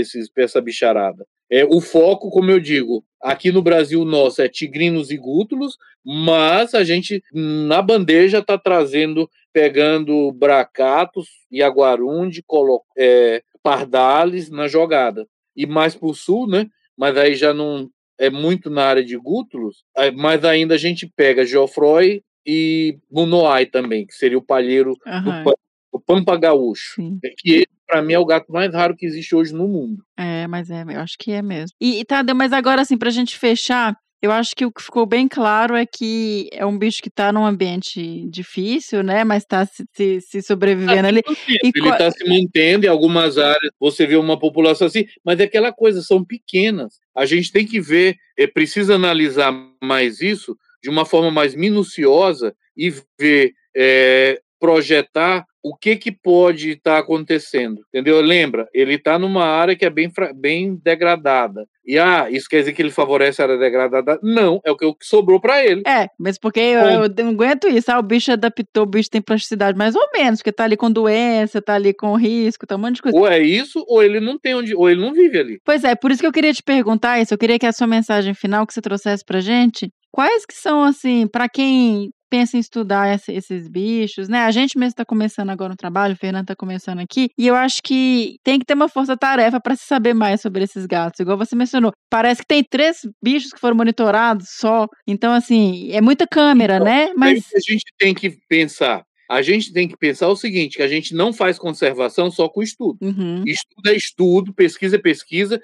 essa 0.45 0.61
bicharada. 0.61 1.27
É, 1.51 1.65
o 1.65 1.81
foco, 1.81 2.31
como 2.31 2.51
eu 2.51 2.59
digo, 2.61 3.05
aqui 3.23 3.53
no 3.53 3.63
Brasil 3.63 4.05
nosso 4.05 4.43
é 4.43 4.49
tigrinos 4.49 5.11
e 5.11 5.17
gútulos, 5.17 5.77
mas 6.05 6.75
a 6.75 6.83
gente 6.85 7.23
na 7.33 7.81
bandeja 7.81 8.39
está 8.39 8.59
trazendo, 8.59 9.29
pegando 9.53 10.33
bracatos, 10.33 11.29
iaguarundi, 11.53 12.43
colo- 12.47 12.83
é, 12.99 13.43
pardales 13.63 14.51
na 14.51 14.67
jogada. 14.69 15.27
E 15.57 15.67
mais 15.67 15.95
para 15.95 16.09
o 16.09 16.15
sul, 16.15 16.47
né? 16.49 16.67
Mas 16.97 17.17
aí 17.17 17.35
já 17.35 17.53
não 17.55 17.89
é 18.19 18.31
muito 18.31 18.71
na 18.71 18.85
área 18.85 19.05
de 19.05 19.17
gútulos, 19.17 19.85
aí- 19.97 20.11
mas 20.11 20.45
ainda 20.45 20.75
a 20.75 20.79
gente 20.79 21.07
pega 21.17 21.45
Geoffroy 21.45 22.23
e 22.47 22.99
Munoai 23.11 23.67
também, 23.67 24.07
que 24.07 24.15
seria 24.15 24.39
o 24.39 24.43
palheiro 24.43 24.97
do, 25.23 25.31
pa- 25.45 25.55
do 25.93 26.01
Pampa 26.01 26.37
Gaúcho. 26.37 26.95
sim. 26.97 27.19
Que 27.39 27.67
para 27.87 28.03
mim 28.03 28.13
é 28.13 28.19
o 28.19 28.25
gato 28.27 28.51
mais 28.53 28.73
raro 28.75 28.97
que 28.97 29.07
existe 29.07 29.35
hoje 29.35 29.55
no 29.55 29.69
mundo. 29.69 30.03
É, 30.17 30.47
mas 30.47 30.71
é, 30.71 30.83
eu 30.83 31.01
acho 31.01 31.17
que 31.19 31.33
é 31.33 31.43
mesmo. 31.43 31.75
E, 31.81 32.01
e 32.01 32.05
Tadeu, 32.05 32.35
mas 32.35 32.53
agora 32.53 32.83
assim, 32.83 32.99
pra 32.99 33.11
gente 33.11 33.39
fechar, 33.39 33.97
eu 34.23 34.33
acho 34.33 34.57
que 34.57 34.65
o 34.65 34.73
que 34.73 34.83
ficou 34.83 35.07
bem 35.07 35.29
claro 35.29 35.75
é 35.77 35.85
que 35.87 36.49
é 36.53 36.65
um 36.65 36.79
bicho 36.79 37.03
que 37.03 37.11
tá 37.11 37.31
num 37.31 37.45
ambiente 37.45 38.27
difícil, 38.29 39.03
né? 39.03 39.25
Mas 39.25 39.45
tá 39.45 39.67
se, 39.67 39.85
se, 39.93 40.21
se 40.21 40.43
sobrevivendo 40.43 41.07
ali. 41.07 41.23
E 41.49 41.71
Ele 41.75 41.89
está 41.89 42.11
se 42.11 42.29
mantendo 42.29 42.87
em 42.87 42.89
algumas 42.89 43.37
áreas, 43.39 43.71
você 43.79 44.07
vê 44.07 44.17
uma 44.17 44.39
população 44.39 44.87
assim, 44.87 45.07
mas 45.25 45.39
é 45.39 45.45
aquela 45.45 45.73
coisa, 45.73 46.03
são 46.03 46.25
pequenas. 46.25 46.95
A 47.15 47.27
gente 47.27 47.53
tem 47.53 47.67
que 47.67 47.81
ver, 47.81 48.17
é, 48.39 48.47
precisa 48.47 48.95
analisar 48.95 49.53
mais 49.83 50.21
isso 50.21 50.57
de 50.83 50.89
uma 50.89 51.05
forma 51.05 51.31
mais 51.31 51.55
minuciosa 51.55 52.55
e 52.77 52.93
ver, 53.21 53.53
é, 53.77 54.41
projetar 54.59 55.45
o 55.67 55.75
que, 55.75 55.97
que 55.97 56.13
pode 56.13 56.71
estar 56.71 56.97
acontecendo, 56.97 57.81
entendeu? 57.89 58.21
Lembra, 58.21 58.69
ele 58.73 58.95
está 58.95 59.19
numa 59.19 59.45
área 59.45 59.75
que 59.75 59.85
é 59.85 59.91
bem, 59.91 60.09
bem 60.37 60.77
degradada. 60.77 61.67
E, 61.85 61.99
ah, 61.99 62.29
isso 62.31 62.49
quer 62.49 62.61
dizer 62.61 62.73
que 62.73 62.81
ele 62.81 62.93
favorece 62.93 63.43
a 63.43 63.47
área 63.47 63.59
degradada? 63.59 64.17
Não, 64.23 64.61
é 64.65 64.71
o 64.71 64.77
que 64.77 64.87
sobrou 65.03 65.41
para 65.41 65.65
ele. 65.65 65.83
É, 65.85 66.09
mas 66.17 66.39
porque 66.39 66.61
eu, 66.61 66.81
eu 66.81 67.25
não 67.25 67.31
aguento 67.31 67.67
isso. 67.67 67.91
Ah, 67.91 67.99
o 67.99 68.03
bicho 68.03 68.31
adaptou, 68.31 68.85
o 68.85 68.87
bicho 68.87 69.11
tem 69.11 69.21
plasticidade, 69.21 69.77
mais 69.77 69.97
ou 69.97 70.09
menos, 70.17 70.39
porque 70.39 70.53
tá 70.53 70.63
ali 70.63 70.77
com 70.77 70.89
doença, 70.89 71.61
tá 71.61 71.75
ali 71.75 71.93
com 71.93 72.15
risco, 72.15 72.65
tá 72.65 72.77
um 72.77 72.79
monte 72.79 72.97
de 72.97 73.03
coisa. 73.03 73.19
Ou 73.19 73.27
é 73.27 73.41
isso, 73.41 73.85
ou 73.89 74.01
ele 74.01 74.21
não 74.21 74.39
tem 74.39 74.55
onde, 74.55 74.73
ou 74.73 74.89
ele 74.89 75.01
não 75.01 75.13
vive 75.13 75.37
ali. 75.37 75.59
Pois 75.65 75.83
é, 75.83 75.97
por 75.97 76.13
isso 76.13 76.21
que 76.21 76.27
eu 76.29 76.33
queria 76.33 76.55
te 76.55 76.63
perguntar 76.63 77.21
isso. 77.21 77.35
Eu 77.35 77.39
queria 77.39 77.59
que 77.59 77.67
a 77.67 77.73
sua 77.73 77.89
mensagem 77.89 78.35
final 78.35 78.65
que 78.65 78.73
você 78.73 78.81
trouxesse 78.81 79.25
pra 79.25 79.41
gente, 79.41 79.91
quais 80.13 80.47
que 80.47 80.55
são, 80.55 80.85
assim, 80.85 81.27
pra 81.27 81.49
quem 81.49 82.11
pensa 82.31 82.57
em 82.57 82.61
estudar 82.61 83.15
esse- 83.15 83.33
esses 83.33 83.69
bichos, 83.69 84.29
né? 84.29 84.41
A 84.41 84.51
gente 84.51 84.79
mesmo 84.79 84.91
está 84.91 85.05
começando 85.05 85.51
agora 85.51 85.71
no 85.71 85.77
trabalho, 85.77 86.15
o 86.15 86.17
Fernando 86.17 86.43
está 86.43 86.57
começando 86.57 86.99
aqui, 87.01 87.29
e 87.39 87.47
eu 87.47 87.55
acho 87.55 87.83
que 87.83 88.37
tem 88.43 88.59
que 88.59 88.65
ter 88.65 88.75
uma 88.75 88.89
força-tarefa 88.89 89.61
para 89.61 89.77
se 89.77 89.85
saber 89.85 90.15
mais 90.15 90.41
sobre 90.41 90.65
esses 90.65 90.87
gatos. 90.87 91.21
Igual 91.21 91.39
você 91.39 91.55
mencionou, 91.57 91.93
parece 92.11 92.43
que 92.43 92.47
tem 92.49 92.65
três 92.65 92.99
bichos 93.23 93.53
que 93.53 93.61
foram 93.61 93.77
monitorados 93.77 94.49
só. 94.59 94.87
Então, 95.07 95.33
assim, 95.33 95.91
é 95.93 96.01
muita 96.01 96.27
câmera, 96.27 96.79
né? 96.81 97.05
Aí 97.07 97.15
Mas. 97.17 97.45
a 97.55 97.61
gente 97.61 97.85
tem 97.99 98.15
que 98.15 98.37
pensar. 98.49 99.03
A 99.29 99.43
gente 99.43 99.73
tem 99.73 99.89
que 99.89 99.97
pensar 99.97 100.29
o 100.29 100.37
seguinte: 100.37 100.77
que 100.77 100.83
a 100.83 100.89
gente 100.89 101.15
não 101.15 101.33
faz 101.33 101.59
conservação 101.59 102.31
só 102.31 102.49
com 102.49 102.63
estudo. 102.63 102.99
Uhum, 103.01 103.43
Estudo 103.47 103.89
é 103.89 103.95
estudo, 103.95 104.53
pesquisa 104.53 104.97
é 104.97 104.99
pesquisa, 104.99 105.61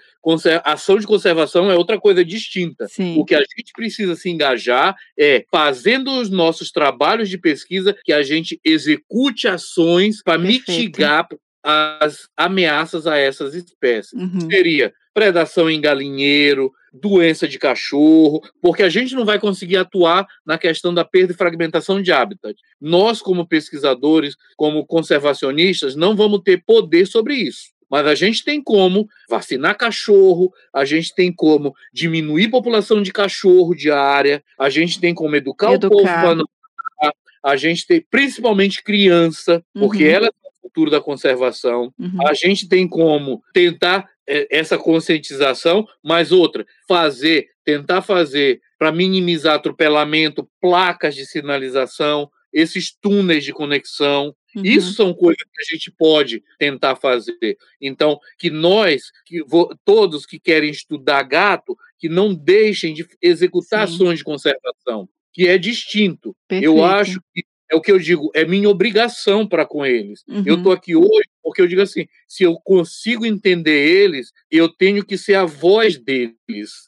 ação 0.65 0.99
de 0.99 1.07
conservação 1.07 1.71
é 1.71 1.77
outra 1.77 1.99
coisa 1.99 2.25
distinta. 2.25 2.89
sim. 2.89 3.19
O 3.19 3.25
que 3.25 3.35
a 3.35 3.41
gente 3.41 3.73
precisa 3.75 4.17
se 4.17 4.29
engajar 4.31 4.97
é 5.19 5.45
fazendo 5.51 6.21
os 6.21 6.31
nossos 6.31 6.71
trabalhos 6.71 7.29
de 7.29 7.39
pesquisa 7.39 7.97
que 8.05 8.13
a 8.13 8.23
gente 8.23 8.61
execute 8.65 9.49
ações 9.49 10.23
para 10.23 10.39
mitigar 10.39 11.29
as 11.63 12.29
ameaças 12.37 13.07
a 13.07 13.17
essas 13.17 13.55
espécies. 13.55 14.13
Uhum. 14.13 14.51
Seria 14.51 14.93
predação 15.15 15.71
em 15.71 15.81
galinheiro, 15.81 16.73
doença 16.93 17.49
de 17.49 17.59
cachorro, 17.59 18.41
porque 18.61 18.83
a 18.83 18.89
gente 18.89 19.15
não 19.15 19.25
vai 19.25 19.39
conseguir 19.39 19.77
atuar 19.77 20.27
na 20.45 20.59
questão 20.59 20.93
da 20.93 21.05
perda 21.05 21.33
e 21.33 21.37
fragmentação 21.37 22.03
de 22.03 22.13
habitat. 22.13 22.55
Nós, 22.81 23.21
como 23.23 23.47
pesquisadores, 23.47 24.37
como 24.57 24.85
conservacionistas, 24.87 25.97
não 25.97 26.15
vamos 26.15 26.41
ter 26.45 26.63
poder 26.65 27.07
sobre 27.07 27.35
isso. 27.35 27.73
Mas 27.91 28.07
a 28.07 28.15
gente 28.15 28.43
tem 28.45 28.63
como 28.63 29.07
vacinar 29.29 29.77
cachorro, 29.77 30.51
a 30.73 30.85
gente 30.85 31.15
tem 31.15 31.31
como 31.33 31.75
diminuir 31.93 32.47
a 32.47 32.51
população 32.51 33.03
de 33.03 33.13
cachorro 33.13 33.75
de 33.75 33.91
área, 33.91 34.43
a 34.59 34.71
gente 34.71 34.99
tem 34.99 35.15
como 35.15 35.37
educar, 35.37 35.73
Educar. 35.75 35.95
o 35.95 35.99
povo 35.99 36.05
para 36.05 36.35
não 36.35 36.47
a 37.45 37.57
gente 37.57 37.87
tem 37.87 38.01
principalmente 38.09 38.83
criança, 38.85 39.65
porque 39.75 40.05
Uhum. 40.05 40.11
ela 40.11 40.27
é 40.27 40.31
o 40.31 40.63
futuro 40.69 40.91
da 40.91 41.01
conservação. 41.01 41.93
Uhum. 41.99 42.25
A 42.27 42.35
gente 42.35 42.69
tem 42.69 42.87
como 42.87 43.43
tentar 43.53 44.09
essa 44.27 44.79
conscientização, 44.79 45.87
mas 46.03 46.33
outra, 46.33 46.65
fazer, 46.87 47.49
tentar 47.65 48.03
fazer 48.03 48.61
para 48.79 48.93
minimizar 48.93 49.55
atropelamento, 49.55 50.49
placas 50.61 51.15
de 51.15 51.27
sinalização, 51.27 52.31
esses 52.53 52.93
túneis 52.93 53.45
de 53.45 53.53
conexão. 53.53 54.35
Uhum. 54.55 54.63
Isso 54.65 54.93
são 54.93 55.15
coisas 55.15 55.43
que 55.43 55.63
a 55.63 55.75
gente 55.75 55.91
pode 55.91 56.43
tentar 56.59 56.97
fazer. 56.97 57.57
Então, 57.81 58.19
que 58.39 58.51
nós, 58.51 59.05
que 59.25 59.43
todos 59.85 60.27
que 60.27 60.39
querem 60.39 60.71
estudar 60.71 61.23
gato, 61.23 61.77
que 61.99 62.09
não 62.09 62.35
deixem 62.35 62.93
de 62.93 63.07
executar 63.21 63.89
Sim. 63.89 63.95
ações 63.95 64.19
de 64.19 64.25
conservação, 64.25 65.09
que 65.33 65.47
é 65.47 65.57
distinto. 65.57 66.37
Perfeito. 66.47 66.71
Eu 66.71 66.85
acho 66.85 67.21
que 67.33 67.45
é 67.73 67.77
o 67.77 67.81
que 67.81 67.91
eu 67.91 67.99
digo, 67.99 68.31
é 68.35 68.45
minha 68.45 68.69
obrigação 68.69 69.47
para 69.47 69.65
com 69.65 69.85
eles. 69.85 70.23
Eu 70.29 70.35
Uhum. 70.55 70.59
estou 70.59 70.73
aqui 70.73 70.95
hoje 70.95 71.29
porque 71.43 71.61
eu 71.63 71.67
digo 71.67 71.81
assim: 71.83 72.07
se 72.29 72.45
eu 72.45 72.55
consigo 72.63 73.25
entender 73.27 73.89
eles, 73.89 74.31
eu 74.51 74.69
tenho 74.69 75.05
que 75.05 75.17
ser 75.17 75.35
a 75.35 75.45
voz 75.45 75.97
deles. 75.99 76.37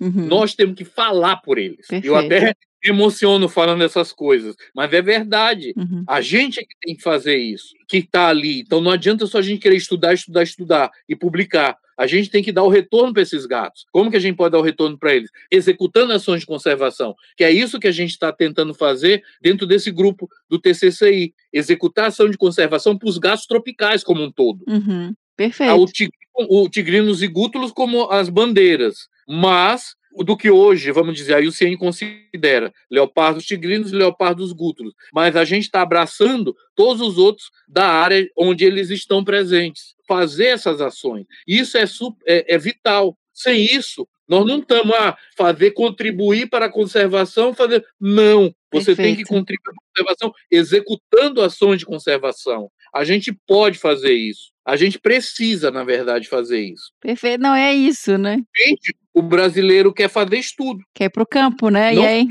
Uhum. 0.01 0.27
Nós 0.27 0.55
temos 0.55 0.77
que 0.77 0.85
falar 0.85 1.36
por 1.39 1.59
eles. 1.59 1.86
Eu 1.90 2.12
Perfeito. 2.15 2.35
até 2.35 2.55
me 2.85 2.90
emociono 2.90 3.48
falando 3.48 3.82
essas 3.82 4.12
coisas, 4.12 4.55
mas 4.74 4.93
é 4.93 5.01
verdade. 5.01 5.73
Uhum. 5.77 6.05
A 6.06 6.20
gente 6.20 6.61
é 6.61 6.62
que 6.62 6.77
tem 6.82 6.94
que 6.94 7.02
fazer 7.02 7.36
isso, 7.39 7.74
que 7.89 7.97
está 7.97 8.28
ali. 8.28 8.61
Então 8.61 8.81
não 8.82 8.90
adianta 8.90 9.27
só 9.27 9.39
a 9.39 9.43
gente 9.43 9.61
querer 9.62 9.77
estudar, 9.77 10.12
estudar, 10.12 10.43
estudar 10.43 10.90
e 11.09 11.16
publicar. 11.16 11.77
A 11.97 12.07
gente 12.07 12.31
tem 12.31 12.43
que 12.43 12.53
dar 12.53 12.62
o 12.62 12.69
retorno 12.69 13.12
para 13.12 13.23
esses 13.23 13.47
gatos. 13.47 13.85
Como 13.93 14.11
que 14.11 14.16
a 14.16 14.21
gente 14.21 14.37
pode 14.37 14.53
dar 14.53 14.59
o 14.59 14.62
retorno 14.62 14.99
para 14.99 15.15
eles? 15.15 15.31
Executando 15.51 16.12
ações 16.12 16.41
de 16.41 16.47
conservação, 16.47 17.15
que 17.37 17.45
é 17.45 17.51
isso 17.51 17.79
que 17.79 17.87
a 17.89 17.93
gente 17.93 18.11
está 18.11 18.33
tentando 18.33 18.75
fazer 18.75 19.23
dentro 19.41 19.66
desse 19.66 19.91
grupo 19.91 20.29
do 20.49 20.59
TCCI. 20.59 21.33
Executar 21.53 22.07
ação 22.07 22.29
de 22.29 22.37
conservação 22.37 22.97
para 22.99 23.09
os 23.09 23.19
gatos 23.19 23.47
tropicais 23.47 24.03
como 24.03 24.23
um 24.23 24.31
todo. 24.33 24.65
Uhum. 24.69 25.11
Ah, 25.11 25.15
Perfeito. 25.37 25.75
o, 25.75 25.87
tig- 25.87 26.12
o 26.35 26.69
tigrinos 26.69 27.23
e 27.23 27.27
gútulos 27.29 27.73
como 27.73 28.11
as 28.11 28.29
bandeiras. 28.29 29.09
Mas 29.29 29.95
do 30.25 30.37
que 30.37 30.49
hoje, 30.49 30.93
vamos 30.93 31.16
dizer, 31.16 31.35
a 31.35 31.39
IUCN 31.41 31.77
considera 31.77 32.73
leopardos 32.89 33.45
tigrinos 33.45 33.93
e 33.93 33.97
leopardos 33.97 34.53
gútulos. 34.53 34.95
Mas 35.12 35.35
a 35.35 35.45
gente 35.45 35.65
está 35.65 35.83
abraçando 35.83 36.55
todos 36.77 37.01
os 37.03 37.19
outros 37.19 37.51
da 37.66 37.89
área 37.89 38.25
onde 38.39 38.65
eles 38.65 38.91
estão 38.91 39.25
presentes. 39.25 39.94
Fazer 40.07 40.47
essas 40.47 40.81
ações. 40.81 41.27
Isso 41.47 41.77
é, 41.79 41.85
é- 42.27 42.55
é 42.55 42.59
vital. 42.59 43.17
Sem 43.33 43.65
isso, 43.65 44.07
nós 44.29 44.47
não 44.47 44.59
estamos 44.59 44.95
a 44.95 45.17
fazer 45.37 45.73
contribuir 45.73 46.49
para 46.49 46.67
a 46.67 46.71
conservação, 46.71 47.53
fazer. 47.53 47.85
Não. 48.01 48.55
Você 48.73 48.95
tem 48.95 49.15
que 49.17 49.23
Perfeito. 49.25 49.29
contribuir 49.29 49.63
para 49.63 49.73
a 49.73 50.05
conservação 50.05 50.33
executando 50.51 51.43
ações 51.43 51.79
de 51.81 51.87
conservação. 51.87 52.71
A 52.95 53.03
gente 53.05 53.33
pode 53.47 53.77
fazer 53.79 54.13
isso. 54.13 54.53
A 54.65 54.77
gente 54.77 54.99
precisa, 55.01 55.71
na 55.71 55.83
verdade, 55.85 56.29
fazer 56.29 56.61
isso. 56.61 56.93
Perfeito. 57.01 57.41
Não, 57.41 57.55
é 57.55 57.75
isso, 57.75 58.17
né? 58.17 58.39
Gente, 58.57 58.95
o 59.13 59.21
brasileiro 59.21 59.93
quer 59.93 60.09
fazer 60.09 60.39
estudo. 60.39 60.81
Quer 60.95 61.07
ir 61.07 61.11
pro 61.11 61.27
campo, 61.27 61.69
né? 61.69 61.93
Não 61.93 62.03
e 62.03 62.07
aí. 62.07 62.27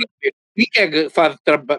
Quem 0.56 0.66
quer 0.72 1.08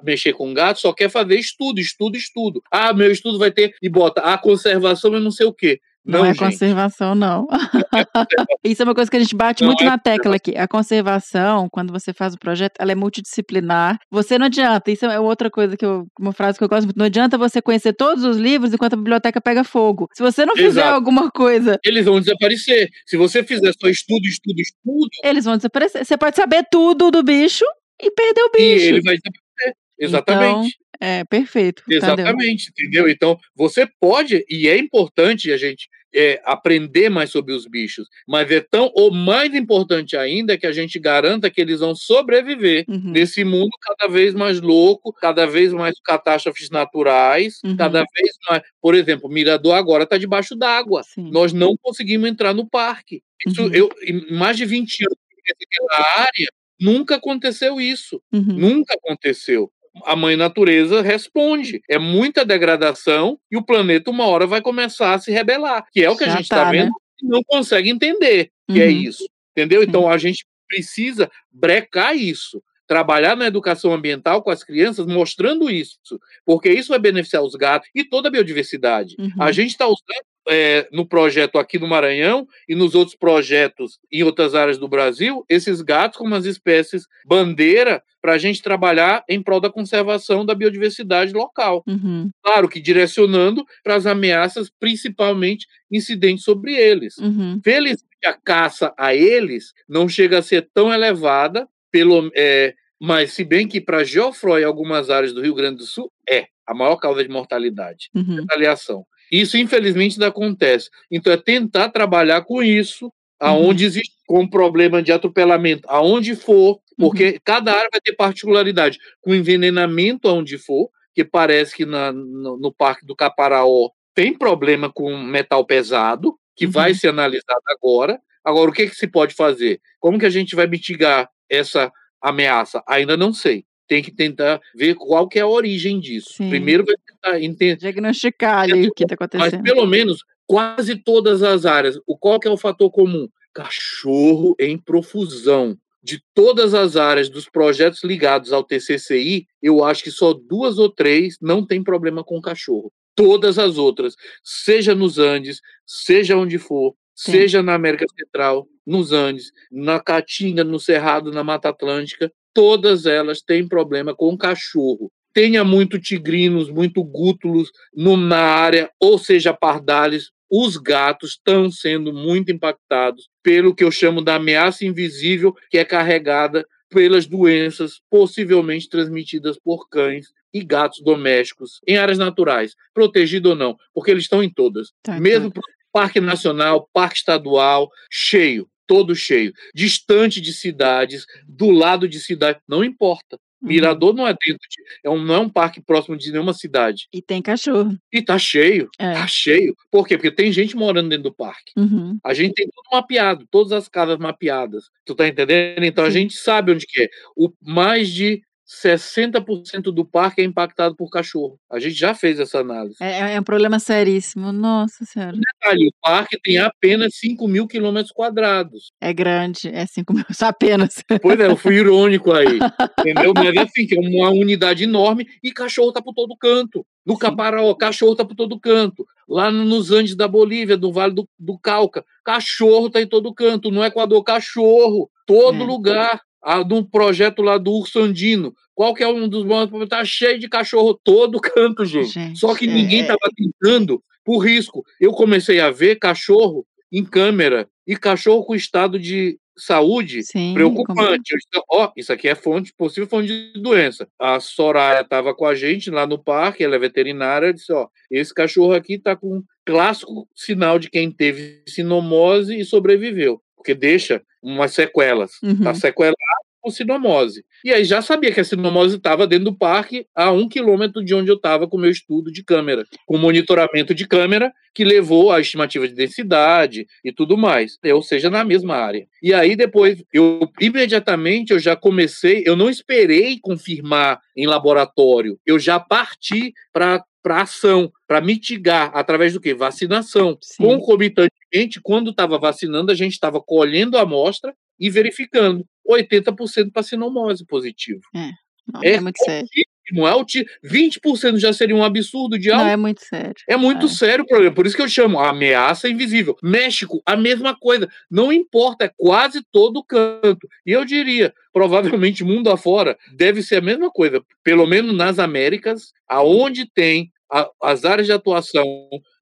mexer 0.02 0.32
com 0.32 0.52
gato 0.52 0.80
só 0.80 0.92
quer 0.92 1.09
fazer 1.09 1.38
estudo, 1.38 1.80
estudo, 1.80 2.16
estudo. 2.16 2.62
Ah, 2.70 2.92
meu 2.92 3.10
estudo 3.10 3.38
vai 3.38 3.51
ter. 3.51 3.74
E 3.82 3.88
bota 3.88 4.20
a 4.22 4.36
conservação 4.38 5.14
e 5.16 5.20
não 5.20 5.30
sei 5.30 5.46
o 5.46 5.52
quê. 5.52 5.80
Não, 6.05 6.18
Não, 6.18 6.26
é 6.26 6.28
gente. 6.34 6.38
conservação, 6.38 7.14
não. 7.14 7.46
Isso 8.62 8.82
é 8.82 8.84
uma 8.84 8.94
coisa 8.94 9.10
que 9.10 9.16
a 9.16 9.20
gente 9.20 9.34
bate 9.34 9.62
Não 9.62 9.68
muito 9.68 9.82
é 9.82 9.86
na 9.86 9.96
tecla 9.96 10.36
aqui. 10.36 10.55
A 10.55 10.68
conservação, 10.68 11.66
quando 11.70 11.90
você 11.92 12.12
faz 12.12 12.34
o 12.34 12.38
projeto, 12.38 12.74
ela 12.78 12.92
é 12.92 12.94
multidisciplinar. 12.94 13.98
Você 14.10 14.36
não 14.38 14.44
adianta, 14.46 14.90
isso 14.90 15.06
é 15.06 15.18
outra 15.18 15.51
coisa 15.51 15.78
que 15.78 15.84
eu, 15.86 16.06
uma 16.20 16.32
frase 16.34 16.59
que 16.59 16.64
eu 16.64 16.68
gosto 16.68 16.84
muito, 16.84 16.98
não 16.98 17.06
adianta 17.06 17.38
você 17.38 17.62
conhecer 17.62 17.94
todos 17.94 18.22
os 18.22 18.36
livros 18.36 18.74
enquanto 18.74 18.92
a 18.92 18.96
biblioteca 18.96 19.40
pega 19.40 19.64
fogo. 19.64 20.06
Se 20.12 20.22
você 20.22 20.44
não 20.44 20.55
fizer 20.55 20.80
Exato. 20.82 20.94
alguma 20.94 21.30
coisa, 21.30 21.78
Eles 21.82 22.05
vão 22.05 22.20
desaparecer. 22.20 22.90
Se 23.06 23.16
você 23.16 23.42
fizer 23.42 23.72
só 23.80 23.88
estudo, 23.88 24.26
estudo, 24.26 24.60
estudo, 24.60 25.09
eles 25.22 25.46
vão 25.46 25.56
desaparecer. 25.56 26.05
Você 26.05 26.18
pode 26.18 26.36
saber 26.36 26.66
tudo 26.70 27.10
do 27.10 27.22
bicho 27.22 27.64
e 28.03 28.11
perder 28.11 28.43
o 28.43 28.51
e 28.57 28.75
bicho. 28.75 28.87
ele 28.87 29.03
vai 29.03 29.16
desaparecer. 29.16 29.77
Exatamente. 29.99 30.77
É, 31.01 31.25
perfeito. 31.25 31.83
Exatamente, 31.91 32.71
entendeu? 32.71 33.09
Então, 33.09 33.39
você 33.55 33.87
pode, 34.01 34.45
e 34.49 34.69
é 34.69 34.79
importante 34.79 35.51
a 35.53 35.57
gente 35.57 35.89
é, 36.15 36.41
aprender 36.45 37.09
mais 37.11 37.31
sobre 37.31 37.53
os 37.53 37.66
bichos, 37.66 38.07
mas 38.29 38.49
é 38.51 38.61
tão, 38.61 38.91
ou 38.95 39.12
mais 39.12 39.53
importante 39.55 40.16
ainda, 40.16 40.57
que 40.57 40.66
a 40.66 40.73
gente 40.73 40.99
garanta 41.01 41.51
que 41.51 41.61
eles 41.61 41.81
vão 41.81 41.95
sobreviver 41.97 42.85
Uhum. 42.89 43.11
nesse 43.11 43.45
mundo 43.45 43.71
cada 43.83 44.11
vez 44.11 44.33
mais 44.35 44.61
louco, 44.61 45.12
cada 45.12 45.45
vez 45.47 45.73
mais 45.73 45.95
catástrofes 46.01 46.71
naturais, 46.71 47.59
Uhum. 47.65 47.77
cada 47.77 47.99
vez 48.15 48.31
mais. 48.49 48.62
Por 48.81 48.95
exemplo, 48.95 49.29
Mirador 49.29 49.75
agora 49.75 50.05
está 50.05 50.16
debaixo 50.16 50.55
d'água. 50.57 51.03
Nós 51.16 51.53
não 51.53 51.77
conseguimos 51.83 52.29
entrar 52.31 52.55
no 52.55 52.69
parque. 52.69 53.21
Isso, 53.47 53.62
Uhum. 53.65 53.75
eu, 53.75 53.91
mais 54.31 54.57
de 54.57 54.65
20 54.65 55.03
anos 55.05 55.19
naquela 55.61 56.21
área, 56.23 56.49
nunca 56.80 57.16
aconteceu 57.16 57.80
isso. 57.80 58.20
Uhum. 58.32 58.42
Nunca 58.42 58.94
aconteceu. 58.94 59.70
A 60.05 60.16
mãe 60.16 60.36
natureza 60.36 61.02
responde. 61.02 61.80
É 61.88 61.98
muita 61.98 62.44
degradação 62.44 63.38
e 63.51 63.56
o 63.56 63.62
planeta 63.64 64.10
uma 64.10 64.26
hora 64.26 64.46
vai 64.46 64.60
começar 64.60 65.14
a 65.14 65.18
se 65.18 65.30
rebelar, 65.30 65.84
que 65.92 66.02
é 66.05 66.10
o 66.10 66.16
que 66.16 66.24
Já 66.26 66.32
a 66.32 66.36
gente 66.36 66.44
está 66.44 66.64
tá, 66.66 66.72
né? 66.72 66.78
vendo 66.84 66.92
e 67.22 67.26
não 67.28 67.42
consegue 67.44 67.90
entender 67.90 68.51
que 68.70 68.80
é 68.82 68.86
Uhum. 68.86 68.90
isso. 68.90 69.24
Entendeu? 69.56 69.82
Então 69.84 70.09
a 70.09 70.18
gente 70.18 70.44
precisa 70.68 71.30
brecar 71.52 72.16
isso. 72.16 72.60
Trabalhar 72.86 73.36
na 73.36 73.47
educação 73.47 73.93
ambiental 73.93 74.43
com 74.43 74.51
as 74.51 74.62
crianças, 74.62 75.06
mostrando 75.06 75.70
isso, 75.70 75.98
porque 76.44 76.70
isso 76.70 76.90
vai 76.90 76.98
beneficiar 76.98 77.43
os 77.43 77.55
gatos 77.55 77.89
e 77.94 78.05
toda 78.05 78.28
a 78.28 78.31
biodiversidade. 78.31 79.16
Uhum. 79.19 79.31
A 79.40 79.52
gente 79.52 79.70
está 79.70 79.86
usando 79.86 80.24
é, 80.48 80.86
no 80.93 81.06
projeto 81.06 81.59
aqui 81.59 81.78
no 81.78 81.89
Maranhão 81.89 82.47
e 82.69 82.74
nos 82.74 82.94
outros 82.94 83.16
projetos 83.16 83.98
em 84.12 84.23
outras 84.23 84.55
áreas 84.55 84.78
do 84.78 84.89
Brasil, 84.89 85.44
esses 85.48 85.81
gatos 85.81 86.19
como 86.19 86.35
as 86.35 86.44
espécies 86.44 87.05
bandeira 87.27 88.02
para 88.20 88.35
a 88.35 88.39
gente 88.39 88.62
trabalhar 88.62 89.23
em 89.28 89.43
prol 89.43 89.61
da 89.61 89.70
conservação 89.70 90.44
da 90.47 90.55
biodiversidade 90.55 91.32
local. 91.32 91.82
Uhum. 91.86 92.31
Claro 92.43 92.69
que 92.69 92.81
direcionando 92.81 93.65
para 93.82 93.97
as 93.97 94.06
ameaças, 94.06 94.70
principalmente 94.81 95.66
incidentes 95.90 96.44
sobre 96.44 96.74
eles. 96.74 97.19
Uhum. 97.19 97.61
Felizmente, 97.62 98.05
a 98.24 98.32
caça 98.32 98.94
a 98.98 99.15
eles 99.15 99.74
não 99.86 100.09
chega 100.09 100.39
a 100.39 100.43
ser 100.43 100.69
tão 100.73 100.93
elevada, 100.93 101.69
pelo, 101.95 102.29
é, 102.35 102.75
mas 103.01 103.33
se 103.35 103.45
bem 103.45 103.69
que 103.69 103.81
para 103.81 104.03
Geoffroy 104.03 104.65
algumas 104.65 105.11
áreas 105.11 105.33
do 105.33 105.41
Rio 105.41 105.55
Grande 105.55 105.77
do 105.77 105.85
Sul 105.87 106.11
é 106.29 106.47
a 106.66 106.75
maior 106.75 106.97
causa 106.97 107.23
de 107.23 107.31
mortalidade 107.31 108.09
Uhum. 108.12 108.35
retaliação. 108.41 109.07
Isso, 109.31 109.57
infelizmente, 109.57 110.19
não 110.19 110.27
acontece. 110.27 110.91
Então, 111.09 111.33
é 111.33 111.37
tentar 111.37 111.91
trabalhar 111.91 112.43
com 112.43 112.61
isso, 112.65 113.12
aonde 113.39 113.85
existe 113.85 114.15
com 114.27 114.45
problema 114.49 115.01
de 115.01 115.12
atropelamento, 115.12 115.87
aonde 115.89 116.35
for, 116.35 116.81
porque 116.99 117.39
cada 117.45 117.73
área 117.73 117.89
vai 117.93 118.01
ter 118.01 118.15
particularidade. 118.16 118.99
Com 119.21 119.33
envenenamento, 119.35 120.27
aonde 120.29 120.59
for, 120.59 120.89
que 121.15 121.25
parece 121.25 121.77
que 121.77 121.87
na- 121.87 122.12
no, 122.12 122.57
no 122.59 122.73
Parque 122.75 123.07
do 123.07 123.15
Caparaó 123.15 123.91
tem 124.16 124.37
problema 124.37 124.91
com 124.93 125.16
metal 125.16 125.65
pesado, 125.65 126.35
que 126.57 126.66
Uhum. 126.66 126.73
vai 126.73 126.93
ser 126.95 127.09
analisado 127.09 127.62
agora. 127.69 128.19
Agora, 128.45 128.71
o 128.71 128.75
que, 128.75 128.89
que 128.89 128.95
se 128.97 129.07
pode 129.07 129.33
fazer? 129.35 129.81
Como 130.01 130.19
que 130.19 130.27
a 130.27 130.31
gente 130.31 130.55
vai 130.57 130.66
mitigar 130.66 131.29
essa 131.55 131.93
ameaça? 132.20 132.82
Ainda 132.89 133.16
não 133.16 133.32
sei. 133.32 133.64
Tem 133.86 134.02
que 134.02 134.10
tentar 134.10 134.60
ver 134.74 134.94
qual 134.94 135.28
que 135.28 135.39
é 135.39 135.43
a 135.43 135.47
origem 135.47 136.01
disso. 136.01 136.35
Sim. 136.35 136.48
Primeiro 136.48 136.85
vai 136.85 136.94
tentar 137.06 137.40
entender 137.40 137.76
Diagnosticar 137.76 138.60
ali 138.60 138.89
o 138.89 138.94
que 138.94 139.05
está 139.05 139.16
mas 139.18 139.32
acontecendo. 139.32 139.62
pelo 139.62 139.86
menos 139.86 140.24
quase 140.47 140.97
todas 140.97 141.43
as 141.43 141.66
áreas. 141.66 141.98
O 142.06 142.16
qual 142.16 142.40
que 142.40 142.48
é 142.48 142.51
o 142.51 142.56
fator 142.56 142.90
comum? 142.90 143.28
Cachorro 143.52 144.55
em 144.59 144.78
profusão. 144.78 145.76
De 146.02 146.22
todas 146.35 146.74
as 146.74 146.97
áreas 146.97 147.31
dos 147.31 147.48
projetos 147.48 148.05
ligados 148.05 148.52
ao 148.52 148.62
TCCI, 148.62 149.47
eu 149.62 149.82
acho 149.82 150.05
que 150.05 150.10
só 150.10 150.35
duas 150.35 150.78
ou 150.78 150.90
três 150.90 151.39
não 151.40 151.66
tem 151.66 151.82
problema 151.82 152.22
com 152.22 152.40
cachorro. 152.43 152.93
Todas 153.14 153.59
as 153.59 153.78
outras, 153.78 154.14
seja 154.43 154.94
nos 154.94 155.18
Andes, 155.18 155.60
seja 155.86 156.36
onde 156.36 156.59
for, 156.59 156.94
Sim. 157.14 157.32
seja 157.32 157.62
na 157.62 157.74
América 157.74 158.05
Central, 158.18 158.66
nos 158.86 159.12
Andes, 159.12 159.52
na 159.70 160.01
Caatinga, 160.01 160.65
no 160.65 160.78
Cerrado, 160.78 161.32
na 161.32 161.44
Mata 161.44 161.69
Atlântica, 161.69 162.32
todas 162.52 163.06
elas 163.06 163.40
têm 163.40 163.66
problema 163.66 164.15
com 164.15 164.36
cachorro. 164.36 165.11
Tenha 165.32 165.65
muito 165.65 165.98
tigrinos, 165.98 166.70
muito 166.70 167.02
gútulos 167.02 167.70
na 167.94 168.39
área, 168.39 168.90
ou 169.01 169.19
seja, 169.19 169.52
pardales, 169.52 170.31
os 170.48 170.77
gatos 170.77 171.31
estão 171.31 171.69
sendo 171.70 172.12
muito 172.12 172.52
impactados 172.52 173.28
pelo 173.43 173.74
que 173.74 173.82
eu 173.82 173.90
chamo 173.90 174.23
da 174.23 174.36
ameaça 174.36 174.85
invisível, 174.85 175.52
que 175.69 175.78
é 175.78 175.85
carregada 175.85 176.65
pelas 176.89 177.27
doenças 177.27 178.01
possivelmente 178.09 178.89
transmitidas 178.89 179.59
por 179.59 179.89
cães 179.89 180.28
e 180.52 180.62
gatos 180.62 181.02
domésticos 181.02 181.81
em 181.86 181.97
áreas 181.97 182.19
naturais, 182.19 182.77
protegido 182.94 183.48
ou 183.51 183.56
não, 183.56 183.77
porque 183.93 184.12
eles 184.12 184.23
estão 184.23 184.44
em 184.44 184.48
todas. 184.48 184.93
Tá, 185.02 185.19
Mesmo 185.19 185.51
pro 185.51 185.62
parque 185.93 186.20
nacional, 186.20 186.89
parque 186.93 187.16
estadual, 187.16 187.90
cheio, 188.09 188.69
todo 188.86 189.15
cheio, 189.15 189.52
distante 189.74 190.40
de 190.40 190.52
cidades, 190.52 191.24
do 191.47 191.70
lado 191.70 192.09
de 192.09 192.19
cidade, 192.20 192.59
não 192.69 192.85
importa. 192.85 193.39
Uhum. 193.62 193.69
Mirador 193.70 194.12
não 194.15 194.27
é 194.28 194.32
dentro 194.32 194.69
de, 194.69 194.82
é 195.02 195.09
um, 195.11 195.19
não 195.24 195.35
é 195.35 195.39
um 195.39 195.48
parque 195.48 195.81
próximo 195.81 196.16
de 196.19 196.31
nenhuma 196.31 196.52
cidade. 196.52 197.09
E 197.12 197.23
tem 197.23 197.40
cachorro. 197.40 197.97
E 198.12 198.20
tá 198.20 198.39
cheio, 198.39 198.90
É. 198.98 199.15
tá 199.15 199.27
cheio. 199.27 199.74
Por 199.90 200.06
quê? 200.06 200.16
Porque 200.19 200.31
tem 200.31 200.52
gente 200.52 200.77
morando 200.77 201.09
dentro 201.09 201.24
do 201.24 201.35
parque. 201.35 201.73
Uhum. 201.77 202.19
A 202.23 202.35
gente 202.35 202.52
tem 202.55 202.66
tudo 202.69 202.85
mapeado, 202.93 203.47
todas 203.51 203.73
as 203.73 203.89
casas 203.89 204.19
mapeadas. 204.19 204.85
Tu 205.06 205.15
tá 205.15 205.27
entendendo? 205.27 205.82
Então 205.85 206.05
a 206.05 206.11
Sim. 206.11 206.20
gente 206.20 206.35
sabe 206.35 206.73
onde 206.73 206.85
que 206.86 207.05
é. 207.05 207.09
O 207.36 207.51
mais 207.62 208.11
de 208.11 208.43
60% 208.66 209.82
do 209.93 210.05
parque 210.05 210.41
é 210.41 210.45
impactado 210.45 210.97
por 210.97 211.11
cachorro. 211.11 211.59
A 211.70 211.78
gente 211.78 211.95
já 211.95 212.15
fez 212.15 212.41
essa 212.41 212.59
análise. 212.61 212.97
É, 213.01 213.35
é 213.35 213.41
um 213.41 213.43
problema 213.45 213.78
seríssimo. 213.78 214.53
Nossa 214.53 215.05
senhora. 215.05 215.36
Detalhe, 215.36 215.89
o 215.89 215.93
parque 216.03 216.39
tem 216.43 216.59
apenas 216.59 217.15
5 217.16 217.47
mil 217.47 217.66
quilômetros 217.66 218.12
quadrados. 218.12 218.93
É 219.01 219.12
grande. 219.12 219.69
É 219.69 219.86
5 219.86 220.12
mil. 220.15 220.24
Só 220.32 220.47
apenas. 220.47 221.03
Pois 221.20 221.39
é, 221.39 221.47
eu 221.47 221.57
fui 221.57 221.77
irônico 221.77 222.32
aí. 222.32 222.59
Entendeu? 223.01 223.32
Mas 223.35 223.57
assim, 223.59 223.86
que 223.86 223.97
é 223.97 224.01
uma 224.01 224.31
unidade 224.31 224.85
enorme 224.85 225.27
e 225.43 225.53
cachorro 225.53 225.93
tá 225.93 226.01
por 226.03 226.15
todo 226.15 226.36
canto. 226.36 226.86
No. 227.05 227.19
Caparaó, 227.19 227.74
cachorro 227.74 228.15
tá 228.16 228.24
por 228.24 228.35
todo 228.35 228.59
canto. 228.59 229.07
Lá 229.28 229.51
nos 229.51 229.91
Andes 229.91 230.15
da 230.16 230.27
Bolívia, 230.28 230.77
no 230.77 230.93
Vale 230.93 231.15
do, 231.15 231.28
do 231.39 231.59
Cauca, 231.59 232.05
cachorro 232.24 232.91
tá 232.91 233.01
em 233.01 233.07
todo 233.07 233.32
canto. 233.35 233.70
No 233.70 233.85
Equador, 233.85 234.23
cachorro. 234.24 235.11
Todo 235.27 235.62
É. 235.62 235.66
lugar. 235.66 236.20
Ah, 236.45 236.62
num 236.62 236.85
projeto 236.85 237.41
lá 237.43 237.57
do 237.59 237.73
Urso 237.73 237.99
Andino. 238.01 238.55
Qual 238.75 238.93
que 238.95 239.03
é 239.03 239.09
um 239.09 239.29
dos 239.29 239.45
bons? 239.45 239.71
Tá 239.89 240.05
cheio 240.05 240.39
de 240.39 240.49
cachorro 240.49 240.99
todo 241.03 241.41
canto, 241.41 241.85
gente. 241.85 242.11
Gente, 242.11 242.39
Só 242.39 242.55
que 242.55 242.66
é- 242.66 242.73
ninguém 242.73 242.99
é- 243.01 243.03
estava 243.03 243.31
tentando 243.35 244.03
por 244.25 244.39
risco. 244.39 244.85
Eu 245.01 245.12
comecei 245.12 245.61
a 245.61 245.71
ver 245.71 245.97
cachorro 245.97 246.66
em 246.93 247.05
câmera 247.05 247.69
e 247.87 247.97
cachorro 247.97 248.45
com 248.45 248.55
estado 248.55 248.99
de 248.99 249.39
saúde 249.57 250.23
Sim. 250.25 250.53
preocupante. 250.53 251.33
Ó, 251.71 251.91
isso 251.97 252.12
aqui 252.12 252.29
é 252.29 252.35
fonte, 252.35 252.73
possível 252.77 253.09
fonte 253.09 253.29
de 253.29 253.61
doença. 253.61 254.09
A 254.19 254.41
Soraya 254.41 255.03
estava 255.03 255.33
com 255.35 255.47
a 255.47 255.55
gente 255.55 255.91
lá 255.91 256.07
no 256.07 256.19
parque, 256.19 256.65
ela 256.65 256.75
é 256.75 256.79
veterinária, 256.79 257.55
disse, 257.55 257.73
ó, 257.73 257.87
esse 258.11 258.35
cachorro 258.35 258.73
aqui 258.73 258.95
está 258.95 259.15
com 259.15 259.37
um 259.39 259.43
clássico 259.65 260.29
sinal 260.35 260.79
de 260.81 260.91
quem 260.91 261.09
teve 261.11 261.62
sinomose 261.69 262.59
e 262.59 262.65
sobreviveu, 262.65 263.41
porque 263.65 263.74
deixa 263.74 264.23
umas 264.43 264.74
sequelas. 264.74 265.32
Uhum. 265.43 265.62
Tá 265.62 265.73
sequelado 265.73 266.15
com 266.61 266.70
sinomose. 266.70 267.45
E 267.62 267.73
aí 267.73 267.85
já 267.85 268.01
sabia 268.01 268.32
que 268.32 268.41
a 268.41 268.45
sinomose 268.45 268.97
estava 268.97 269.27
dentro 269.27 269.47
do 269.47 269.55
parque, 269.55 270.07
a 270.15 270.31
um 270.31 270.49
quilômetro 270.49 271.05
de 271.05 271.15
onde 271.15 271.31
eu 271.31 271.36
estava 271.36 271.69
com 271.69 271.77
o 271.77 271.81
meu 271.81 271.91
estudo 271.91 272.32
de 272.32 272.43
câmera, 272.43 272.86
com 273.07 273.19
monitoramento 273.19 273.95
de 273.95 274.07
câmera, 274.07 274.53
que 274.74 274.82
levou 274.82 275.31
à 275.31 275.41
estimativa 275.41 275.86
de 275.86 275.95
densidade 275.95 276.86
e 277.05 277.12
tudo 277.12 277.36
mais, 277.36 277.78
ou 277.93 278.03
seja, 278.03 278.31
na 278.31 278.45
mesma 278.45 278.77
área. 278.77 279.07
E 279.23 279.32
aí 279.35 279.57
depois, 279.57 280.03
eu 280.12 280.51
imediatamente 280.59 281.53
eu 281.53 281.59
já 281.59 281.77
comecei, 281.77 282.43
eu 282.47 282.57
não 282.57 282.70
esperei 282.70 283.39
confirmar 283.43 284.20
em 284.35 284.47
laboratório, 284.47 285.39
eu 285.47 285.59
já 285.59 285.78
parti 285.78 286.53
para 286.73 287.05
para 287.24 287.40
ação, 287.40 287.90
para 288.06 288.20
mitigar 288.20 288.90
através 288.94 289.32
do 289.32 289.40
que? 289.40 289.55
Vacinação. 289.55 290.36
Sim. 290.42 290.62
Concomitantemente, 290.62 291.80
quando 291.82 292.10
estava 292.10 292.38
vacinando, 292.38 292.92
a 292.92 292.94
gente 292.94 293.12
estava 293.14 293.40
colhendo 293.40 293.96
a 293.96 294.02
amostra 294.02 294.55
e 294.78 294.90
verificando 294.90 295.64
80% 295.88 296.70
para 296.70 296.82
sinomose 296.82 297.46
positivo. 297.46 298.02
Não, 298.12 298.82
É 298.82 298.94
é 298.94 299.01
muito 299.01 299.22
sério. 299.24 299.48
não 299.92 300.09
é 300.09 300.14
o 300.14 300.24
ti- 300.24 300.46
20% 300.62 301.38
já 301.38 301.52
seria 301.52 301.76
um 301.76 301.84
absurdo 301.84 302.38
de 302.38 302.48
Não, 302.48 302.56
alto. 302.59 302.68
é 302.68 302.76
muito 302.76 303.02
sério. 303.02 303.34
É 303.48 303.56
muito 303.56 303.84
É. 303.86 303.88
sério 303.90 304.24
o 304.24 304.26
problema. 304.26 304.55
Por 304.55 304.66
isso 304.66 304.74
que 304.76 304.80
eu 304.82 304.88
chamo 304.88 305.18
ameaça 305.18 305.88
invisível. 305.88 306.36
México, 306.42 307.02
a 307.06 307.16
mesma 307.16 307.55
coisa. 307.55 307.88
Não 308.10 308.32
importa, 308.32 308.86
é 308.86 308.90
quase 308.96 309.42
todo 309.52 309.84
canto. 309.84 310.48
E 310.66 310.72
eu 310.72 310.84
diria, 310.86 311.32
provavelmente 311.52 312.24
mundo 312.24 312.51
afora, 312.51 312.96
deve 313.14 313.42
ser 313.42 313.56
a 313.56 313.60
mesma 313.62 313.90
coisa. 313.90 314.22
Pelo 314.42 314.66
menos 314.66 314.94
nas 314.96 315.18
Américas, 315.18 315.92
aonde 316.09 316.64
tem 316.66 317.12
a- 317.32 317.51
as 317.62 317.84
áreas 317.84 318.06
de 318.06 318.12
atuação 318.12 318.66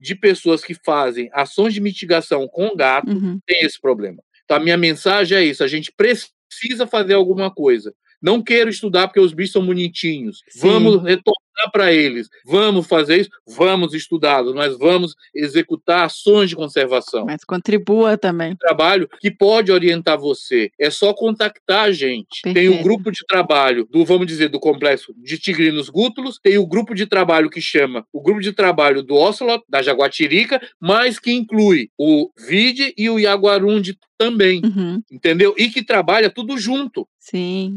de 0.01 0.15
pessoas 0.15 0.63
que 0.65 0.75
fazem 0.75 1.31
ações 1.33 1.75
de 1.75 1.81
mitigação 1.81 2.47
com 2.49 2.75
gato, 2.77 3.11
Uhum. 3.11 3.39
tem 3.47 3.65
esse 3.65 3.81
problema. 3.81 4.23
Então, 4.45 4.57
a 4.57 4.61
minha 4.61 4.77
mensagem 4.77 5.37
é 5.39 5.45
isso: 5.45 5.63
a 5.65 5.69
gente 5.69 5.93
precisa 5.97 6.87
fazer 6.87 7.15
alguma 7.15 7.51
coisa. 7.53 7.95
Não 8.21 8.43
quero 8.43 8.71
estudar 8.71 9.09
porque 9.09 9.21
os 9.21 9.33
bichos 9.33 9.53
são 9.53 9.65
bonitinhos. 9.67 10.43
Sim. 10.49 10.61
Vamos 10.69 11.03
retornar 11.53 11.73
para 11.73 11.93
eles. 11.93 12.29
Vamos 12.45 12.87
fazer 12.87 13.21
isso? 13.21 13.31
Vamos 13.47 13.95
estudá-los, 13.95 14.55
mas 14.55 14.77
vamos 14.77 15.15
executar 15.35 16.05
ações 16.07 16.51
de 16.51 16.57
conservação. 16.57 17.27
Mas 17.27 17.45
contribua 17.45 18.17
também. 18.19 18.57
Trabalho 18.57 19.09
que 19.21 19.31
pode 19.31 19.71
orientar 19.71 20.19
você. 20.19 20.71
É 20.79 20.91
só 20.91 21.13
contactar 21.15 21.85
a 21.85 21.93
gente. 21.93 22.43
Tem 22.43 22.55
Perfeito. 22.55 22.81
o 22.81 22.83
grupo 22.83 23.11
de 23.11 23.25
trabalho 23.27 23.87
do, 23.91 24.05
vamos 24.05 24.27
dizer, 24.27 24.49
do 24.49 24.61
complexo 24.61 25.15
de 25.17 25.39
tigrinos 25.39 25.89
gútulos, 25.89 26.39
tem 26.43 26.59
o 26.59 26.67
grupo 26.67 26.95
de 26.95 27.07
trabalho 27.07 27.51
que 27.51 27.61
chama 27.61 28.05
o 28.13 28.21
grupo 28.21 28.41
de 28.41 28.53
trabalho 28.53 29.03
do 29.03 29.15
Ocelot, 29.15 29.63
da 29.69 29.83
Jaguatirica, 29.83 30.61
mas 30.81 31.19
que 31.19 31.33
inclui 31.33 31.91
o 31.99 32.31
Vide 32.39 32.95
e 32.97 33.09
o 33.11 33.21
Jaguarundi 33.21 33.99
também, 34.19 34.61
Uhum. 34.65 35.03
entendeu? 35.11 35.55
E 35.59 35.69
que 35.69 35.85
trabalha 35.85 36.31
tudo 36.31 36.57
junto 36.57 37.09
Sim. 37.19 37.75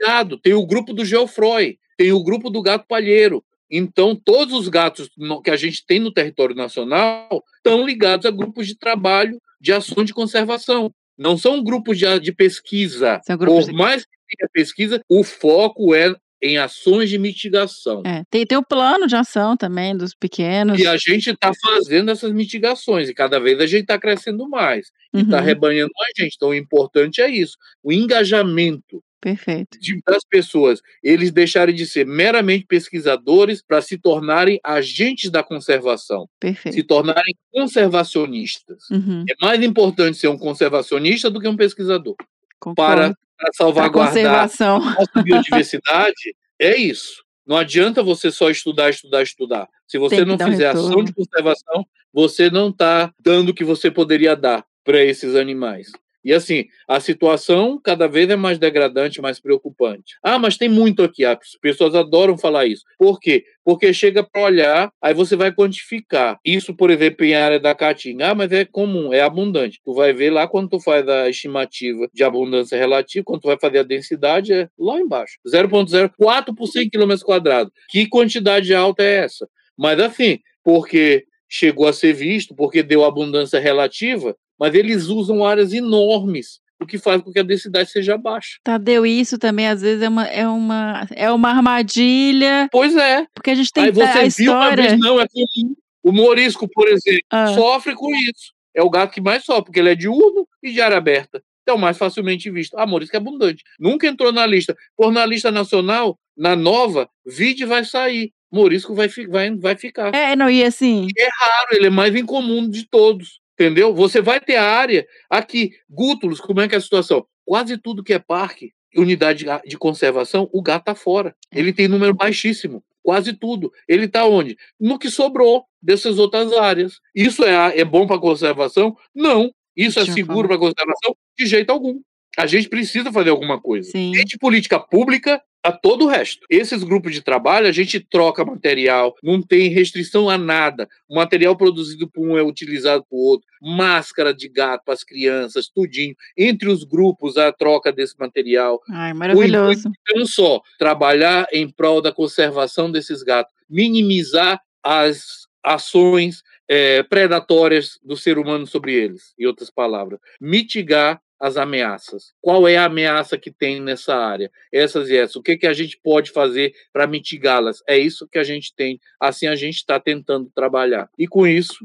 ligado. 0.00 0.38
Tem 0.38 0.54
o 0.54 0.66
grupo 0.66 0.92
do 0.94 1.04
Geofroy, 1.04 1.76
tem 1.96 2.12
o 2.12 2.22
grupo 2.22 2.50
do 2.50 2.62
gato 2.62 2.84
palheiro. 2.86 3.42
Então, 3.70 4.14
todos 4.14 4.54
os 4.54 4.68
gatos 4.68 5.08
que 5.42 5.50
a 5.50 5.56
gente 5.56 5.84
tem 5.86 5.98
no 5.98 6.12
território 6.12 6.54
nacional 6.54 7.42
estão 7.56 7.84
ligados 7.84 8.26
a 8.26 8.30
grupos 8.30 8.66
de 8.66 8.76
trabalho 8.78 9.40
de 9.60 9.72
ação 9.72 10.04
de 10.04 10.12
conservação. 10.12 10.92
Não 11.16 11.36
são 11.38 11.62
grupos 11.62 11.98
de, 11.98 12.18
de 12.20 12.32
pesquisa. 12.32 13.20
Por 13.38 13.64
de- 13.64 13.72
mais 13.72 14.04
que 14.04 14.10
tenha 14.36 14.48
pesquisa, 14.52 15.00
o 15.08 15.24
foco 15.24 15.94
é 15.94 16.14
em 16.42 16.58
ações 16.58 17.08
de 17.08 17.18
mitigação. 17.18 18.02
É, 18.04 18.22
tem, 18.30 18.44
tem 18.44 18.58
o 18.58 18.62
plano 18.64 19.06
de 19.06 19.16
ação 19.16 19.56
também 19.56 19.96
dos 19.96 20.14
pequenos. 20.14 20.78
E 20.78 20.86
a 20.86 20.96
gente 20.98 21.30
está 21.30 21.50
fazendo 21.54 22.10
essas 22.10 22.32
mitigações, 22.32 23.08
e 23.08 23.14
cada 23.14 23.40
vez 23.40 23.58
a 23.60 23.66
gente 23.66 23.82
está 23.82 23.98
crescendo 23.98 24.46
mais, 24.46 24.88
e 25.14 25.20
está 25.22 25.38
Uhum, 25.38 25.42
rebanhando 25.44 25.90
mais 25.96 26.12
gente. 26.18 26.34
Então, 26.36 26.50
o 26.50 26.54
importante 26.54 27.22
é 27.22 27.30
isso: 27.30 27.56
o 27.82 27.90
engajamento 27.90 29.02
Perfeito. 29.24 29.78
de- 29.80 30.02
das 30.06 30.22
pessoas, 30.28 30.80
eles 31.02 31.32
deixarem 31.32 31.74
de 31.74 31.86
ser 31.86 32.04
meramente 32.06 32.66
pesquisadores 32.66 33.62
para 33.66 33.80
se 33.80 33.96
tornarem 33.96 34.60
agentes 34.62 35.30
da 35.30 35.42
conservação, 35.42 36.22
se 36.24 36.28
Perfeito. 36.40 36.84
tornarem 36.86 37.34
conservacionistas. 37.50 38.84
Uhum, 38.90 39.24
É 39.28 39.34
mais 39.44 39.62
importante 39.62 40.18
ser 40.18 40.28
um 40.28 40.36
conservacionista 40.38 41.30
do 41.30 41.40
que 41.40 41.48
um 41.48 41.56
pesquisador. 41.56 42.14
concordo. 42.60 42.74
Para, 42.76 43.14
para 43.38 43.52
salvaguardar 43.54 44.08
conservação. 44.14 44.76
a 44.76 44.94
nossa 44.94 45.22
biodiversidade, 45.22 46.34
é 46.58 46.76
isso. 46.76 47.22
Não 47.46 47.56
adianta 47.56 48.02
você 48.02 48.30
só 48.30 48.48
estudar, 48.50 48.88
estudar, 48.90 49.22
estudar. 49.22 49.68
Se 49.86 49.98
você 49.98 50.24
não 50.24 50.38
fizer 50.38 50.68
ação 50.68 50.84
retorno. 50.88 51.04
de 51.04 51.12
conservação, 51.14 51.86
você 52.12 52.48
não 52.50 52.68
está 52.70 53.12
dando 53.20 53.50
o 53.50 53.54
que 53.54 53.64
você 53.64 53.90
poderia 53.90 54.34
dar 54.34 54.64
para 54.82 55.02
esses 55.02 55.34
animais. 55.34 55.90
E 56.24 56.32
assim, 56.32 56.64
a 56.88 56.98
situação 57.00 57.78
cada 57.82 58.08
vez 58.08 58.28
é 58.30 58.36
mais 58.36 58.58
degradante, 58.58 59.20
mais 59.20 59.38
preocupante. 59.38 60.16
Ah, 60.22 60.38
mas 60.38 60.56
tem 60.56 60.68
muito 60.68 61.02
aqui. 61.02 61.24
As 61.24 61.38
pessoas 61.60 61.94
adoram 61.94 62.38
falar 62.38 62.66
isso. 62.66 62.82
Por 62.98 63.20
quê? 63.20 63.44
Porque 63.64 63.92
chega 63.92 64.22
para 64.22 64.42
olhar, 64.42 64.90
aí 65.02 65.12
você 65.12 65.36
vai 65.36 65.52
quantificar. 65.52 66.38
Isso, 66.44 66.74
por 66.74 66.90
exemplo, 66.90 67.24
em 67.24 67.34
área 67.34 67.60
da 67.60 67.74
caatinga. 67.74 68.30
Ah, 68.30 68.34
mas 68.34 68.50
é 68.52 68.64
comum, 68.64 69.12
é 69.12 69.20
abundante. 69.20 69.80
Tu 69.84 69.92
vai 69.92 70.12
ver 70.12 70.30
lá 70.30 70.46
quando 70.46 70.70
tu 70.70 70.80
faz 70.80 71.06
a 71.08 71.28
estimativa 71.28 72.08
de 72.12 72.24
abundância 72.24 72.78
relativa, 72.78 73.24
quando 73.24 73.42
tu 73.42 73.48
vai 73.48 73.58
fazer 73.60 73.78
a 73.78 73.82
densidade, 73.82 74.52
é 74.52 74.68
lá 74.78 74.98
embaixo. 74.98 75.38
0,04 75.46 76.54
por 76.54 76.66
100 76.66 76.90
km 76.90 77.14
quadrados. 77.24 77.72
Que 77.88 78.06
quantidade 78.08 78.74
alta 78.74 79.02
é 79.02 79.24
essa? 79.24 79.48
Mas 79.76 79.98
assim, 80.00 80.38
porque 80.62 81.24
chegou 81.48 81.86
a 81.86 81.92
ser 81.92 82.12
visto, 82.12 82.54
porque 82.54 82.82
deu 82.82 83.04
abundância 83.04 83.60
relativa, 83.60 84.36
mas 84.58 84.74
eles 84.74 85.06
usam 85.06 85.44
áreas 85.44 85.72
enormes, 85.72 86.60
o 86.80 86.86
que 86.86 86.98
faz 86.98 87.22
com 87.22 87.32
que 87.32 87.38
a 87.38 87.42
densidade 87.42 87.90
seja 87.90 88.16
baixa. 88.18 88.58
Tadeu, 88.62 89.06
isso 89.06 89.38
também 89.38 89.68
às 89.68 89.80
vezes 89.80 90.02
é 90.02 90.08
uma, 90.08 90.26
é 90.26 90.46
uma, 90.48 91.06
é 91.14 91.30
uma 91.30 91.48
armadilha, 91.50 92.68
Pois 92.70 92.96
é. 92.96 93.26
porque 93.34 93.50
a 93.50 93.54
gente 93.54 93.72
tem 93.72 93.84
Aí 93.84 93.90
a 93.90 93.92
você 93.92 94.42
viu 94.42 94.52
uma 94.52 94.64
história. 94.66 94.88
vez, 94.88 94.98
não, 95.00 95.20
é 95.20 95.26
comum. 95.28 95.74
O 96.02 96.12
morisco, 96.12 96.68
por 96.68 96.88
exemplo, 96.88 97.22
Ah. 97.30 97.46
sofre 97.54 97.94
com 97.94 98.14
isso. 98.14 98.52
É 98.74 98.82
o 98.82 98.90
gato 98.90 99.12
que 99.12 99.20
mais 99.20 99.44
sofre, 99.44 99.64
porque 99.66 99.78
ele 99.80 99.90
é 99.90 99.94
diurno 99.94 100.46
e 100.62 100.72
de 100.72 100.80
área 100.80 100.98
aberta. 100.98 101.42
Então, 101.62 101.78
mais 101.78 101.96
facilmente 101.96 102.50
visto. 102.50 102.76
Ah, 102.76 102.86
morisco 102.86 103.16
é 103.16 103.18
abundante. 103.18 103.62
Nunca 103.80 104.06
entrou 104.06 104.30
na 104.32 104.44
lista. 104.44 104.76
Por 104.96 105.10
na 105.12 105.24
lista 105.24 105.50
nacional, 105.50 106.18
na 106.36 106.54
nova, 106.54 107.08
vide 107.24 107.64
vai 107.64 107.84
sair. 107.84 108.32
Morisco 108.52 108.94
vai, 108.94 109.08
vai, 109.28 109.56
vai 109.56 109.76
ficar. 109.76 110.14
É, 110.14 110.36
não, 110.36 110.50
e 110.50 110.62
assim, 110.62 111.06
Claro, 111.38 111.68
ele 111.72 111.86
é 111.86 111.90
mais 111.90 112.14
incomum 112.14 112.68
de 112.68 112.86
todos. 112.86 113.40
Entendeu? 113.58 113.94
Você 113.94 114.20
vai 114.20 114.40
ter 114.40 114.56
a 114.56 114.64
área 114.64 115.06
aqui. 115.30 115.72
Gútulos, 115.88 116.40
como 116.40 116.60
é 116.60 116.68
que 116.68 116.74
é 116.74 116.78
a 116.78 116.80
situação? 116.80 117.24
Quase 117.44 117.76
tudo 117.78 118.02
que 118.02 118.12
é 118.12 118.18
parque, 118.18 118.72
unidade 118.96 119.44
de- 119.66 119.78
conservação, 119.78 120.48
o 120.52 120.62
gato 120.62 120.82
está 120.82 120.94
fora. 120.94 121.34
Ele 121.52 121.72
tem 121.72 121.88
número 121.88 122.14
baixíssimo. 122.14 122.82
Quase 123.02 123.32
tudo. 123.34 123.70
Ele 123.86 124.06
está 124.06 124.24
onde? 124.26 124.56
No 124.80 124.98
que 124.98 125.10
sobrou 125.10 125.64
dessas 125.80 126.18
outras 126.18 126.52
áreas. 126.52 126.98
Isso 127.14 127.44
é, 127.44 127.78
é 127.78 127.84
bom 127.84 128.06
para 128.06 128.18
conservação? 128.18 128.96
Não. 129.14 129.52
Isso 129.76 129.98
é 129.98 130.02
Deixa 130.04 130.14
seguro 130.14 130.48
para 130.48 130.58
conservação? 130.58 131.14
De 131.38 131.46
jeito 131.46 131.70
algum. 131.70 132.00
A 132.38 132.46
gente 132.46 132.68
precisa 132.68 133.12
fazer 133.12 133.30
alguma 133.30 133.60
coisa. 133.60 133.90
sim. 133.90 134.12
de 134.12 134.38
política 134.38 134.80
pública 134.80 135.40
a 135.64 135.72
todo 135.72 136.04
o 136.04 136.08
resto. 136.08 136.46
Esses 136.50 136.84
grupos 136.84 137.12
de 137.12 137.22
trabalho, 137.22 137.66
a 137.66 137.72
gente 137.72 137.98
troca 137.98 138.44
material, 138.44 139.16
não 139.22 139.40
tem 139.40 139.70
restrição 139.70 140.28
a 140.28 140.36
nada. 140.36 140.86
O 141.08 141.16
material 141.16 141.56
produzido 141.56 142.06
por 142.06 142.28
um 142.28 142.36
é 142.36 142.42
utilizado 142.42 143.02
por 143.08 143.16
outro. 143.16 143.48
Máscara 143.62 144.34
de 144.34 144.46
gato 144.46 144.84
para 144.84 144.92
as 144.92 145.02
crianças, 145.02 145.66
tudinho. 145.66 146.14
Entre 146.36 146.68
os 146.68 146.84
grupos, 146.84 147.38
a 147.38 147.50
troca 147.50 147.90
desse 147.90 148.14
material. 148.18 148.78
Ai, 148.90 149.14
maravilhoso. 149.14 149.90
Não 150.14 150.26
só 150.26 150.60
trabalhar 150.78 151.46
em 151.50 151.66
prol 151.66 152.02
da 152.02 152.12
conservação 152.12 152.92
desses 152.92 153.22
gatos, 153.22 153.54
minimizar 153.68 154.60
as 154.82 155.46
ações 155.62 156.42
eh, 156.68 157.02
predatórias 157.04 157.98
do 158.04 158.18
ser 158.18 158.36
humano 158.36 158.66
sobre 158.66 158.92
eles, 158.92 159.32
em 159.38 159.46
outras 159.46 159.70
palavras. 159.70 160.20
Mitigar 160.38 161.22
as 161.40 161.56
ameaças. 161.56 162.32
Qual 162.40 162.66
é 162.66 162.76
a 162.76 162.84
ameaça 162.84 163.36
que 163.36 163.50
tem 163.50 163.80
nessa 163.80 164.14
área? 164.14 164.50
Essas 164.72 165.08
e 165.10 165.16
essas. 165.16 165.36
O 165.36 165.42
que, 165.42 165.56
que 165.56 165.66
a 165.66 165.72
gente 165.72 165.98
pode 166.02 166.30
fazer 166.30 166.72
para 166.92 167.06
mitigá-las? 167.06 167.82
É 167.86 167.98
isso 167.98 168.28
que 168.28 168.38
a 168.38 168.44
gente 168.44 168.74
tem. 168.74 168.98
Assim 169.20 169.46
a 169.46 169.54
gente 169.54 169.76
está 169.76 170.00
tentando 170.00 170.50
trabalhar. 170.54 171.08
E 171.18 171.26
com 171.26 171.46
isso, 171.46 171.76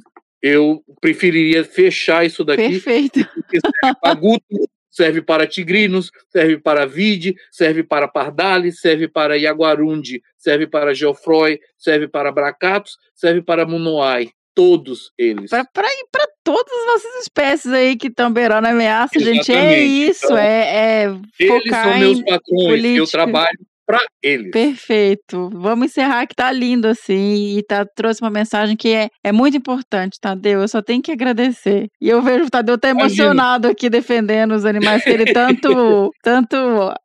eu 0.42 0.84
preferiria 1.02 1.64
fechar 1.64 2.26
isso 2.26 2.44
daqui 2.44 2.70
Perfeito. 2.70 3.28
porque 3.34 3.60
serve 3.60 4.42
serve 4.90 5.22
para 5.22 5.48
tigrinos, 5.48 6.12
serve 6.30 6.58
para 6.58 6.86
vide, 6.86 7.36
serve 7.52 7.84
para 7.84 8.08
pardali, 8.08 8.72
serve 8.72 9.08
para 9.08 9.38
iaguarundi, 9.38 10.22
serve 10.38 10.68
para 10.68 10.94
geofroy, 10.94 11.60
serve 11.78 12.08
para 12.08 12.32
bracatos, 12.32 12.98
serve 13.14 13.42
para 13.42 13.66
munoai. 13.66 14.30
Todos 14.54 15.14
eles. 15.18 15.52
Para 15.52 15.64
para 16.12 16.28
todas 16.54 16.74
as 16.74 16.86
nossas 16.88 17.22
espécies 17.22 17.72
aí 17.72 17.96
que 17.96 18.08
estão 18.08 18.32
beirando 18.32 18.68
ameaça, 18.68 19.20
gente, 19.20 19.52
é 19.52 19.56
Exatamente. 19.56 20.10
isso, 20.10 20.26
Então, 20.26 20.38
é, 20.38 21.04
é 21.04 21.04
Eles 21.40 21.52
focar 21.64 21.84
são 21.90 22.00
meus 22.00 22.20
patrões, 22.22 22.42
eu 22.64 22.68
política. 22.70 23.08
trabalho 23.12 23.60
para 23.86 24.00
eles. 24.22 24.52
Perfeito. 24.52 25.50
Vamos 25.52 25.88
encerrar 25.88 26.28
que 26.28 26.36
tá 26.36 26.52
lindo 26.52 26.88
assim 26.88 27.58
e 27.58 27.64
tá 27.64 27.84
trouxe 27.84 28.22
uma 28.22 28.30
mensagem 28.30 28.76
que 28.78 28.90
é, 28.90 29.10
é 29.24 29.32
muito 29.32 29.58
importante, 29.58 30.20
Tadeu. 30.22 30.62
Eu 30.62 30.68
só 30.68 30.80
tenho 30.80 31.02
que 31.02 31.12
agradecer. 31.12 31.88
E 32.00 32.08
eu 32.08 32.22
vejo 32.22 32.46
o 32.46 32.50
Tadeu 32.52 32.78
tá 32.78 32.90
Imagina. 32.90 33.08
emocionado 33.30 33.68
aqui 33.68 33.90
defendendo 33.90 34.52
os 34.54 34.64
animais 34.64 35.04
que 35.04 35.10
ele 35.10 35.26
tanto 35.34 36.12
tanto 36.22 36.56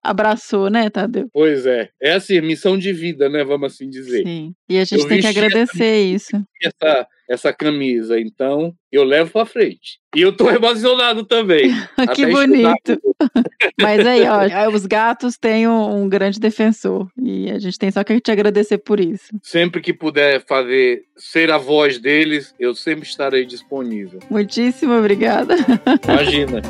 abraçou, 0.02 0.68
né, 0.68 0.90
Tadeu? 0.90 1.26
Pois 1.32 1.64
é, 1.64 1.88
é 2.02 2.12
assim, 2.12 2.38
missão 2.42 2.76
de 2.76 2.92
vida, 2.92 3.30
né? 3.30 3.42
Vamos 3.44 3.72
assim 3.72 3.88
dizer. 3.88 4.22
Sim. 4.22 4.52
E 4.68 4.78
a 4.78 4.84
gente 4.84 5.02
Eu 5.04 5.08
tem 5.08 5.20
que 5.22 5.26
agradecer 5.26 6.02
isso. 6.04 6.36
Essa, 6.62 7.06
essa 7.28 7.52
camisa, 7.52 8.18
então 8.20 8.74
eu 8.92 9.04
levo 9.04 9.30
para 9.32 9.46
frente. 9.46 9.98
E 10.14 10.20
eu 10.20 10.36
tô 10.36 10.48
emocionado 10.50 11.24
também. 11.24 11.72
que 12.14 12.26
bonito. 12.26 13.00
Mas 13.80 14.06
aí, 14.06 14.22
ó, 14.28 14.68
os 14.70 14.86
gatos 14.86 15.36
têm 15.36 15.66
um, 15.66 16.02
um 16.02 16.08
grande 16.08 16.38
defensor 16.38 17.08
e 17.20 17.50
a 17.50 17.58
gente 17.58 17.78
tem 17.78 17.90
só 17.90 18.04
que 18.04 18.20
te 18.20 18.30
agradecer 18.30 18.78
por 18.78 19.00
isso. 19.00 19.32
Sempre 19.42 19.80
que 19.80 19.92
puder 19.92 20.44
fazer 20.46 21.02
ser 21.16 21.50
a 21.50 21.58
voz 21.58 21.98
deles, 21.98 22.54
eu 22.58 22.74
sempre 22.74 23.08
estarei 23.08 23.44
disponível. 23.44 24.20
Muitíssimo 24.30 24.92
obrigada. 24.92 25.56
Imagina. 26.04 26.62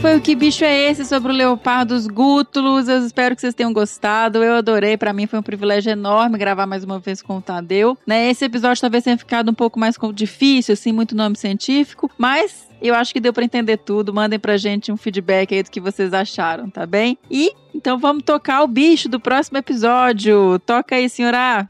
Foi 0.00 0.16
o 0.16 0.20
Que 0.20 0.34
Bicho 0.34 0.64
é 0.64 0.90
Esse 0.90 1.04
sobre 1.04 1.30
o 1.30 1.34
Leopardos 1.34 2.06
Gútulos. 2.06 2.88
Eu 2.88 3.04
espero 3.04 3.34
que 3.34 3.40
vocês 3.40 3.54
tenham 3.54 3.72
gostado. 3.72 4.42
Eu 4.42 4.54
adorei. 4.54 4.96
Para 4.96 5.12
mim 5.12 5.26
foi 5.26 5.38
um 5.38 5.42
privilégio 5.42 5.92
enorme 5.92 6.38
gravar 6.38 6.66
mais 6.66 6.84
uma 6.84 6.98
vez 6.98 7.22
com 7.22 7.38
o 7.38 7.42
Tadeu. 7.42 7.96
Né, 8.06 8.30
esse 8.30 8.44
episódio 8.44 8.80
talvez 8.80 9.04
tenha 9.04 9.16
ficado 9.18 9.50
um 9.50 9.54
pouco 9.54 9.78
mais 9.78 9.96
difícil, 10.14 10.72
assim, 10.72 10.92
muito 10.92 11.14
nome 11.14 11.36
científico, 11.36 12.10
mas 12.18 12.68
eu 12.80 12.94
acho 12.94 13.12
que 13.12 13.20
deu 13.20 13.32
para 13.32 13.44
entender 13.44 13.76
tudo. 13.78 14.12
Mandem 14.12 14.38
pra 14.38 14.56
gente 14.56 14.90
um 14.90 14.96
feedback 14.96 15.54
aí 15.54 15.62
do 15.62 15.70
que 15.70 15.80
vocês 15.80 16.12
acharam, 16.12 16.68
tá 16.68 16.86
bem? 16.86 17.18
E 17.30 17.52
então 17.74 17.98
vamos 17.98 18.22
tocar 18.24 18.62
o 18.62 18.68
bicho 18.68 19.08
do 19.08 19.20
próximo 19.20 19.58
episódio. 19.58 20.58
Toca 20.60 20.96
aí, 20.96 21.08
senhora. 21.08 21.68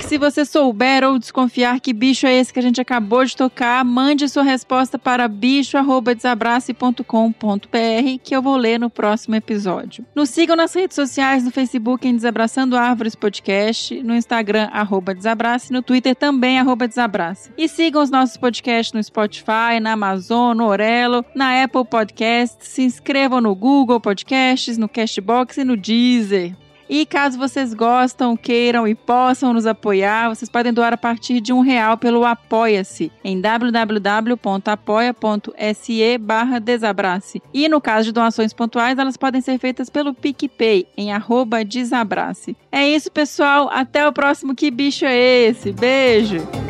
Que 0.00 0.08
se 0.08 0.16
você 0.16 0.46
souber 0.46 1.04
ou 1.04 1.18
desconfiar 1.18 1.78
que 1.78 1.92
bicho 1.92 2.26
é 2.26 2.34
esse 2.34 2.50
que 2.52 2.58
a 2.58 2.62
gente 2.62 2.80
acabou 2.80 3.24
de 3.24 3.36
tocar, 3.36 3.84
mande 3.84 4.28
sua 4.28 4.42
resposta 4.42 4.98
para 4.98 5.28
bicho@desabrace.com.br 5.28 8.18
que 8.22 8.34
eu 8.34 8.40
vou 8.40 8.56
ler 8.56 8.80
no 8.80 8.88
próximo 8.88 9.36
episódio. 9.36 10.06
Nos 10.14 10.30
sigam 10.30 10.56
nas 10.56 10.72
redes 10.74 10.94
sociais, 10.94 11.44
no 11.44 11.50
Facebook 11.50 12.08
em 12.08 12.16
Desabraçando 12.16 12.76
Árvores 12.76 13.14
Podcast, 13.14 14.02
no 14.02 14.14
Instagram 14.14 14.70
arroba 14.72 15.14
Desabrace, 15.14 15.70
no 15.72 15.82
Twitter 15.82 16.16
também 16.16 16.58
arroba 16.58 16.88
Desabrace. 16.88 17.50
E 17.58 17.68
sigam 17.68 18.02
os 18.02 18.10
nossos 18.10 18.38
podcasts 18.38 18.94
no 18.94 19.02
Spotify, 19.02 19.80
na 19.80 19.92
Amazon, 19.92 20.56
no 20.56 20.66
Orelo, 20.66 21.22
na 21.34 21.62
Apple 21.62 21.84
Podcasts, 21.84 22.68
se 22.68 22.80
inscrevam 22.82 23.42
no 23.42 23.54
Google 23.54 24.00
Podcasts, 24.00 24.78
no 24.78 24.88
Castbox 24.88 25.58
e 25.58 25.64
no 25.64 25.76
Deezer. 25.76 26.54
E 26.92 27.06
caso 27.06 27.38
vocês 27.38 27.72
gostam, 27.72 28.36
queiram 28.36 28.88
e 28.88 28.96
possam 28.96 29.52
nos 29.52 29.64
apoiar, 29.64 30.28
vocês 30.28 30.50
podem 30.50 30.72
doar 30.72 30.92
a 30.92 30.96
partir 30.96 31.40
de 31.40 31.52
um 31.52 31.60
real 31.60 31.96
pelo 31.96 32.24
Apoia-se 32.24 33.12
em 33.22 33.40
www.apoia.se 33.40 36.18
barra 36.18 36.58
Desabrace. 36.58 37.40
E 37.54 37.68
no 37.68 37.80
caso 37.80 38.06
de 38.06 38.12
doações 38.12 38.52
pontuais, 38.52 38.98
elas 38.98 39.16
podem 39.16 39.40
ser 39.40 39.56
feitas 39.60 39.88
pelo 39.88 40.12
PicPay 40.12 40.88
em 40.96 41.12
arroba 41.12 41.64
Desabrace. 41.64 42.56
É 42.72 42.88
isso, 42.88 43.12
pessoal. 43.12 43.70
Até 43.72 44.08
o 44.08 44.12
próximo 44.12 44.52
Que 44.52 44.68
Bicho 44.68 45.04
é 45.04 45.16
Esse? 45.16 45.70
Beijo! 45.70 46.69